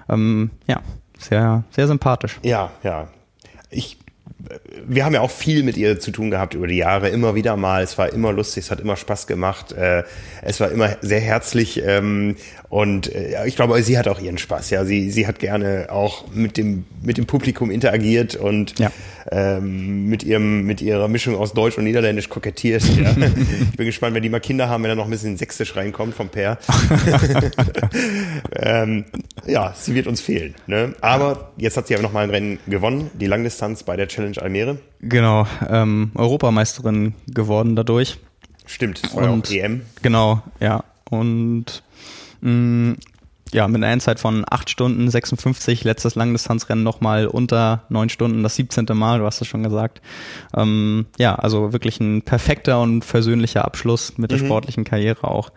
Ähm, 0.08 0.50
ja, 0.66 0.82
sehr, 1.18 1.64
sehr 1.70 1.86
sympathisch. 1.86 2.38
Ja, 2.42 2.70
ja. 2.82 3.08
Ich 3.70 3.98
wir 4.86 5.04
haben 5.04 5.14
ja 5.14 5.20
auch 5.20 5.30
viel 5.30 5.62
mit 5.62 5.76
ihr 5.76 5.98
zu 5.98 6.10
tun 6.10 6.30
gehabt 6.30 6.54
über 6.54 6.66
die 6.66 6.76
Jahre, 6.76 7.08
immer 7.08 7.34
wieder 7.34 7.56
mal. 7.56 7.82
Es 7.82 7.98
war 7.98 8.12
immer 8.12 8.32
lustig, 8.32 8.64
es 8.64 8.70
hat 8.70 8.80
immer 8.80 8.96
Spaß 8.96 9.26
gemacht. 9.26 9.72
Äh, 9.72 10.04
es 10.42 10.60
war 10.60 10.70
immer 10.70 10.96
sehr 11.00 11.20
herzlich 11.20 11.82
ähm, 11.84 12.36
und 12.68 13.14
äh, 13.14 13.46
ich 13.46 13.56
glaube, 13.56 13.80
sie 13.82 13.98
hat 13.98 14.08
auch 14.08 14.20
ihren 14.20 14.38
Spaß. 14.38 14.70
Ja, 14.70 14.84
sie 14.84 15.10
sie 15.10 15.26
hat 15.26 15.38
gerne 15.38 15.86
auch 15.90 16.32
mit 16.32 16.56
dem 16.56 16.84
mit 17.02 17.18
dem 17.18 17.26
Publikum 17.26 17.70
interagiert 17.70 18.36
und 18.36 18.78
ja. 18.78 18.90
ähm, 19.30 20.08
mit 20.08 20.22
ihrem 20.22 20.64
mit 20.64 20.82
ihrer 20.82 21.08
Mischung 21.08 21.36
aus 21.36 21.52
Deutsch 21.52 21.78
und 21.78 21.84
Niederländisch 21.84 22.28
kokettiert. 22.28 22.82
Ja. 22.82 23.10
ich 23.70 23.76
bin 23.76 23.86
gespannt, 23.86 24.14
wenn 24.14 24.22
die 24.22 24.28
mal 24.28 24.40
Kinder 24.40 24.68
haben, 24.68 24.82
wenn 24.82 24.90
da 24.90 24.94
noch 24.94 25.04
ein 25.04 25.10
bisschen 25.10 25.36
Sächsisch 25.36 25.76
reinkommt 25.76 26.14
vom 26.14 26.28
Per. 26.28 26.58
ähm, 28.56 29.04
ja, 29.46 29.74
sie 29.76 29.94
wird 29.94 30.06
uns 30.06 30.20
fehlen. 30.20 30.54
Ne? 30.66 30.94
Aber 31.00 31.52
jetzt 31.56 31.76
hat 31.76 31.86
sie 31.86 31.94
aber 31.94 32.02
noch 32.02 32.12
mal 32.12 32.24
ein 32.24 32.30
Rennen 32.30 32.58
gewonnen, 32.66 33.10
die 33.14 33.26
Langdistanz 33.26 33.82
bei 33.82 33.96
der 33.96 34.08
Challenge 34.08 34.35
Almere. 34.38 34.78
Genau, 35.00 35.46
ähm, 35.68 36.10
Europameisterin 36.14 37.14
geworden 37.26 37.76
dadurch. 37.76 38.18
Stimmt, 38.66 39.04
das 39.04 39.14
war 39.14 39.30
und, 39.30 39.48
ja 39.50 39.62
auch 39.62 39.64
EM. 39.64 39.82
Genau, 40.02 40.42
ja. 40.60 40.84
Und 41.10 41.82
mh, 42.40 42.50
mm, 42.50 42.96
ja, 43.52 43.68
mit 43.68 43.76
einer 43.76 43.92
Endzeit 43.92 44.18
von 44.18 44.44
8 44.48 44.68
Stunden 44.68 45.08
56, 45.08 45.84
letztes 45.84 46.16
Langdistanzrennen 46.16 46.82
nochmal 46.82 47.26
unter 47.26 47.84
9 47.90 48.08
Stunden, 48.08 48.42
das 48.42 48.56
17. 48.56 48.86
Mal, 48.92 49.20
du 49.20 49.24
hast 49.24 49.40
es 49.40 49.46
schon 49.46 49.62
gesagt. 49.62 50.00
Ähm, 50.54 51.06
ja, 51.18 51.36
also 51.36 51.72
wirklich 51.72 52.00
ein 52.00 52.22
perfekter 52.22 52.80
und 52.80 53.04
versöhnlicher 53.04 53.64
Abschluss 53.64 54.18
mit 54.18 54.32
der 54.32 54.38
mhm. 54.38 54.46
sportlichen 54.46 54.84
Karriere 54.84 55.28
auch. 55.28 55.50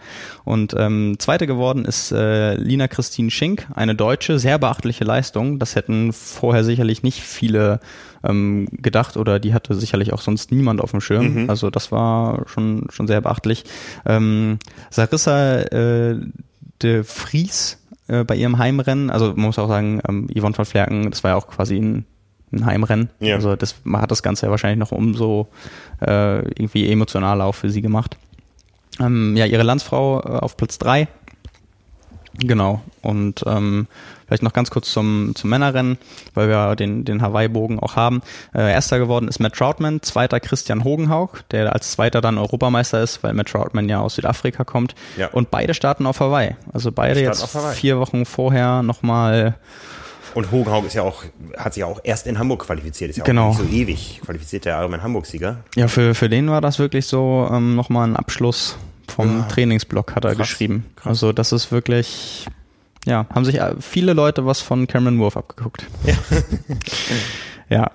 Und 0.44 0.76
ähm, 0.78 1.16
zweite 1.18 1.48
geworden 1.48 1.84
ist 1.86 2.12
äh, 2.12 2.56
Lina 2.56 2.88
Christine 2.88 3.32
Schink, 3.32 3.68
eine 3.74 3.96
Deutsche, 3.96 4.38
sehr 4.38 4.60
beachtliche 4.60 5.04
Leistung. 5.04 5.58
Das 5.58 5.76
hätten 5.76 6.14
vorher 6.14 6.64
sicherlich 6.64 7.02
nicht 7.02 7.22
viele 7.22 7.80
ähm, 8.24 8.68
gedacht 8.72 9.18
oder 9.18 9.40
die 9.40 9.54
hatte 9.54 9.74
sicherlich 9.74 10.14
auch 10.14 10.22
sonst 10.22 10.52
niemand 10.52 10.82
auf 10.82 10.92
dem 10.92 11.02
Schirm. 11.02 11.44
Mhm. 11.44 11.50
Also 11.50 11.70
das 11.72 11.92
war 11.92 12.48
schon, 12.48 12.88
schon 12.90 13.08
sehr 13.08 13.22
beachtlich. 13.22 13.64
Ähm, 14.06 14.60
Sarissa 14.92 15.62
äh, 15.62 16.20
de 16.82 17.04
Vries 17.04 17.79
äh, 18.10 18.24
bei 18.24 18.36
ihrem 18.36 18.58
Heimrennen. 18.58 19.10
Also 19.10 19.28
man 19.28 19.46
muss 19.46 19.60
auch 19.60 19.68
sagen, 19.68 20.02
ähm, 20.08 20.28
Yvonne 20.34 20.56
von 20.56 20.66
Flerken, 20.66 21.10
das 21.10 21.24
war 21.24 21.32
ja 21.32 21.38
auch 21.38 21.48
quasi 21.48 21.78
ein, 21.78 22.06
ein 22.52 22.66
Heimrennen. 22.66 23.10
Ja. 23.20 23.36
Also 23.36 23.56
das 23.56 23.76
man 23.84 24.02
hat 24.02 24.12
das 24.12 24.24
Ganze 24.24 24.48
ja 24.48 24.52
wahrscheinlich 24.52 24.80
noch 24.80 24.92
umso 24.92 25.48
äh, 26.02 26.40
irgendwie 26.40 26.92
emotionaler 26.92 27.46
auch 27.46 27.56
für 27.56 27.70
sie 27.70 27.82
gemacht. 27.82 28.18
Ähm, 29.00 29.38
ja, 29.38 29.46
ihre 29.46 29.64
Landsfrau 29.64 30.20
äh, 30.20 30.40
auf 30.40 30.58
Platz 30.58 30.78
drei 30.78 31.08
Genau. 32.40 32.82
Und 33.02 33.44
ähm, 33.46 33.88
vielleicht 34.28 34.44
noch 34.44 34.54
ganz 34.54 34.70
kurz 34.70 34.92
zum, 34.92 35.34
zum 35.36 35.50
Männerrennen, 35.50 35.98
weil 36.34 36.50
wir 36.50 36.76
den, 36.76 37.06
den 37.06 37.22
Hawaii-Bogen 37.22 37.80
auch 37.80 37.96
haben. 37.96 38.22
Äh, 38.54 38.72
erster 38.72 39.00
geworden 39.00 39.28
ist 39.28 39.40
Matt 39.40 39.56
Troutman, 39.56 40.02
zweiter 40.02 40.40
Christian 40.40 40.84
Hogenhaug, 40.84 41.44
der 41.52 41.74
als 41.74 41.92
zweiter 41.92 42.22
dann 42.22 42.38
Europameister 42.38 43.02
ist, 43.02 43.24
weil 43.24 43.34
Matt 43.34 43.48
Troutman 43.48 43.90
ja 43.90 44.00
aus 44.00 44.16
Südafrika 44.16 44.64
kommt. 44.64 44.96
Ja. 45.18 45.28
Und 45.28 45.52
beide 45.52 45.74
starten 45.74 46.06
auf 46.06 46.20
Hawaii. 46.20 46.56
Also 46.74 46.92
beide 46.92 47.22
jetzt 47.22 47.58
vier 47.74 48.00
Wochen 48.00 48.26
vorher 48.26 48.84
nochmal 48.84 49.56
und 50.36 50.52
Hogenhaug 50.52 50.86
ist 50.86 50.94
ja 50.94 51.02
auch, 51.02 51.24
hat 51.58 51.74
sich 51.74 51.82
ja 51.82 51.88
auch 51.88 52.00
erst 52.04 52.28
in 52.28 52.38
Hamburg 52.38 52.66
qualifiziert, 52.66 53.10
ist 53.10 53.18
ja 53.18 53.24
genau. 53.24 53.50
auch 53.50 53.60
nicht 53.60 53.70
so 53.70 53.76
ewig 53.76 54.22
qualifiziert, 54.24 54.66
der 54.66 54.78
Ironman 54.80 55.02
Hamburg-Sieger. 55.02 55.58
Ja, 55.76 55.88
für, 55.88 56.14
für 56.14 56.30
den 56.30 56.50
war 56.50 56.62
das 56.62 56.80
wirklich 56.80 57.08
so 57.08 57.50
ähm, 57.52 57.76
nochmal 57.76 58.08
ein 58.08 58.16
Abschluss 58.16 58.78
vom 59.10 59.40
ja. 59.40 59.44
Trainingsblock, 59.46 60.16
hat 60.16 60.26
er 60.26 60.36
Krass. 60.36 60.48
geschrieben. 60.48 60.86
Krass. 60.96 61.08
Also 61.08 61.34
das 61.34 61.52
ist 61.52 61.72
wirklich, 61.72 62.48
ja, 63.06 63.26
haben 63.34 63.46
sich 63.46 63.60
äh, 63.60 63.76
viele 63.80 64.14
Leute 64.14 64.46
was 64.46 64.62
von 64.62 64.88
Cameron 64.88 65.20
Wolf 65.20 65.38
abgeguckt. 65.38 65.88
Ja. 66.06 66.16
ja. 67.70 67.92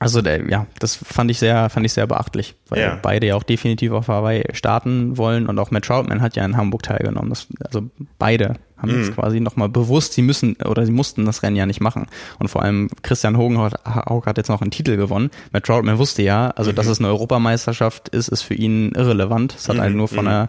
Also 0.00 0.22
der, 0.22 0.48
ja, 0.48 0.66
das 0.78 0.94
fand 0.94 1.30
ich 1.30 1.40
sehr, 1.40 1.68
fand 1.70 1.84
ich 1.84 1.92
sehr 1.92 2.06
beachtlich, 2.06 2.54
weil 2.68 2.80
ja. 2.80 2.98
beide 3.02 3.26
ja 3.26 3.34
auch 3.34 3.42
definitiv 3.42 3.90
auf 3.90 4.06
Hawaii 4.06 4.44
starten 4.52 5.16
wollen 5.16 5.48
und 5.48 5.58
auch 5.58 5.72
Matt 5.72 5.86
Troutman 5.86 6.20
hat 6.22 6.36
ja 6.36 6.44
in 6.44 6.56
Hamburg 6.56 6.84
teilgenommen. 6.84 7.30
Das, 7.30 7.48
also 7.64 7.82
beide 8.18 8.54
haben 8.78 8.92
mhm. 8.92 8.98
jetzt 9.00 9.14
quasi 9.14 9.40
nochmal 9.40 9.68
bewusst, 9.68 10.12
sie 10.12 10.22
müssen 10.22 10.56
oder 10.64 10.84
sie 10.86 10.92
mussten 10.92 11.24
das 11.24 11.42
Rennen 11.42 11.56
ja 11.56 11.66
nicht 11.66 11.80
machen. 11.80 12.06
Und 12.38 12.48
vor 12.48 12.62
allem 12.62 12.88
Christian 13.02 13.36
Hogenhaug 13.36 14.26
hat 14.26 14.36
jetzt 14.36 14.48
noch 14.48 14.62
einen 14.62 14.70
Titel 14.70 14.96
gewonnen. 14.96 15.30
Matt 15.52 15.64
Troutman 15.64 15.98
wusste 15.98 16.22
ja, 16.22 16.50
also 16.50 16.70
mhm. 16.70 16.76
dass 16.76 16.86
es 16.86 16.98
eine 16.98 17.08
Europameisterschaft 17.08 18.08
ist, 18.08 18.28
ist 18.28 18.42
für 18.42 18.54
ihn 18.54 18.92
irrelevant. 18.92 19.54
Es 19.56 19.68
hat 19.68 19.76
mhm. 19.76 19.80
halt 19.80 19.94
nur 19.94 20.08
von 20.08 20.24
mhm. 20.24 20.28
der 20.28 20.48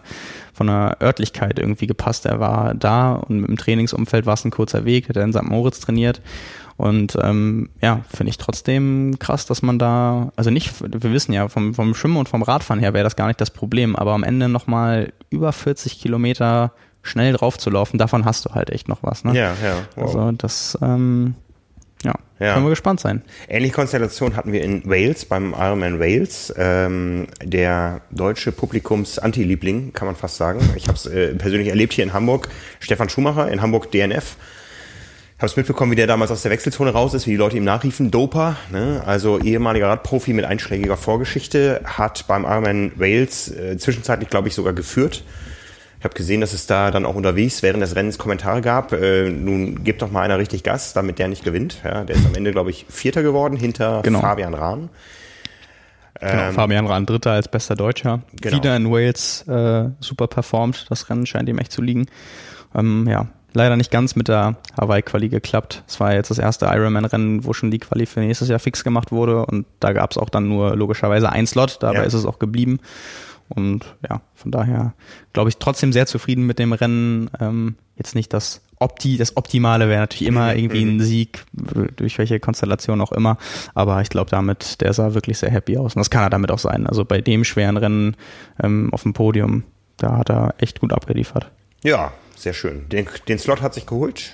von 0.52 0.66
der 0.66 0.98
Örtlichkeit 1.00 1.58
irgendwie 1.58 1.86
gepasst. 1.86 2.26
Er 2.26 2.38
war 2.38 2.74
da 2.74 3.14
und 3.14 3.44
im 3.44 3.56
Trainingsumfeld 3.56 4.26
war 4.26 4.34
es 4.34 4.44
ein 4.44 4.50
kurzer 4.50 4.84
Weg, 4.84 5.08
hat 5.08 5.16
er 5.16 5.24
in 5.24 5.32
St. 5.32 5.44
Moritz 5.44 5.80
trainiert 5.80 6.20
und 6.80 7.14
ähm, 7.22 7.68
ja, 7.82 8.00
finde 8.08 8.30
ich 8.30 8.38
trotzdem 8.38 9.18
krass, 9.18 9.44
dass 9.44 9.60
man 9.60 9.78
da, 9.78 10.32
also 10.36 10.48
nicht, 10.48 10.80
wir 10.80 11.12
wissen 11.12 11.34
ja, 11.34 11.46
vom, 11.48 11.74
vom 11.74 11.94
Schwimmen 11.94 12.16
und 12.16 12.30
vom 12.30 12.42
Radfahren 12.42 12.80
her 12.80 12.94
wäre 12.94 13.04
das 13.04 13.16
gar 13.16 13.26
nicht 13.26 13.38
das 13.38 13.50
Problem, 13.50 13.96
aber 13.96 14.14
am 14.14 14.22
Ende 14.22 14.48
nochmal 14.48 15.12
über 15.28 15.52
40 15.52 16.00
Kilometer 16.00 16.72
schnell 17.02 17.32
drauf 17.32 17.58
zu 17.58 17.70
laufen, 17.70 17.98
davon 17.98 18.24
hast 18.24 18.44
du 18.44 18.50
halt 18.50 18.70
echt 18.70 18.88
noch 18.88 19.02
was. 19.02 19.24
Ne? 19.24 19.34
Ja, 19.34 19.54
ja. 19.62 19.74
Wow. 19.96 20.06
Also 20.06 20.32
das, 20.32 20.78
ähm, 20.82 21.34
ja, 22.04 22.14
ja, 22.38 22.54
können 22.54 22.66
wir 22.66 22.70
gespannt 22.70 23.00
sein. 23.00 23.22
Ähnliche 23.48 23.74
Konstellation 23.74 24.36
hatten 24.36 24.52
wir 24.52 24.62
in 24.62 24.88
Wales, 24.88 25.24
beim 25.24 25.52
Ironman 25.52 26.00
Wales. 26.00 26.52
Ähm, 26.56 27.26
der 27.42 28.00
deutsche 28.10 28.52
Publikums-Anti-Liebling, 28.52 29.92
kann 29.92 30.06
man 30.06 30.16
fast 30.16 30.36
sagen. 30.36 30.60
Ich 30.76 30.88
habe 30.88 30.96
es 30.96 31.06
äh, 31.06 31.34
persönlich 31.34 31.68
erlebt 31.68 31.92
hier 31.92 32.04
in 32.04 32.12
Hamburg. 32.12 32.48
Stefan 32.80 33.08
Schumacher 33.08 33.50
in 33.50 33.60
Hamburg 33.60 33.90
DNF 33.90 34.36
habe 35.40 35.46
es 35.46 35.56
mitbekommen, 35.56 35.90
wie 35.90 35.96
der 35.96 36.06
damals 36.06 36.30
aus 36.30 36.42
der 36.42 36.50
Wechselzone 36.50 36.90
raus 36.90 37.14
ist, 37.14 37.26
wie 37.26 37.30
die 37.30 37.36
Leute 37.38 37.56
ihm 37.56 37.64
nachriefen. 37.64 38.10
Doper, 38.10 38.56
ne? 38.70 39.02
also 39.06 39.38
ehemaliger 39.38 39.88
Radprofi 39.88 40.34
mit 40.34 40.44
einschlägiger 40.44 40.98
Vorgeschichte, 40.98 41.80
hat 41.84 42.26
beim 42.26 42.44
Ironman 42.44 42.92
Wales 42.96 43.50
äh, 43.50 43.78
zwischenzeitlich, 43.78 44.28
glaube 44.28 44.48
ich, 44.48 44.54
sogar 44.54 44.74
geführt. 44.74 45.24
Ich 46.00 46.04
habe 46.04 46.14
gesehen, 46.14 46.40
dass 46.40 46.54
es 46.54 46.66
da 46.66 46.90
dann 46.90 47.04
auch 47.04 47.14
unterwegs 47.14 47.62
während 47.62 47.82
des 47.82 47.94
Rennens 47.94 48.16
Kommentare 48.16 48.62
gab. 48.62 48.94
Äh, 48.94 49.28
nun 49.28 49.84
gibt 49.84 50.00
doch 50.00 50.10
mal 50.10 50.22
einer 50.22 50.38
richtig 50.38 50.62
Gas, 50.62 50.94
damit 50.94 51.18
der 51.18 51.28
nicht 51.28 51.44
gewinnt. 51.44 51.82
Ja, 51.84 52.04
der 52.04 52.16
ist 52.16 52.24
am 52.24 52.34
Ende, 52.34 52.52
glaube 52.52 52.70
ich, 52.70 52.86
Vierter 52.88 53.22
geworden 53.22 53.54
hinter 53.54 54.00
genau. 54.02 54.20
Fabian 54.20 54.54
Rahn. 54.54 54.88
Genau, 56.18 56.32
ähm, 56.32 56.54
Fabian 56.54 56.86
Rahn 56.86 57.04
Dritter 57.04 57.32
als 57.32 57.48
bester 57.48 57.74
Deutscher. 57.74 58.22
Genau. 58.40 58.56
Wieder 58.56 58.74
in 58.76 58.90
Wales 58.90 59.46
äh, 59.46 59.90
super 60.00 60.26
performt. 60.26 60.86
Das 60.88 61.10
Rennen 61.10 61.26
scheint 61.26 61.50
ihm 61.50 61.58
echt 61.58 61.72
zu 61.72 61.82
liegen. 61.82 62.06
Ähm, 62.74 63.06
ja, 63.06 63.26
leider 63.52 63.76
nicht 63.76 63.90
ganz 63.90 64.16
mit 64.16 64.28
der 64.28 64.56
Hawaii-Quali 64.80 65.28
geklappt. 65.28 65.82
Es 65.86 66.00
war 66.00 66.14
jetzt 66.14 66.30
das 66.30 66.38
erste 66.38 66.64
Ironman-Rennen, 66.64 67.44
wo 67.44 67.52
schon 67.52 67.70
die 67.70 67.78
Quali 67.78 68.06
für 68.06 68.20
nächstes 68.20 68.48
Jahr 68.48 68.58
fix 68.58 68.84
gemacht 68.84 69.12
wurde 69.12 69.44
und 69.44 69.66
da 69.80 69.92
gab 69.92 70.12
es 70.12 70.16
auch 70.16 70.30
dann 70.30 70.48
nur 70.48 70.76
logischerweise 70.76 71.30
ein 71.30 71.46
Slot, 71.46 71.76
dabei 71.80 71.98
ja. 71.98 72.02
ist 72.04 72.14
es 72.14 72.24
auch 72.24 72.38
geblieben. 72.38 72.80
Und 73.50 73.96
ja, 74.08 74.22
von 74.34 74.50
daher 74.50 74.94
glaube 75.32 75.50
ich 75.50 75.58
trotzdem 75.58 75.92
sehr 75.92 76.06
zufrieden 76.06 76.46
mit 76.46 76.58
dem 76.58 76.72
Rennen. 76.72 77.30
Ähm, 77.40 77.76
jetzt 77.96 78.14
nicht 78.14 78.32
das 78.32 78.62
Opti, 78.78 79.18
das 79.18 79.36
Optimale 79.36 79.88
wäre 79.88 80.00
natürlich 80.00 80.26
immer 80.26 80.52
mhm. 80.52 80.58
irgendwie 80.58 80.82
ein 80.82 80.94
mhm. 80.94 81.00
Sieg, 81.00 81.44
durch 81.96 82.16
welche 82.18 82.40
Konstellation 82.40 83.00
auch 83.00 83.12
immer. 83.12 83.36
Aber 83.74 84.00
ich 84.00 84.08
glaube 84.08 84.30
damit, 84.30 84.80
der 84.80 84.92
sah 84.94 85.12
wirklich 85.14 85.38
sehr 85.38 85.50
happy 85.50 85.76
aus. 85.76 85.94
Und 85.94 86.00
das 86.00 86.10
kann 86.10 86.22
er 86.22 86.30
damit 86.30 86.50
auch 86.50 86.58
sein. 86.58 86.86
Also 86.86 87.04
bei 87.04 87.20
dem 87.20 87.44
schweren 87.44 87.76
Rennen 87.76 88.16
ähm, 88.62 88.88
auf 88.92 89.02
dem 89.02 89.12
Podium, 89.12 89.64
da 89.98 90.16
hat 90.16 90.30
er 90.30 90.54
echt 90.58 90.80
gut 90.80 90.92
abgeliefert. 90.92 91.50
Ja, 91.82 92.12
sehr 92.36 92.54
schön. 92.54 92.88
Den, 92.88 93.06
den 93.28 93.38
Slot 93.38 93.60
hat 93.60 93.74
sich 93.74 93.84
geholt? 93.84 94.32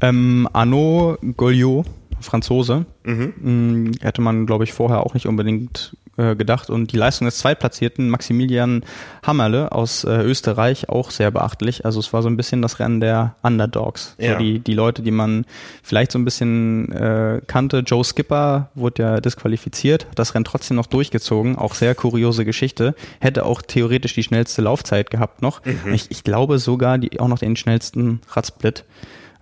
Ähm, 0.00 0.48
Arnaud 0.54 1.18
Goliot, 1.36 1.86
Franzose. 2.20 2.86
Mhm. 3.04 3.34
Mm, 3.40 3.92
hätte 4.00 4.22
man, 4.22 4.46
glaube 4.46 4.64
ich, 4.64 4.72
vorher 4.72 5.00
auch 5.04 5.12
nicht 5.12 5.26
unbedingt 5.26 5.96
äh, 6.18 6.36
gedacht. 6.36 6.68
Und 6.68 6.92
die 6.92 6.96
Leistung 6.96 7.26
des 7.26 7.38
Zweitplatzierten 7.38 8.10
Maximilian 8.10 8.82
Hammerle 9.24 9.72
aus 9.72 10.04
äh, 10.04 10.22
Österreich 10.22 10.88
auch 10.88 11.10
sehr 11.10 11.30
beachtlich. 11.30 11.84
Also 11.84 12.00
es 12.00 12.12
war 12.12 12.22
so 12.22 12.28
ein 12.28 12.36
bisschen 12.36 12.60
das 12.60 12.80
Rennen 12.80 13.00
der 13.00 13.36
Underdogs. 13.42 14.14
Ja. 14.18 14.32
So 14.32 14.38
die, 14.38 14.58
die 14.58 14.74
Leute, 14.74 15.02
die 15.02 15.10
man 15.10 15.46
vielleicht 15.82 16.12
so 16.12 16.18
ein 16.18 16.24
bisschen 16.24 16.92
äh, 16.92 17.40
kannte. 17.46 17.78
Joe 17.78 18.04
Skipper 18.04 18.70
wurde 18.74 19.02
ja 19.02 19.20
disqualifiziert, 19.20 20.06
hat 20.06 20.18
das 20.18 20.34
Rennen 20.34 20.44
trotzdem 20.44 20.76
noch 20.76 20.86
durchgezogen. 20.86 21.56
Auch 21.56 21.74
sehr 21.74 21.94
kuriose 21.94 22.44
Geschichte. 22.44 22.94
Hätte 23.20 23.46
auch 23.46 23.62
theoretisch 23.62 24.14
die 24.14 24.22
schnellste 24.22 24.62
Laufzeit 24.62 25.10
gehabt 25.10 25.40
noch. 25.40 25.64
Mhm. 25.64 25.94
Ich, 25.94 26.10
ich 26.10 26.24
glaube 26.24 26.58
sogar 26.58 26.98
die 26.98 27.20
auch 27.20 27.28
noch 27.28 27.38
den 27.38 27.56
schnellsten 27.56 28.20
Radsplit. 28.30 28.84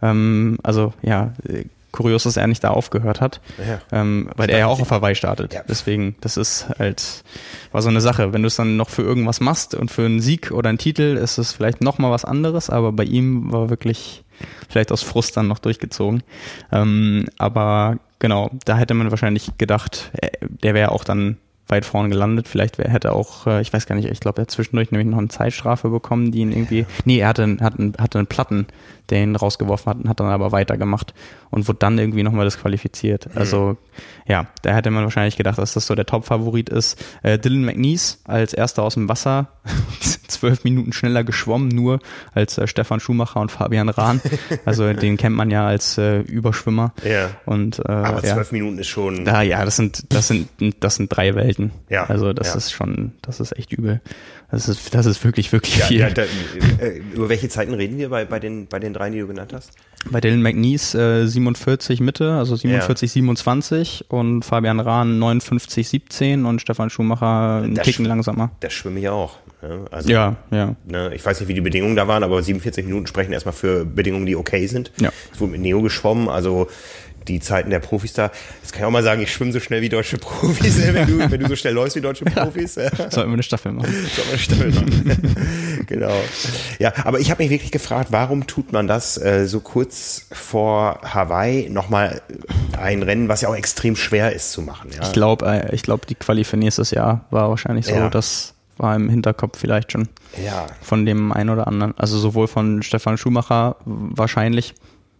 Ähm, 0.02 0.58
also 0.62 0.92
ja, 1.02 1.32
kurios, 1.96 2.24
dass 2.24 2.36
er 2.36 2.46
nicht 2.46 2.62
da 2.62 2.70
aufgehört 2.70 3.20
hat, 3.20 3.40
ja. 3.58 3.80
ähm, 3.92 4.30
weil 4.36 4.50
er 4.50 4.58
ja 4.58 4.66
auch 4.66 4.80
auf 4.80 4.90
Hawaii 4.90 5.14
startet. 5.14 5.54
Ja. 5.54 5.62
Deswegen, 5.68 6.16
das 6.20 6.36
ist 6.36 6.68
halt, 6.78 7.24
war 7.72 7.82
so 7.82 7.88
eine 7.88 8.00
Sache. 8.00 8.32
Wenn 8.32 8.42
du 8.42 8.46
es 8.46 8.56
dann 8.56 8.76
noch 8.76 8.88
für 8.88 9.02
irgendwas 9.02 9.40
machst 9.40 9.74
und 9.74 9.90
für 9.90 10.04
einen 10.04 10.20
Sieg 10.20 10.52
oder 10.52 10.68
einen 10.68 10.78
Titel, 10.78 11.16
ist 11.16 11.38
es 11.38 11.52
vielleicht 11.52 11.80
nochmal 11.80 12.10
was 12.10 12.24
anderes, 12.24 12.70
aber 12.70 12.92
bei 12.92 13.04
ihm 13.04 13.52
war 13.52 13.70
wirklich 13.70 14.24
vielleicht 14.68 14.92
aus 14.92 15.02
Frust 15.02 15.36
dann 15.36 15.48
noch 15.48 15.58
durchgezogen. 15.58 16.22
Ähm, 16.70 17.26
aber 17.38 17.98
genau, 18.18 18.50
da 18.64 18.76
hätte 18.76 18.94
man 18.94 19.10
wahrscheinlich 19.10 19.58
gedacht, 19.58 20.10
äh, 20.20 20.30
der 20.40 20.74
wäre 20.74 20.92
auch 20.92 21.04
dann 21.04 21.38
weit 21.68 21.84
vorne 21.84 22.08
gelandet. 22.08 22.48
Vielleicht 22.48 22.78
wär, 22.78 22.90
hätte 22.90 23.12
auch, 23.12 23.46
äh, 23.46 23.60
ich 23.60 23.72
weiß 23.72 23.86
gar 23.86 23.96
nicht, 23.96 24.08
ich 24.08 24.20
glaube, 24.20 24.40
er 24.40 24.42
hat 24.42 24.50
zwischendurch 24.50 24.90
nämlich 24.90 25.08
noch 25.08 25.18
eine 25.18 25.28
Zeitstrafe 25.28 25.88
bekommen, 25.88 26.30
die 26.30 26.40
ihn 26.40 26.52
irgendwie, 26.52 26.86
nee, 27.04 27.18
er 27.18 27.28
hatte, 27.28 27.56
hatte, 27.60 27.92
hatte 27.98 28.18
einen 28.18 28.26
Platten, 28.26 28.66
der 29.10 29.22
ihn 29.22 29.36
rausgeworfen 29.36 29.90
hat, 29.90 30.08
hat 30.08 30.20
dann 30.20 30.26
aber 30.26 30.52
weitergemacht 30.52 31.14
und 31.50 31.68
wurde 31.68 31.78
dann 31.78 31.98
irgendwie 31.98 32.22
nochmal 32.22 32.44
disqualifiziert. 32.44 33.26
Mhm. 33.26 33.38
Also 33.38 33.76
ja, 34.26 34.46
da 34.62 34.74
hätte 34.74 34.90
man 34.90 35.04
wahrscheinlich 35.04 35.36
gedacht, 35.36 35.58
dass 35.58 35.74
das 35.74 35.86
so 35.86 35.94
der 35.94 36.06
Top-Favorit 36.06 36.68
ist. 36.68 37.02
Äh, 37.22 37.38
Dylan 37.38 37.64
McNeese 37.64 38.18
als 38.24 38.52
erster 38.52 38.82
aus 38.82 38.94
dem 38.94 39.08
Wasser, 39.08 39.48
zwölf 40.28 40.64
Minuten 40.64 40.92
schneller 40.92 41.24
geschwommen, 41.24 41.68
nur 41.68 42.00
als 42.34 42.58
äh, 42.58 42.66
Stefan 42.66 43.00
Schumacher 43.00 43.40
und 43.40 43.52
Fabian 43.52 43.88
Rahn. 43.88 44.20
Also 44.64 44.92
den 44.92 45.16
kennt 45.16 45.36
man 45.36 45.50
ja 45.50 45.66
als 45.66 45.98
äh, 45.98 46.20
Überschwimmer. 46.20 46.92
Ja. 47.04 47.30
Und, 47.44 47.78
äh, 47.80 47.90
aber 47.90 48.22
zwölf 48.22 48.50
ja. 48.50 48.58
Minuten 48.58 48.78
ist 48.78 48.88
schon. 48.88 49.24
Da, 49.24 49.42
ja, 49.42 49.64
das 49.64 49.76
sind, 49.76 50.12
das 50.12 50.28
sind, 50.28 50.48
das 50.80 50.96
sind 50.96 51.08
drei 51.14 51.34
Welten. 51.34 51.70
Ja. 51.88 52.04
Also 52.04 52.32
das 52.32 52.48
ja. 52.48 52.56
ist 52.56 52.72
schon, 52.72 53.12
das 53.22 53.40
ist 53.40 53.56
echt 53.56 53.72
übel. 53.72 54.00
Das 54.50 54.68
ist, 54.68 54.94
das 54.94 55.06
ist 55.06 55.24
wirklich, 55.24 55.52
wirklich 55.52 55.78
ja, 55.78 55.86
viel. 55.86 56.00
Ja, 56.00 56.10
da, 56.10 56.22
äh, 56.22 56.98
über 57.14 57.28
welche 57.28 57.48
Zeiten 57.48 57.74
reden 57.74 57.98
wir 57.98 58.10
bei, 58.10 58.24
bei, 58.24 58.38
den, 58.38 58.66
bei 58.68 58.78
den 58.78 58.92
dreien, 58.92 59.12
die 59.12 59.20
du 59.20 59.26
genannt 59.26 59.52
hast? 59.52 59.72
Bei 60.08 60.20
Dylan 60.20 60.40
McNeese 60.40 61.22
äh, 61.22 61.26
47 61.26 62.00
Mitte, 62.00 62.32
also 62.32 62.54
47, 62.54 63.10
ja. 63.10 63.12
27 63.14 64.04
und 64.08 64.44
Fabian 64.44 64.78
Rahn 64.78 65.18
59, 65.18 65.88
17 65.88 66.44
und 66.44 66.60
Stefan 66.60 66.90
Schumacher 66.90 67.62
einen 67.64 67.74
Ticken 67.74 68.04
langsamer. 68.04 68.52
Das 68.60 68.72
schwimme 68.72 69.00
ich 69.00 69.08
auch. 69.08 69.36
Ne? 69.62 69.84
Also, 69.90 70.08
ja, 70.08 70.36
ja. 70.52 70.76
Ne, 70.86 71.12
ich 71.14 71.24
weiß 71.24 71.40
nicht, 71.40 71.48
wie 71.48 71.54
die 71.54 71.60
Bedingungen 71.60 71.96
da 71.96 72.06
waren, 72.06 72.22
aber 72.22 72.40
47 72.42 72.84
Minuten 72.84 73.06
sprechen 73.08 73.32
erstmal 73.32 73.54
für 73.54 73.84
Bedingungen, 73.84 74.26
die 74.26 74.36
okay 74.36 74.66
sind. 74.68 74.92
Ja. 75.00 75.10
Es 75.32 75.40
wurde 75.40 75.52
mit 75.52 75.60
Neo 75.60 75.82
geschwommen, 75.82 76.28
also 76.28 76.68
die 77.28 77.40
Zeiten 77.40 77.70
der 77.70 77.80
Profis 77.80 78.12
da. 78.12 78.30
Jetzt 78.62 78.72
kann 78.72 78.82
ich 78.82 78.86
auch 78.86 78.90
mal 78.90 79.02
sagen, 79.02 79.22
ich 79.22 79.32
schwimme 79.32 79.52
so 79.52 79.60
schnell 79.60 79.82
wie 79.82 79.88
deutsche 79.88 80.18
Profis, 80.18 80.78
wenn 80.92 81.06
du, 81.06 81.30
wenn 81.30 81.40
du 81.40 81.48
so 81.48 81.56
schnell 81.56 81.74
läufst 81.74 81.96
wie 81.96 82.00
deutsche 82.00 82.24
Profis. 82.24 82.76
Ja. 82.76 82.90
Sollten 82.96 83.30
wir 83.30 83.34
eine 83.34 83.42
Staffel 83.42 83.72
machen. 83.72 83.92
Sollten 84.14 84.16
wir 84.16 84.28
eine 84.28 84.38
Staffel 84.38 84.72
machen. 84.72 85.36
genau. 85.86 86.14
Ja, 86.78 86.92
aber 87.04 87.20
ich 87.20 87.30
habe 87.30 87.42
mich 87.42 87.50
wirklich 87.50 87.72
gefragt, 87.72 88.08
warum 88.10 88.46
tut 88.46 88.72
man 88.72 88.86
das 88.86 89.18
äh, 89.18 89.46
so 89.46 89.60
kurz 89.60 90.26
vor 90.32 91.00
Hawaii 91.02 91.68
nochmal 91.68 92.22
ein 92.78 93.02
Rennen, 93.02 93.28
was 93.28 93.40
ja 93.40 93.48
auch 93.48 93.56
extrem 93.56 93.96
schwer 93.96 94.32
ist 94.32 94.52
zu 94.52 94.62
machen. 94.62 94.90
Ja? 94.94 95.02
Ich 95.02 95.12
glaube, 95.12 95.46
äh, 95.46 95.74
ich 95.74 95.82
glaube, 95.82 96.06
die 96.06 96.14
Quali 96.14 96.44
für 96.44 96.56
nächstes 96.56 96.90
Jahr 96.90 97.24
war 97.30 97.48
wahrscheinlich 97.48 97.86
so, 97.86 97.94
ja. 97.94 98.08
dass 98.08 98.54
war 98.78 98.94
im 98.94 99.08
Hinterkopf 99.08 99.58
vielleicht 99.58 99.92
schon. 99.92 100.08
Ja. 100.44 100.66
Von 100.82 101.06
dem 101.06 101.32
einen 101.32 101.50
oder 101.50 101.66
anderen. 101.66 101.96
Also 101.96 102.18
sowohl 102.18 102.48
von 102.48 102.82
Stefan 102.82 103.16
Schumacher 103.16 103.76
wahrscheinlich, 103.84 104.74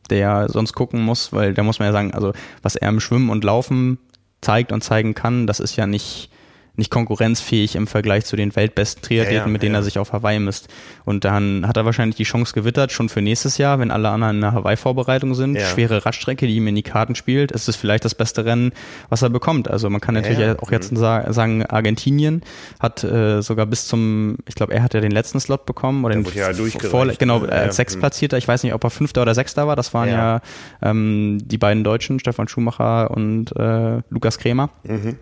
der 0.09 0.49
sonst 0.49 0.73
gucken 0.73 1.03
muss, 1.03 1.33
weil 1.33 1.55
da 1.55 1.63
muss 1.63 1.79
man 1.79 1.87
ja 1.87 1.93
sagen, 1.93 2.15
also 2.15 2.33
was 2.63 2.77
er 2.77 2.89
im 2.89 3.01
Schwimmen 3.01 3.31
und 3.31 3.45
Laufen 3.45 3.99
zeigt 4.41 4.73
und 4.73 4.83
zeigen 4.83 5.15
kann, 5.15 5.47
das 5.47 5.61
ist 5.61 5.77
ja 5.77 5.87
nicht 5.87 6.31
nicht 6.77 6.91
konkurrenzfähig 6.91 7.77
im 7.77 7.87
Vergleich 7.87 8.25
zu 8.25 8.37
den 8.37 8.55
weltbesten 8.55 9.03
Triathleten, 9.03 9.37
ja, 9.37 9.43
ja, 9.43 9.49
mit 9.49 9.63
denen 9.63 9.75
ja. 9.75 9.81
er 9.81 9.85
sich 9.85 9.99
auf 9.99 10.13
Hawaii 10.13 10.39
misst. 10.39 10.69
Und 11.05 11.25
dann 11.25 11.67
hat 11.67 11.77
er 11.77 11.85
wahrscheinlich 11.85 12.17
die 12.17 12.25
Chance 12.25 12.53
gewittert, 12.53 12.93
schon 12.93 13.09
für 13.09 13.23
nächstes 13.23 13.59
Jahr, 13.59 13.79
wenn 13.79 13.91
alle 13.91 14.09
anderen 14.09 14.37
in 14.37 14.41
der 14.43 14.53
Hawaii-Vorbereitung 14.53 15.35
sind. 15.35 15.59
Schwere 15.61 16.05
Radstrecke, 16.05 16.47
die 16.47 16.57
ihm 16.57 16.67
in 16.69 16.75
die 16.75 16.83
Karten 16.83 17.15
spielt, 17.15 17.53
ist 17.53 17.69
es 17.69 17.77
vielleicht 17.77 18.05
das 18.05 18.15
beste 18.15 18.45
Rennen, 18.45 18.73
was 19.09 19.23
er 19.23 19.31
bekommt. 19.31 19.69
Also 19.69 19.89
man 19.91 20.01
kann 20.01 20.15
natürlich 20.15 20.59
auch 20.59 20.71
jetzt 20.71 20.93
mhm. 20.93 20.97
sagen, 20.97 21.65
Argentinien 21.67 22.43
hat 22.81 23.05
äh, 23.05 23.41
sogar 23.43 23.67
bis 23.67 23.87
zum, 23.87 24.37
ich 24.47 24.55
glaube, 24.55 24.75
er 24.75 24.83
hat 24.83 24.95
ja 24.95 25.01
den 25.01 25.13
letzten 25.13 25.41
Slot 25.41 25.67
bekommen 25.67 26.05
oder 26.05 26.15
den 26.15 26.25
ja 26.35 26.53
vor, 26.53 27.07
genau 27.07 27.45
äh, 27.45 27.51
als 27.51 27.77
Sechsplatzierter. 27.77 28.37
Ich 28.37 28.47
weiß 28.47 28.63
nicht, 28.63 28.75
ob 28.75 28.85
er 28.85 28.91
Fünfter 28.91 29.23
oder 29.23 29.35
Sechster 29.35 29.67
war. 29.67 29.77
Das 29.77 29.95
waren 29.95 30.09
ja, 30.09 30.41
ähm, 30.83 31.39
die 31.43 31.59
beiden 31.59 31.85
Deutschen, 31.85 32.19
Stefan 32.19 32.49
Schumacher 32.49 33.11
und 33.11 33.55
äh, 33.57 34.03
Lukas 34.11 34.39
Krämer. 34.39 34.71
Mhm. 34.85 35.17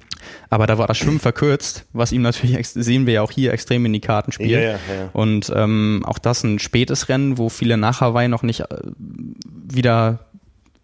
Aber 0.51 0.67
da 0.67 0.79
war 0.79 0.87
das 0.87 0.97
Schwimmen 0.97 1.21
verkürzt, 1.21 1.44
was 1.93 2.13
ihm 2.13 2.23
natürlich, 2.23 2.69
sehen 2.69 3.07
wir 3.07 3.15
ja 3.15 3.23
auch 3.23 3.31
hier, 3.31 3.53
extrem 3.53 3.87
in 3.87 3.93
die 3.93 4.01
Karten 4.01 4.33
spielt. 4.33 4.51
Ja, 4.51 4.61
ja, 4.61 4.73
ja. 4.73 4.79
Und 5.13 5.53
ähm, 5.55 6.03
auch 6.07 6.19
das 6.19 6.45
ein 6.45 6.59
spätes 6.59 7.09
Rennen, 7.09 7.39
wo 7.39 7.49
viele 7.49 7.77
nach 7.77 8.01
Hawaii 8.01 8.29
noch 8.29 8.43
nicht 8.43 8.61
äh, 8.61 8.67
wieder 9.43 10.21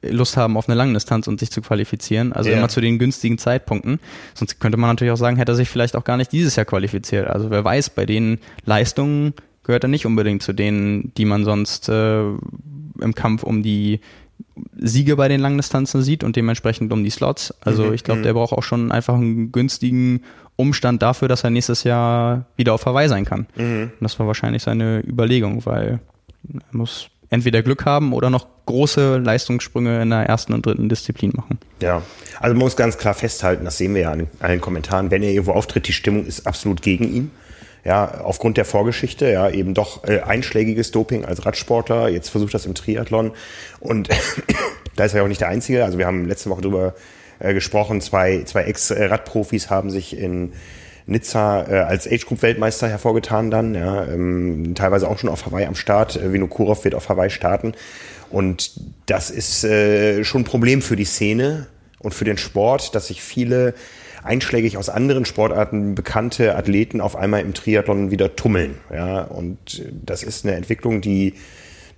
Lust 0.02 0.36
haben 0.36 0.56
auf 0.56 0.68
eine 0.68 0.76
Langdistanz 0.76 1.28
und 1.28 1.40
sich 1.40 1.50
zu 1.50 1.61
qualifizieren. 1.61 2.32
Also 2.32 2.50
ja. 2.50 2.56
immer 2.56 2.68
zu 2.68 2.80
den 2.80 2.98
günstigen 2.98 3.38
Zeitpunkten. 3.38 4.00
Sonst 4.34 4.58
könnte 4.61 4.78
man 4.78 4.90
natürlich 4.90 5.12
auch 5.12 5.18
sagen, 5.18 5.36
hätte 5.36 5.52
er 5.52 5.56
sich 5.56 5.68
vielleicht 5.68 5.96
auch 5.96 6.04
gar 6.04 6.16
nicht 6.16 6.32
dieses 6.32 6.56
Jahr 6.56 6.64
qualifiziert. 6.64 7.26
Also 7.26 7.50
wer 7.50 7.64
weiß, 7.64 7.90
bei 7.90 8.06
den 8.06 8.38
Leistungen 8.64 9.34
gehört 9.62 9.84
er 9.84 9.88
nicht 9.88 10.06
unbedingt 10.06 10.42
zu 10.42 10.52
denen, 10.52 11.12
die 11.16 11.26
man 11.26 11.44
sonst 11.44 11.88
äh, 11.88 12.22
im 12.22 13.14
Kampf 13.14 13.42
um 13.42 13.62
die 13.62 14.00
Siege 14.76 15.16
bei 15.16 15.28
den 15.28 15.40
Langdistanzen 15.40 16.02
sieht 16.02 16.24
und 16.24 16.36
dementsprechend 16.36 16.92
um 16.92 17.04
die 17.04 17.11
Slots. 17.11 17.54
Also 17.61 17.86
mhm, 17.86 17.94
ich 17.94 18.04
glaube, 18.04 18.22
der 18.22 18.32
mhm. 18.32 18.38
braucht 18.38 18.52
auch 18.52 18.62
schon 18.62 18.90
einfach 18.92 19.14
einen 19.14 19.52
günstigen 19.52 20.22
Umstand 20.61 21.02
dafür, 21.02 21.28
dass 21.28 21.44
er 21.44 21.50
nächstes 21.50 21.84
Jahr 21.84 22.44
wieder 22.56 22.74
auf 22.74 22.86
Hawaii 22.86 23.08
sein 23.08 23.24
kann. 23.24 23.46
Mhm. 23.56 23.92
Und 23.98 24.00
das 24.00 24.18
war 24.18 24.26
wahrscheinlich 24.26 24.62
seine 24.62 25.02
Überlegung, 25.06 25.64
weil 25.66 26.00
er 26.52 26.61
muss 26.76 27.08
entweder 27.28 27.62
Glück 27.62 27.84
haben 27.84 28.12
oder 28.12 28.30
noch 28.30 28.46
große 28.66 29.18
Leistungssprünge 29.18 30.02
in 30.02 30.11
der 30.11 30.20
ersten 30.26 30.52
und 30.52 30.66
dritten 30.66 30.88
Disziplin 30.88 31.32
machen. 31.34 31.58
Ja, 31.80 32.02
also 32.38 32.54
man 32.54 32.64
muss 32.64 32.76
ganz 32.76 32.98
klar 32.98 33.14
festhalten, 33.14 33.64
das 33.64 33.78
sehen 33.78 33.94
wir 33.94 34.02
ja 34.02 34.12
in 34.12 34.28
allen 34.40 34.61
Kommentaren, 34.61 35.11
wenn 35.11 35.22
er 35.22 35.30
irgendwo 35.30 35.52
auftritt, 35.52 35.88
die 35.88 35.92
Stimmung 35.92 36.26
ist 36.26 36.46
absolut 36.46 36.82
gegen 36.82 37.04
ihn 37.04 37.30
ja, 37.84 38.20
aufgrund 38.22 38.56
der 38.56 38.64
Vorgeschichte, 38.64 39.30
ja, 39.30 39.48
eben 39.48 39.74
doch 39.74 40.04
äh, 40.04 40.20
einschlägiges 40.20 40.90
Doping 40.90 41.24
als 41.24 41.46
Radsportler, 41.46 42.08
jetzt 42.08 42.28
versucht 42.28 42.52
das 42.54 42.66
im 42.66 42.74
Triathlon 42.74 43.32
und 43.80 44.08
da 44.96 45.04
ist 45.04 45.14
er 45.14 45.18
ja 45.18 45.24
auch 45.24 45.28
nicht 45.28 45.40
der 45.40 45.48
Einzige, 45.48 45.84
also 45.84 45.98
wir 45.98 46.06
haben 46.06 46.26
letzte 46.26 46.50
Woche 46.50 46.62
drüber 46.62 46.94
äh, 47.41 47.53
gesprochen, 47.55 48.01
zwei, 48.01 48.43
zwei 48.45 48.62
Ex-Radprofis 48.62 49.68
haben 49.70 49.91
sich 49.91 50.16
in 50.16 50.53
Nizza 51.07 51.66
äh, 51.68 51.80
als 51.80 52.07
Age-Group-Weltmeister 52.07 52.88
hervorgetan 52.88 53.51
dann, 53.51 53.74
ja, 53.74 54.07
ähm, 54.07 54.74
teilweise 54.76 55.09
auch 55.09 55.18
schon 55.18 55.28
auf 55.28 55.45
Hawaii 55.47 55.66
am 55.66 55.74
Start, 55.74 56.16
äh, 56.16 56.32
Vinokurov 56.32 56.84
wird 56.84 56.95
auf 56.95 57.09
Hawaii 57.09 57.30
starten. 57.30 57.72
Und 58.30 58.72
das 59.07 59.30
ist 59.30 59.64
äh, 59.64 60.22
schon 60.22 60.43
ein 60.43 60.45
Problem 60.45 60.82
für 60.82 60.95
die 60.95 61.05
Szene 61.05 61.66
und 61.99 62.14
für 62.14 62.24
den 62.24 62.38
Sport, 62.38 62.95
dass 62.95 63.09
sich 63.09 63.22
viele 63.22 63.74
einschlägig 64.22 64.76
aus 64.76 64.88
anderen 64.88 65.24
Sportarten 65.24 65.95
bekannte 65.95 66.55
Athleten 66.55 67.01
auf 67.01 67.16
einmal 67.16 67.41
im 67.41 67.55
Triathlon 67.55 68.11
wieder 68.11 68.36
tummeln. 68.36 68.76
Ja, 68.93 69.22
und 69.22 69.82
das 70.05 70.22
ist 70.22 70.45
eine 70.45 70.55
Entwicklung, 70.55 71.01
die 71.01 71.34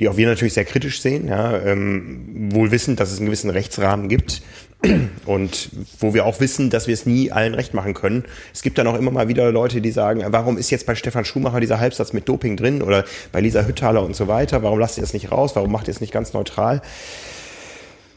die 0.03 0.09
auch 0.09 0.16
wir 0.16 0.26
natürlich 0.26 0.55
sehr 0.55 0.64
kritisch 0.64 1.00
sehen, 1.00 1.28
ja, 1.28 1.57
ähm, 1.59 2.48
wohl 2.50 2.72
wissend, 2.72 2.98
dass 2.98 3.12
es 3.12 3.18
einen 3.18 3.26
gewissen 3.26 3.50
Rechtsrahmen 3.50 4.09
gibt 4.09 4.42
und 5.26 5.70
wo 6.00 6.12
wir 6.12 6.26
auch 6.26 6.40
wissen, 6.40 6.70
dass 6.70 6.88
wir 6.88 6.94
es 6.94 7.07
nie 7.07 7.30
allen 7.30 7.55
recht 7.55 7.72
machen 7.72 7.94
können. 7.94 8.24
Es 8.53 8.62
gibt 8.62 8.78
dann 8.78 8.88
auch 8.88 8.98
immer 8.98 9.12
mal 9.12 9.28
wieder 9.28 9.53
Leute, 9.53 9.80
die 9.80 9.92
sagen, 9.92 10.24
warum 10.26 10.59
ist 10.59 10.70
jetzt 10.70 10.86
bei 10.86 10.96
Stefan 10.96 11.24
Schumacher 11.24 11.61
dieser 11.61 11.78
Halbsatz 11.78 12.12
mit 12.12 12.28
Doping 12.28 12.57
drin 12.57 12.82
oder 12.82 13.05
bei 13.30 13.40
Lisa 13.40 13.64
Hüttaler 13.64 14.03
und 14.03 14.16
so 14.16 14.26
weiter, 14.26 14.64
warum 14.64 14.80
lasst 14.80 14.98
ihr 14.98 15.05
es 15.05 15.12
nicht 15.12 15.30
raus, 15.30 15.55
warum 15.55 15.70
macht 15.70 15.86
ihr 15.86 15.92
es 15.92 16.00
nicht 16.00 16.12
ganz 16.12 16.32
neutral? 16.32 16.82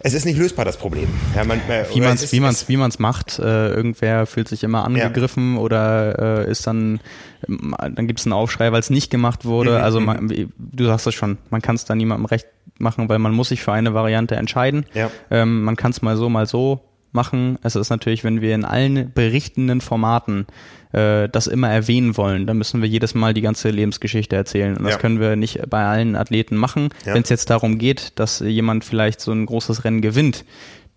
es 0.05 0.13
ist 0.13 0.25
nicht 0.25 0.37
lösbar, 0.37 0.65
das 0.65 0.77
Problem. 0.77 1.07
Ja, 1.35 1.43
man, 1.45 1.59
wie 1.91 1.99
man 1.99 2.13
es 2.13 2.31
wie 2.31 2.39
man's, 2.39 2.69
wie 2.69 2.77
man's 2.77 2.99
macht, 2.99 3.39
äh, 3.39 3.69
irgendwer 3.69 4.27
fühlt 4.27 4.47
sich 4.47 4.63
immer 4.63 4.85
angegriffen 4.85 5.55
ja. 5.55 5.61
oder 5.61 6.43
äh, 6.45 6.51
ist 6.51 6.67
dann, 6.67 6.99
dann 7.47 8.07
gibt 8.07 8.19
es 8.19 8.25
einen 8.25 8.33
Aufschrei, 8.33 8.71
weil 8.71 8.79
es 8.79 8.89
nicht 8.89 9.09
gemacht 9.09 9.45
wurde. 9.45 9.71
Mhm. 9.71 9.83
Also 9.83 9.99
man, 9.99 10.25
mhm. 10.25 10.51
du 10.57 10.85
sagst 10.85 11.07
es 11.07 11.13
schon, 11.13 11.37
man 11.49 11.61
kann 11.61 11.75
es 11.75 11.85
da 11.85 11.95
niemandem 11.95 12.25
recht 12.25 12.47
machen, 12.79 13.09
weil 13.09 13.19
man 13.19 13.33
muss 13.33 13.49
sich 13.49 13.61
für 13.61 13.71
eine 13.71 13.93
Variante 13.93 14.35
entscheiden. 14.35 14.85
Ja. 14.93 15.09
Ähm, 15.31 15.63
man 15.63 15.75
kann 15.75 15.91
es 15.91 16.01
mal 16.01 16.17
so, 16.17 16.29
mal 16.29 16.45
so 16.45 16.81
machen. 17.11 17.57
Es 17.63 17.75
ist 17.75 17.89
natürlich, 17.89 18.23
wenn 18.23 18.41
wir 18.41 18.53
in 18.53 18.65
allen 18.65 19.11
berichtenden 19.13 19.81
Formaten 19.81 20.45
äh, 20.91 21.29
das 21.29 21.47
immer 21.47 21.69
erwähnen 21.69 22.17
wollen, 22.17 22.45
dann 22.45 22.57
müssen 22.57 22.81
wir 22.81 22.89
jedes 22.89 23.15
Mal 23.15 23.33
die 23.33 23.41
ganze 23.41 23.69
Lebensgeschichte 23.69 24.35
erzählen. 24.35 24.75
Und 24.77 24.83
das 24.83 24.93
ja. 24.93 24.99
können 24.99 25.19
wir 25.19 25.35
nicht 25.35 25.61
bei 25.69 25.85
allen 25.85 26.15
Athleten 26.15 26.57
machen. 26.57 26.89
Ja. 27.05 27.13
Wenn 27.13 27.23
es 27.23 27.29
jetzt 27.29 27.49
darum 27.49 27.77
geht, 27.77 28.19
dass 28.19 28.41
jemand 28.41 28.83
vielleicht 28.83 29.21
so 29.21 29.31
ein 29.31 29.45
großes 29.45 29.85
Rennen 29.85 30.01
gewinnt, 30.01 30.45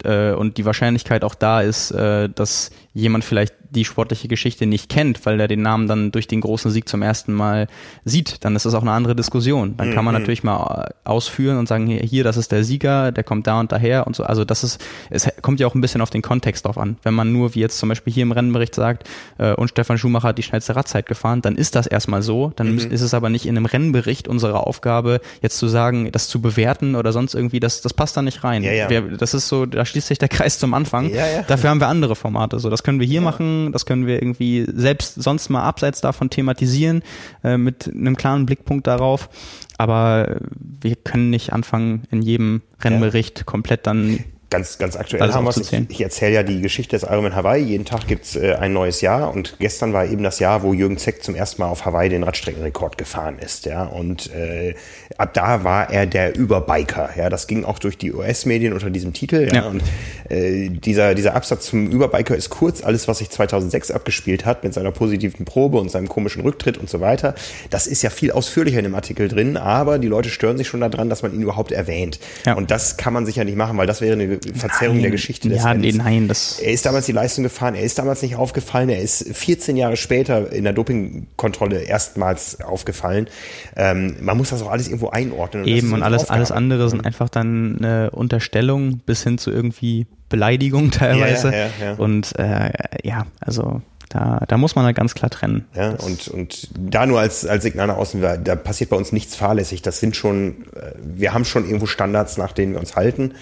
äh, 0.04 0.32
und 0.32 0.58
die 0.58 0.64
Wahrscheinlichkeit 0.64 1.24
auch 1.24 1.34
da 1.34 1.60
ist, 1.60 1.90
äh, 1.90 2.28
dass 2.28 2.70
jemand 2.94 3.24
vielleicht 3.24 3.54
die 3.70 3.84
sportliche 3.84 4.28
Geschichte 4.28 4.66
nicht 4.66 4.88
kennt, 4.88 5.24
weil 5.26 5.40
er 5.40 5.48
den 5.48 5.62
Namen 5.62 5.88
dann 5.88 6.10
durch 6.12 6.26
den 6.26 6.40
großen 6.40 6.70
Sieg 6.70 6.88
zum 6.88 7.02
ersten 7.02 7.32
Mal 7.32 7.66
sieht, 8.04 8.44
dann 8.44 8.56
ist 8.56 8.66
das 8.66 8.74
auch 8.74 8.82
eine 8.82 8.92
andere 8.92 9.14
Diskussion. 9.14 9.76
Dann 9.76 9.92
kann 9.94 10.04
man 10.04 10.14
mhm. 10.14 10.20
natürlich 10.20 10.42
mal 10.42 10.92
ausführen 11.04 11.58
und 11.58 11.68
sagen, 11.68 11.86
hier, 11.86 12.24
das 12.24 12.36
ist 12.36 12.52
der 12.52 12.64
Sieger, 12.64 13.12
der 13.12 13.24
kommt 13.24 13.46
da 13.46 13.60
und 13.60 13.72
daher 13.72 14.06
und 14.06 14.16
so. 14.16 14.24
Also 14.24 14.44
das 14.44 14.64
ist, 14.64 14.84
es 15.10 15.28
kommt 15.42 15.60
ja 15.60 15.66
auch 15.66 15.74
ein 15.74 15.80
bisschen 15.80 16.00
auf 16.00 16.10
den 16.10 16.22
Kontext 16.22 16.64
drauf 16.64 16.78
an. 16.78 16.96
Wenn 17.02 17.14
man 17.14 17.32
nur, 17.32 17.54
wie 17.54 17.60
jetzt 17.60 17.78
zum 17.78 17.88
Beispiel 17.88 18.12
hier 18.12 18.22
im 18.22 18.32
Rennenbericht 18.32 18.74
sagt, 18.74 19.08
äh, 19.38 19.52
und 19.54 19.68
Stefan 19.68 19.98
Schumacher 19.98 20.28
hat 20.28 20.38
die 20.38 20.42
schnellste 20.42 20.76
Radzeit 20.76 21.06
gefahren, 21.06 21.42
dann 21.42 21.56
ist 21.56 21.74
das 21.74 21.86
erstmal 21.86 22.22
so. 22.22 22.52
Dann 22.56 22.72
mhm. 22.72 22.78
ist 22.78 23.02
es 23.02 23.14
aber 23.14 23.28
nicht 23.30 23.46
in 23.46 23.56
einem 23.56 23.66
Rennbericht 23.66 24.28
unsere 24.28 24.66
Aufgabe, 24.66 25.20
jetzt 25.42 25.58
zu 25.58 25.68
sagen, 25.68 26.10
das 26.12 26.28
zu 26.28 26.40
bewerten 26.40 26.94
oder 26.94 27.12
sonst 27.12 27.34
irgendwie, 27.34 27.60
das, 27.60 27.80
das 27.80 27.94
passt 27.94 28.16
da 28.16 28.22
nicht 28.22 28.44
rein. 28.44 28.62
Ja, 28.62 28.72
ja. 28.72 28.90
Wir, 28.90 29.02
das 29.02 29.34
ist 29.34 29.48
so, 29.48 29.66
da 29.66 29.84
schließt 29.84 30.08
sich 30.08 30.18
der 30.18 30.28
Kreis 30.28 30.58
zum 30.58 30.74
Anfang. 30.74 31.10
Ja. 31.10 31.42
Dafür 31.46 31.70
haben 31.70 31.80
wir 31.80 31.88
andere 31.88 32.16
Formate. 32.16 32.58
So, 32.58 32.70
das 32.70 32.82
können 32.82 33.00
wir 33.00 33.06
hier 33.06 33.20
machen, 33.20 33.57
das 33.72 33.86
können 33.86 34.06
wir 34.06 34.22
irgendwie 34.22 34.66
selbst 34.72 35.22
sonst 35.22 35.48
mal 35.48 35.62
abseits 35.62 36.00
davon 36.00 36.30
thematisieren, 36.30 37.02
äh, 37.44 37.56
mit 37.56 37.88
einem 37.88 38.16
klaren 38.16 38.46
Blickpunkt 38.46 38.86
darauf. 38.86 39.28
Aber 39.76 40.36
wir 40.80 40.96
können 40.96 41.30
nicht 41.30 41.52
anfangen, 41.52 42.02
in 42.10 42.22
jedem 42.22 42.62
Rennbericht 42.80 43.46
komplett 43.46 43.86
dann 43.86 44.24
ganz, 44.50 44.78
ganz 44.78 44.96
aktuell 44.96 45.22
Alles 45.22 45.34
haben 45.34 45.44
wir 45.44 45.50
es. 45.50 45.72
Ich, 45.72 45.90
ich 45.90 46.00
erzähle 46.00 46.34
ja 46.34 46.42
die 46.42 46.60
Geschichte 46.60 46.96
des 46.96 47.02
Ironman 47.02 47.34
Hawaii. 47.34 47.62
Jeden 47.62 47.84
Tag 47.84 48.06
gibt's 48.06 48.36
äh, 48.36 48.54
ein 48.54 48.72
neues 48.72 49.00
Jahr 49.00 49.32
und 49.32 49.56
gestern 49.58 49.92
war 49.92 50.06
eben 50.06 50.22
das 50.22 50.38
Jahr, 50.38 50.62
wo 50.62 50.72
Jürgen 50.72 50.98
Zeck 50.98 51.22
zum 51.22 51.34
ersten 51.34 51.62
Mal 51.62 51.68
auf 51.68 51.84
Hawaii 51.84 52.08
den 52.08 52.22
Radstreckenrekord 52.22 52.96
gefahren 52.96 53.38
ist. 53.38 53.66
Ja, 53.66 53.84
und 53.84 54.32
äh, 54.34 54.74
ab 55.18 55.34
da 55.34 55.64
war 55.64 55.90
er 55.90 56.06
der 56.06 56.36
Überbiker. 56.36 57.10
Ja, 57.16 57.28
das 57.28 57.46
ging 57.46 57.64
auch 57.64 57.78
durch 57.78 57.98
die 57.98 58.12
US-Medien 58.12 58.72
unter 58.72 58.90
diesem 58.90 59.12
Titel. 59.12 59.48
Ja, 59.52 59.62
ja. 59.62 59.68
und 59.68 59.82
äh, 60.30 60.68
dieser 60.68 61.14
dieser 61.14 61.34
Absatz 61.34 61.66
zum 61.66 61.90
Überbiker 61.90 62.36
ist 62.36 62.50
kurz. 62.50 62.82
Alles, 62.82 63.08
was 63.08 63.18
sich 63.18 63.30
2006 63.30 63.90
abgespielt 63.90 64.46
hat 64.46 64.64
mit 64.64 64.72
seiner 64.72 64.92
positiven 64.92 65.44
Probe 65.44 65.78
und 65.78 65.90
seinem 65.90 66.08
komischen 66.08 66.42
Rücktritt 66.42 66.78
und 66.78 66.88
so 66.88 67.00
weiter, 67.00 67.34
das 67.70 67.86
ist 67.86 68.02
ja 68.02 68.10
viel 68.10 68.32
ausführlicher 68.32 68.78
in 68.78 68.84
dem 68.84 68.94
Artikel 68.94 69.28
drin. 69.28 69.56
Aber 69.56 69.98
die 69.98 70.08
Leute 70.08 70.30
stören 70.30 70.56
sich 70.56 70.68
schon 70.68 70.80
daran, 70.80 71.10
dass 71.10 71.22
man 71.22 71.34
ihn 71.34 71.42
überhaupt 71.42 71.72
erwähnt. 71.72 72.18
Ja. 72.46 72.54
Und 72.54 72.70
das 72.70 72.96
kann 72.96 73.12
man 73.12 73.26
sicher 73.26 73.44
nicht 73.44 73.56
machen, 73.56 73.76
weil 73.76 73.86
das 73.86 74.00
wäre 74.00 74.14
eine 74.14 74.37
Verzerrung 74.54 74.96
nein. 74.96 75.02
der 75.02 75.10
Geschichte 75.10 75.48
des 75.48 75.58
ja, 75.58 75.70
Rennens. 75.70 75.96
Nee, 75.96 76.02
nein, 76.02 76.28
das 76.28 76.60
er 76.60 76.72
ist 76.72 76.86
damals 76.86 77.06
die 77.06 77.12
Leistung 77.12 77.44
gefahren, 77.44 77.74
er 77.74 77.82
ist 77.82 77.98
damals 77.98 78.22
nicht 78.22 78.36
aufgefallen, 78.36 78.88
er 78.88 79.00
ist 79.00 79.24
14 79.36 79.76
Jahre 79.76 79.96
später 79.96 80.52
in 80.52 80.64
der 80.64 80.72
Dopingkontrolle 80.72 81.82
erstmals 81.82 82.60
aufgefallen. 82.60 83.28
Ähm, 83.76 84.16
man 84.20 84.36
muss 84.36 84.50
das 84.50 84.62
auch 84.62 84.70
alles 84.70 84.88
irgendwo 84.88 85.10
einordnen. 85.10 85.64
Und 85.64 85.68
Eben, 85.68 85.92
und 85.92 86.02
alles, 86.02 86.28
alles 86.30 86.50
andere 86.50 86.88
sind 86.88 87.04
einfach 87.04 87.28
dann 87.28 87.78
eine 87.78 88.10
Unterstellung 88.10 88.98
bis 88.98 89.22
hin 89.22 89.38
zu 89.38 89.50
irgendwie 89.50 90.06
Beleidigung 90.28 90.90
teilweise. 90.90 91.48
Ja, 91.48 91.58
ja, 91.58 91.68
ja. 91.80 91.92
Und 91.94 92.38
äh, 92.38 92.70
ja, 93.02 93.26
also 93.40 93.82
da, 94.08 94.42
da 94.48 94.56
muss 94.56 94.74
man 94.74 94.84
halt 94.84 94.96
ganz 94.96 95.14
klar 95.14 95.30
trennen. 95.30 95.66
Ja, 95.74 95.90
und, 95.90 96.28
und 96.28 96.68
da 96.78 97.06
nur 97.06 97.20
als, 97.20 97.44
als 97.46 97.62
Signal 97.62 97.88
nach 97.88 97.96
außen, 97.96 98.20
da 98.42 98.56
passiert 98.56 98.90
bei 98.90 98.96
uns 98.96 99.12
nichts 99.12 99.36
fahrlässig. 99.36 99.82
Das 99.82 100.00
sind 100.00 100.16
schon, 100.16 100.64
äh, 100.74 100.92
wir 101.02 101.34
haben 101.34 101.44
schon 101.44 101.64
irgendwo 101.64 101.86
Standards, 101.86 102.38
nach 102.38 102.52
denen 102.52 102.72
wir 102.72 102.80
uns 102.80 102.96
halten. 102.96 103.34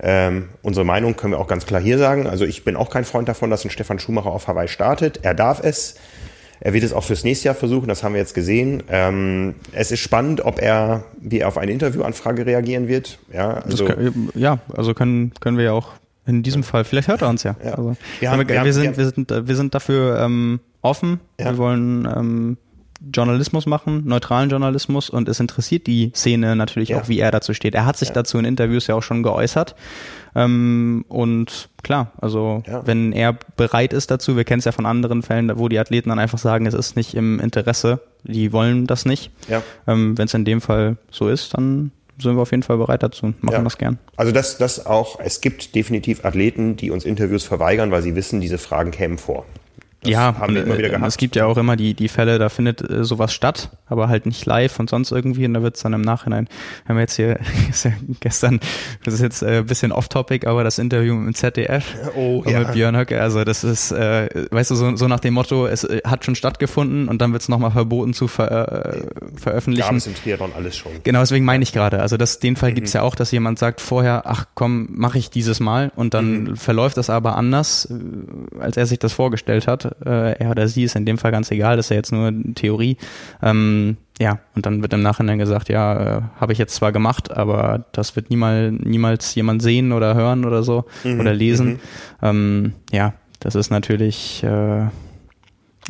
Ähm, 0.00 0.48
unsere 0.62 0.84
Meinung 0.84 1.16
können 1.16 1.32
wir 1.32 1.38
auch 1.38 1.46
ganz 1.46 1.66
klar 1.66 1.80
hier 1.80 1.98
sagen. 1.98 2.26
Also 2.26 2.44
ich 2.44 2.64
bin 2.64 2.76
auch 2.76 2.90
kein 2.90 3.04
Freund 3.04 3.28
davon, 3.28 3.50
dass 3.50 3.64
ein 3.64 3.70
Stefan 3.70 3.98
Schumacher 3.98 4.30
auf 4.30 4.48
Hawaii 4.48 4.68
startet. 4.68 5.20
Er 5.22 5.34
darf 5.34 5.62
es. 5.62 5.96
Er 6.60 6.72
wird 6.72 6.84
es 6.84 6.92
auch 6.92 7.04
fürs 7.04 7.22
nächste 7.22 7.46
Jahr 7.46 7.54
versuchen, 7.54 7.86
das 7.86 8.02
haben 8.02 8.14
wir 8.14 8.20
jetzt 8.20 8.34
gesehen. 8.34 8.82
Ähm, 8.88 9.56
es 9.72 9.90
ist 9.92 10.00
spannend, 10.00 10.40
ob 10.42 10.60
er, 10.60 11.04
wie 11.20 11.40
er 11.40 11.48
auf 11.48 11.58
eine 11.58 11.70
Interviewanfrage 11.70 12.46
reagieren 12.46 12.88
wird. 12.88 13.18
Ja, 13.32 13.58
also, 13.58 13.84
kann, 13.84 14.30
ja, 14.34 14.58
also 14.74 14.94
können, 14.94 15.32
können 15.40 15.58
wir 15.58 15.66
ja 15.66 15.72
auch 15.72 15.90
in 16.26 16.42
diesem 16.42 16.62
Fall, 16.62 16.84
vielleicht 16.84 17.08
hört 17.08 17.22
er 17.22 17.28
uns 17.28 17.42
ja. 17.42 17.56
ja. 17.62 17.72
Also, 17.72 17.96
wir, 18.20 18.30
haben, 18.30 18.40
wir, 18.40 18.48
wir, 18.48 18.60
haben, 18.60 18.72
sind, 18.72 18.96
wir, 18.96 19.04
sind, 19.04 19.30
wir 19.30 19.56
sind 19.56 19.74
dafür 19.74 20.18
ähm, 20.20 20.60
offen. 20.82 21.20
Ja. 21.38 21.50
Wir 21.50 21.58
wollen 21.58 22.06
ähm, 22.06 22.56
Journalismus 23.12 23.66
machen, 23.66 24.02
neutralen 24.06 24.50
Journalismus 24.50 25.10
und 25.10 25.28
es 25.28 25.40
interessiert 25.40 25.86
die 25.86 26.12
Szene 26.14 26.56
natürlich 26.56 26.90
ja. 26.90 27.00
auch, 27.00 27.08
wie 27.08 27.18
er 27.18 27.30
dazu 27.30 27.54
steht. 27.54 27.74
Er 27.74 27.86
hat 27.86 27.96
sich 27.96 28.08
ja. 28.08 28.14
dazu 28.14 28.38
in 28.38 28.44
Interviews 28.44 28.86
ja 28.86 28.94
auch 28.94 29.02
schon 29.02 29.22
geäußert. 29.22 29.74
Ähm, 30.34 31.04
und 31.08 31.68
klar, 31.82 32.12
also 32.20 32.62
ja. 32.66 32.86
wenn 32.86 33.12
er 33.12 33.36
bereit 33.56 33.92
ist 33.92 34.10
dazu, 34.10 34.36
wir 34.36 34.44
kennen 34.44 34.58
es 34.58 34.64
ja 34.64 34.72
von 34.72 34.86
anderen 34.86 35.22
Fällen, 35.22 35.50
wo 35.58 35.68
die 35.68 35.78
Athleten 35.78 36.10
dann 36.10 36.18
einfach 36.18 36.38
sagen, 36.38 36.66
es 36.66 36.74
ist 36.74 36.96
nicht 36.96 37.14
im 37.14 37.40
Interesse, 37.40 38.00
die 38.24 38.52
wollen 38.52 38.86
das 38.86 39.06
nicht. 39.06 39.30
Ähm, 39.86 40.18
wenn 40.18 40.26
es 40.26 40.34
in 40.34 40.44
dem 40.44 40.60
Fall 40.60 40.96
so 41.10 41.28
ist, 41.28 41.54
dann 41.54 41.92
sind 42.18 42.36
wir 42.36 42.42
auf 42.42 42.50
jeden 42.50 42.62
Fall 42.62 42.78
bereit 42.78 43.02
dazu, 43.02 43.34
machen 43.40 43.56
ja. 43.56 43.62
das 43.62 43.78
gern. 43.78 43.98
Also 44.16 44.32
das, 44.32 44.58
das 44.58 44.86
auch, 44.86 45.20
es 45.20 45.40
gibt 45.40 45.74
definitiv 45.74 46.24
Athleten, 46.24 46.76
die 46.76 46.90
uns 46.90 47.04
Interviews 47.04 47.44
verweigern, 47.44 47.90
weil 47.90 48.02
sie 48.02 48.14
wissen, 48.14 48.40
diese 48.40 48.58
Fragen 48.58 48.90
kämen 48.90 49.18
vor. 49.18 49.44
Das 50.06 50.12
ja, 50.12 50.38
haben 50.38 50.54
wir 50.54 50.64
immer 50.64 50.78
wieder 50.78 50.88
äh, 50.88 50.90
gehabt. 50.90 51.06
Es 51.06 51.16
gibt 51.16 51.36
ja 51.36 51.46
auch 51.46 51.56
immer 51.56 51.76
die, 51.76 51.94
die 51.94 52.08
Fälle, 52.08 52.38
da 52.38 52.48
findet 52.48 52.88
äh, 52.88 53.04
sowas 53.04 53.32
statt, 53.32 53.70
aber 53.86 54.08
halt 54.08 54.26
nicht 54.26 54.44
live 54.46 54.78
und 54.78 54.90
sonst 54.90 55.10
irgendwie 55.10 55.44
und 55.46 55.54
da 55.54 55.62
wird 55.62 55.76
es 55.76 55.82
dann 55.82 55.92
im 55.92 56.00
Nachhinein. 56.00 56.48
Wir 56.84 56.94
haben 56.94 57.00
jetzt 57.00 57.16
hier 57.16 57.38
ja 57.84 57.92
gestern, 58.20 58.60
das 59.04 59.14
ist 59.14 59.20
jetzt 59.20 59.42
äh, 59.42 59.58
ein 59.58 59.66
bisschen 59.66 59.92
off-topic, 59.92 60.46
aber 60.46 60.64
das 60.64 60.78
Interview 60.78 61.14
mit 61.14 61.26
dem 61.26 61.34
ZDF 61.34 61.94
oh, 62.16 62.42
ja. 62.46 62.60
mit 62.60 62.72
Björn 62.72 62.96
Höcke, 62.96 63.20
also 63.20 63.44
das 63.44 63.64
ist, 63.64 63.92
äh, 63.92 64.28
weißt 64.50 64.70
du, 64.70 64.74
so, 64.74 64.96
so 64.96 65.08
nach 65.08 65.20
dem 65.20 65.34
Motto, 65.34 65.66
es 65.66 65.84
äh, 65.84 66.00
hat 66.04 66.24
schon 66.24 66.34
stattgefunden 66.34 67.08
und 67.08 67.20
dann 67.20 67.32
wird 67.32 67.42
es 67.42 67.48
nochmal 67.48 67.70
verboten 67.70 68.14
zu 68.14 68.28
ver, 68.28 68.94
äh, 68.94 69.02
veröffentlichen. 69.36 69.88
Gab 69.88 69.96
es 69.96 70.06
im 70.06 70.14
Triathlon 70.14 70.52
alles 70.54 70.76
schon. 70.76 70.92
Genau, 71.02 71.20
deswegen 71.20 71.44
meine 71.44 71.62
ich 71.62 71.72
gerade. 71.72 72.00
Also 72.00 72.16
das, 72.16 72.38
den 72.38 72.56
Fall 72.56 72.70
mhm. 72.70 72.76
gibt's 72.76 72.92
ja 72.92 73.02
auch, 73.02 73.14
dass 73.14 73.30
jemand 73.30 73.58
sagt 73.58 73.80
vorher, 73.80 74.22
ach 74.26 74.46
komm, 74.54 74.88
mache 74.90 75.18
ich 75.18 75.30
dieses 75.30 75.60
Mal 75.60 75.92
und 75.96 76.14
dann 76.14 76.42
mhm. 76.42 76.56
verläuft 76.56 76.96
das 76.96 77.10
aber 77.10 77.36
anders, 77.36 77.88
als 78.58 78.76
er 78.76 78.86
sich 78.86 78.98
das 78.98 79.12
vorgestellt 79.12 79.66
hat 79.66 79.95
äh, 80.04 80.38
er 80.38 80.50
oder 80.50 80.68
sie 80.68 80.84
ist 80.84 80.96
in 80.96 81.06
dem 81.06 81.18
Fall 81.18 81.32
ganz 81.32 81.50
egal, 81.50 81.76
das 81.76 81.86
ist 81.86 81.90
ja 81.90 81.96
jetzt 81.96 82.12
nur 82.12 82.32
Theorie. 82.54 82.96
Ähm, 83.42 83.96
ja, 84.18 84.38
und 84.54 84.64
dann 84.66 84.82
wird 84.82 84.92
im 84.94 85.02
Nachhinein 85.02 85.38
gesagt, 85.38 85.68
ja, 85.68 86.18
äh, 86.18 86.22
habe 86.40 86.52
ich 86.52 86.58
jetzt 86.58 86.74
zwar 86.74 86.92
gemacht, 86.92 87.30
aber 87.30 87.84
das 87.92 88.16
wird 88.16 88.30
niemals, 88.30 88.74
niemals 88.80 89.34
jemand 89.34 89.62
sehen 89.62 89.92
oder 89.92 90.14
hören 90.14 90.44
oder 90.44 90.62
so 90.62 90.84
mhm, 91.04 91.20
oder 91.20 91.34
lesen. 91.34 91.68
Mhm. 91.68 91.78
Ähm, 92.22 92.72
ja, 92.92 93.14
das 93.40 93.54
ist 93.54 93.70
natürlich 93.70 94.42
äh, 94.42 94.86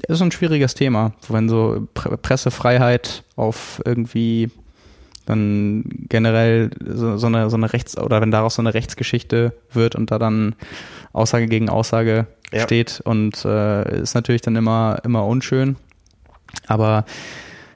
ist 0.09 0.23
ein 0.23 0.33
schwieriges 0.33 0.75
Thema, 0.75 1.13
wenn 1.29 1.49
so 1.49 1.89
Pressefreiheit 1.95 3.25
auf 3.37 3.81
irgendwie 3.85 4.51
dann 5.27 5.85
generell 6.09 6.71
so, 6.85 7.19
so, 7.19 7.27
eine, 7.27 7.51
so 7.51 7.57
eine 7.57 7.73
Rechts- 7.73 7.99
oder 7.99 8.21
wenn 8.21 8.31
daraus 8.31 8.55
so 8.55 8.63
eine 8.63 8.75
Rechtsgeschichte 8.75 9.53
wird 9.73 9.95
und 9.95 10.11
da 10.11 10.19
dann 10.19 10.55
Aussage 11.13 11.47
gegen 11.47 11.69
Aussage 11.69 12.27
ja. 12.53 12.63
steht 12.63 13.01
und 13.05 13.45
äh, 13.45 14.01
ist 14.01 14.15
natürlich 14.15 14.43
dann 14.43 14.57
immer, 14.57 14.99
immer 15.05 15.27
unschön. 15.27 15.77
Aber 16.69 17.05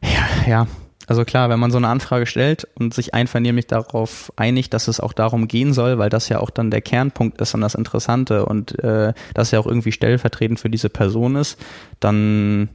ja, 0.03 0.49
ja, 0.49 0.67
also 1.11 1.25
klar, 1.25 1.51
wenn 1.51 1.59
man 1.59 1.73
so 1.73 1.77
eine 1.77 1.89
Anfrage 1.89 2.25
stellt 2.25 2.69
und 2.77 2.95
sich 2.95 3.15
einvernehmlich 3.15 3.67
darauf 3.67 4.33
einigt, 4.37 4.73
dass 4.73 4.87
es 4.87 5.01
auch 5.01 5.13
darum 5.13 5.49
gehen 5.49 5.73
soll, 5.73 5.99
weil 5.99 6.09
das 6.09 6.29
ja 6.29 6.39
auch 6.39 6.51
dann 6.51 6.71
der 6.71 6.83
Kernpunkt 6.83 7.41
ist 7.41 7.53
und 7.53 7.63
das 7.63 7.75
Interessante 7.75 8.47
und 8.47 8.79
äh, 8.79 9.13
das 9.35 9.51
ja 9.51 9.59
auch 9.59 9.67
irgendwie 9.67 9.91
stellvertretend 9.91 10.61
für 10.61 10.71
diese 10.71 10.89
Person 10.89 11.35
ist, 11.35 11.59
dann 11.99 12.69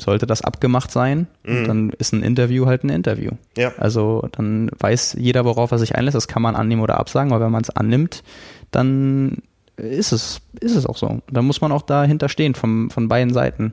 sollte 0.00 0.26
das 0.26 0.42
abgemacht 0.42 0.90
sein. 0.90 1.26
Mhm. 1.44 1.66
dann 1.66 1.90
ist 1.90 2.12
ein 2.12 2.22
Interview 2.22 2.66
halt 2.66 2.84
ein 2.84 2.88
Interview. 2.88 3.32
Ja. 3.56 3.72
Also 3.78 4.28
dann 4.32 4.70
weiß 4.78 5.16
jeder, 5.18 5.44
worauf 5.44 5.70
er 5.70 5.78
sich 5.78 5.94
einlässt. 5.94 6.16
Das 6.16 6.28
kann 6.28 6.42
man 6.42 6.56
annehmen 6.56 6.82
oder 6.82 6.98
absagen, 6.98 7.32
aber 7.32 7.44
wenn 7.44 7.52
man 7.52 7.62
es 7.62 7.70
annimmt, 7.70 8.22
dann 8.70 9.42
ist 9.76 10.12
es, 10.12 10.40
ist 10.60 10.76
es 10.76 10.86
auch 10.86 10.96
so. 10.96 11.20
Da 11.30 11.42
muss 11.42 11.60
man 11.60 11.72
auch 11.72 11.82
dahinter 11.82 12.28
stehen, 12.28 12.54
vom, 12.54 12.90
von 12.90 13.08
beiden 13.08 13.32
Seiten, 13.32 13.72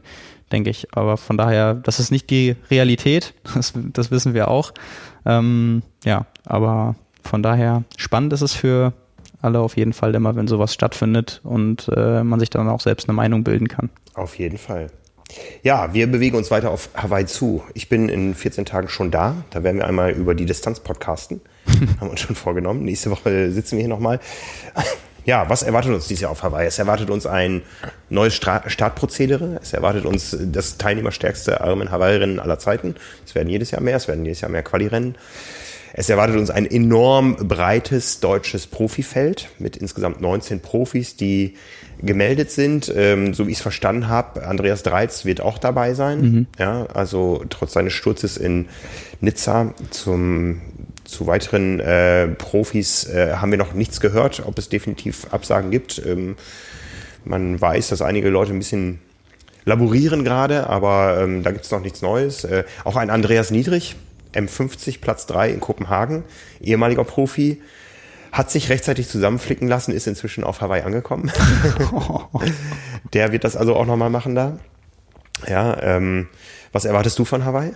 denke 0.52 0.70
ich. 0.70 0.88
Aber 0.96 1.18
von 1.18 1.38
daher, 1.38 1.74
das 1.74 2.00
ist 2.00 2.12
nicht 2.12 2.30
die 2.30 2.56
Realität, 2.70 3.34
das, 3.56 3.74
das 3.76 4.12
wissen 4.12 4.34
wir 4.34 4.48
auch. 4.48 4.74
Ähm, 5.26 5.84
ja, 6.04 6.26
aber 6.46 6.96
von 7.24 7.44
daher 7.44 7.84
spannend 7.98 8.34
ist 8.34 8.42
es 8.42 8.54
für 8.54 8.94
alle 9.42 9.60
auf 9.60 9.76
jeden 9.76 9.94
Fall 9.94 10.14
immer, 10.16 10.36
wenn 10.36 10.48
sowas 10.48 10.74
stattfindet 10.74 11.42
und 11.44 11.90
äh, 11.96 12.24
man 12.24 12.40
sich 12.40 12.50
dann 12.50 12.70
auch 12.70 12.82
selbst 12.82 13.10
eine 13.10 13.16
Meinung 13.16 13.44
bilden 13.44 13.68
kann. 13.68 13.90
Auf 14.14 14.38
jeden 14.38 14.58
Fall. 14.58 14.88
Ja, 15.64 15.94
wir 15.94 16.08
bewegen 16.08 16.38
uns 16.38 16.52
weiter 16.52 16.72
auf 16.72 16.90
Hawaii 16.96 17.26
zu. 17.26 17.64
Ich 17.74 17.90
bin 17.90 18.10
in 18.10 18.36
14 18.36 18.66
Tagen 18.66 18.88
schon 18.88 19.12
da. 19.12 19.44
Da 19.52 19.64
werden 19.64 19.78
wir 19.78 19.88
einmal 19.88 20.12
über 20.12 20.36
die 20.36 20.46
Distanz 20.46 20.80
podcasten. 20.80 21.42
Haben 21.68 22.08
wir 22.08 22.10
uns 22.12 22.22
schon 22.22 22.36
vorgenommen. 22.36 22.84
Nächste 22.84 23.12
Woche 23.12 23.52
sitzen 23.52 23.78
wir 23.78 23.82
hier 23.82 23.90
nochmal. 23.90 24.20
Ja, 25.24 25.50
was 25.50 25.62
erwartet 25.62 25.94
uns 25.94 26.08
dieses 26.08 26.22
Jahr 26.22 26.32
auf 26.32 26.42
Hawaii? 26.42 26.66
Es 26.66 26.80
erwartet 26.80 27.12
uns 27.12 27.28
ein 27.28 27.62
neues 28.10 28.34
Startprozedere. 28.34 29.60
Es 29.62 29.72
erwartet 29.72 30.06
uns 30.06 30.36
das 30.40 30.78
teilnehmerstärkste 30.78 31.60
Ironman 31.64 31.92
Hawaii-Rennen 31.92 32.40
aller 32.40 32.58
Zeiten. 32.58 32.96
Es 33.26 33.36
werden 33.36 33.50
jedes 33.50 33.70
Jahr 33.70 33.82
mehr. 33.82 33.98
Es 33.98 34.08
werden 34.08 34.26
jedes 34.26 34.42
Jahr 34.42 34.50
mehr 34.50 34.64
Quali-Rennen. 34.64 35.16
Es 35.94 36.10
erwartet 36.10 36.38
uns 36.38 36.50
ein 36.50 36.66
enorm 36.66 37.36
breites 37.36 38.20
deutsches 38.20 38.66
Profifeld 38.66 39.50
mit 39.60 39.78
insgesamt 39.78 40.22
19 40.22 40.62
Profis, 40.62 41.18
die 41.18 41.56
gemeldet 42.04 42.52
sind. 42.52 42.92
Ähm, 42.96 43.34
so 43.34 43.48
wie 43.48 43.52
ich 43.52 43.58
es 43.58 43.62
verstanden 43.62 44.08
habe, 44.08 44.46
Andreas 44.48 44.84
Dreiz 44.84 45.26
wird 45.26 45.42
auch 45.42 45.58
dabei 45.58 45.94
sein. 45.94 46.22
Mhm. 46.22 46.48
Ja, 46.58 46.86
also 46.94 47.44
trotz 47.50 47.74
seines 47.74 47.94
Sturzes 47.94 48.38
in 48.38 48.68
Nizza 49.20 49.74
zum 49.90 50.62
zu 51.04 51.28
weiteren 51.28 51.80
äh, 51.82 52.28
Profis 52.28 53.04
äh, 53.04 53.34
haben 53.34 53.52
wir 53.52 53.58
noch 53.58 53.74
nichts 53.74 54.00
gehört, 54.00 54.44
ob 54.46 54.58
es 54.58 54.70
definitiv 54.70 55.28
Absagen 55.32 55.70
gibt. 55.70 56.02
Ähm, 56.06 56.36
Man 57.26 57.60
weiß, 57.60 57.90
dass 57.90 58.02
einige 58.02 58.30
Leute 58.30 58.52
ein 58.54 58.60
bisschen 58.60 59.00
laborieren 59.66 60.24
gerade, 60.24 60.68
aber 60.68 61.20
ähm, 61.22 61.44
da 61.44 61.52
gibt 61.52 61.66
es 61.66 61.72
noch 61.72 61.82
nichts 61.82 62.02
Neues. 62.02 62.46
Äh, 62.46 62.64
auch 62.84 62.96
ein 62.96 63.10
Andreas 63.10 63.52
Niedrig, 63.52 63.96
M50, 64.34 65.02
Platz 65.02 65.26
3 65.28 65.50
in 65.50 65.60
Kopenhagen, 65.60 66.24
ehemaliger 66.62 67.04
Profi, 67.04 67.62
hat 68.32 68.50
sich 68.50 68.70
rechtzeitig 68.70 69.10
zusammenflicken 69.10 69.68
lassen, 69.68 69.92
ist 69.92 70.08
inzwischen 70.08 70.44
auf 70.44 70.62
Hawaii 70.62 70.84
angekommen. 70.84 71.32
Der 73.14 73.32
wird 73.32 73.44
das 73.44 73.58
also 73.58 73.76
auch 73.76 73.86
nochmal 73.86 74.10
machen 74.10 74.36
da. 74.36 74.58
Ja, 75.48 75.82
ähm, 75.82 76.30
was 76.72 76.86
erwartest 76.86 77.20
du 77.20 77.26
von 77.26 77.44
Hawaii? 77.44 77.74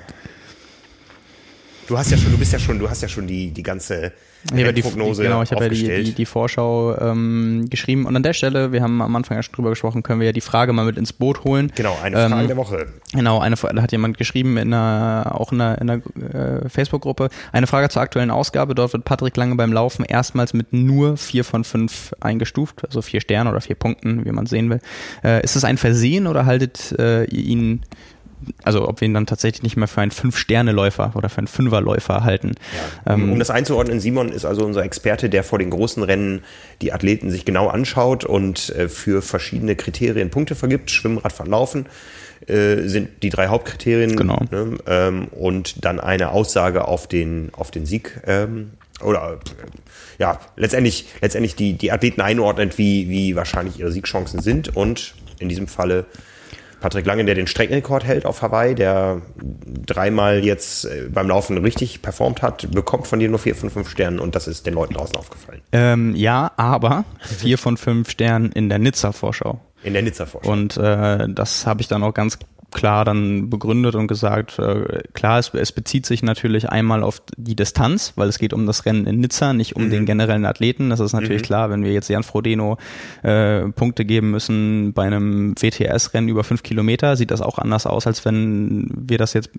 Du 1.87 1.97
hast 1.97 2.11
ja 2.11 2.17
schon, 2.17 2.31
du 2.31 2.37
bist 2.37 2.53
ja 2.53 2.59
schon, 2.59 2.79
du 2.79 2.89
hast 2.89 3.01
ja 3.01 3.07
schon 3.07 3.27
die, 3.27 3.51
die 3.51 3.63
ganze 3.63 4.13
ja, 4.53 4.71
die, 4.71 4.81
Prognose 4.81 5.23
Genau, 5.23 5.41
ich 5.41 5.51
habe 5.51 5.63
ja 5.63 5.69
die, 5.69 6.03
die, 6.03 6.13
die 6.13 6.25
Vorschau 6.25 6.95
ähm, 6.99 7.67
geschrieben. 7.69 8.05
Und 8.05 8.15
an 8.15 8.23
der 8.23 8.33
Stelle, 8.33 8.71
wir 8.71 8.81
haben 8.81 9.01
am 9.01 9.15
Anfang 9.15 9.37
ja 9.37 9.43
schon 9.43 9.55
drüber 9.55 9.69
gesprochen, 9.71 10.03
können 10.03 10.19
wir 10.19 10.27
ja 10.27 10.33
die 10.33 10.41
Frage 10.41 10.73
mal 10.73 10.85
mit 10.85 10.97
ins 10.97 11.13
Boot 11.13 11.43
holen. 11.43 11.71
Genau, 11.75 11.97
eine 12.03 12.17
Frage 12.17 12.41
ähm, 12.41 12.47
der 12.47 12.57
Woche. 12.57 12.87
Genau, 13.13 13.39
eine 13.39 13.55
da 13.55 13.81
hat 13.81 13.91
jemand 13.91 14.17
geschrieben 14.17 14.57
in 14.57 14.73
einer, 14.73 15.31
auch 15.39 15.51
in 15.51 15.61
einer, 15.61 15.81
in 15.81 15.89
einer 15.89 16.63
äh, 16.63 16.69
Facebook-Gruppe. 16.69 17.29
Eine 17.51 17.67
Frage 17.67 17.89
zur 17.89 18.01
aktuellen 18.01 18.31
Ausgabe. 18.31 18.75
Dort 18.75 18.93
wird 18.93 19.05
Patrick 19.05 19.35
Lange 19.37 19.55
beim 19.55 19.73
Laufen 19.73 20.05
erstmals 20.05 20.53
mit 20.53 20.73
nur 20.73 21.17
vier 21.17 21.43
von 21.43 21.63
fünf 21.63 22.13
eingestuft, 22.19 22.85
also 22.85 23.01
vier 23.01 23.21
Sternen 23.21 23.49
oder 23.49 23.61
vier 23.61 23.75
Punkten, 23.75 24.25
wie 24.25 24.31
man 24.31 24.45
sehen 24.45 24.69
will. 24.69 24.79
Äh, 25.23 25.43
ist 25.43 25.55
es 25.55 25.63
ein 25.63 25.77
Versehen 25.77 26.27
oder 26.27 26.45
haltet 26.45 26.93
äh, 26.99 27.23
ihr 27.25 27.43
ihn 27.43 27.81
also 28.63 28.87
ob 28.87 29.01
wir 29.01 29.07
ihn 29.07 29.13
dann 29.13 29.25
tatsächlich 29.25 29.63
nicht 29.63 29.77
mehr 29.77 29.87
für 29.87 30.01
einen 30.01 30.11
Fünf-Sterne-Läufer 30.11 31.13
oder 31.15 31.29
für 31.29 31.39
einen 31.39 31.47
Fünfer-Läufer 31.47 32.23
halten. 32.23 32.55
Ja. 33.05 33.13
Um, 33.13 33.21
ähm, 33.23 33.31
um 33.33 33.39
das 33.39 33.49
einzuordnen, 33.49 33.99
Simon 33.99 34.29
ist 34.29 34.45
also 34.45 34.65
unser 34.65 34.83
Experte, 34.83 35.29
der 35.29 35.43
vor 35.43 35.59
den 35.59 35.69
großen 35.69 36.03
Rennen 36.03 36.43
die 36.81 36.93
Athleten 36.93 37.29
sich 37.29 37.45
genau 37.45 37.67
anschaut 37.67 38.25
und 38.25 38.69
äh, 38.69 38.89
für 38.89 39.21
verschiedene 39.21 39.75
Kriterien 39.75 40.29
Punkte 40.29 40.55
vergibt. 40.55 40.91
Schwimmen, 40.91 41.17
Radfahren, 41.17 41.51
Laufen 41.51 41.85
äh, 42.47 42.87
sind 42.87 43.23
die 43.23 43.29
drei 43.29 43.47
Hauptkriterien. 43.47 44.15
Genau. 44.15 44.39
Ne? 44.51 44.77
Ähm, 44.87 45.27
und 45.31 45.83
dann 45.85 45.99
eine 45.99 46.31
Aussage 46.31 46.87
auf 46.87 47.07
den, 47.07 47.49
auf 47.53 47.71
den 47.71 47.85
Sieg. 47.85 48.21
Ähm, 48.25 48.71
oder 49.01 49.33
äh, 49.33 49.67
ja, 50.19 50.39
letztendlich, 50.55 51.07
letztendlich 51.21 51.55
die, 51.55 51.73
die 51.73 51.91
Athleten 51.91 52.21
einordnet, 52.21 52.77
wie, 52.77 53.09
wie 53.09 53.35
wahrscheinlich 53.35 53.79
ihre 53.79 53.91
Siegchancen 53.91 54.41
sind 54.41 54.75
und 54.75 55.15
in 55.39 55.49
diesem 55.49 55.67
Falle 55.67 56.05
Patrick 56.85 57.07
Lange, 57.07 57.25
der 57.25 57.33
den 57.33 57.47
Streckenrekord 57.47 58.03
hält 58.03 58.27
auf 58.27 58.43
Hawaii, 58.43 58.75
der 58.75 59.19
dreimal 59.87 60.45
jetzt 60.45 60.85
äh, 60.85 61.09
beim 61.11 61.27
Laufen 61.27 61.57
richtig 61.57 62.03
performt 62.03 62.43
hat, 62.43 62.69
bekommt 62.69 63.07
von 63.07 63.17
dir 63.17 63.27
nur 63.27 63.39
vier 63.39 63.55
von 63.55 63.71
fünf 63.71 63.89
Sternen 63.89 64.19
und 64.19 64.35
das 64.35 64.47
ist 64.47 64.67
den 64.67 64.75
Leuten 64.75 64.93
draußen 64.93 65.15
aufgefallen. 65.15 65.61
Ähm, 65.71 66.15
ja, 66.15 66.51
aber 66.57 67.03
vier 67.21 67.57
von 67.57 67.77
fünf 67.77 68.11
Sternen 68.11 68.51
in 68.51 68.69
der 68.69 68.77
Nizza-Vorschau. 68.77 69.59
In 69.81 69.93
der 69.93 70.03
Nizza-Vorschau. 70.03 70.47
Und 70.47 70.77
äh, 70.77 71.27
das 71.27 71.65
habe 71.65 71.81
ich 71.81 71.87
dann 71.87 72.03
auch 72.03 72.13
ganz 72.13 72.37
klar 72.75 73.05
dann 73.05 73.49
begründet 73.49 73.95
und 73.95 74.07
gesagt, 74.07 74.59
äh, 74.59 75.01
klar, 75.13 75.39
es, 75.39 75.51
es 75.53 75.71
bezieht 75.71 76.05
sich 76.05 76.21
natürlich 76.21 76.69
einmal 76.69 77.03
auf 77.03 77.21
die 77.37 77.55
Distanz, 77.55 78.13
weil 78.17 78.27
es 78.27 78.37
geht 78.37 78.53
um 78.53 78.67
das 78.67 78.85
Rennen 78.85 79.07
in 79.07 79.21
Nizza, 79.21 79.53
nicht 79.53 79.77
um 79.77 79.85
mhm. 79.85 79.91
den 79.91 80.05
generellen 80.05 80.45
Athleten. 80.45 80.89
Das 80.89 80.99
ist 80.99 81.13
natürlich 81.13 81.41
mhm. 81.41 81.45
klar, 81.45 81.69
wenn 81.69 81.83
wir 81.83 81.93
jetzt 81.93 82.09
Jan 82.09 82.23
Frodeno 82.23 82.77
äh, 83.23 83.61
Punkte 83.69 84.03
geben 84.03 84.29
müssen 84.29 84.91
bei 84.93 85.03
einem 85.03 85.55
WTS-Rennen 85.57 86.27
über 86.27 86.43
fünf 86.43 86.63
Kilometer, 86.63 87.15
sieht 87.15 87.31
das 87.31 87.41
auch 87.41 87.57
anders 87.57 87.87
aus, 87.87 88.05
als 88.07 88.25
wenn 88.25 88.91
wir 88.93 89.17
das 89.17 89.33
jetzt 89.33 89.49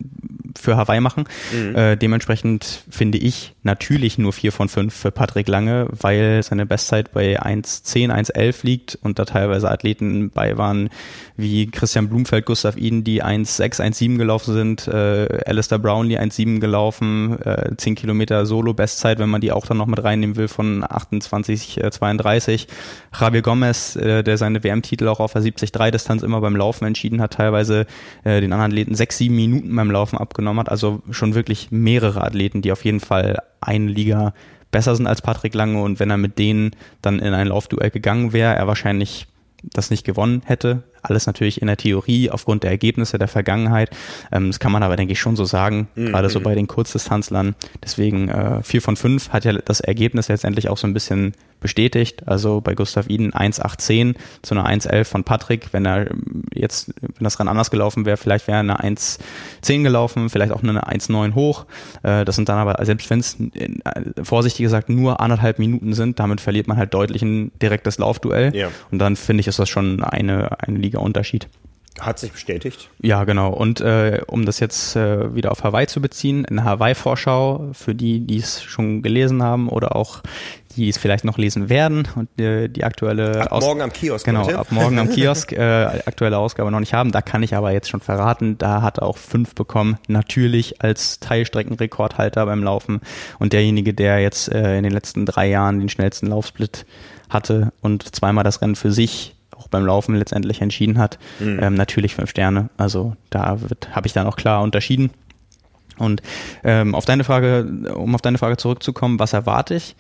für 0.58 0.76
Hawaii 0.76 1.00
machen. 1.00 1.24
Mhm. 1.52 1.76
Äh, 1.76 1.96
dementsprechend 1.96 2.84
finde 2.90 3.18
ich 3.18 3.54
natürlich 3.62 4.18
nur 4.18 4.32
vier 4.32 4.52
von 4.52 4.68
fünf 4.68 4.94
für 4.94 5.10
Patrick 5.10 5.48
Lange, 5.48 5.86
weil 5.90 6.42
seine 6.42 6.66
Bestzeit 6.66 7.12
bei 7.12 7.40
1,10, 7.40 8.10
1,11 8.10 8.64
liegt 8.64 8.98
und 9.02 9.18
da 9.18 9.24
teilweise 9.24 9.70
Athleten 9.70 10.30
bei 10.30 10.56
waren 10.56 10.90
wie 11.36 11.66
Christian 11.70 12.08
Blumfeld, 12.08 12.46
Gustav 12.46 12.76
Iden, 12.76 13.04
die 13.04 13.22
1,6, 13.22 13.80
1,7 13.80 14.16
gelaufen 14.16 14.54
sind, 14.54 14.88
äh, 14.88 15.42
Alistair 15.46 15.78
Brownlee 15.78 16.18
1,7 16.18 16.60
gelaufen, 16.60 17.38
äh, 17.42 17.76
10 17.76 17.94
Kilometer 17.94 18.46
Solo-Bestzeit, 18.46 19.18
wenn 19.18 19.28
man 19.28 19.40
die 19.40 19.52
auch 19.52 19.66
dann 19.66 19.76
noch 19.76 19.86
mit 19.86 20.02
reinnehmen 20.02 20.36
will, 20.36 20.48
von 20.48 20.84
28, 20.88 21.82
äh, 21.82 21.90
32. 21.90 22.68
Javier 23.18 23.42
Gomez, 23.42 23.96
äh, 23.96 24.22
der 24.22 24.38
seine 24.38 24.64
WM-Titel 24.64 25.08
auch 25.08 25.20
auf 25.20 25.32
der 25.32 25.42
70-3-Distanz 25.42 26.22
immer 26.22 26.40
beim 26.40 26.56
Laufen 26.56 26.86
entschieden 26.86 27.20
hat, 27.20 27.34
teilweise 27.34 27.86
äh, 28.24 28.40
den 28.40 28.52
anderen 28.52 28.72
Athleten 28.72 28.94
sechs, 28.94 29.18
sieben 29.18 29.36
Minuten 29.36 29.74
beim 29.74 29.90
Laufen 29.90 30.16
abgenommen 30.16 30.45
hat. 30.54 30.68
Also 30.68 31.02
schon 31.10 31.34
wirklich 31.34 31.70
mehrere 31.70 32.22
Athleten, 32.22 32.62
die 32.62 32.72
auf 32.72 32.84
jeden 32.84 33.00
Fall 33.00 33.38
eine 33.60 33.86
Liga 33.86 34.32
besser 34.70 34.94
sind 34.94 35.06
als 35.06 35.22
Patrick 35.22 35.54
Lange 35.54 35.80
und 35.82 36.00
wenn 36.00 36.10
er 36.10 36.16
mit 36.16 36.38
denen 36.38 36.72
dann 37.02 37.18
in 37.18 37.34
ein 37.34 37.48
Laufduell 37.48 37.90
gegangen 37.90 38.32
wäre, 38.32 38.54
er 38.54 38.66
wahrscheinlich 38.66 39.26
das 39.62 39.90
nicht 39.90 40.04
gewonnen 40.04 40.42
hätte. 40.44 40.82
Alles 41.08 41.26
natürlich 41.26 41.60
in 41.60 41.66
der 41.66 41.76
Theorie 41.76 42.30
aufgrund 42.30 42.62
der 42.62 42.70
Ergebnisse 42.70 43.18
der 43.18 43.28
Vergangenheit. 43.28 43.90
Ähm, 44.32 44.48
das 44.48 44.60
kann 44.60 44.72
man 44.72 44.82
aber, 44.82 44.96
denke 44.96 45.12
ich, 45.12 45.20
schon 45.20 45.36
so 45.36 45.44
sagen, 45.44 45.88
mhm. 45.94 46.06
gerade 46.06 46.28
so 46.28 46.40
bei 46.40 46.54
den 46.54 46.66
Kurzdistanzlern. 46.66 47.54
Deswegen 47.82 48.28
äh, 48.28 48.62
vier 48.62 48.82
von 48.82 48.96
fünf 48.96 49.30
hat 49.30 49.44
ja 49.44 49.52
das 49.52 49.80
Ergebnis 49.80 50.28
letztendlich 50.28 50.68
auch 50.68 50.78
so 50.78 50.86
ein 50.86 50.94
bisschen 50.94 51.34
bestätigt. 51.60 52.28
Also 52.28 52.60
bei 52.60 52.74
Gustav 52.74 53.08
Iden 53.08 53.32
1,810 53.32 54.14
zu 54.42 54.54
einer 54.54 54.66
1,11 54.68 55.04
von 55.04 55.24
Patrick. 55.24 55.72
Wenn 55.72 55.86
er 55.86 56.06
jetzt, 56.54 56.92
wenn 57.00 57.24
das 57.24 57.38
Rennen 57.38 57.48
anders 57.48 57.70
gelaufen 57.70 58.04
wäre, 58.04 58.16
vielleicht 58.16 58.46
wäre 58.46 58.58
eine 58.58 58.80
1,10 58.80 59.82
gelaufen, 59.82 60.30
vielleicht 60.30 60.52
auch 60.52 60.62
eine 60.62 60.86
1,9 60.86 61.34
hoch. 61.34 61.66
Äh, 62.02 62.24
das 62.24 62.36
sind 62.36 62.48
dann 62.48 62.58
aber, 62.58 62.84
selbst 62.84 63.10
wenn 63.10 63.20
es 63.20 63.38
äh, 63.40 63.70
vorsichtig 64.22 64.62
gesagt 64.64 64.88
nur 64.88 65.20
anderthalb 65.20 65.58
Minuten 65.58 65.94
sind, 65.94 66.20
damit 66.20 66.40
verliert 66.40 66.68
man 66.68 66.76
halt 66.76 66.94
deutlich 66.94 67.22
ein 67.22 67.50
direktes 67.60 67.98
Laufduell. 67.98 68.54
Ja. 68.54 68.68
Und 68.90 68.98
dann 68.98 69.16
finde 69.16 69.40
ich, 69.40 69.48
ist 69.48 69.58
das 69.58 69.68
schon 69.68 70.02
eine, 70.02 70.60
eine 70.60 70.78
Liga 70.78 70.95
Unterschied. 71.00 71.48
Hat 72.00 72.18
sich 72.18 72.32
bestätigt. 72.32 72.90
Ja, 73.00 73.24
genau. 73.24 73.52
Und 73.52 73.80
äh, 73.80 74.20
um 74.26 74.44
das 74.44 74.60
jetzt 74.60 74.96
äh, 74.96 75.34
wieder 75.34 75.50
auf 75.50 75.64
Hawaii 75.64 75.86
zu 75.86 76.02
beziehen, 76.02 76.44
in 76.44 76.62
Hawaii-Vorschau, 76.62 77.70
für 77.72 77.94
die, 77.94 78.20
die 78.20 78.36
es 78.36 78.62
schon 78.62 79.00
gelesen 79.00 79.42
haben 79.42 79.70
oder 79.70 79.96
auch 79.96 80.22
die 80.76 80.88
es 80.88 80.98
vielleicht 80.98 81.24
noch 81.24 81.38
lesen 81.38 81.68
werden 81.68 82.06
und 82.14 82.40
äh, 82.40 82.68
die 82.68 82.84
aktuelle 82.84 83.40
ab 83.42 83.52
Aus 83.52 83.64
morgen 83.64 83.80
am 83.80 83.92
Kiosk 83.92 84.26
genau 84.26 84.44
heute. 84.44 84.58
ab 84.58 84.70
morgen 84.70 84.98
am 84.98 85.08
Kiosk 85.10 85.52
äh, 85.52 86.02
aktuelle 86.04 86.38
Ausgabe 86.38 86.70
noch 86.70 86.80
nicht 86.80 86.92
haben 86.92 87.12
da 87.12 87.22
kann 87.22 87.42
ich 87.42 87.54
aber 87.54 87.72
jetzt 87.72 87.88
schon 87.88 88.00
verraten 88.00 88.58
da 88.58 88.82
hat 88.82 88.98
er 88.98 89.04
auch 89.04 89.16
fünf 89.16 89.54
bekommen 89.54 89.98
natürlich 90.06 90.82
als 90.82 91.18
Teilstreckenrekordhalter 91.20 92.44
beim 92.46 92.62
Laufen 92.62 93.00
und 93.38 93.52
derjenige 93.52 93.94
der 93.94 94.20
jetzt 94.20 94.52
äh, 94.52 94.76
in 94.76 94.82
den 94.82 94.92
letzten 94.92 95.24
drei 95.24 95.48
Jahren 95.48 95.80
den 95.80 95.88
schnellsten 95.88 96.26
Laufsplit 96.26 96.84
hatte 97.30 97.72
und 97.80 98.14
zweimal 98.14 98.44
das 98.44 98.60
Rennen 98.60 98.76
für 98.76 98.92
sich 98.92 99.35
auch 99.58 99.68
beim 99.68 99.86
Laufen 99.86 100.14
letztendlich 100.16 100.60
entschieden 100.60 100.98
hat. 100.98 101.18
Mhm. 101.40 101.58
Ähm, 101.62 101.74
natürlich 101.74 102.14
fünf 102.14 102.30
Sterne. 102.30 102.70
Also 102.76 103.14
da 103.30 103.58
habe 103.92 104.06
ich 104.06 104.12
dann 104.12 104.26
auch 104.26 104.36
klar 104.36 104.62
unterschieden. 104.62 105.10
Und 105.98 106.22
ähm, 106.62 106.94
auf 106.94 107.04
deine 107.04 107.24
Frage, 107.24 107.92
um 107.94 108.14
auf 108.14 108.22
deine 108.22 108.38
Frage 108.38 108.56
zurückzukommen, 108.56 109.18
was 109.18 109.32
erwarte 109.32 109.74
ich? 109.74 109.96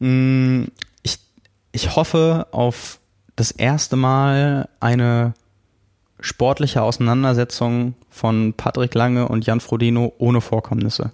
Hm, 0.00 0.68
ich, 1.02 1.18
ich 1.72 1.96
hoffe 1.96 2.46
auf 2.50 3.00
das 3.36 3.50
erste 3.50 3.96
Mal 3.96 4.68
eine 4.80 5.34
sportliche 6.20 6.82
Auseinandersetzung 6.82 7.94
von 8.10 8.52
Patrick 8.54 8.94
Lange 8.94 9.28
und 9.28 9.46
Jan 9.46 9.60
Frodeno 9.60 10.12
ohne 10.18 10.40
Vorkommnisse. 10.40 11.12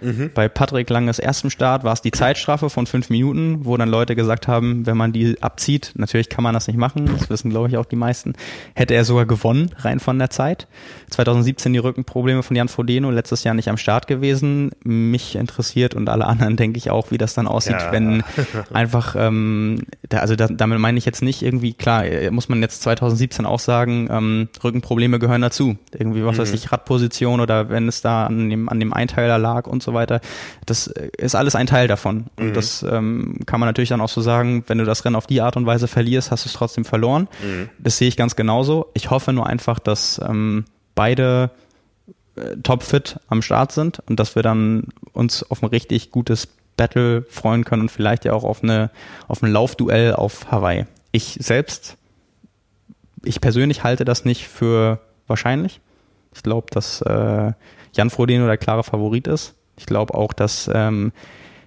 Mhm. 0.00 0.30
Bei 0.34 0.48
Patrick 0.48 0.90
Langes 0.90 1.18
ersten 1.18 1.50
Start 1.50 1.84
war 1.84 1.92
es 1.92 2.02
die 2.02 2.10
Zeitstrafe 2.10 2.70
von 2.70 2.86
fünf 2.86 3.10
Minuten, 3.10 3.64
wo 3.64 3.76
dann 3.76 3.88
Leute 3.88 4.14
gesagt 4.14 4.48
haben, 4.48 4.86
wenn 4.86 4.96
man 4.96 5.12
die 5.12 5.40
abzieht, 5.42 5.92
natürlich 5.94 6.28
kann 6.28 6.44
man 6.44 6.54
das 6.54 6.66
nicht 6.66 6.76
machen, 6.76 7.06
das 7.18 7.30
wissen 7.30 7.50
glaube 7.50 7.68
ich 7.68 7.76
auch 7.76 7.86
die 7.86 7.96
meisten, 7.96 8.34
hätte 8.74 8.94
er 8.94 9.04
sogar 9.04 9.26
gewonnen, 9.26 9.70
rein 9.78 10.00
von 10.00 10.18
der 10.18 10.30
Zeit. 10.30 10.66
2017 11.10 11.72
die 11.72 11.78
Rückenprobleme 11.78 12.42
von 12.42 12.56
Jan 12.56 12.68
Frodeno, 12.68 13.10
letztes 13.10 13.44
Jahr 13.44 13.54
nicht 13.54 13.68
am 13.68 13.76
Start 13.76 14.06
gewesen. 14.06 14.70
Mich 14.82 15.36
interessiert 15.36 15.94
und 15.94 16.08
alle 16.08 16.26
anderen 16.26 16.56
denke 16.56 16.78
ich 16.78 16.90
auch, 16.90 17.10
wie 17.10 17.18
das 17.18 17.34
dann 17.34 17.46
aussieht, 17.46 17.76
ja. 17.80 17.92
wenn 17.92 18.22
einfach, 18.72 19.16
ähm, 19.18 19.84
da, 20.08 20.18
also 20.18 20.36
da, 20.36 20.48
damit 20.48 20.78
meine 20.78 20.98
ich 20.98 21.04
jetzt 21.04 21.22
nicht 21.22 21.42
irgendwie, 21.42 21.72
klar, 21.72 22.04
äh, 22.04 22.30
muss 22.30 22.48
man 22.48 22.60
jetzt 22.60 22.82
2017 22.82 23.46
auch 23.46 23.60
sagen, 23.60 24.08
ähm, 24.10 24.48
Rückenprobleme 24.62 25.18
gehören 25.18 25.42
dazu. 25.42 25.76
Irgendwie, 25.92 26.24
was 26.24 26.36
mhm. 26.36 26.42
weiß 26.42 26.52
ich, 26.52 26.72
Radposition 26.72 27.40
oder 27.40 27.70
wenn 27.70 27.88
es 27.88 28.02
da 28.02 28.26
an 28.26 28.50
dem, 28.50 28.68
an 28.68 28.80
dem 28.80 28.92
Einteiler 28.92 29.38
lag 29.38 29.66
und 29.66 29.82
so 29.82 29.85
weiter. 29.94 30.20
Das 30.64 30.86
ist 30.86 31.34
alles 31.34 31.54
ein 31.54 31.66
Teil 31.66 31.88
davon. 31.88 32.26
Und 32.36 32.48
mhm. 32.48 32.54
das 32.54 32.82
ähm, 32.82 33.40
kann 33.46 33.60
man 33.60 33.68
natürlich 33.68 33.90
dann 33.90 34.00
auch 34.00 34.08
so 34.08 34.20
sagen, 34.20 34.64
wenn 34.66 34.78
du 34.78 34.84
das 34.84 35.04
Rennen 35.04 35.16
auf 35.16 35.26
die 35.26 35.40
Art 35.40 35.56
und 35.56 35.66
Weise 35.66 35.88
verlierst, 35.88 36.30
hast 36.30 36.44
du 36.44 36.48
es 36.48 36.54
trotzdem 36.54 36.84
verloren. 36.84 37.28
Mhm. 37.42 37.68
Das 37.78 37.98
sehe 37.98 38.08
ich 38.08 38.16
ganz 38.16 38.36
genauso. 38.36 38.86
Ich 38.94 39.10
hoffe 39.10 39.32
nur 39.32 39.46
einfach, 39.46 39.78
dass 39.78 40.20
ähm, 40.26 40.64
beide 40.94 41.50
äh, 42.36 42.56
topfit 42.62 43.18
am 43.28 43.42
Start 43.42 43.72
sind 43.72 44.02
und 44.08 44.20
dass 44.20 44.34
wir 44.34 44.42
dann 44.42 44.88
uns 45.12 45.42
auf 45.50 45.62
ein 45.62 45.68
richtig 45.68 46.10
gutes 46.10 46.48
Battle 46.76 47.22
freuen 47.28 47.64
können 47.64 47.82
und 47.82 47.90
vielleicht 47.90 48.24
ja 48.24 48.32
auch 48.32 48.44
auf 48.44 48.62
eine 48.62 48.90
auf 49.28 49.42
ein 49.42 49.50
Laufduell 49.50 50.14
auf 50.14 50.50
Hawaii. 50.50 50.86
Ich 51.12 51.38
selbst, 51.40 51.96
ich 53.24 53.40
persönlich 53.40 53.82
halte 53.82 54.04
das 54.04 54.24
nicht 54.24 54.46
für 54.46 55.00
wahrscheinlich. 55.26 55.80
Ich 56.34 56.42
glaube, 56.42 56.66
dass 56.70 57.00
äh, 57.00 57.52
Jan 57.94 58.10
Frodeno 58.10 58.46
der 58.46 58.58
klare 58.58 58.84
Favorit 58.84 59.26
ist. 59.26 59.54
Ich 59.76 59.86
glaube 59.86 60.14
auch, 60.14 60.32
dass 60.32 60.70
ähm, 60.72 61.12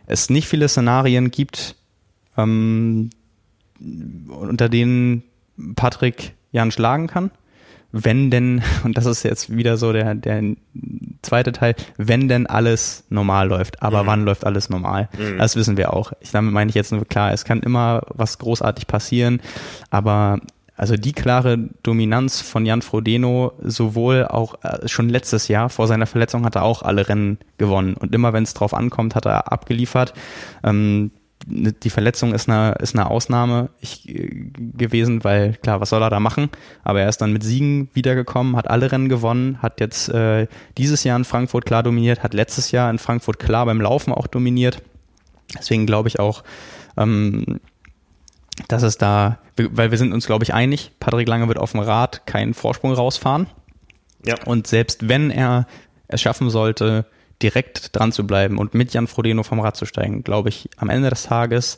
es 0.05 0.29
nicht 0.29 0.47
viele 0.47 0.67
Szenarien 0.67 1.31
gibt, 1.31 1.75
ähm, 2.37 3.09
unter 4.27 4.69
denen 4.69 5.23
Patrick 5.75 6.33
Jan 6.51 6.71
schlagen 6.71 7.07
kann. 7.07 7.31
Wenn 7.91 8.29
denn, 8.29 8.61
und 8.83 8.97
das 8.97 9.05
ist 9.05 9.23
jetzt 9.23 9.55
wieder 9.55 9.77
so 9.77 9.93
der, 9.93 10.15
der 10.15 10.55
zweite 11.21 11.51
Teil, 11.51 11.75
wenn 11.97 12.27
denn 12.27 12.47
alles 12.47 13.05
normal 13.09 13.47
läuft. 13.47 13.81
Aber 13.81 14.03
mhm. 14.03 14.07
wann 14.07 14.25
läuft 14.25 14.45
alles 14.45 14.69
normal? 14.69 15.09
Mhm. 15.17 15.37
Das 15.37 15.55
wissen 15.55 15.77
wir 15.77 15.93
auch. 15.93 16.11
Ich, 16.19 16.31
damit 16.31 16.53
meine 16.53 16.69
ich 16.69 16.75
jetzt 16.75 16.91
nur 16.91 17.05
klar, 17.05 17.33
es 17.33 17.45
kann 17.45 17.61
immer 17.61 18.03
was 18.09 18.37
großartig 18.37 18.87
passieren, 18.87 19.41
aber 19.89 20.39
also 20.79 20.95
die 20.95 21.11
klare 21.11 21.57
Dominanz 21.83 22.39
von 22.39 22.65
Jan 22.65 22.81
Frodeno, 22.81 23.51
sowohl 23.61 24.25
auch 24.25 24.63
äh, 24.63 24.87
schon 24.87 25.09
letztes 25.09 25.49
Jahr 25.49 25.69
vor 25.69 25.87
seiner 25.87 26.05
Verletzung 26.05 26.45
hat 26.45 26.55
er 26.55 26.63
auch 26.63 26.83
alle 26.83 27.09
Rennen 27.09 27.37
gewonnen. 27.57 27.95
Und 27.95 28.15
immer 28.15 28.31
wenn 28.31 28.43
es 28.43 28.53
drauf 28.53 28.73
ankommt, 28.73 29.13
hat 29.13 29.25
er 29.25 29.51
abgeliefert. 29.51 30.13
Ähm, 30.63 31.11
die 31.45 31.89
Verletzung 31.89 32.33
ist 32.33 32.47
eine, 32.47 32.75
ist 32.79 32.95
eine 32.95 33.09
Ausnahme 33.09 33.71
ich, 33.81 34.07
äh, 34.07 34.29
gewesen, 34.55 35.25
weil 35.25 35.55
klar, 35.55 35.81
was 35.81 35.89
soll 35.89 36.01
er 36.01 36.09
da 36.09 36.21
machen? 36.21 36.49
Aber 36.85 37.01
er 37.01 37.09
ist 37.09 37.17
dann 37.17 37.33
mit 37.33 37.43
Siegen 37.43 37.89
wiedergekommen, 37.91 38.55
hat 38.55 38.69
alle 38.69 38.89
Rennen 38.89 39.09
gewonnen, 39.09 39.61
hat 39.61 39.81
jetzt 39.81 40.07
äh, 40.07 40.47
dieses 40.77 41.03
Jahr 41.03 41.17
in 41.17 41.25
Frankfurt 41.25 41.65
klar 41.65 41.83
dominiert, 41.83 42.23
hat 42.23 42.33
letztes 42.33 42.71
Jahr 42.71 42.89
in 42.89 42.99
Frankfurt 42.99 43.37
klar 43.37 43.65
beim 43.65 43.81
Laufen 43.81 44.13
auch 44.13 44.27
dominiert. 44.27 44.81
Deswegen 45.57 45.85
glaube 45.85 46.07
ich 46.07 46.19
auch, 46.19 46.45
ähm, 46.95 47.59
dass 48.67 48.83
es 48.83 48.97
da, 48.97 49.39
weil 49.55 49.91
wir 49.91 49.97
sind 49.97 50.13
uns, 50.13 50.25
glaube 50.25 50.43
ich, 50.43 50.53
einig, 50.53 50.91
Patrick 50.99 51.27
Lange 51.27 51.47
wird 51.47 51.57
auf 51.57 51.71
dem 51.71 51.81
Rad 51.81 52.25
keinen 52.25 52.53
Vorsprung 52.53 52.93
rausfahren. 52.93 53.47
Ja. 54.25 54.35
Und 54.45 54.67
selbst 54.67 55.07
wenn 55.07 55.31
er 55.31 55.67
es 56.07 56.21
schaffen 56.21 56.49
sollte, 56.49 57.05
direkt 57.41 57.95
dran 57.95 58.11
zu 58.11 58.27
bleiben 58.27 58.57
und 58.57 58.73
mit 58.73 58.93
Jan 58.93 59.07
Frodeno 59.07 59.43
vom 59.43 59.59
Rad 59.59 59.77
zu 59.77 59.85
steigen, 59.85 60.23
glaube 60.23 60.49
ich, 60.49 60.69
am 60.77 60.89
Ende 60.89 61.09
des 61.09 61.23
Tages 61.23 61.77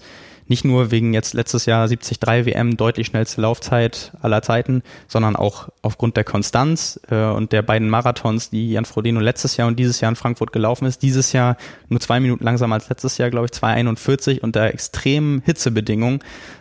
nicht 0.52 0.66
nur 0.66 0.92
wegen 0.92 1.14
jetzt 1.14 1.34
letztes 1.34 1.66
Jahr 1.66 1.88
73 1.88 2.46
WM 2.46 2.76
deutlich 2.76 3.08
schnellste 3.08 3.42
Laufzeit 3.42 4.12
aller 4.22 4.42
Zeiten, 4.42 4.84
sondern 5.08 5.38
auch 5.38 5.70
aufgrund 5.82 6.18
der 6.18 6.26
Konstanz 6.26 7.00
äh, 7.10 7.24
und 7.24 7.54
der 7.54 7.62
beiden 7.62 7.90
Marathons, 7.90 8.50
die 8.50 8.74
Jan 8.74 8.84
Frodeno 8.84 9.22
letztes 9.22 9.56
Jahr 9.56 9.70
und 9.70 9.80
dieses 9.80 10.02
Jahr 10.02 10.10
in 10.10 10.18
Frankfurt 10.18 10.52
gelaufen 10.52 10.86
ist. 10.86 11.02
Dieses 11.02 11.32
Jahr 11.32 11.56
nur 11.88 12.02
zwei 12.02 12.20
Minuten 12.20 12.44
langsamer 12.44 12.76
als 12.76 12.90
letztes 12.90 13.18
Jahr, 13.18 13.30
glaube 13.30 13.48
ich, 13.52 13.58
2,41 13.58 14.42
und 14.42 14.56
der 14.56 14.74
extremen 14.74 15.42
Hitzebedingungen, 15.46 16.20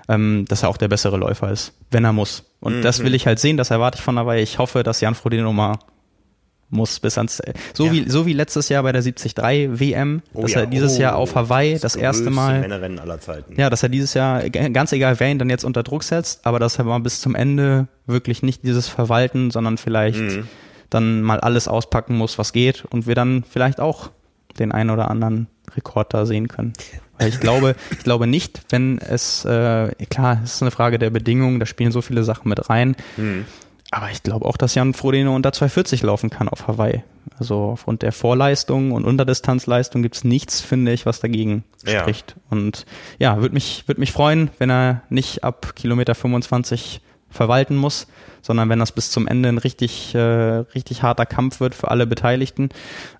ähm, 0.08 0.44
dass 0.48 0.62
er 0.62 0.68
auch 0.68 0.76
der 0.76 0.88
bessere 0.88 1.16
Läufer 1.16 1.50
ist, 1.50 1.72
wenn 1.90 2.04
er 2.04 2.12
muss. 2.12 2.44
Und 2.60 2.78
mhm. 2.78 2.82
das 2.82 3.02
will 3.02 3.14
ich 3.14 3.26
halt 3.26 3.40
sehen, 3.40 3.56
das 3.56 3.72
erwarte 3.72 3.98
ich 3.98 4.04
von 4.04 4.14
dabei. 4.14 4.40
Ich 4.40 4.58
hoffe, 4.58 4.84
dass 4.84 5.00
Jan 5.00 5.16
Frodeno 5.16 5.52
mal 5.52 5.78
muss 6.70 7.00
bis 7.00 7.18
ans 7.18 7.42
so 7.74 7.86
ja. 7.86 7.92
wie 7.92 8.08
so 8.08 8.26
wie 8.26 8.32
letztes 8.32 8.68
Jahr 8.68 8.82
bei 8.82 8.92
der 8.92 9.02
73 9.02 9.36
WM, 9.36 10.22
oh 10.32 10.42
dass 10.42 10.54
ja. 10.54 10.60
er 10.60 10.66
dieses 10.66 10.96
oh, 10.96 11.00
Jahr 11.00 11.16
auf 11.16 11.34
Hawaii 11.34 11.72
das, 11.72 11.82
das 11.82 11.96
erste 11.96 12.30
Mal 12.30 12.60
Männerrennen 12.60 12.98
aller 12.98 13.20
Zeiten. 13.20 13.60
Ja, 13.60 13.68
dass 13.70 13.82
er 13.82 13.88
dieses 13.88 14.14
Jahr 14.14 14.48
ganz 14.50 14.92
egal 14.92 15.18
wer 15.18 15.30
ihn 15.30 15.38
dann 15.38 15.50
jetzt 15.50 15.64
unter 15.64 15.82
Druck 15.82 16.04
setzt, 16.04 16.46
aber 16.46 16.58
dass 16.58 16.78
er 16.78 16.84
mal 16.84 17.00
bis 17.00 17.20
zum 17.20 17.34
Ende 17.34 17.88
wirklich 18.06 18.42
nicht 18.42 18.64
dieses 18.64 18.88
Verwalten, 18.88 19.50
sondern 19.50 19.78
vielleicht 19.78 20.20
mhm. 20.20 20.48
dann 20.88 21.22
mal 21.22 21.40
alles 21.40 21.68
auspacken 21.68 22.16
muss, 22.16 22.38
was 22.38 22.52
geht 22.52 22.84
und 22.84 23.06
wir 23.06 23.14
dann 23.14 23.44
vielleicht 23.48 23.80
auch 23.80 24.10
den 24.58 24.72
einen 24.72 24.90
oder 24.90 25.10
anderen 25.10 25.48
Rekord 25.76 26.14
da 26.14 26.26
sehen 26.26 26.48
können. 26.48 26.72
Weil 27.18 27.28
ich 27.28 27.40
glaube, 27.40 27.74
ich 27.90 27.98
glaube 27.98 28.26
nicht, 28.26 28.62
wenn 28.70 28.98
es 28.98 29.44
äh, 29.44 29.92
klar, 30.08 30.40
es 30.44 30.54
ist 30.54 30.62
eine 30.62 30.70
Frage 30.70 30.98
der 30.98 31.10
Bedingungen, 31.10 31.60
da 31.60 31.66
spielen 31.66 31.92
so 31.92 32.02
viele 32.02 32.24
Sachen 32.24 32.48
mit 32.48 32.70
rein. 32.70 32.96
Mhm 33.16 33.46
aber 33.90 34.10
ich 34.10 34.22
glaube 34.22 34.46
auch, 34.46 34.56
dass 34.56 34.74
Jan 34.74 34.94
Frodeno 34.94 35.34
unter 35.34 35.52
240 35.52 36.02
laufen 36.02 36.30
kann 36.30 36.48
auf 36.48 36.68
Hawaii. 36.68 37.02
Also 37.38 37.70
aufgrund 37.72 38.02
der 38.02 38.12
Vorleistung 38.12 38.92
und 38.92 39.04
Unterdistanzleistung 39.04 40.02
gibt's 40.02 40.24
nichts, 40.24 40.60
finde 40.60 40.92
ich, 40.92 41.06
was 41.06 41.20
dagegen 41.20 41.64
ja. 41.84 42.00
spricht. 42.00 42.36
Und 42.50 42.86
ja, 43.18 43.40
würde 43.40 43.54
mich, 43.54 43.84
würde 43.88 44.00
mich 44.00 44.12
freuen, 44.12 44.50
wenn 44.58 44.70
er 44.70 45.02
nicht 45.08 45.42
ab 45.42 45.74
Kilometer 45.74 46.14
25 46.14 47.00
verwalten 47.30 47.76
muss, 47.76 48.06
sondern 48.42 48.68
wenn 48.68 48.78
das 48.78 48.92
bis 48.92 49.10
zum 49.10 49.26
Ende 49.26 49.48
ein 49.48 49.58
richtig, 49.58 50.14
äh, 50.14 50.18
richtig 50.18 51.02
harter 51.02 51.26
Kampf 51.26 51.60
wird 51.60 51.74
für 51.74 51.90
alle 51.90 52.06
Beteiligten. 52.06 52.70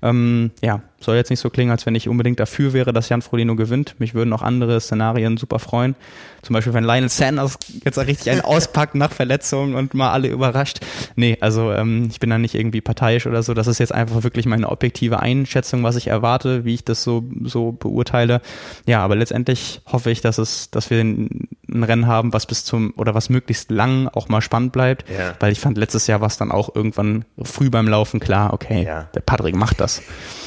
Ähm, 0.02 0.50
ja, 0.62 0.82
soll 1.00 1.16
jetzt 1.16 1.30
nicht 1.30 1.40
so 1.40 1.50
klingen, 1.50 1.70
als 1.70 1.86
wenn 1.86 1.94
ich 1.94 2.08
unbedingt 2.08 2.38
dafür 2.38 2.72
wäre, 2.72 2.92
dass 2.92 3.08
Jan 3.08 3.22
Frodeno 3.22 3.56
gewinnt. 3.56 3.94
Mich 3.98 4.14
würden 4.14 4.32
auch 4.32 4.42
andere 4.42 4.80
Szenarien 4.80 5.38
super 5.38 5.58
freuen. 5.58 5.96
Zum 6.42 6.54
Beispiel, 6.54 6.72
wenn 6.72 6.84
Lionel 6.84 7.08
Sanders 7.08 7.58
jetzt 7.84 7.98
richtig 7.98 8.30
einen 8.30 8.40
auspackt 8.40 8.94
nach 8.94 9.12
Verletzung 9.12 9.74
und 9.74 9.94
mal 9.94 10.10
alle 10.10 10.28
überrascht. 10.28 10.80
Nee, 11.16 11.36
also 11.40 11.72
ähm, 11.72 12.08
ich 12.10 12.20
bin 12.20 12.30
da 12.30 12.38
nicht 12.38 12.54
irgendwie 12.54 12.80
parteiisch 12.80 13.26
oder 13.26 13.42
so. 13.42 13.54
Das 13.54 13.66
ist 13.66 13.78
jetzt 13.78 13.92
einfach 13.92 14.22
wirklich 14.22 14.46
meine 14.46 14.68
objektive 14.68 15.20
Einschätzung, 15.20 15.82
was 15.82 15.96
ich 15.96 16.08
erwarte, 16.08 16.64
wie 16.64 16.74
ich 16.74 16.84
das 16.84 17.02
so, 17.02 17.24
so 17.44 17.72
beurteile. 17.72 18.40
Ja, 18.86 19.02
aber 19.02 19.16
letztendlich 19.16 19.82
hoffe 19.86 20.10
ich, 20.10 20.20
dass 20.20 20.38
es, 20.38 20.70
dass 20.70 20.90
wir 20.90 21.00
ein, 21.00 21.48
ein 21.68 21.82
Rennen 21.82 22.06
haben, 22.06 22.32
was 22.32 22.46
bis 22.46 22.64
zum 22.64 22.92
oder 22.96 23.14
was 23.14 23.28
möglichst 23.28 23.70
lang 23.70 24.08
auch 24.08 24.28
mal 24.28 24.40
spannend 24.40 24.72
bleibt. 24.72 25.08
Ja. 25.10 25.34
Weil 25.40 25.52
ich 25.52 25.60
fand, 25.60 25.76
letztes 25.76 26.06
Jahr 26.06 26.20
war 26.20 26.28
es 26.28 26.36
dann 26.36 26.52
auch 26.52 26.74
irgendwann 26.74 27.24
früh 27.42 27.70
beim 27.70 27.88
Laufen 27.88 28.20
klar, 28.20 28.52
okay, 28.52 28.84
ja. 28.84 29.08
der 29.14 29.20
Patrick 29.20 29.56
macht 29.56 29.80
das. 29.80 30.02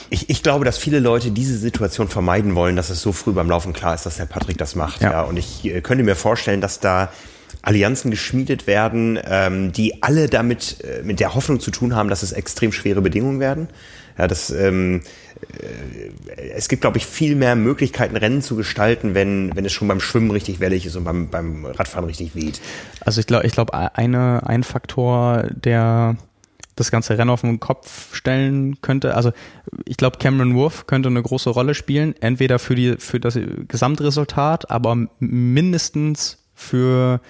Ich, 0.09 0.29
ich 0.29 0.43
glaube, 0.43 0.65
dass 0.65 0.77
viele 0.77 0.99
Leute 0.99 1.31
diese 1.31 1.57
Situation 1.57 2.07
vermeiden 2.07 2.55
wollen, 2.55 2.75
dass 2.75 2.89
es 2.89 3.01
so 3.01 3.11
früh 3.11 3.31
beim 3.31 3.49
Laufen 3.49 3.73
klar 3.73 3.95
ist, 3.95 4.05
dass 4.05 4.17
der 4.17 4.25
Patrick 4.25 4.57
das 4.57 4.75
macht. 4.75 5.01
Ja. 5.01 5.11
ja. 5.11 5.21
Und 5.21 5.37
ich 5.37 5.65
äh, 5.65 5.81
könnte 5.81 6.03
mir 6.03 6.15
vorstellen, 6.15 6.61
dass 6.61 6.79
da 6.79 7.09
Allianzen 7.61 8.11
geschmiedet 8.11 8.67
werden, 8.67 9.19
ähm, 9.25 9.71
die 9.71 10.03
alle 10.03 10.27
damit 10.27 10.83
äh, 10.83 11.03
mit 11.03 11.19
der 11.19 11.33
Hoffnung 11.33 11.59
zu 11.59 11.71
tun 11.71 11.95
haben, 11.95 12.09
dass 12.09 12.23
es 12.23 12.31
extrem 12.31 12.71
schwere 12.71 13.01
Bedingungen 13.01 13.39
werden. 13.39 13.69
Ja, 14.17 14.27
das 14.27 14.49
ähm, 14.51 15.01
äh, 16.35 16.49
es 16.55 16.67
gibt, 16.67 16.81
glaube 16.81 16.97
ich, 16.97 17.05
viel 17.05 17.35
mehr 17.35 17.55
Möglichkeiten, 17.55 18.15
Rennen 18.15 18.41
zu 18.41 18.55
gestalten, 18.55 19.15
wenn, 19.15 19.55
wenn 19.55 19.65
es 19.65 19.71
schon 19.71 19.87
beim 19.87 19.99
Schwimmen 19.99 20.31
richtig 20.31 20.59
wellig 20.59 20.85
ist 20.85 20.95
und 20.95 21.03
beim, 21.03 21.29
beim 21.29 21.65
Radfahren 21.65 22.05
richtig 22.05 22.35
weht. 22.35 22.61
Also 23.01 23.19
ich 23.19 23.27
glaube, 23.27 23.45
ich 23.45 23.53
glaube, 23.53 23.73
eine, 23.73 24.45
ein 24.45 24.63
Faktor, 24.63 25.43
der 25.53 26.17
das 26.75 26.91
ganze 26.91 27.17
Rennen 27.17 27.29
auf 27.29 27.41
den 27.41 27.59
Kopf 27.59 28.15
stellen 28.15 28.81
könnte. 28.81 29.15
Also 29.15 29.31
ich 29.85 29.97
glaube, 29.97 30.17
Cameron 30.17 30.55
Wolf 30.55 30.87
könnte 30.87 31.09
eine 31.09 31.21
große 31.21 31.49
Rolle 31.49 31.75
spielen, 31.75 32.15
entweder 32.21 32.59
für 32.59 32.75
die 32.75 32.95
für 32.97 33.19
das 33.19 33.37
Gesamtresultat, 33.67 34.71
aber 34.71 35.07
mindestens 35.19 36.43
für 36.53 37.21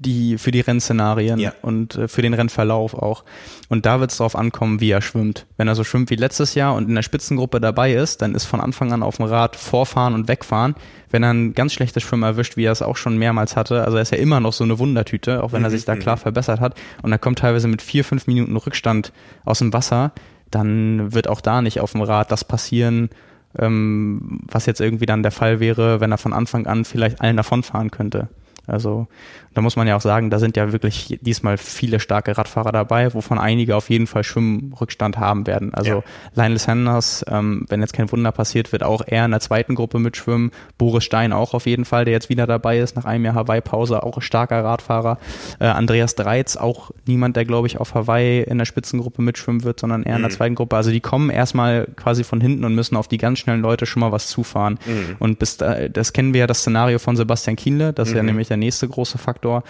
die 0.00 0.38
für 0.38 0.50
die 0.50 0.60
Rennszenarien 0.60 1.38
ja. 1.38 1.52
und 1.60 1.94
äh, 1.94 2.08
für 2.08 2.22
den 2.22 2.32
Rennverlauf 2.32 2.94
auch. 2.94 3.24
Und 3.68 3.84
da 3.84 4.00
wird 4.00 4.10
es 4.10 4.16
darauf 4.16 4.34
ankommen, 4.34 4.80
wie 4.80 4.90
er 4.90 5.02
schwimmt. 5.02 5.46
Wenn 5.58 5.68
er 5.68 5.74
so 5.74 5.84
schwimmt 5.84 6.08
wie 6.08 6.16
letztes 6.16 6.54
Jahr 6.54 6.74
und 6.74 6.88
in 6.88 6.94
der 6.94 7.02
Spitzengruppe 7.02 7.60
dabei 7.60 7.92
ist, 7.92 8.22
dann 8.22 8.34
ist 8.34 8.46
von 8.46 8.60
Anfang 8.60 8.92
an 8.92 9.02
auf 9.02 9.18
dem 9.18 9.26
Rad 9.26 9.56
vorfahren 9.56 10.14
und 10.14 10.26
wegfahren. 10.26 10.74
Wenn 11.10 11.22
er 11.22 11.34
ein 11.34 11.52
ganz 11.52 11.74
schlechtes 11.74 12.02
Schwimmen 12.02 12.22
erwischt, 12.22 12.56
wie 12.56 12.64
er 12.64 12.72
es 12.72 12.80
auch 12.80 12.96
schon 12.96 13.18
mehrmals 13.18 13.56
hatte, 13.56 13.84
also 13.84 13.98
er 13.98 14.02
ist 14.02 14.12
ja 14.12 14.18
immer 14.18 14.40
noch 14.40 14.54
so 14.54 14.64
eine 14.64 14.78
Wundertüte, 14.78 15.42
auch 15.42 15.52
wenn 15.52 15.60
mhm. 15.60 15.66
er 15.66 15.70
sich 15.70 15.84
da 15.84 15.96
klar 15.96 16.16
verbessert 16.16 16.60
hat. 16.60 16.74
Und 17.02 17.12
er 17.12 17.18
kommt 17.18 17.40
teilweise 17.40 17.68
mit 17.68 17.82
vier, 17.82 18.04
fünf 18.04 18.26
Minuten 18.26 18.56
Rückstand 18.56 19.12
aus 19.44 19.58
dem 19.58 19.72
Wasser, 19.74 20.12
dann 20.50 21.12
wird 21.12 21.28
auch 21.28 21.42
da 21.42 21.60
nicht 21.60 21.80
auf 21.80 21.92
dem 21.92 22.00
Rad 22.00 22.32
das 22.32 22.44
passieren, 22.44 23.10
ähm, 23.58 24.40
was 24.50 24.66
jetzt 24.66 24.80
irgendwie 24.80 25.06
dann 25.06 25.22
der 25.22 25.32
Fall 25.32 25.60
wäre, 25.60 26.00
wenn 26.00 26.10
er 26.10 26.18
von 26.18 26.32
Anfang 26.32 26.66
an 26.66 26.84
vielleicht 26.84 27.20
allen 27.20 27.36
davonfahren 27.36 27.90
könnte. 27.90 28.28
Also 28.70 29.08
da 29.52 29.62
muss 29.62 29.74
man 29.74 29.88
ja 29.88 29.96
auch 29.96 30.00
sagen, 30.00 30.30
da 30.30 30.38
sind 30.38 30.56
ja 30.56 30.72
wirklich 30.72 31.18
diesmal 31.22 31.58
viele 31.58 31.98
starke 31.98 32.38
Radfahrer 32.38 32.70
dabei, 32.70 33.12
wovon 33.14 33.38
einige 33.38 33.74
auf 33.74 33.90
jeden 33.90 34.06
Fall 34.06 34.22
Schwimmrückstand 34.22 35.18
haben 35.18 35.46
werden. 35.46 35.74
Also 35.74 35.90
ja. 35.90 36.02
Lionel 36.34 36.58
Sanders, 36.58 37.24
ähm, 37.28 37.66
wenn 37.68 37.80
jetzt 37.80 37.92
kein 37.92 38.10
Wunder 38.12 38.30
passiert, 38.30 38.70
wird 38.70 38.84
auch 38.84 39.02
eher 39.04 39.24
in 39.24 39.32
der 39.32 39.40
zweiten 39.40 39.74
Gruppe 39.74 39.98
mitschwimmen. 39.98 40.52
Boris 40.78 41.02
Stein 41.02 41.32
auch 41.32 41.52
auf 41.52 41.66
jeden 41.66 41.84
Fall, 41.84 42.04
der 42.04 42.12
jetzt 42.12 42.28
wieder 42.28 42.46
dabei 42.46 42.78
ist 42.78 42.94
nach 42.94 43.04
einem 43.04 43.24
Jahr 43.24 43.34
Hawaii-Pause, 43.34 44.04
auch 44.04 44.18
ein 44.18 44.22
starker 44.22 44.62
Radfahrer. 44.62 45.18
Äh, 45.58 45.66
Andreas 45.66 46.14
Dreiz, 46.14 46.56
auch 46.56 46.92
niemand, 47.06 47.34
der 47.34 47.44
glaube 47.44 47.66
ich 47.66 47.78
auf 47.78 47.94
Hawaii 47.94 48.42
in 48.42 48.58
der 48.58 48.66
Spitzengruppe 48.66 49.20
mitschwimmen 49.20 49.64
wird, 49.64 49.80
sondern 49.80 50.04
eher 50.04 50.14
in 50.14 50.22
der 50.22 50.30
mhm. 50.30 50.34
zweiten 50.34 50.54
Gruppe. 50.54 50.76
Also 50.76 50.92
die 50.92 51.00
kommen 51.00 51.28
erstmal 51.28 51.88
quasi 51.96 52.22
von 52.22 52.40
hinten 52.40 52.64
und 52.64 52.76
müssen 52.76 52.96
auf 52.96 53.08
die 53.08 53.18
ganz 53.18 53.40
schnellen 53.40 53.62
Leute 53.62 53.86
schon 53.86 54.00
mal 54.00 54.12
was 54.12 54.28
zufahren. 54.28 54.78
Mhm. 54.86 55.16
Und 55.18 55.40
bis 55.40 55.56
da, 55.56 55.88
das 55.88 56.12
kennen 56.12 56.34
wir 56.34 56.40
ja 56.40 56.46
das 56.46 56.60
Szenario 56.60 57.00
von 57.00 57.16
Sebastian 57.16 57.56
Kienle, 57.56 57.92
das 57.92 58.14
mhm. 58.14 58.26
nämlich 58.26 58.46
der 58.46 58.56
nächste 58.60 58.86
große 58.86 59.18
Faktor. 59.18 59.64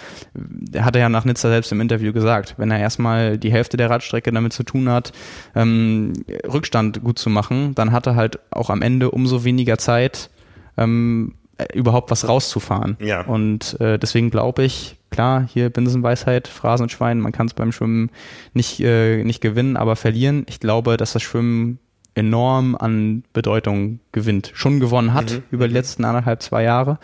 Er 0.72 0.84
hat 0.84 0.96
ja 0.96 1.08
nach 1.08 1.24
Nizza 1.24 1.48
selbst 1.48 1.72
im 1.72 1.80
Interview 1.80 2.12
gesagt, 2.12 2.54
wenn 2.58 2.70
er 2.70 2.78
erstmal 2.78 3.38
die 3.38 3.50
Hälfte 3.50 3.76
der 3.76 3.88
Radstrecke 3.88 4.30
damit 4.30 4.52
zu 4.52 4.62
tun 4.62 4.90
hat, 4.90 5.12
ähm, 5.54 6.12
Rückstand 6.46 7.02
gut 7.02 7.18
zu 7.18 7.30
machen, 7.30 7.74
dann 7.74 7.92
hat 7.92 8.06
er 8.06 8.16
halt 8.16 8.38
auch 8.50 8.70
am 8.70 8.82
Ende 8.82 9.10
umso 9.10 9.44
weniger 9.44 9.78
Zeit, 9.78 10.30
ähm, 10.76 11.34
überhaupt 11.74 12.10
was 12.10 12.28
rauszufahren. 12.28 12.96
Ja. 13.00 13.22
Und 13.22 13.80
äh, 13.80 13.98
deswegen 13.98 14.30
glaube 14.30 14.62
ich, 14.62 14.96
klar, 15.10 15.46
hier 15.46 15.70
Binsenweisheit, 15.70 16.48
Phrasenschwein, 16.48 17.20
man 17.20 17.32
kann 17.32 17.46
es 17.46 17.54
beim 17.54 17.72
Schwimmen 17.72 18.10
nicht, 18.54 18.80
äh, 18.80 19.24
nicht 19.24 19.40
gewinnen, 19.40 19.76
aber 19.76 19.96
verlieren. 19.96 20.46
Ich 20.48 20.60
glaube, 20.60 20.96
dass 20.96 21.12
das 21.12 21.22
Schwimmen 21.22 21.78
enorm 22.14 22.76
an 22.76 23.24
Bedeutung 23.32 24.00
gewinnt, 24.12 24.50
schon 24.54 24.80
gewonnen 24.80 25.14
hat 25.14 25.32
mhm. 25.32 25.42
über 25.50 25.66
die 25.66 25.72
mhm. 25.72 25.76
letzten 25.76 26.04
anderthalb, 26.04 26.42
zwei 26.42 26.62
Jahre. 26.62 26.98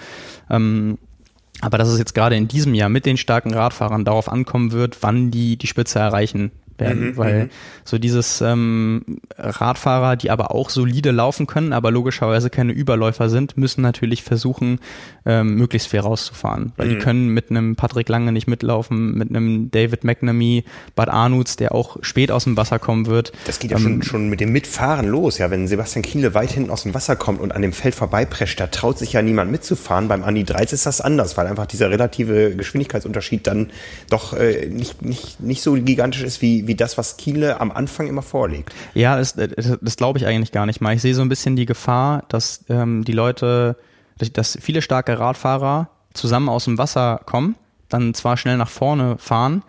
Ähm, 0.50 0.98
aber 1.61 1.78
dass 1.78 1.89
es 1.89 1.99
jetzt 1.99 2.15
gerade 2.15 2.37
in 2.37 2.49
diesem 2.49 2.74
Jahr 2.74 2.89
mit 2.89 3.07
den 3.07 3.16
starken 3.16 3.55
Radfahrern 3.55 4.05
darauf 4.05 4.31
ankommen 4.31 4.73
wird, 4.73 5.03
wann 5.03 5.31
die 5.31 5.57
die 5.57 5.66
Spitze 5.66 5.99
erreichen 5.99 6.53
werden, 6.78 7.11
mhm, 7.11 7.16
weil 7.16 7.44
mhm. 7.44 7.51
so 7.85 7.98
dieses 7.98 8.40
ähm, 8.40 9.19
Radfahrer, 9.36 10.16
die 10.16 10.31
aber 10.31 10.55
auch 10.55 10.70
solide 10.70 11.11
laufen 11.11 11.47
können, 11.47 11.73
aber 11.73 11.90
logischerweise 11.90 12.51
keine 12.51 12.73
Überläufer 12.73 13.28
sind, 13.28 13.57
müssen 13.57 13.82
natürlich 13.82 14.23
versuchen, 14.23 14.81
ähm, 15.24 15.55
möglichst 15.55 15.89
fair 15.89 16.03
rauszufahren, 16.03 16.73
weil 16.77 16.86
mhm. 16.86 16.90
die 16.90 16.98
können 16.98 17.28
mit 17.28 17.51
einem 17.51 17.77
Patrick 17.77 18.09
Lange 18.09 18.32
nicht 18.32 18.47
mitlaufen, 18.47 19.16
mit 19.16 19.31
einem 19.31 19.70
David 19.70 20.05
McNamee, 20.05 20.65
Bad 20.94 21.09
Arnutz, 21.09 21.57
der 21.57 21.74
auch 21.74 21.97
spät 22.03 22.31
aus 22.31 22.44
dem 22.44 22.57
Wasser 22.57 22.78
kommen 22.78 23.07
wird. 23.07 23.32
Das 23.47 23.59
geht 23.59 23.70
ja 23.70 23.78
ähm, 23.78 23.82
schon, 23.82 24.03
schon 24.03 24.28
mit 24.28 24.40
dem 24.40 24.53
Mitfahren 24.53 25.09
los, 25.09 25.39
ja, 25.39 25.51
wenn 25.51 25.66
Sebastian 25.69 26.03
Kienle 26.03 26.35
weit 26.35 26.53
hinten 26.53 26.70
aus 26.70 26.85
dem 26.85 26.94
Wasser 26.94 27.16
kommt 27.16 27.40
und 27.40 27.53
an 27.53 27.62
dem 27.62 27.73
Feld 27.73 27.94
vorbeiprescht, 27.94 28.61
da 28.61 28.69
traut 28.69 28.98
sich 28.98 29.12
ja 29.12 29.23
niemand 29.23 29.51
mitzufahren. 29.51 30.09
Beim 30.09 30.23
Andi 30.23 30.44
13 30.44 30.77
ist 30.77 30.86
das 30.86 31.01
anders, 31.01 31.36
weil 31.36 31.47
einfach 31.47 31.66
dieser 31.66 31.90
relative 31.90 32.55
Geschwindigkeitsunterschied 32.55 33.47
dann 33.47 33.70
doch 34.11 34.32
äh, 34.32 34.66
nicht, 34.66 35.03
nicht, 35.03 35.40
nicht 35.40 35.62
so 35.62 35.74
gigantisch 35.74 36.23
ist 36.23 36.43
wie, 36.43 36.65
wie 36.66 36.74
das, 36.74 36.98
was 36.98 37.16
Kiele 37.16 37.60
am 37.60 37.70
Anfang 37.70 38.06
immer 38.06 38.22
vorlegt. 38.22 38.74
Ja, 38.94 39.16
das, 39.16 39.34
das, 39.34 39.78
das 39.80 39.97
glaube 39.97 40.18
ich 40.18 40.26
eigentlich 40.26 40.52
gar 40.52 40.66
nicht 40.66 40.80
mal. 40.80 40.94
Ich 40.94 41.02
sehe 41.02 41.14
so 41.14 41.22
ein 41.22 41.28
bisschen 41.28 41.56
die 41.56 41.66
Gefahr, 41.66 42.24
dass 42.28 42.64
ähm, 42.68 43.05
die 43.05 43.12
Leute, 43.12 43.76
dass 44.32 44.59
viele 44.60 44.82
starke 44.82 45.18
Radfahrer 45.18 45.88
zusammen 46.14 46.48
aus 46.48 46.64
dem 46.64 46.78
Wasser 46.78 47.20
kommen, 47.26 47.56
dann 47.88 48.14
zwar 48.14 48.36
schnell 48.36 48.56
nach 48.56 48.70
vorne 48.70 49.16
fahren, 49.18 49.62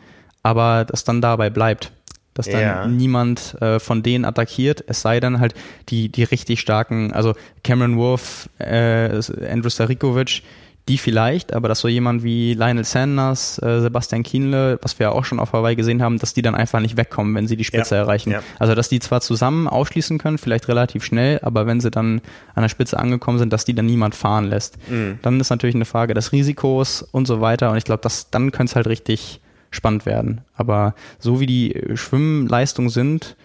aber 0.43 0.85
das 0.85 1.03
dann 1.03 1.21
dabei 1.21 1.49
bleibt 1.49 1.91
dass 2.37 2.47
dann 2.47 2.61
ja. 2.61 2.87
niemand 2.87 3.59
äh, 3.61 3.79
von 3.79 4.03
denen 4.03 4.23
attackiert, 4.23 4.83
es 4.85 5.01
sei 5.01 5.19
denn 5.19 5.39
halt 5.39 5.55
die, 5.89 6.09
die 6.09 6.23
richtig 6.23 6.59
starken, 6.59 7.11
also 7.11 7.33
Cameron 7.63 7.97
Wolf, 7.97 8.47
äh, 8.59 9.09
Andrew 9.49 9.69
Starikovic, 9.71 10.43
die 10.87 10.97
vielleicht, 10.97 11.53
aber 11.53 11.67
dass 11.67 11.79
so 11.79 11.87
jemand 11.87 12.23
wie 12.23 12.53
Lionel 12.53 12.83
Sanders, 12.83 13.61
äh, 13.61 13.81
Sebastian 13.81 14.23
Kienle, 14.23 14.79
was 14.81 14.97
wir 14.99 15.07
ja 15.07 15.11
auch 15.11 15.25
schon 15.25 15.39
auf 15.39 15.53
Hawaii 15.53 15.75
gesehen 15.75 16.01
haben, 16.01 16.17
dass 16.19 16.33
die 16.33 16.41
dann 16.41 16.55
einfach 16.55 16.79
nicht 16.79 16.97
wegkommen, 16.97 17.35
wenn 17.35 17.47
sie 17.47 17.57
die 17.57 17.63
Spitze 17.63 17.95
ja, 17.95 18.01
erreichen. 18.01 18.31
Ja. 18.31 18.41
Also 18.59 18.75
dass 18.75 18.89
die 18.89 18.99
zwar 18.99 19.21
zusammen 19.21 19.67
ausschließen 19.67 20.17
können, 20.17 20.37
vielleicht 20.37 20.67
relativ 20.67 21.03
schnell, 21.03 21.39
aber 21.41 21.67
wenn 21.67 21.81
sie 21.81 21.91
dann 21.91 22.21
an 22.55 22.63
der 22.63 22.69
Spitze 22.69 22.97
angekommen 22.97 23.37
sind, 23.39 23.51
dass 23.53 23.65
die 23.65 23.75
dann 23.75 23.85
niemand 23.85 24.15
fahren 24.15 24.45
lässt. 24.45 24.77
Mhm. 24.89 25.19
Dann 25.21 25.39
ist 25.39 25.49
natürlich 25.49 25.75
eine 25.75 25.85
Frage 25.85 26.13
des 26.13 26.31
Risikos 26.31 27.01
und 27.01 27.27
so 27.27 27.41
weiter. 27.41 27.71
Und 27.71 27.77
ich 27.77 27.83
glaube, 27.83 28.01
dass 28.01 28.29
dann 28.29 28.51
könnte 28.51 28.71
es 28.71 28.75
halt 28.75 28.87
richtig 28.87 29.41
spannend 29.71 30.05
werden. 30.05 30.41
Aber 30.55 30.95
so 31.19 31.39
wie 31.39 31.45
die 31.45 31.81
Schwimmleistungen 31.95 32.89
sind, 32.89 33.35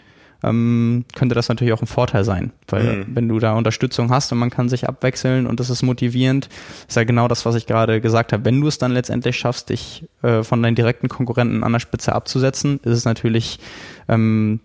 ähm, 0.42 1.04
könnte 1.14 1.34
das 1.34 1.48
natürlich 1.48 1.72
auch 1.72 1.80
ein 1.80 1.86
Vorteil 1.86 2.24
sein. 2.24 2.52
Weil 2.68 2.96
mhm. 2.96 3.06
wenn 3.14 3.28
du 3.28 3.38
da 3.38 3.54
Unterstützung 3.54 4.10
hast 4.10 4.32
und 4.32 4.38
man 4.38 4.50
kann 4.50 4.68
sich 4.68 4.88
abwechseln 4.88 5.46
und 5.46 5.60
das 5.60 5.70
ist 5.70 5.82
motivierend, 5.82 6.48
ist 6.88 6.96
ja 6.96 7.04
genau 7.04 7.28
das, 7.28 7.46
was 7.46 7.54
ich 7.54 7.66
gerade 7.66 8.00
gesagt 8.00 8.32
habe. 8.32 8.44
Wenn 8.44 8.60
du 8.60 8.68
es 8.68 8.78
dann 8.78 8.92
letztendlich 8.92 9.36
schaffst, 9.36 9.70
dich 9.70 10.04
äh, 10.22 10.42
von 10.42 10.62
deinen 10.62 10.74
direkten 10.74 11.08
Konkurrenten 11.08 11.64
an 11.64 11.72
der 11.72 11.80
Spitze 11.80 12.14
abzusetzen, 12.14 12.80
ist 12.82 12.92
es 12.92 13.04
natürlich 13.04 13.58
ähm, 14.08 14.60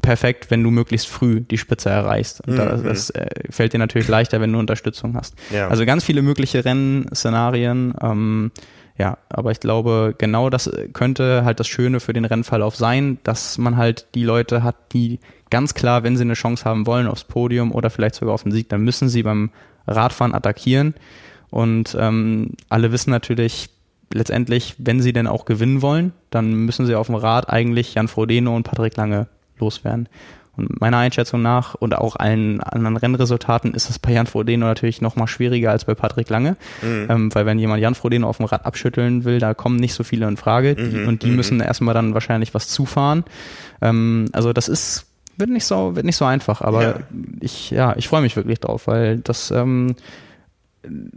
perfekt, 0.00 0.50
wenn 0.50 0.62
du 0.62 0.70
möglichst 0.70 1.08
früh 1.08 1.40
die 1.40 1.58
Spitze 1.58 1.90
erreichst. 1.90 2.40
Und 2.46 2.56
das, 2.56 2.80
mhm. 2.80 2.84
das 2.86 3.10
äh, 3.10 3.26
fällt 3.50 3.72
dir 3.72 3.78
natürlich 3.78 4.08
leichter, 4.08 4.40
wenn 4.40 4.52
du 4.52 4.58
Unterstützung 4.58 5.14
hast. 5.16 5.34
Ja. 5.50 5.68
Also 5.68 5.84
ganz 5.84 6.04
viele 6.04 6.22
mögliche 6.22 6.64
Rennszenarien. 6.64 7.94
Ähm, 8.00 8.50
ja, 8.96 9.18
aber 9.28 9.50
ich 9.50 9.58
glaube, 9.58 10.14
genau 10.16 10.50
das 10.50 10.70
könnte 10.92 11.44
halt 11.44 11.58
das 11.58 11.66
Schöne 11.66 11.98
für 11.98 12.12
den 12.12 12.24
Rennverlauf 12.24 12.76
sein, 12.76 13.18
dass 13.24 13.58
man 13.58 13.76
halt 13.76 14.06
die 14.14 14.22
Leute 14.22 14.62
hat, 14.62 14.76
die 14.92 15.18
ganz 15.50 15.74
klar, 15.74 16.04
wenn 16.04 16.16
sie 16.16 16.22
eine 16.22 16.34
Chance 16.34 16.64
haben 16.64 16.86
wollen 16.86 17.08
aufs 17.08 17.24
Podium 17.24 17.72
oder 17.72 17.90
vielleicht 17.90 18.14
sogar 18.14 18.34
auf 18.34 18.44
den 18.44 18.52
Sieg, 18.52 18.68
dann 18.68 18.82
müssen 18.82 19.08
sie 19.08 19.24
beim 19.24 19.50
Radfahren 19.86 20.34
attackieren. 20.34 20.94
Und 21.50 21.96
ähm, 21.98 22.52
alle 22.68 22.92
wissen 22.92 23.10
natürlich 23.10 23.70
letztendlich, 24.12 24.76
wenn 24.78 25.00
sie 25.00 25.12
denn 25.12 25.26
auch 25.26 25.44
gewinnen 25.44 25.82
wollen, 25.82 26.12
dann 26.30 26.52
müssen 26.54 26.86
sie 26.86 26.94
auf 26.94 27.06
dem 27.06 27.16
Rad 27.16 27.48
eigentlich 27.48 27.94
Jan 27.94 28.08
Frodeno 28.08 28.54
und 28.54 28.62
Patrick 28.62 28.96
Lange 28.96 29.26
loswerden. 29.58 30.08
Und 30.56 30.80
meiner 30.80 30.98
Einschätzung 30.98 31.42
nach 31.42 31.74
und 31.74 31.96
auch 31.96 32.16
allen 32.16 32.60
anderen 32.60 32.96
Rennresultaten 32.96 33.74
ist 33.74 33.90
es 33.90 33.98
bei 33.98 34.12
Jan 34.12 34.26
Frodeno 34.26 34.66
natürlich 34.66 35.00
noch 35.00 35.16
mal 35.16 35.26
schwieriger 35.26 35.70
als 35.70 35.84
bei 35.84 35.94
Patrick 35.94 36.28
Lange, 36.28 36.56
mhm. 36.82 37.06
ähm, 37.08 37.34
weil 37.34 37.46
wenn 37.46 37.58
jemand 37.58 37.82
Jan 37.82 37.94
Frodeno 37.94 38.28
auf 38.28 38.36
dem 38.36 38.46
Rad 38.46 38.64
abschütteln 38.64 39.24
will, 39.24 39.38
da 39.38 39.54
kommen 39.54 39.76
nicht 39.76 39.94
so 39.94 40.04
viele 40.04 40.28
in 40.28 40.36
Frage 40.36 40.74
die, 40.74 40.96
mhm. 40.96 41.08
und 41.08 41.22
die 41.22 41.30
mhm. 41.30 41.36
müssen 41.36 41.60
erstmal 41.60 41.94
dann 41.94 42.14
wahrscheinlich 42.14 42.54
was 42.54 42.68
zufahren. 42.68 43.24
Ähm, 43.80 44.26
also 44.32 44.52
das 44.52 44.68
ist 44.68 45.06
wird 45.36 45.50
nicht 45.50 45.64
so 45.64 45.96
wird 45.96 46.06
nicht 46.06 46.16
so 46.16 46.24
einfach, 46.24 46.60
aber 46.60 46.82
ja. 46.82 46.94
ich 47.40 47.70
ja 47.70 47.94
ich 47.96 48.06
freue 48.06 48.22
mich 48.22 48.36
wirklich 48.36 48.60
drauf, 48.60 48.86
weil 48.86 49.18
das 49.18 49.50
ähm, 49.50 49.96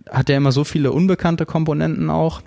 hat 0.10 0.30
ja 0.30 0.38
immer 0.38 0.52
so 0.52 0.64
viele 0.64 0.92
unbekannte 0.92 1.46
Komponenten 1.46 2.10
auch. 2.10 2.42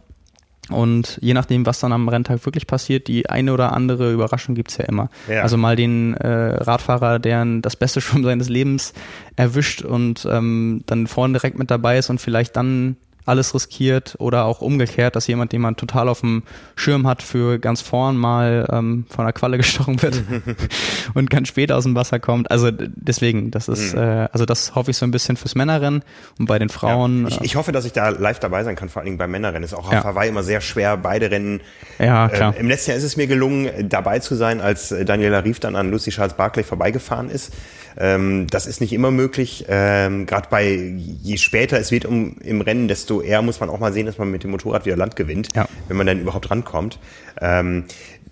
Und 0.72 1.18
je 1.20 1.34
nachdem, 1.34 1.66
was 1.66 1.80
dann 1.80 1.92
am 1.92 2.08
Renntag 2.08 2.44
wirklich 2.44 2.66
passiert, 2.66 3.08
die 3.08 3.28
eine 3.28 3.52
oder 3.52 3.72
andere 3.72 4.12
Überraschung 4.12 4.54
gibt's 4.54 4.76
ja 4.76 4.84
immer. 4.84 5.08
Ja. 5.28 5.42
Also 5.42 5.56
mal 5.56 5.76
den 5.76 6.14
äh, 6.14 6.28
Radfahrer, 6.28 7.18
der 7.18 7.44
das 7.60 7.76
beste 7.76 8.00
Schwimmen 8.00 8.24
seines 8.24 8.48
Lebens 8.48 8.92
erwischt 9.36 9.82
und 9.82 10.26
ähm, 10.30 10.82
dann 10.86 11.06
vorne 11.06 11.34
direkt 11.34 11.58
mit 11.58 11.70
dabei 11.70 11.98
ist 11.98 12.10
und 12.10 12.20
vielleicht 12.20 12.56
dann 12.56 12.96
alles 13.26 13.54
riskiert 13.54 14.16
oder 14.18 14.44
auch 14.44 14.60
umgekehrt, 14.60 15.16
dass 15.16 15.26
jemand, 15.26 15.52
den 15.52 15.60
man 15.60 15.76
total 15.76 16.08
auf 16.08 16.20
dem 16.20 16.42
Schirm 16.76 17.06
hat, 17.06 17.22
für 17.22 17.58
ganz 17.58 17.80
vorn 17.80 18.16
mal 18.16 18.66
ähm, 18.72 19.04
von 19.08 19.24
der 19.24 19.32
Qualle 19.32 19.56
gestochen 19.58 20.00
wird 20.02 20.22
und 21.14 21.30
ganz 21.30 21.48
spät 21.48 21.72
aus 21.72 21.84
dem 21.84 21.94
Wasser 21.94 22.18
kommt. 22.18 22.50
Also 22.50 22.70
deswegen, 22.70 23.50
das 23.50 23.68
ist, 23.68 23.94
mhm. 23.94 24.00
äh, 24.00 24.28
also 24.32 24.46
das 24.46 24.74
hoffe 24.74 24.90
ich 24.90 24.96
so 24.96 25.04
ein 25.04 25.10
bisschen 25.10 25.36
fürs 25.36 25.54
Männerrennen 25.54 26.02
und 26.38 26.46
bei 26.46 26.58
den 26.58 26.68
Frauen. 26.68 27.22
Ja, 27.22 27.28
ich, 27.28 27.40
ich, 27.40 27.56
hoffe, 27.56 27.72
dass 27.72 27.84
ich 27.84 27.92
da 27.92 28.08
live 28.08 28.40
dabei 28.40 28.64
sein 28.64 28.76
kann, 28.76 28.88
vor 28.88 29.00
allen 29.00 29.06
Dingen 29.06 29.18
beim 29.18 29.30
Männerrennen. 29.30 29.64
Ist 29.64 29.74
auch 29.74 29.86
auf 29.86 29.92
ja. 29.92 30.04
Hawaii 30.04 30.28
immer 30.28 30.42
sehr 30.42 30.60
schwer, 30.60 30.96
beide 30.96 31.30
Rennen. 31.30 31.60
Ja, 31.98 32.28
klar. 32.28 32.54
Äh, 32.56 32.60
Im 32.60 32.68
letzten 32.68 32.90
Jahr 32.90 32.98
ist 32.98 33.04
es 33.04 33.16
mir 33.16 33.26
gelungen, 33.26 33.88
dabei 33.88 34.18
zu 34.18 34.34
sein, 34.34 34.60
als 34.60 34.88
Daniela 34.88 35.44
Rief 35.44 35.60
dann 35.60 35.76
an 35.76 35.90
Lucy 35.90 36.10
Charles 36.10 36.34
Barclay 36.34 36.64
vorbeigefahren 36.64 37.30
ist. 37.30 37.52
Ähm, 37.98 38.46
das 38.48 38.66
ist 38.66 38.80
nicht 38.80 38.92
immer 38.92 39.10
möglich. 39.10 39.66
Ähm, 39.68 40.26
Gerade 40.26 40.48
bei 40.50 40.72
je 40.72 41.36
später 41.36 41.78
es 41.78 41.90
wird 41.90 42.04
um, 42.04 42.36
im 42.40 42.60
Rennen, 42.60 42.88
desto 42.88 43.20
eher 43.20 43.42
muss 43.42 43.60
man 43.60 43.68
auch 43.68 43.78
mal 43.78 43.92
sehen, 43.92 44.06
dass 44.06 44.18
man 44.18 44.30
mit 44.30 44.44
dem 44.44 44.50
Motorrad 44.50 44.86
wieder 44.86 44.96
Land 44.96 45.16
gewinnt, 45.16 45.48
ja. 45.54 45.68
wenn 45.88 45.96
man 45.96 46.06
dann 46.06 46.20
überhaupt 46.20 46.50
rankommt. 46.50 46.98
Ähm, 47.40 47.84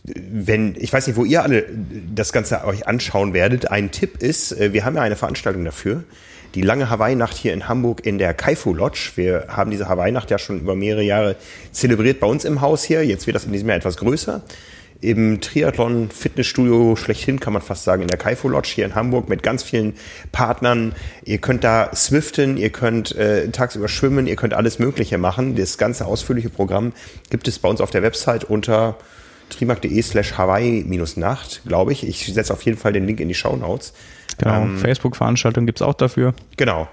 wenn, 0.04 0.74
ich 0.78 0.92
weiß 0.92 1.06
nicht, 1.06 1.16
wo 1.16 1.24
ihr 1.24 1.42
alle 1.42 1.66
das 2.14 2.32
Ganze 2.32 2.64
euch 2.64 2.86
anschauen 2.86 3.34
werdet. 3.34 3.70
Ein 3.70 3.90
Tipp 3.90 4.22
ist, 4.22 4.52
äh, 4.52 4.72
wir 4.72 4.84
haben 4.84 4.96
ja 4.96 5.02
eine 5.02 5.16
Veranstaltung 5.16 5.64
dafür. 5.64 6.04
Die 6.54 6.62
lange 6.62 6.88
Hawaii-Nacht 6.88 7.36
hier 7.36 7.52
in 7.52 7.68
Hamburg 7.68 8.06
in 8.06 8.16
der 8.16 8.32
Kaifu 8.32 8.72
Lodge. 8.72 9.12
Wir 9.16 9.46
haben 9.48 9.70
diese 9.70 9.88
Hawaii-Nacht 9.88 10.30
ja 10.30 10.38
schon 10.38 10.60
über 10.60 10.74
mehrere 10.74 11.02
Jahre 11.02 11.36
zelebriert 11.72 12.20
bei 12.20 12.26
uns 12.26 12.46
im 12.46 12.62
Haus 12.62 12.84
hier. 12.84 13.04
Jetzt 13.04 13.26
wird 13.26 13.34
das 13.34 13.44
in 13.44 13.52
diesem 13.52 13.68
Jahr 13.68 13.76
etwas 13.76 13.98
größer 13.98 14.42
im 15.00 15.40
Triathlon 15.40 16.10
Fitnessstudio 16.10 16.96
schlechthin, 16.96 17.38
kann 17.38 17.52
man 17.52 17.62
fast 17.62 17.84
sagen, 17.84 18.02
in 18.02 18.08
der 18.08 18.18
Kaifu 18.18 18.48
Lodge 18.48 18.70
hier 18.74 18.84
in 18.84 18.94
Hamburg 18.94 19.28
mit 19.28 19.42
ganz 19.42 19.62
vielen 19.62 19.94
Partnern. 20.32 20.92
Ihr 21.24 21.38
könnt 21.38 21.62
da 21.62 21.94
swiften, 21.94 22.56
ihr 22.56 22.70
könnt 22.70 23.14
äh, 23.14 23.48
tagsüber 23.50 23.88
schwimmen, 23.88 24.26
ihr 24.26 24.36
könnt 24.36 24.54
alles 24.54 24.78
Mögliche 24.78 25.18
machen. 25.18 25.54
Das 25.54 25.78
ganze 25.78 26.06
ausführliche 26.06 26.50
Programm 26.50 26.92
gibt 27.30 27.46
es 27.46 27.58
bei 27.58 27.68
uns 27.68 27.80
auf 27.80 27.90
der 27.90 28.02
Website 28.02 28.44
unter 28.44 28.96
trimark.de 29.50 30.02
slash 30.02 30.36
Hawaii-Nacht, 30.36 31.62
glaube 31.66 31.92
ich. 31.92 32.06
Ich 32.06 32.26
setze 32.26 32.52
auf 32.52 32.62
jeden 32.62 32.76
Fall 32.76 32.92
den 32.92 33.06
Link 33.06 33.20
in 33.20 33.28
die 33.28 33.34
Show 33.34 33.56
Notes. 33.56 33.92
Genau, 34.36 34.62
ähm, 34.62 34.78
Facebook-Veranstaltung 34.78 35.66
gibt's 35.66 35.82
auch 35.82 35.94
dafür. 35.94 36.34
Genau. 36.56 36.88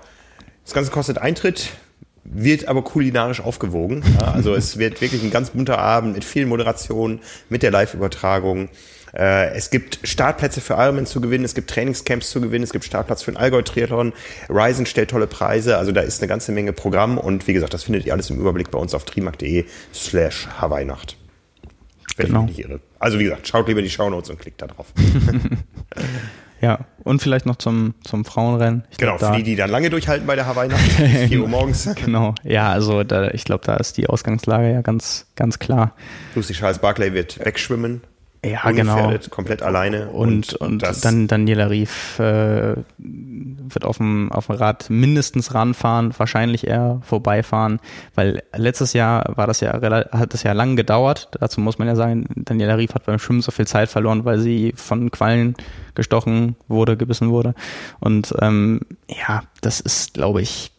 Das 0.63 0.73
Ganze 0.73 0.91
kostet 0.91 1.17
Eintritt 1.17 1.71
wird 2.25 2.67
aber 2.67 2.83
kulinarisch 2.83 3.39
aufgewogen. 3.39 4.03
Ja, 4.19 4.33
also 4.33 4.53
es 4.55 4.77
wird 4.77 4.99
wirklich 4.99 5.23
ein 5.23 5.31
ganz 5.31 5.51
bunter 5.51 5.77
Abend 5.77 6.15
mit 6.15 6.25
viel 6.25 6.45
Moderation, 6.45 7.19
mit 7.49 7.63
der 7.63 7.71
Live-Übertragung. 7.71 8.69
Äh, 9.13 9.53
es 9.53 9.69
gibt 9.69 9.99
Startplätze 10.03 10.59
für 10.59 10.73
Ironman 10.73 11.05
zu 11.05 11.21
gewinnen, 11.21 11.45
es 11.45 11.53
gibt 11.53 11.69
Trainingscamps 11.69 12.31
zu 12.31 12.41
gewinnen, 12.41 12.63
es 12.63 12.71
gibt 12.71 12.83
Startplatz 12.83 13.21
für 13.21 13.31
den 13.31 13.37
Allgäu-Triathlon. 13.37 14.11
Ryzen 14.49 14.85
stellt 14.85 15.11
tolle 15.11 15.27
Preise, 15.27 15.77
also 15.77 15.91
da 15.91 16.01
ist 16.01 16.21
eine 16.21 16.27
ganze 16.27 16.51
Menge 16.51 16.73
Programm 16.73 17.17
und 17.17 17.47
wie 17.47 17.53
gesagt, 17.53 17.73
das 17.73 17.83
findet 17.83 18.05
ihr 18.05 18.13
alles 18.13 18.29
im 18.29 18.39
Überblick 18.39 18.71
bei 18.71 18.79
uns 18.79 18.93
auf 18.93 19.05
trimark.de 19.05 19.65
slash 19.93 20.47
Hawaii-Nacht. 20.59 21.17
Genau. 22.17 22.47
Also 22.99 23.19
wie 23.19 23.25
gesagt, 23.25 23.47
schaut 23.47 23.67
lieber 23.67 23.81
die 23.81 23.89
Shownotes 23.89 24.29
und 24.29 24.39
klickt 24.39 24.61
da 24.61 24.67
drauf. 24.67 24.87
Ja, 26.61 26.79
und 27.03 27.21
vielleicht 27.21 27.45
noch 27.45 27.57
zum, 27.57 27.93
zum 28.03 28.25
Frauenrennen. 28.25 28.83
Ich 28.89 28.97
genau, 28.97 29.17
glaub, 29.17 29.31
für 29.31 29.37
die, 29.37 29.43
die 29.43 29.55
dann 29.55 29.69
lange 29.69 29.89
durchhalten 29.89 30.25
bei 30.25 30.35
der 30.35 30.47
Hawaii-Nacht, 30.47 30.81
4 30.81 31.41
Uhr 31.41 31.47
morgens. 31.49 31.89
Genau, 31.95 32.33
ja, 32.43 32.71
also 32.71 33.03
da, 33.03 33.29
ich 33.31 33.43
glaube, 33.43 33.63
da 33.65 33.75
ist 33.75 33.97
die 33.97 34.07
Ausgangslage 34.07 34.71
ja 34.71 34.81
ganz, 34.81 35.27
ganz 35.35 35.59
klar. 35.59 35.93
Lucy 36.33 36.53
Charles 36.53 36.79
Barclay 36.79 37.13
wird 37.13 37.43
wegschwimmen. 37.43 38.01
Ja, 38.45 38.69
genau. 38.71 39.11
komplett 39.31 39.63
alleine. 39.63 40.09
Und, 40.09 40.53
und, 40.53 40.83
und 40.83 41.05
dann 41.05 41.27
Daniela 41.27 41.69
Rief 41.69 42.19
äh, 42.19 42.75
wird 42.97 43.85
auf 43.85 43.97
dem, 43.97 44.31
auf 44.31 44.47
dem 44.47 44.55
Rad 44.55 44.89
mindestens 44.89 45.55
ranfahren, 45.55 46.13
wahrscheinlich 46.15 46.67
eher 46.67 47.01
vorbeifahren, 47.03 47.79
weil 48.13 48.43
letztes 48.55 48.93
Jahr 48.93 49.33
war 49.35 49.47
das 49.47 49.61
ja 49.61 49.73
hat 49.73 50.33
das 50.33 50.43
ja 50.43 50.51
lang 50.51 50.75
gedauert. 50.75 51.29
Dazu 51.39 51.59
muss 51.59 51.79
man 51.79 51.87
ja 51.87 51.95
sagen, 51.95 52.27
Daniela 52.35 52.77
Rief 52.77 52.93
hat 52.93 53.05
beim 53.05 53.17
Schwimmen 53.17 53.41
so 53.41 53.51
viel 53.51 53.65
Zeit 53.65 53.89
verloren, 53.89 54.25
weil 54.25 54.37
sie 54.37 54.73
von 54.75 55.09
Quallen 55.09 55.55
gestochen 55.95 56.55
wurde, 56.67 56.97
gebissen 56.97 57.31
wurde. 57.31 57.55
Und 57.99 58.33
ähm, 58.41 58.81
ja, 59.07 59.43
das 59.61 59.79
ist, 59.79 60.13
glaube 60.13 60.41
ich, 60.41 60.71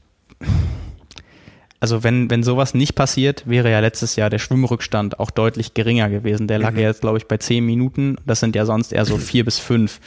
also 1.80 2.02
wenn, 2.02 2.30
wenn 2.30 2.42
sowas 2.42 2.74
nicht 2.74 2.94
passiert, 2.94 3.46
wäre 3.46 3.70
ja 3.70 3.80
letztes 3.80 4.16
Jahr 4.16 4.30
der 4.30 4.38
Schwimmrückstand 4.38 5.20
auch 5.20 5.30
deutlich 5.30 5.74
geringer 5.74 6.08
gewesen. 6.08 6.48
Der 6.48 6.58
lag 6.58 6.72
mhm. 6.72 6.78
ja 6.78 6.88
jetzt, 6.88 7.02
glaube 7.02 7.18
ich, 7.18 7.26
bei 7.26 7.36
zehn 7.36 7.64
Minuten. 7.64 8.16
Das 8.26 8.40
sind 8.40 8.56
ja 8.56 8.64
sonst 8.64 8.92
eher 8.92 9.04
so 9.04 9.18
vier 9.18 9.44
bis 9.44 9.58
fünf. 9.58 10.00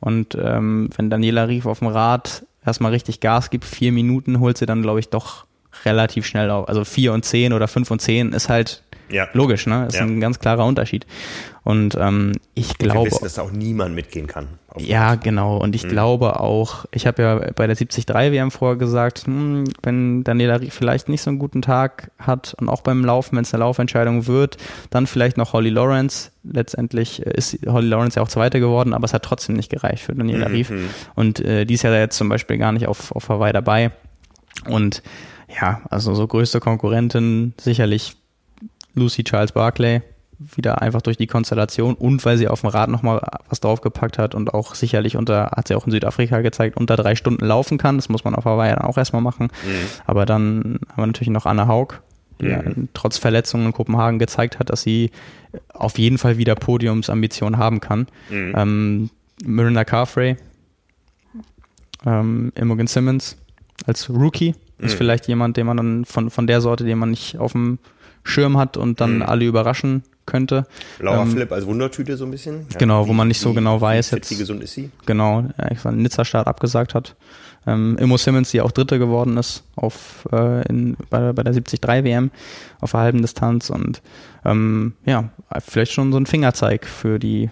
Und 0.00 0.36
ähm, 0.40 0.90
wenn 0.96 1.10
Daniela 1.10 1.48
Rief 1.48 1.66
auf 1.66 1.80
dem 1.80 1.88
Rad 1.88 2.44
erstmal 2.64 2.92
richtig 2.92 3.20
Gas 3.20 3.50
gibt, 3.50 3.64
vier 3.64 3.92
Minuten, 3.92 4.40
holt 4.40 4.58
sie 4.58 4.66
dann, 4.66 4.82
glaube 4.82 5.00
ich, 5.00 5.08
doch 5.08 5.46
relativ 5.84 6.26
schnell 6.26 6.50
auf. 6.50 6.68
Also 6.68 6.84
vier 6.84 7.12
und 7.12 7.24
zehn 7.24 7.52
oder 7.52 7.68
fünf 7.68 7.90
und 7.90 8.00
zehn 8.00 8.32
ist 8.32 8.48
halt 8.48 8.82
ja. 9.08 9.28
logisch, 9.32 9.66
ne? 9.66 9.86
Ist 9.86 9.96
ja. 9.96 10.02
ein 10.02 10.20
ganz 10.20 10.38
klarer 10.38 10.64
Unterschied. 10.64 11.06
Und 11.62 11.96
ähm, 12.00 12.32
ich 12.54 12.78
glaube. 12.78 13.00
Wir 13.00 13.06
wissen, 13.06 13.24
dass 13.24 13.34
da 13.34 13.42
auch 13.42 13.50
niemand 13.50 13.94
mitgehen 13.94 14.28
kann. 14.28 14.46
Ja, 14.78 15.16
genau. 15.16 15.56
Und 15.56 15.74
ich 15.74 15.84
mhm. 15.84 15.88
glaube 15.88 16.38
auch, 16.38 16.84
ich 16.92 17.06
habe 17.06 17.22
ja 17.22 17.34
bei 17.56 17.66
der 17.66 17.74
73 17.74 18.06
WM 18.06 18.50
vorher 18.50 18.76
gesagt, 18.76 19.26
hm, 19.26 19.64
wenn 19.82 20.22
Daniela 20.22 20.60
vielleicht 20.68 21.08
nicht 21.08 21.22
so 21.22 21.30
einen 21.30 21.40
guten 21.40 21.62
Tag 21.62 22.12
hat 22.18 22.54
und 22.60 22.68
auch 22.68 22.82
beim 22.82 23.04
Laufen, 23.04 23.36
wenn 23.36 23.42
es 23.42 23.52
eine 23.52 23.62
Laufentscheidung 23.64 24.26
wird, 24.28 24.58
dann 24.90 25.08
vielleicht 25.08 25.36
noch 25.38 25.52
Holly 25.54 25.70
Lawrence. 25.70 26.30
Letztendlich 26.44 27.20
ist 27.22 27.58
Holly 27.66 27.88
Lawrence 27.88 28.16
ja 28.16 28.22
auch 28.22 28.28
Zweite 28.28 28.60
geworden, 28.60 28.92
aber 28.92 29.04
es 29.04 29.12
hat 29.12 29.24
trotzdem 29.24 29.56
nicht 29.56 29.70
gereicht 29.70 30.04
für 30.04 30.14
Daniela 30.14 30.48
mhm. 30.48 30.54
Rief. 30.54 30.72
Und 31.16 31.40
äh, 31.40 31.64
die 31.64 31.74
ist 31.74 31.82
ja 31.82 31.92
jetzt 31.92 32.16
zum 32.16 32.28
Beispiel 32.28 32.58
gar 32.58 32.70
nicht 32.70 32.86
auf, 32.86 33.10
auf 33.10 33.28
Hawaii 33.28 33.52
dabei. 33.52 33.90
Und 34.68 35.02
ja, 35.60 35.82
also 35.90 36.14
so 36.14 36.26
größte 36.26 36.60
Konkurrentin 36.60 37.54
sicherlich 37.60 38.16
Lucy 38.96 39.22
Charles 39.22 39.52
Barclay 39.52 40.02
wieder 40.38 40.82
einfach 40.82 41.02
durch 41.02 41.16
die 41.16 41.26
Konstellation 41.26 41.94
und 41.94 42.24
weil 42.24 42.36
sie 42.36 42.48
auf 42.48 42.60
dem 42.60 42.70
Rad 42.70 42.90
nochmal 42.90 43.22
was 43.48 43.60
draufgepackt 43.60 44.18
hat 44.18 44.34
und 44.34 44.52
auch 44.52 44.74
sicherlich 44.74 45.16
unter, 45.16 45.52
hat 45.56 45.68
sie 45.68 45.74
auch 45.74 45.86
in 45.86 45.92
Südafrika 45.92 46.40
gezeigt, 46.40 46.76
unter 46.76 46.96
drei 46.96 47.14
Stunden 47.14 47.44
laufen 47.44 47.78
kann. 47.78 47.96
Das 47.96 48.08
muss 48.08 48.24
man 48.24 48.34
auf 48.34 48.44
Hawaii 48.44 48.74
dann 48.74 48.84
auch 48.84 48.98
erstmal 48.98 49.22
machen. 49.22 49.48
Mhm. 49.64 49.86
Aber 50.04 50.26
dann 50.26 50.80
haben 50.88 51.02
wir 51.02 51.06
natürlich 51.06 51.30
noch 51.30 51.46
Anna 51.46 51.68
Haug, 51.68 52.02
die 52.40 52.48
mhm. 52.48 52.88
trotz 52.92 53.16
Verletzungen 53.16 53.66
in 53.66 53.72
Kopenhagen 53.72 54.18
gezeigt 54.18 54.58
hat, 54.58 54.68
dass 54.68 54.82
sie 54.82 55.10
auf 55.72 55.98
jeden 55.98 56.18
Fall 56.18 56.36
wieder 56.36 56.54
Podiumsambitionen 56.54 57.58
haben 57.58 57.80
kann. 57.80 58.06
Mhm. 58.28 58.54
Ähm, 58.56 59.10
Miranda 59.42 59.84
Carfrey, 59.84 60.36
ähm, 62.04 62.52
Imogen 62.54 62.86
Simmons 62.86 63.36
als 63.86 64.10
Rookie 64.10 64.54
ist 64.78 64.94
mhm. 64.94 64.98
vielleicht 64.98 65.28
jemand, 65.28 65.56
den 65.56 65.66
man 65.66 65.76
dann 65.76 66.04
von, 66.04 66.30
von 66.30 66.46
der 66.46 66.60
Sorte, 66.60 66.84
den 66.84 66.98
man 66.98 67.10
nicht 67.10 67.38
auf 67.38 67.52
dem 67.52 67.78
Schirm 68.26 68.56
hat 68.58 68.76
und 68.76 69.00
dann 69.00 69.16
mhm. 69.16 69.22
alle 69.22 69.44
überraschen 69.44 70.02
könnte. 70.26 70.66
Laura 70.98 71.22
ähm, 71.22 71.30
Philipp 71.30 71.52
als 71.52 71.66
Wundertüte 71.66 72.16
so 72.16 72.24
ein 72.24 72.30
bisschen. 72.30 72.66
Ja, 72.70 72.78
genau, 72.78 73.04
wie, 73.04 73.08
wo 73.08 73.12
man 73.12 73.28
nicht 73.28 73.40
so 73.40 73.50
wie, 73.50 73.54
genau 73.54 73.80
weiß 73.80 74.12
wie 74.12 74.16
jetzt. 74.16 74.30
Wie 74.30 74.36
gesund 74.36 74.62
ist 74.62 74.74
sie? 74.74 74.90
Genau, 75.06 75.44
ja, 75.58 75.84
einen 75.84 76.02
Nizza-Start 76.02 76.46
abgesagt 76.46 76.94
hat. 76.94 77.14
Ähm, 77.66 77.96
Immo 77.98 78.16
Simmons, 78.16 78.50
die 78.50 78.60
auch 78.60 78.70
Dritte 78.70 78.98
geworden 78.98 79.36
ist 79.36 79.64
auf, 79.74 80.28
äh, 80.32 80.66
in, 80.68 80.96
bei, 81.10 81.32
bei 81.32 81.42
der 81.42 81.52
73 81.52 81.80
WM 81.82 82.30
auf 82.80 82.92
der 82.92 83.00
halben 83.00 83.22
Distanz 83.22 83.70
und 83.70 84.02
ähm, 84.44 84.94
ja, 85.04 85.30
vielleicht 85.58 85.92
schon 85.92 86.12
so 86.12 86.18
ein 86.18 86.26
Fingerzeig 86.26 86.86
für 86.86 87.18
die 87.18 87.50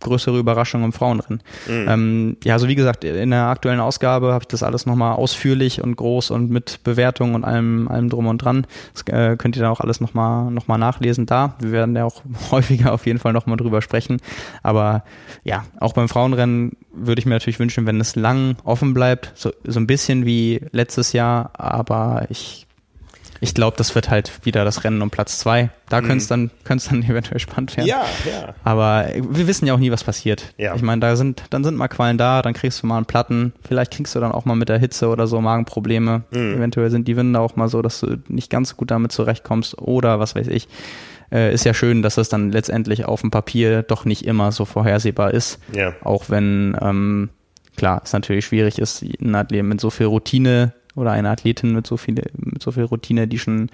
größere 0.00 0.38
Überraschung 0.38 0.84
im 0.84 0.92
Frauenrennen. 0.92 1.42
Mhm. 1.68 1.86
Ähm, 1.88 2.36
ja, 2.44 2.54
also 2.54 2.68
wie 2.68 2.74
gesagt, 2.74 3.04
in 3.04 3.30
der 3.30 3.44
aktuellen 3.44 3.80
Ausgabe 3.80 4.32
habe 4.32 4.42
ich 4.42 4.48
das 4.48 4.62
alles 4.62 4.86
nochmal 4.86 5.14
ausführlich 5.14 5.82
und 5.82 5.96
groß 5.96 6.30
und 6.30 6.50
mit 6.50 6.82
Bewertung 6.84 7.34
und 7.34 7.44
allem, 7.44 7.88
allem 7.88 8.08
drum 8.08 8.26
und 8.26 8.38
dran. 8.38 8.66
Das 8.92 9.02
äh, 9.06 9.36
könnt 9.36 9.56
ihr 9.56 9.62
dann 9.62 9.72
auch 9.72 9.80
alles 9.80 10.00
nochmal 10.00 10.50
noch 10.50 10.68
mal 10.68 10.78
nachlesen 10.78 11.26
da. 11.26 11.54
Wir 11.60 11.72
werden 11.72 11.94
ja 11.94 12.04
auch 12.04 12.22
häufiger 12.50 12.92
auf 12.92 13.06
jeden 13.06 13.18
Fall 13.18 13.32
nochmal 13.32 13.56
drüber 13.56 13.82
sprechen. 13.82 14.18
Aber 14.62 15.04
ja, 15.44 15.64
auch 15.78 15.92
beim 15.92 16.08
Frauenrennen 16.08 16.76
würde 16.92 17.20
ich 17.20 17.26
mir 17.26 17.34
natürlich 17.34 17.58
wünschen, 17.58 17.86
wenn 17.86 18.00
es 18.00 18.16
lang 18.16 18.56
offen 18.64 18.94
bleibt, 18.94 19.32
so, 19.34 19.52
so 19.64 19.78
ein 19.78 19.86
bisschen 19.86 20.26
wie 20.26 20.60
letztes 20.72 21.12
Jahr, 21.12 21.50
aber 21.54 22.26
ich 22.30 22.66
ich 23.40 23.54
glaube, 23.54 23.76
das 23.76 23.94
wird 23.94 24.10
halt 24.10 24.44
wieder 24.44 24.64
das 24.64 24.84
Rennen 24.84 25.00
um 25.00 25.10
Platz 25.10 25.38
zwei. 25.38 25.70
Da 25.88 26.00
mhm. 26.00 26.06
könnte 26.06 26.22
es 26.22 26.28
dann, 26.28 26.50
könnte 26.64 26.90
dann 26.90 27.02
eventuell 27.08 27.40
spannend 27.40 27.76
werden. 27.76 27.88
Ja, 27.88 28.04
ja. 28.30 28.54
Aber 28.64 29.06
wir 29.16 29.46
wissen 29.46 29.66
ja 29.66 29.74
auch 29.74 29.78
nie, 29.78 29.90
was 29.90 30.04
passiert. 30.04 30.52
Ja. 30.58 30.74
Ich 30.74 30.82
meine, 30.82 31.00
da 31.00 31.16
sind, 31.16 31.44
dann 31.50 31.64
sind 31.64 31.76
mal 31.76 31.88
Qualen 31.88 32.18
da, 32.18 32.42
dann 32.42 32.52
kriegst 32.52 32.82
du 32.82 32.86
mal 32.86 32.98
einen 32.98 33.06
Platten. 33.06 33.54
Vielleicht 33.66 33.92
kriegst 33.92 34.14
du 34.14 34.20
dann 34.20 34.32
auch 34.32 34.44
mal 34.44 34.56
mit 34.56 34.68
der 34.68 34.78
Hitze 34.78 35.08
oder 35.08 35.26
so 35.26 35.40
Magenprobleme. 35.40 36.22
Mhm. 36.30 36.54
Eventuell 36.54 36.90
sind 36.90 37.08
die 37.08 37.16
Winde 37.16 37.40
auch 37.40 37.56
mal 37.56 37.68
so, 37.68 37.80
dass 37.80 38.00
du 38.00 38.18
nicht 38.28 38.50
ganz 38.50 38.70
so 38.70 38.76
gut 38.76 38.90
damit 38.90 39.12
zurechtkommst 39.12 39.78
oder 39.78 40.20
was 40.20 40.34
weiß 40.34 40.48
ich. 40.48 40.68
Äh, 41.32 41.54
ist 41.54 41.64
ja 41.64 41.72
schön, 41.72 42.02
dass 42.02 42.18
es 42.18 42.28
dann 42.28 42.50
letztendlich 42.50 43.06
auf 43.06 43.22
dem 43.22 43.30
Papier 43.30 43.82
doch 43.82 44.04
nicht 44.04 44.26
immer 44.26 44.52
so 44.52 44.64
vorhersehbar 44.64 45.32
ist. 45.32 45.60
Ja. 45.72 45.94
Auch 46.02 46.24
wenn, 46.28 46.76
ähm, 46.80 47.30
klar, 47.76 48.02
es 48.04 48.12
natürlich 48.12 48.46
schwierig 48.46 48.78
ist, 48.78 49.02
ein 49.02 49.34
Athlet 49.34 49.64
mit 49.64 49.80
so 49.80 49.90
viel 49.90 50.06
Routine 50.06 50.74
oder 50.96 51.12
eine 51.12 51.30
Athletin 51.30 51.72
mit 51.72 51.86
so 51.86 51.96
viel, 51.96 52.16
mit 52.36 52.62
so 52.62 52.72
viel 52.72 52.84
Routine, 52.84 53.28
die 53.28 53.38
schon 53.38 53.70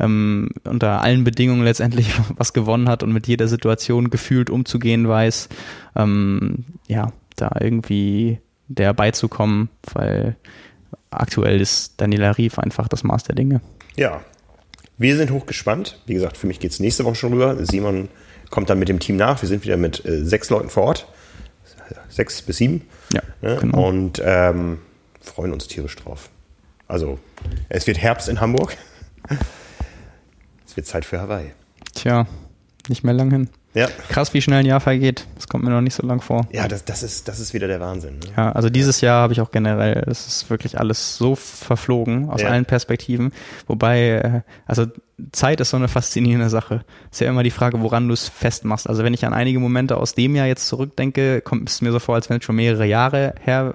ähm, 0.00 0.50
unter 0.64 1.02
allen 1.02 1.24
Bedingungen 1.24 1.64
letztendlich 1.64 2.10
was 2.36 2.52
gewonnen 2.52 2.88
hat 2.88 3.02
und 3.02 3.12
mit 3.12 3.26
jeder 3.26 3.48
Situation 3.48 4.10
gefühlt 4.10 4.50
umzugehen 4.50 5.08
weiß, 5.08 5.48
ähm, 5.94 6.64
ja, 6.88 7.12
da 7.36 7.52
irgendwie 7.60 8.40
der 8.68 8.94
beizukommen, 8.94 9.68
weil 9.92 10.36
aktuell 11.10 11.60
ist 11.60 12.00
Daniela 12.00 12.36
Rief 12.36 12.58
einfach 12.58 12.88
das 12.88 13.04
Maß 13.04 13.24
der 13.24 13.36
Dinge. 13.36 13.60
Ja, 13.96 14.20
wir 14.98 15.16
sind 15.16 15.30
hochgespannt. 15.30 16.00
Wie 16.06 16.14
gesagt, 16.14 16.36
für 16.36 16.46
mich 16.46 16.58
geht 16.58 16.72
es 16.72 16.80
nächste 16.80 17.04
Woche 17.04 17.14
schon 17.14 17.32
rüber. 17.32 17.56
Simon 17.64 18.08
kommt 18.50 18.70
dann 18.70 18.78
mit 18.78 18.88
dem 18.88 18.98
Team 18.98 19.16
nach. 19.16 19.42
Wir 19.42 19.48
sind 19.48 19.64
wieder 19.64 19.76
mit 19.76 20.04
äh, 20.04 20.24
sechs 20.24 20.50
Leuten 20.50 20.70
vor 20.70 20.84
Ort. 20.84 21.06
Sechs 22.08 22.42
bis 22.42 22.56
sieben. 22.56 22.82
Ja, 23.12 23.22
ne? 23.42 23.58
genau. 23.60 23.88
Und 23.88 24.20
ähm, 24.24 24.78
freuen 25.20 25.52
uns 25.52 25.68
tierisch 25.68 25.96
drauf. 25.96 26.30
Also, 26.88 27.18
es 27.68 27.86
wird 27.86 27.98
Herbst 27.98 28.28
in 28.28 28.40
Hamburg. 28.40 28.76
Es 30.66 30.76
wird 30.76 30.86
Zeit 30.86 31.04
für 31.04 31.20
Hawaii. 31.20 31.52
Tja, 31.94 32.26
nicht 32.88 33.02
mehr 33.02 33.14
lang 33.14 33.30
hin. 33.30 33.48
Ja. 33.76 33.88
Krass, 34.08 34.32
wie 34.32 34.40
schnell 34.40 34.60
ein 34.60 34.66
Jahr 34.66 34.80
vergeht. 34.80 35.26
Das 35.34 35.48
kommt 35.48 35.62
mir 35.62 35.70
noch 35.70 35.82
nicht 35.82 35.94
so 35.94 36.06
lang 36.06 36.22
vor. 36.22 36.46
Ja, 36.50 36.66
das, 36.66 36.86
das, 36.86 37.02
ist, 37.02 37.28
das 37.28 37.40
ist 37.40 37.52
wieder 37.52 37.66
der 37.66 37.78
Wahnsinn. 37.78 38.20
Ne? 38.20 38.32
Ja, 38.34 38.52
also 38.52 38.70
dieses 38.70 39.02
Jahr 39.02 39.20
habe 39.20 39.34
ich 39.34 39.42
auch 39.42 39.50
generell, 39.50 40.02
es 40.06 40.26
ist 40.26 40.48
wirklich 40.48 40.80
alles 40.80 41.18
so 41.18 41.34
verflogen 41.34 42.30
aus 42.30 42.40
ja. 42.40 42.48
allen 42.48 42.64
Perspektiven. 42.64 43.32
Wobei, 43.66 44.08
äh, 44.08 44.40
also 44.64 44.86
Zeit 45.32 45.60
ist 45.60 45.70
so 45.70 45.76
eine 45.76 45.88
faszinierende 45.88 46.48
Sache. 46.48 46.86
Ist 47.12 47.20
ja 47.20 47.28
immer 47.28 47.42
die 47.42 47.50
Frage, 47.50 47.82
woran 47.82 48.08
du 48.08 48.14
es 48.14 48.28
festmachst. 48.28 48.88
Also 48.88 49.04
wenn 49.04 49.12
ich 49.12 49.26
an 49.26 49.34
einige 49.34 49.60
Momente 49.60 49.98
aus 49.98 50.14
dem 50.14 50.34
Jahr 50.36 50.46
jetzt 50.46 50.68
zurückdenke, 50.68 51.42
kommt 51.42 51.68
es 51.68 51.82
mir 51.82 51.92
so 51.92 51.98
vor, 51.98 52.14
als 52.14 52.30
wenn 52.30 52.38
es 52.38 52.44
schon 52.44 52.56
mehrere 52.56 52.86
Jahre 52.86 53.34
her 53.42 53.74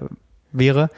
wäre. 0.50 0.90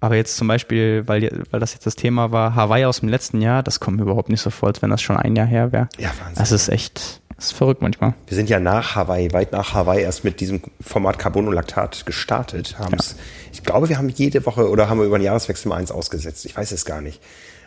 Aber 0.00 0.16
jetzt 0.16 0.36
zum 0.36 0.48
Beispiel, 0.48 1.06
weil, 1.06 1.44
weil 1.50 1.60
das 1.60 1.74
jetzt 1.74 1.84
das 1.86 1.94
Thema 1.94 2.32
war, 2.32 2.54
Hawaii 2.54 2.86
aus 2.86 3.00
dem 3.00 3.10
letzten 3.10 3.42
Jahr, 3.42 3.62
das 3.62 3.80
kommt 3.80 3.98
mir 3.98 4.04
überhaupt 4.04 4.30
nicht 4.30 4.40
so 4.40 4.48
vor, 4.48 4.68
als 4.68 4.80
wenn 4.80 4.90
das 4.90 5.02
schon 5.02 5.18
ein 5.18 5.36
Jahr 5.36 5.46
her 5.46 5.72
wäre. 5.72 5.88
Ja, 5.98 6.08
Wahnsinn. 6.08 6.36
Das 6.36 6.52
ist 6.52 6.70
echt, 6.70 7.20
das 7.36 7.46
ist 7.46 7.52
verrückt 7.52 7.82
manchmal. 7.82 8.14
Wir 8.26 8.34
sind 8.34 8.48
ja 8.48 8.60
nach 8.60 8.96
Hawaii, 8.96 9.32
weit 9.34 9.52
nach 9.52 9.74
Hawaii 9.74 10.02
erst 10.02 10.24
mit 10.24 10.40
diesem 10.40 10.62
Format 10.80 11.18
Carbonolactat 11.18 12.06
gestartet. 12.06 12.78
Haben's, 12.78 13.14
ja. 13.18 13.22
Ich 13.52 13.62
glaube, 13.62 13.90
wir 13.90 13.98
haben 13.98 14.08
jede 14.08 14.46
Woche 14.46 14.70
oder 14.70 14.88
haben 14.88 14.98
wir 14.98 15.06
über 15.06 15.18
den 15.18 15.24
Jahreswechsel 15.24 15.68
mal 15.68 15.76
eins 15.76 15.92
ausgesetzt. 15.92 16.46
Ich 16.46 16.56
weiß 16.56 16.72
es 16.72 16.86
gar 16.86 17.02
nicht. 17.02 17.20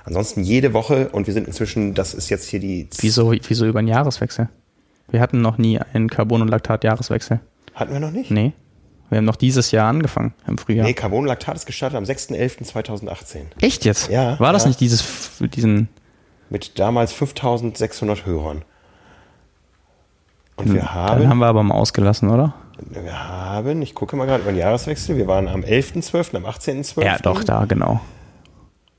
Ansonsten 0.03 0.43
jede 0.43 0.73
Woche 0.73 1.09
und 1.09 1.27
wir 1.27 1.33
sind 1.33 1.47
inzwischen, 1.47 1.93
das 1.93 2.15
ist 2.15 2.29
jetzt 2.29 2.49
hier 2.49 2.59
die. 2.59 2.89
Wieso, 2.97 3.31
wieso 3.31 3.65
über 3.65 3.81
den 3.81 3.87
Jahreswechsel? 3.87 4.49
Wir 5.09 5.21
hatten 5.21 5.41
noch 5.41 5.59
nie 5.59 5.79
einen 5.79 6.09
Carbonolactat-Jahreswechsel. 6.09 7.39
Hatten 7.75 7.93
wir 7.93 7.99
noch 7.99 8.11
nicht? 8.11 8.31
Nee. 8.31 8.53
Wir 9.09 9.17
haben 9.17 9.25
noch 9.25 9.35
dieses 9.35 9.71
Jahr 9.71 9.89
angefangen, 9.89 10.33
im 10.47 10.57
Frühjahr. 10.57 10.85
Nee, 10.85 10.93
Carbonlactat 10.93 11.55
ist 11.55 11.65
gestartet 11.65 11.97
am 11.97 12.03
6.11.2018. 12.03 13.41
Echt 13.61 13.85
jetzt? 13.85 14.09
Ja. 14.09 14.39
War 14.39 14.53
das 14.53 14.63
ja. 14.63 14.69
nicht 14.69 14.79
dieses, 14.79 15.37
diesen... 15.39 15.89
Mit 16.49 16.79
damals 16.79 17.13
5600 17.13 18.25
Hörern. 18.25 18.63
Und 20.55 20.73
wir 20.73 20.81
hm, 20.81 20.93
haben... 20.93 21.19
Dann 21.21 21.29
haben 21.29 21.39
wir 21.39 21.47
aber 21.47 21.63
mal 21.63 21.75
ausgelassen, 21.75 22.29
oder? 22.29 22.53
Wir 22.79 23.27
haben, 23.29 23.81
ich 23.81 23.93
gucke 23.93 24.15
mal 24.15 24.25
gerade 24.25 24.43
über 24.43 24.51
den 24.51 24.59
Jahreswechsel, 24.59 25.17
wir 25.17 25.27
waren 25.27 25.47
am 25.47 25.61
11.12., 25.61 26.35
am 26.35 26.45
18.12. 26.45 27.03
Ja, 27.03 27.17
doch, 27.19 27.43
da, 27.43 27.65
genau. 27.65 28.01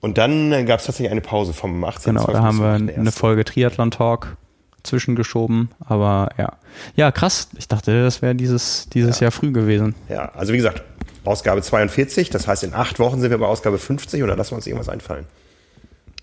Und 0.00 0.18
dann 0.18 0.50
gab 0.66 0.80
es 0.80 0.86
tatsächlich 0.86 1.10
eine 1.10 1.22
Pause 1.22 1.52
vom 1.52 1.84
18.12. 1.84 2.04
Genau, 2.04 2.26
da 2.26 2.42
haben 2.42 2.58
wir 2.60 2.94
eine 2.98 3.10
Folge 3.10 3.44
Triathlon 3.44 3.90
Talk 3.90 4.36
zwischengeschoben. 4.84 5.70
Aber 5.80 6.30
ja. 6.38 6.52
Ja, 6.94 7.10
krass. 7.10 7.48
Ich 7.58 7.68
dachte, 7.68 8.02
das 8.02 8.22
wäre 8.22 8.34
dieses, 8.34 8.88
dieses 8.90 9.20
ja. 9.20 9.24
Jahr 9.24 9.32
früh 9.32 9.50
gewesen. 9.50 9.94
Ja, 10.08 10.30
also 10.34 10.52
wie 10.52 10.58
gesagt, 10.58 10.82
Ausgabe 11.24 11.62
42, 11.62 12.30
das 12.30 12.46
heißt, 12.46 12.64
in 12.64 12.74
acht 12.74 12.98
Wochen 12.98 13.20
sind 13.20 13.30
wir 13.30 13.38
bei 13.38 13.46
Ausgabe 13.46 13.78
50 13.78 14.22
und 14.22 14.28
dann 14.28 14.38
lassen 14.38 14.52
wir 14.52 14.56
uns 14.56 14.66
irgendwas 14.66 14.88
einfallen. 14.88 15.26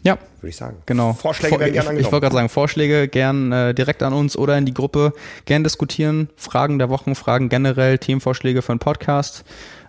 Ja. 0.04 0.18
Würde 0.40 0.50
ich 0.50 0.56
sagen. 0.56 0.78
Genau. 0.86 1.14
Vorschläge 1.14 1.60
werden 1.60 1.74
gerne 1.74 1.90
angenommen. 1.90 2.06
Ich 2.06 2.12
wollte 2.12 2.26
gerade 2.26 2.36
sagen, 2.36 2.50
Vorschläge 2.50 3.08
gern 3.08 3.52
äh, 3.52 3.74
direkt 3.74 4.02
an 4.02 4.14
uns 4.14 4.36
oder 4.36 4.58
in 4.58 4.66
die 4.66 4.74
Gruppe. 4.74 5.14
Gern 5.46 5.64
diskutieren. 5.64 6.30
Fragen 6.36 6.80
der 6.80 6.90
Wochen, 6.90 7.14
Fragen 7.14 7.50
generell, 7.50 8.00
Themenvorschläge 8.00 8.62
für 8.62 8.72
einen 8.72 8.80
Podcast. 8.80 9.44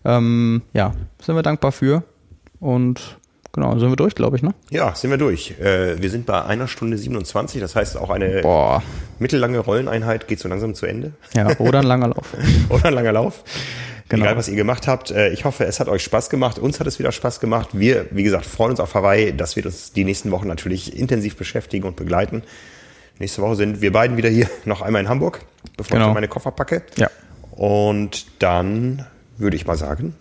Ähm, 0.04 0.62
ja, 0.74 0.94
sind 1.20 1.34
wir 1.34 1.42
dankbar 1.42 1.72
für. 1.72 2.04
Und 2.60 3.18
Genau, 3.54 3.78
sind 3.78 3.90
wir 3.90 3.96
durch, 3.96 4.14
glaube 4.14 4.36
ich, 4.36 4.42
ne? 4.42 4.54
Ja, 4.70 4.94
sind 4.94 5.10
wir 5.10 5.18
durch. 5.18 5.60
Äh, 5.60 6.00
wir 6.00 6.08
sind 6.08 6.24
bei 6.24 6.42
einer 6.42 6.68
Stunde 6.68 6.96
27, 6.96 7.60
das 7.60 7.76
heißt 7.76 7.98
auch 7.98 8.08
eine 8.08 8.40
Boah. 8.40 8.82
mittellange 9.18 9.58
Rolleneinheit 9.58 10.26
geht 10.26 10.38
so 10.38 10.48
langsam 10.48 10.74
zu 10.74 10.86
Ende. 10.86 11.12
Ja, 11.34 11.58
oder 11.58 11.80
ein 11.80 11.86
langer 11.86 12.08
Lauf. 12.08 12.34
oder 12.70 12.86
ein 12.86 12.94
langer 12.94 13.12
Lauf. 13.12 13.44
Genau. 14.08 14.24
Egal, 14.24 14.36
was 14.36 14.48
ihr 14.48 14.56
gemacht 14.56 14.88
habt. 14.88 15.10
Äh, 15.10 15.30
ich 15.30 15.44
hoffe, 15.44 15.64
es 15.64 15.80
hat 15.80 15.88
euch 15.88 16.02
Spaß 16.02 16.30
gemacht. 16.30 16.58
Uns 16.58 16.80
hat 16.80 16.86
es 16.86 16.98
wieder 16.98 17.12
Spaß 17.12 17.40
gemacht. 17.40 17.70
Wir, 17.72 18.06
wie 18.10 18.22
gesagt, 18.22 18.46
freuen 18.46 18.70
uns 18.70 18.80
auf 18.80 18.94
Hawaii. 18.94 19.34
Das 19.36 19.54
wird 19.56 19.66
uns 19.66 19.92
die 19.92 20.04
nächsten 20.04 20.30
Wochen 20.30 20.48
natürlich 20.48 20.98
intensiv 20.98 21.36
beschäftigen 21.36 21.86
und 21.86 21.96
begleiten. 21.96 22.42
Nächste 23.18 23.42
Woche 23.42 23.56
sind 23.56 23.82
wir 23.82 23.92
beiden 23.92 24.16
wieder 24.16 24.30
hier 24.30 24.48
noch 24.64 24.80
einmal 24.80 25.02
in 25.02 25.08
Hamburg, 25.08 25.40
bevor 25.76 25.96
genau. 25.96 26.08
ich 26.08 26.14
meine 26.14 26.28
Koffer 26.28 26.50
packe. 26.50 26.82
Ja. 26.96 27.10
Und 27.50 28.26
dann 28.38 29.06
würde 29.36 29.56
ich 29.56 29.66
mal 29.66 29.76
sagen, 29.76 30.14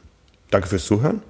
danke 0.50 0.68
fürs 0.68 0.86
Zuhören. 0.86 1.22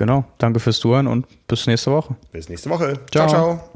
Genau, 0.00 0.24
danke 0.38 0.60
fürs 0.60 0.78
Zuhören 0.78 1.06
und 1.06 1.26
bis 1.46 1.66
nächste 1.66 1.90
Woche. 1.92 2.16
Bis 2.32 2.48
nächste 2.48 2.70
Woche. 2.70 2.94
ciao. 3.10 3.28
ciao. 3.28 3.58
ciao. 3.58 3.70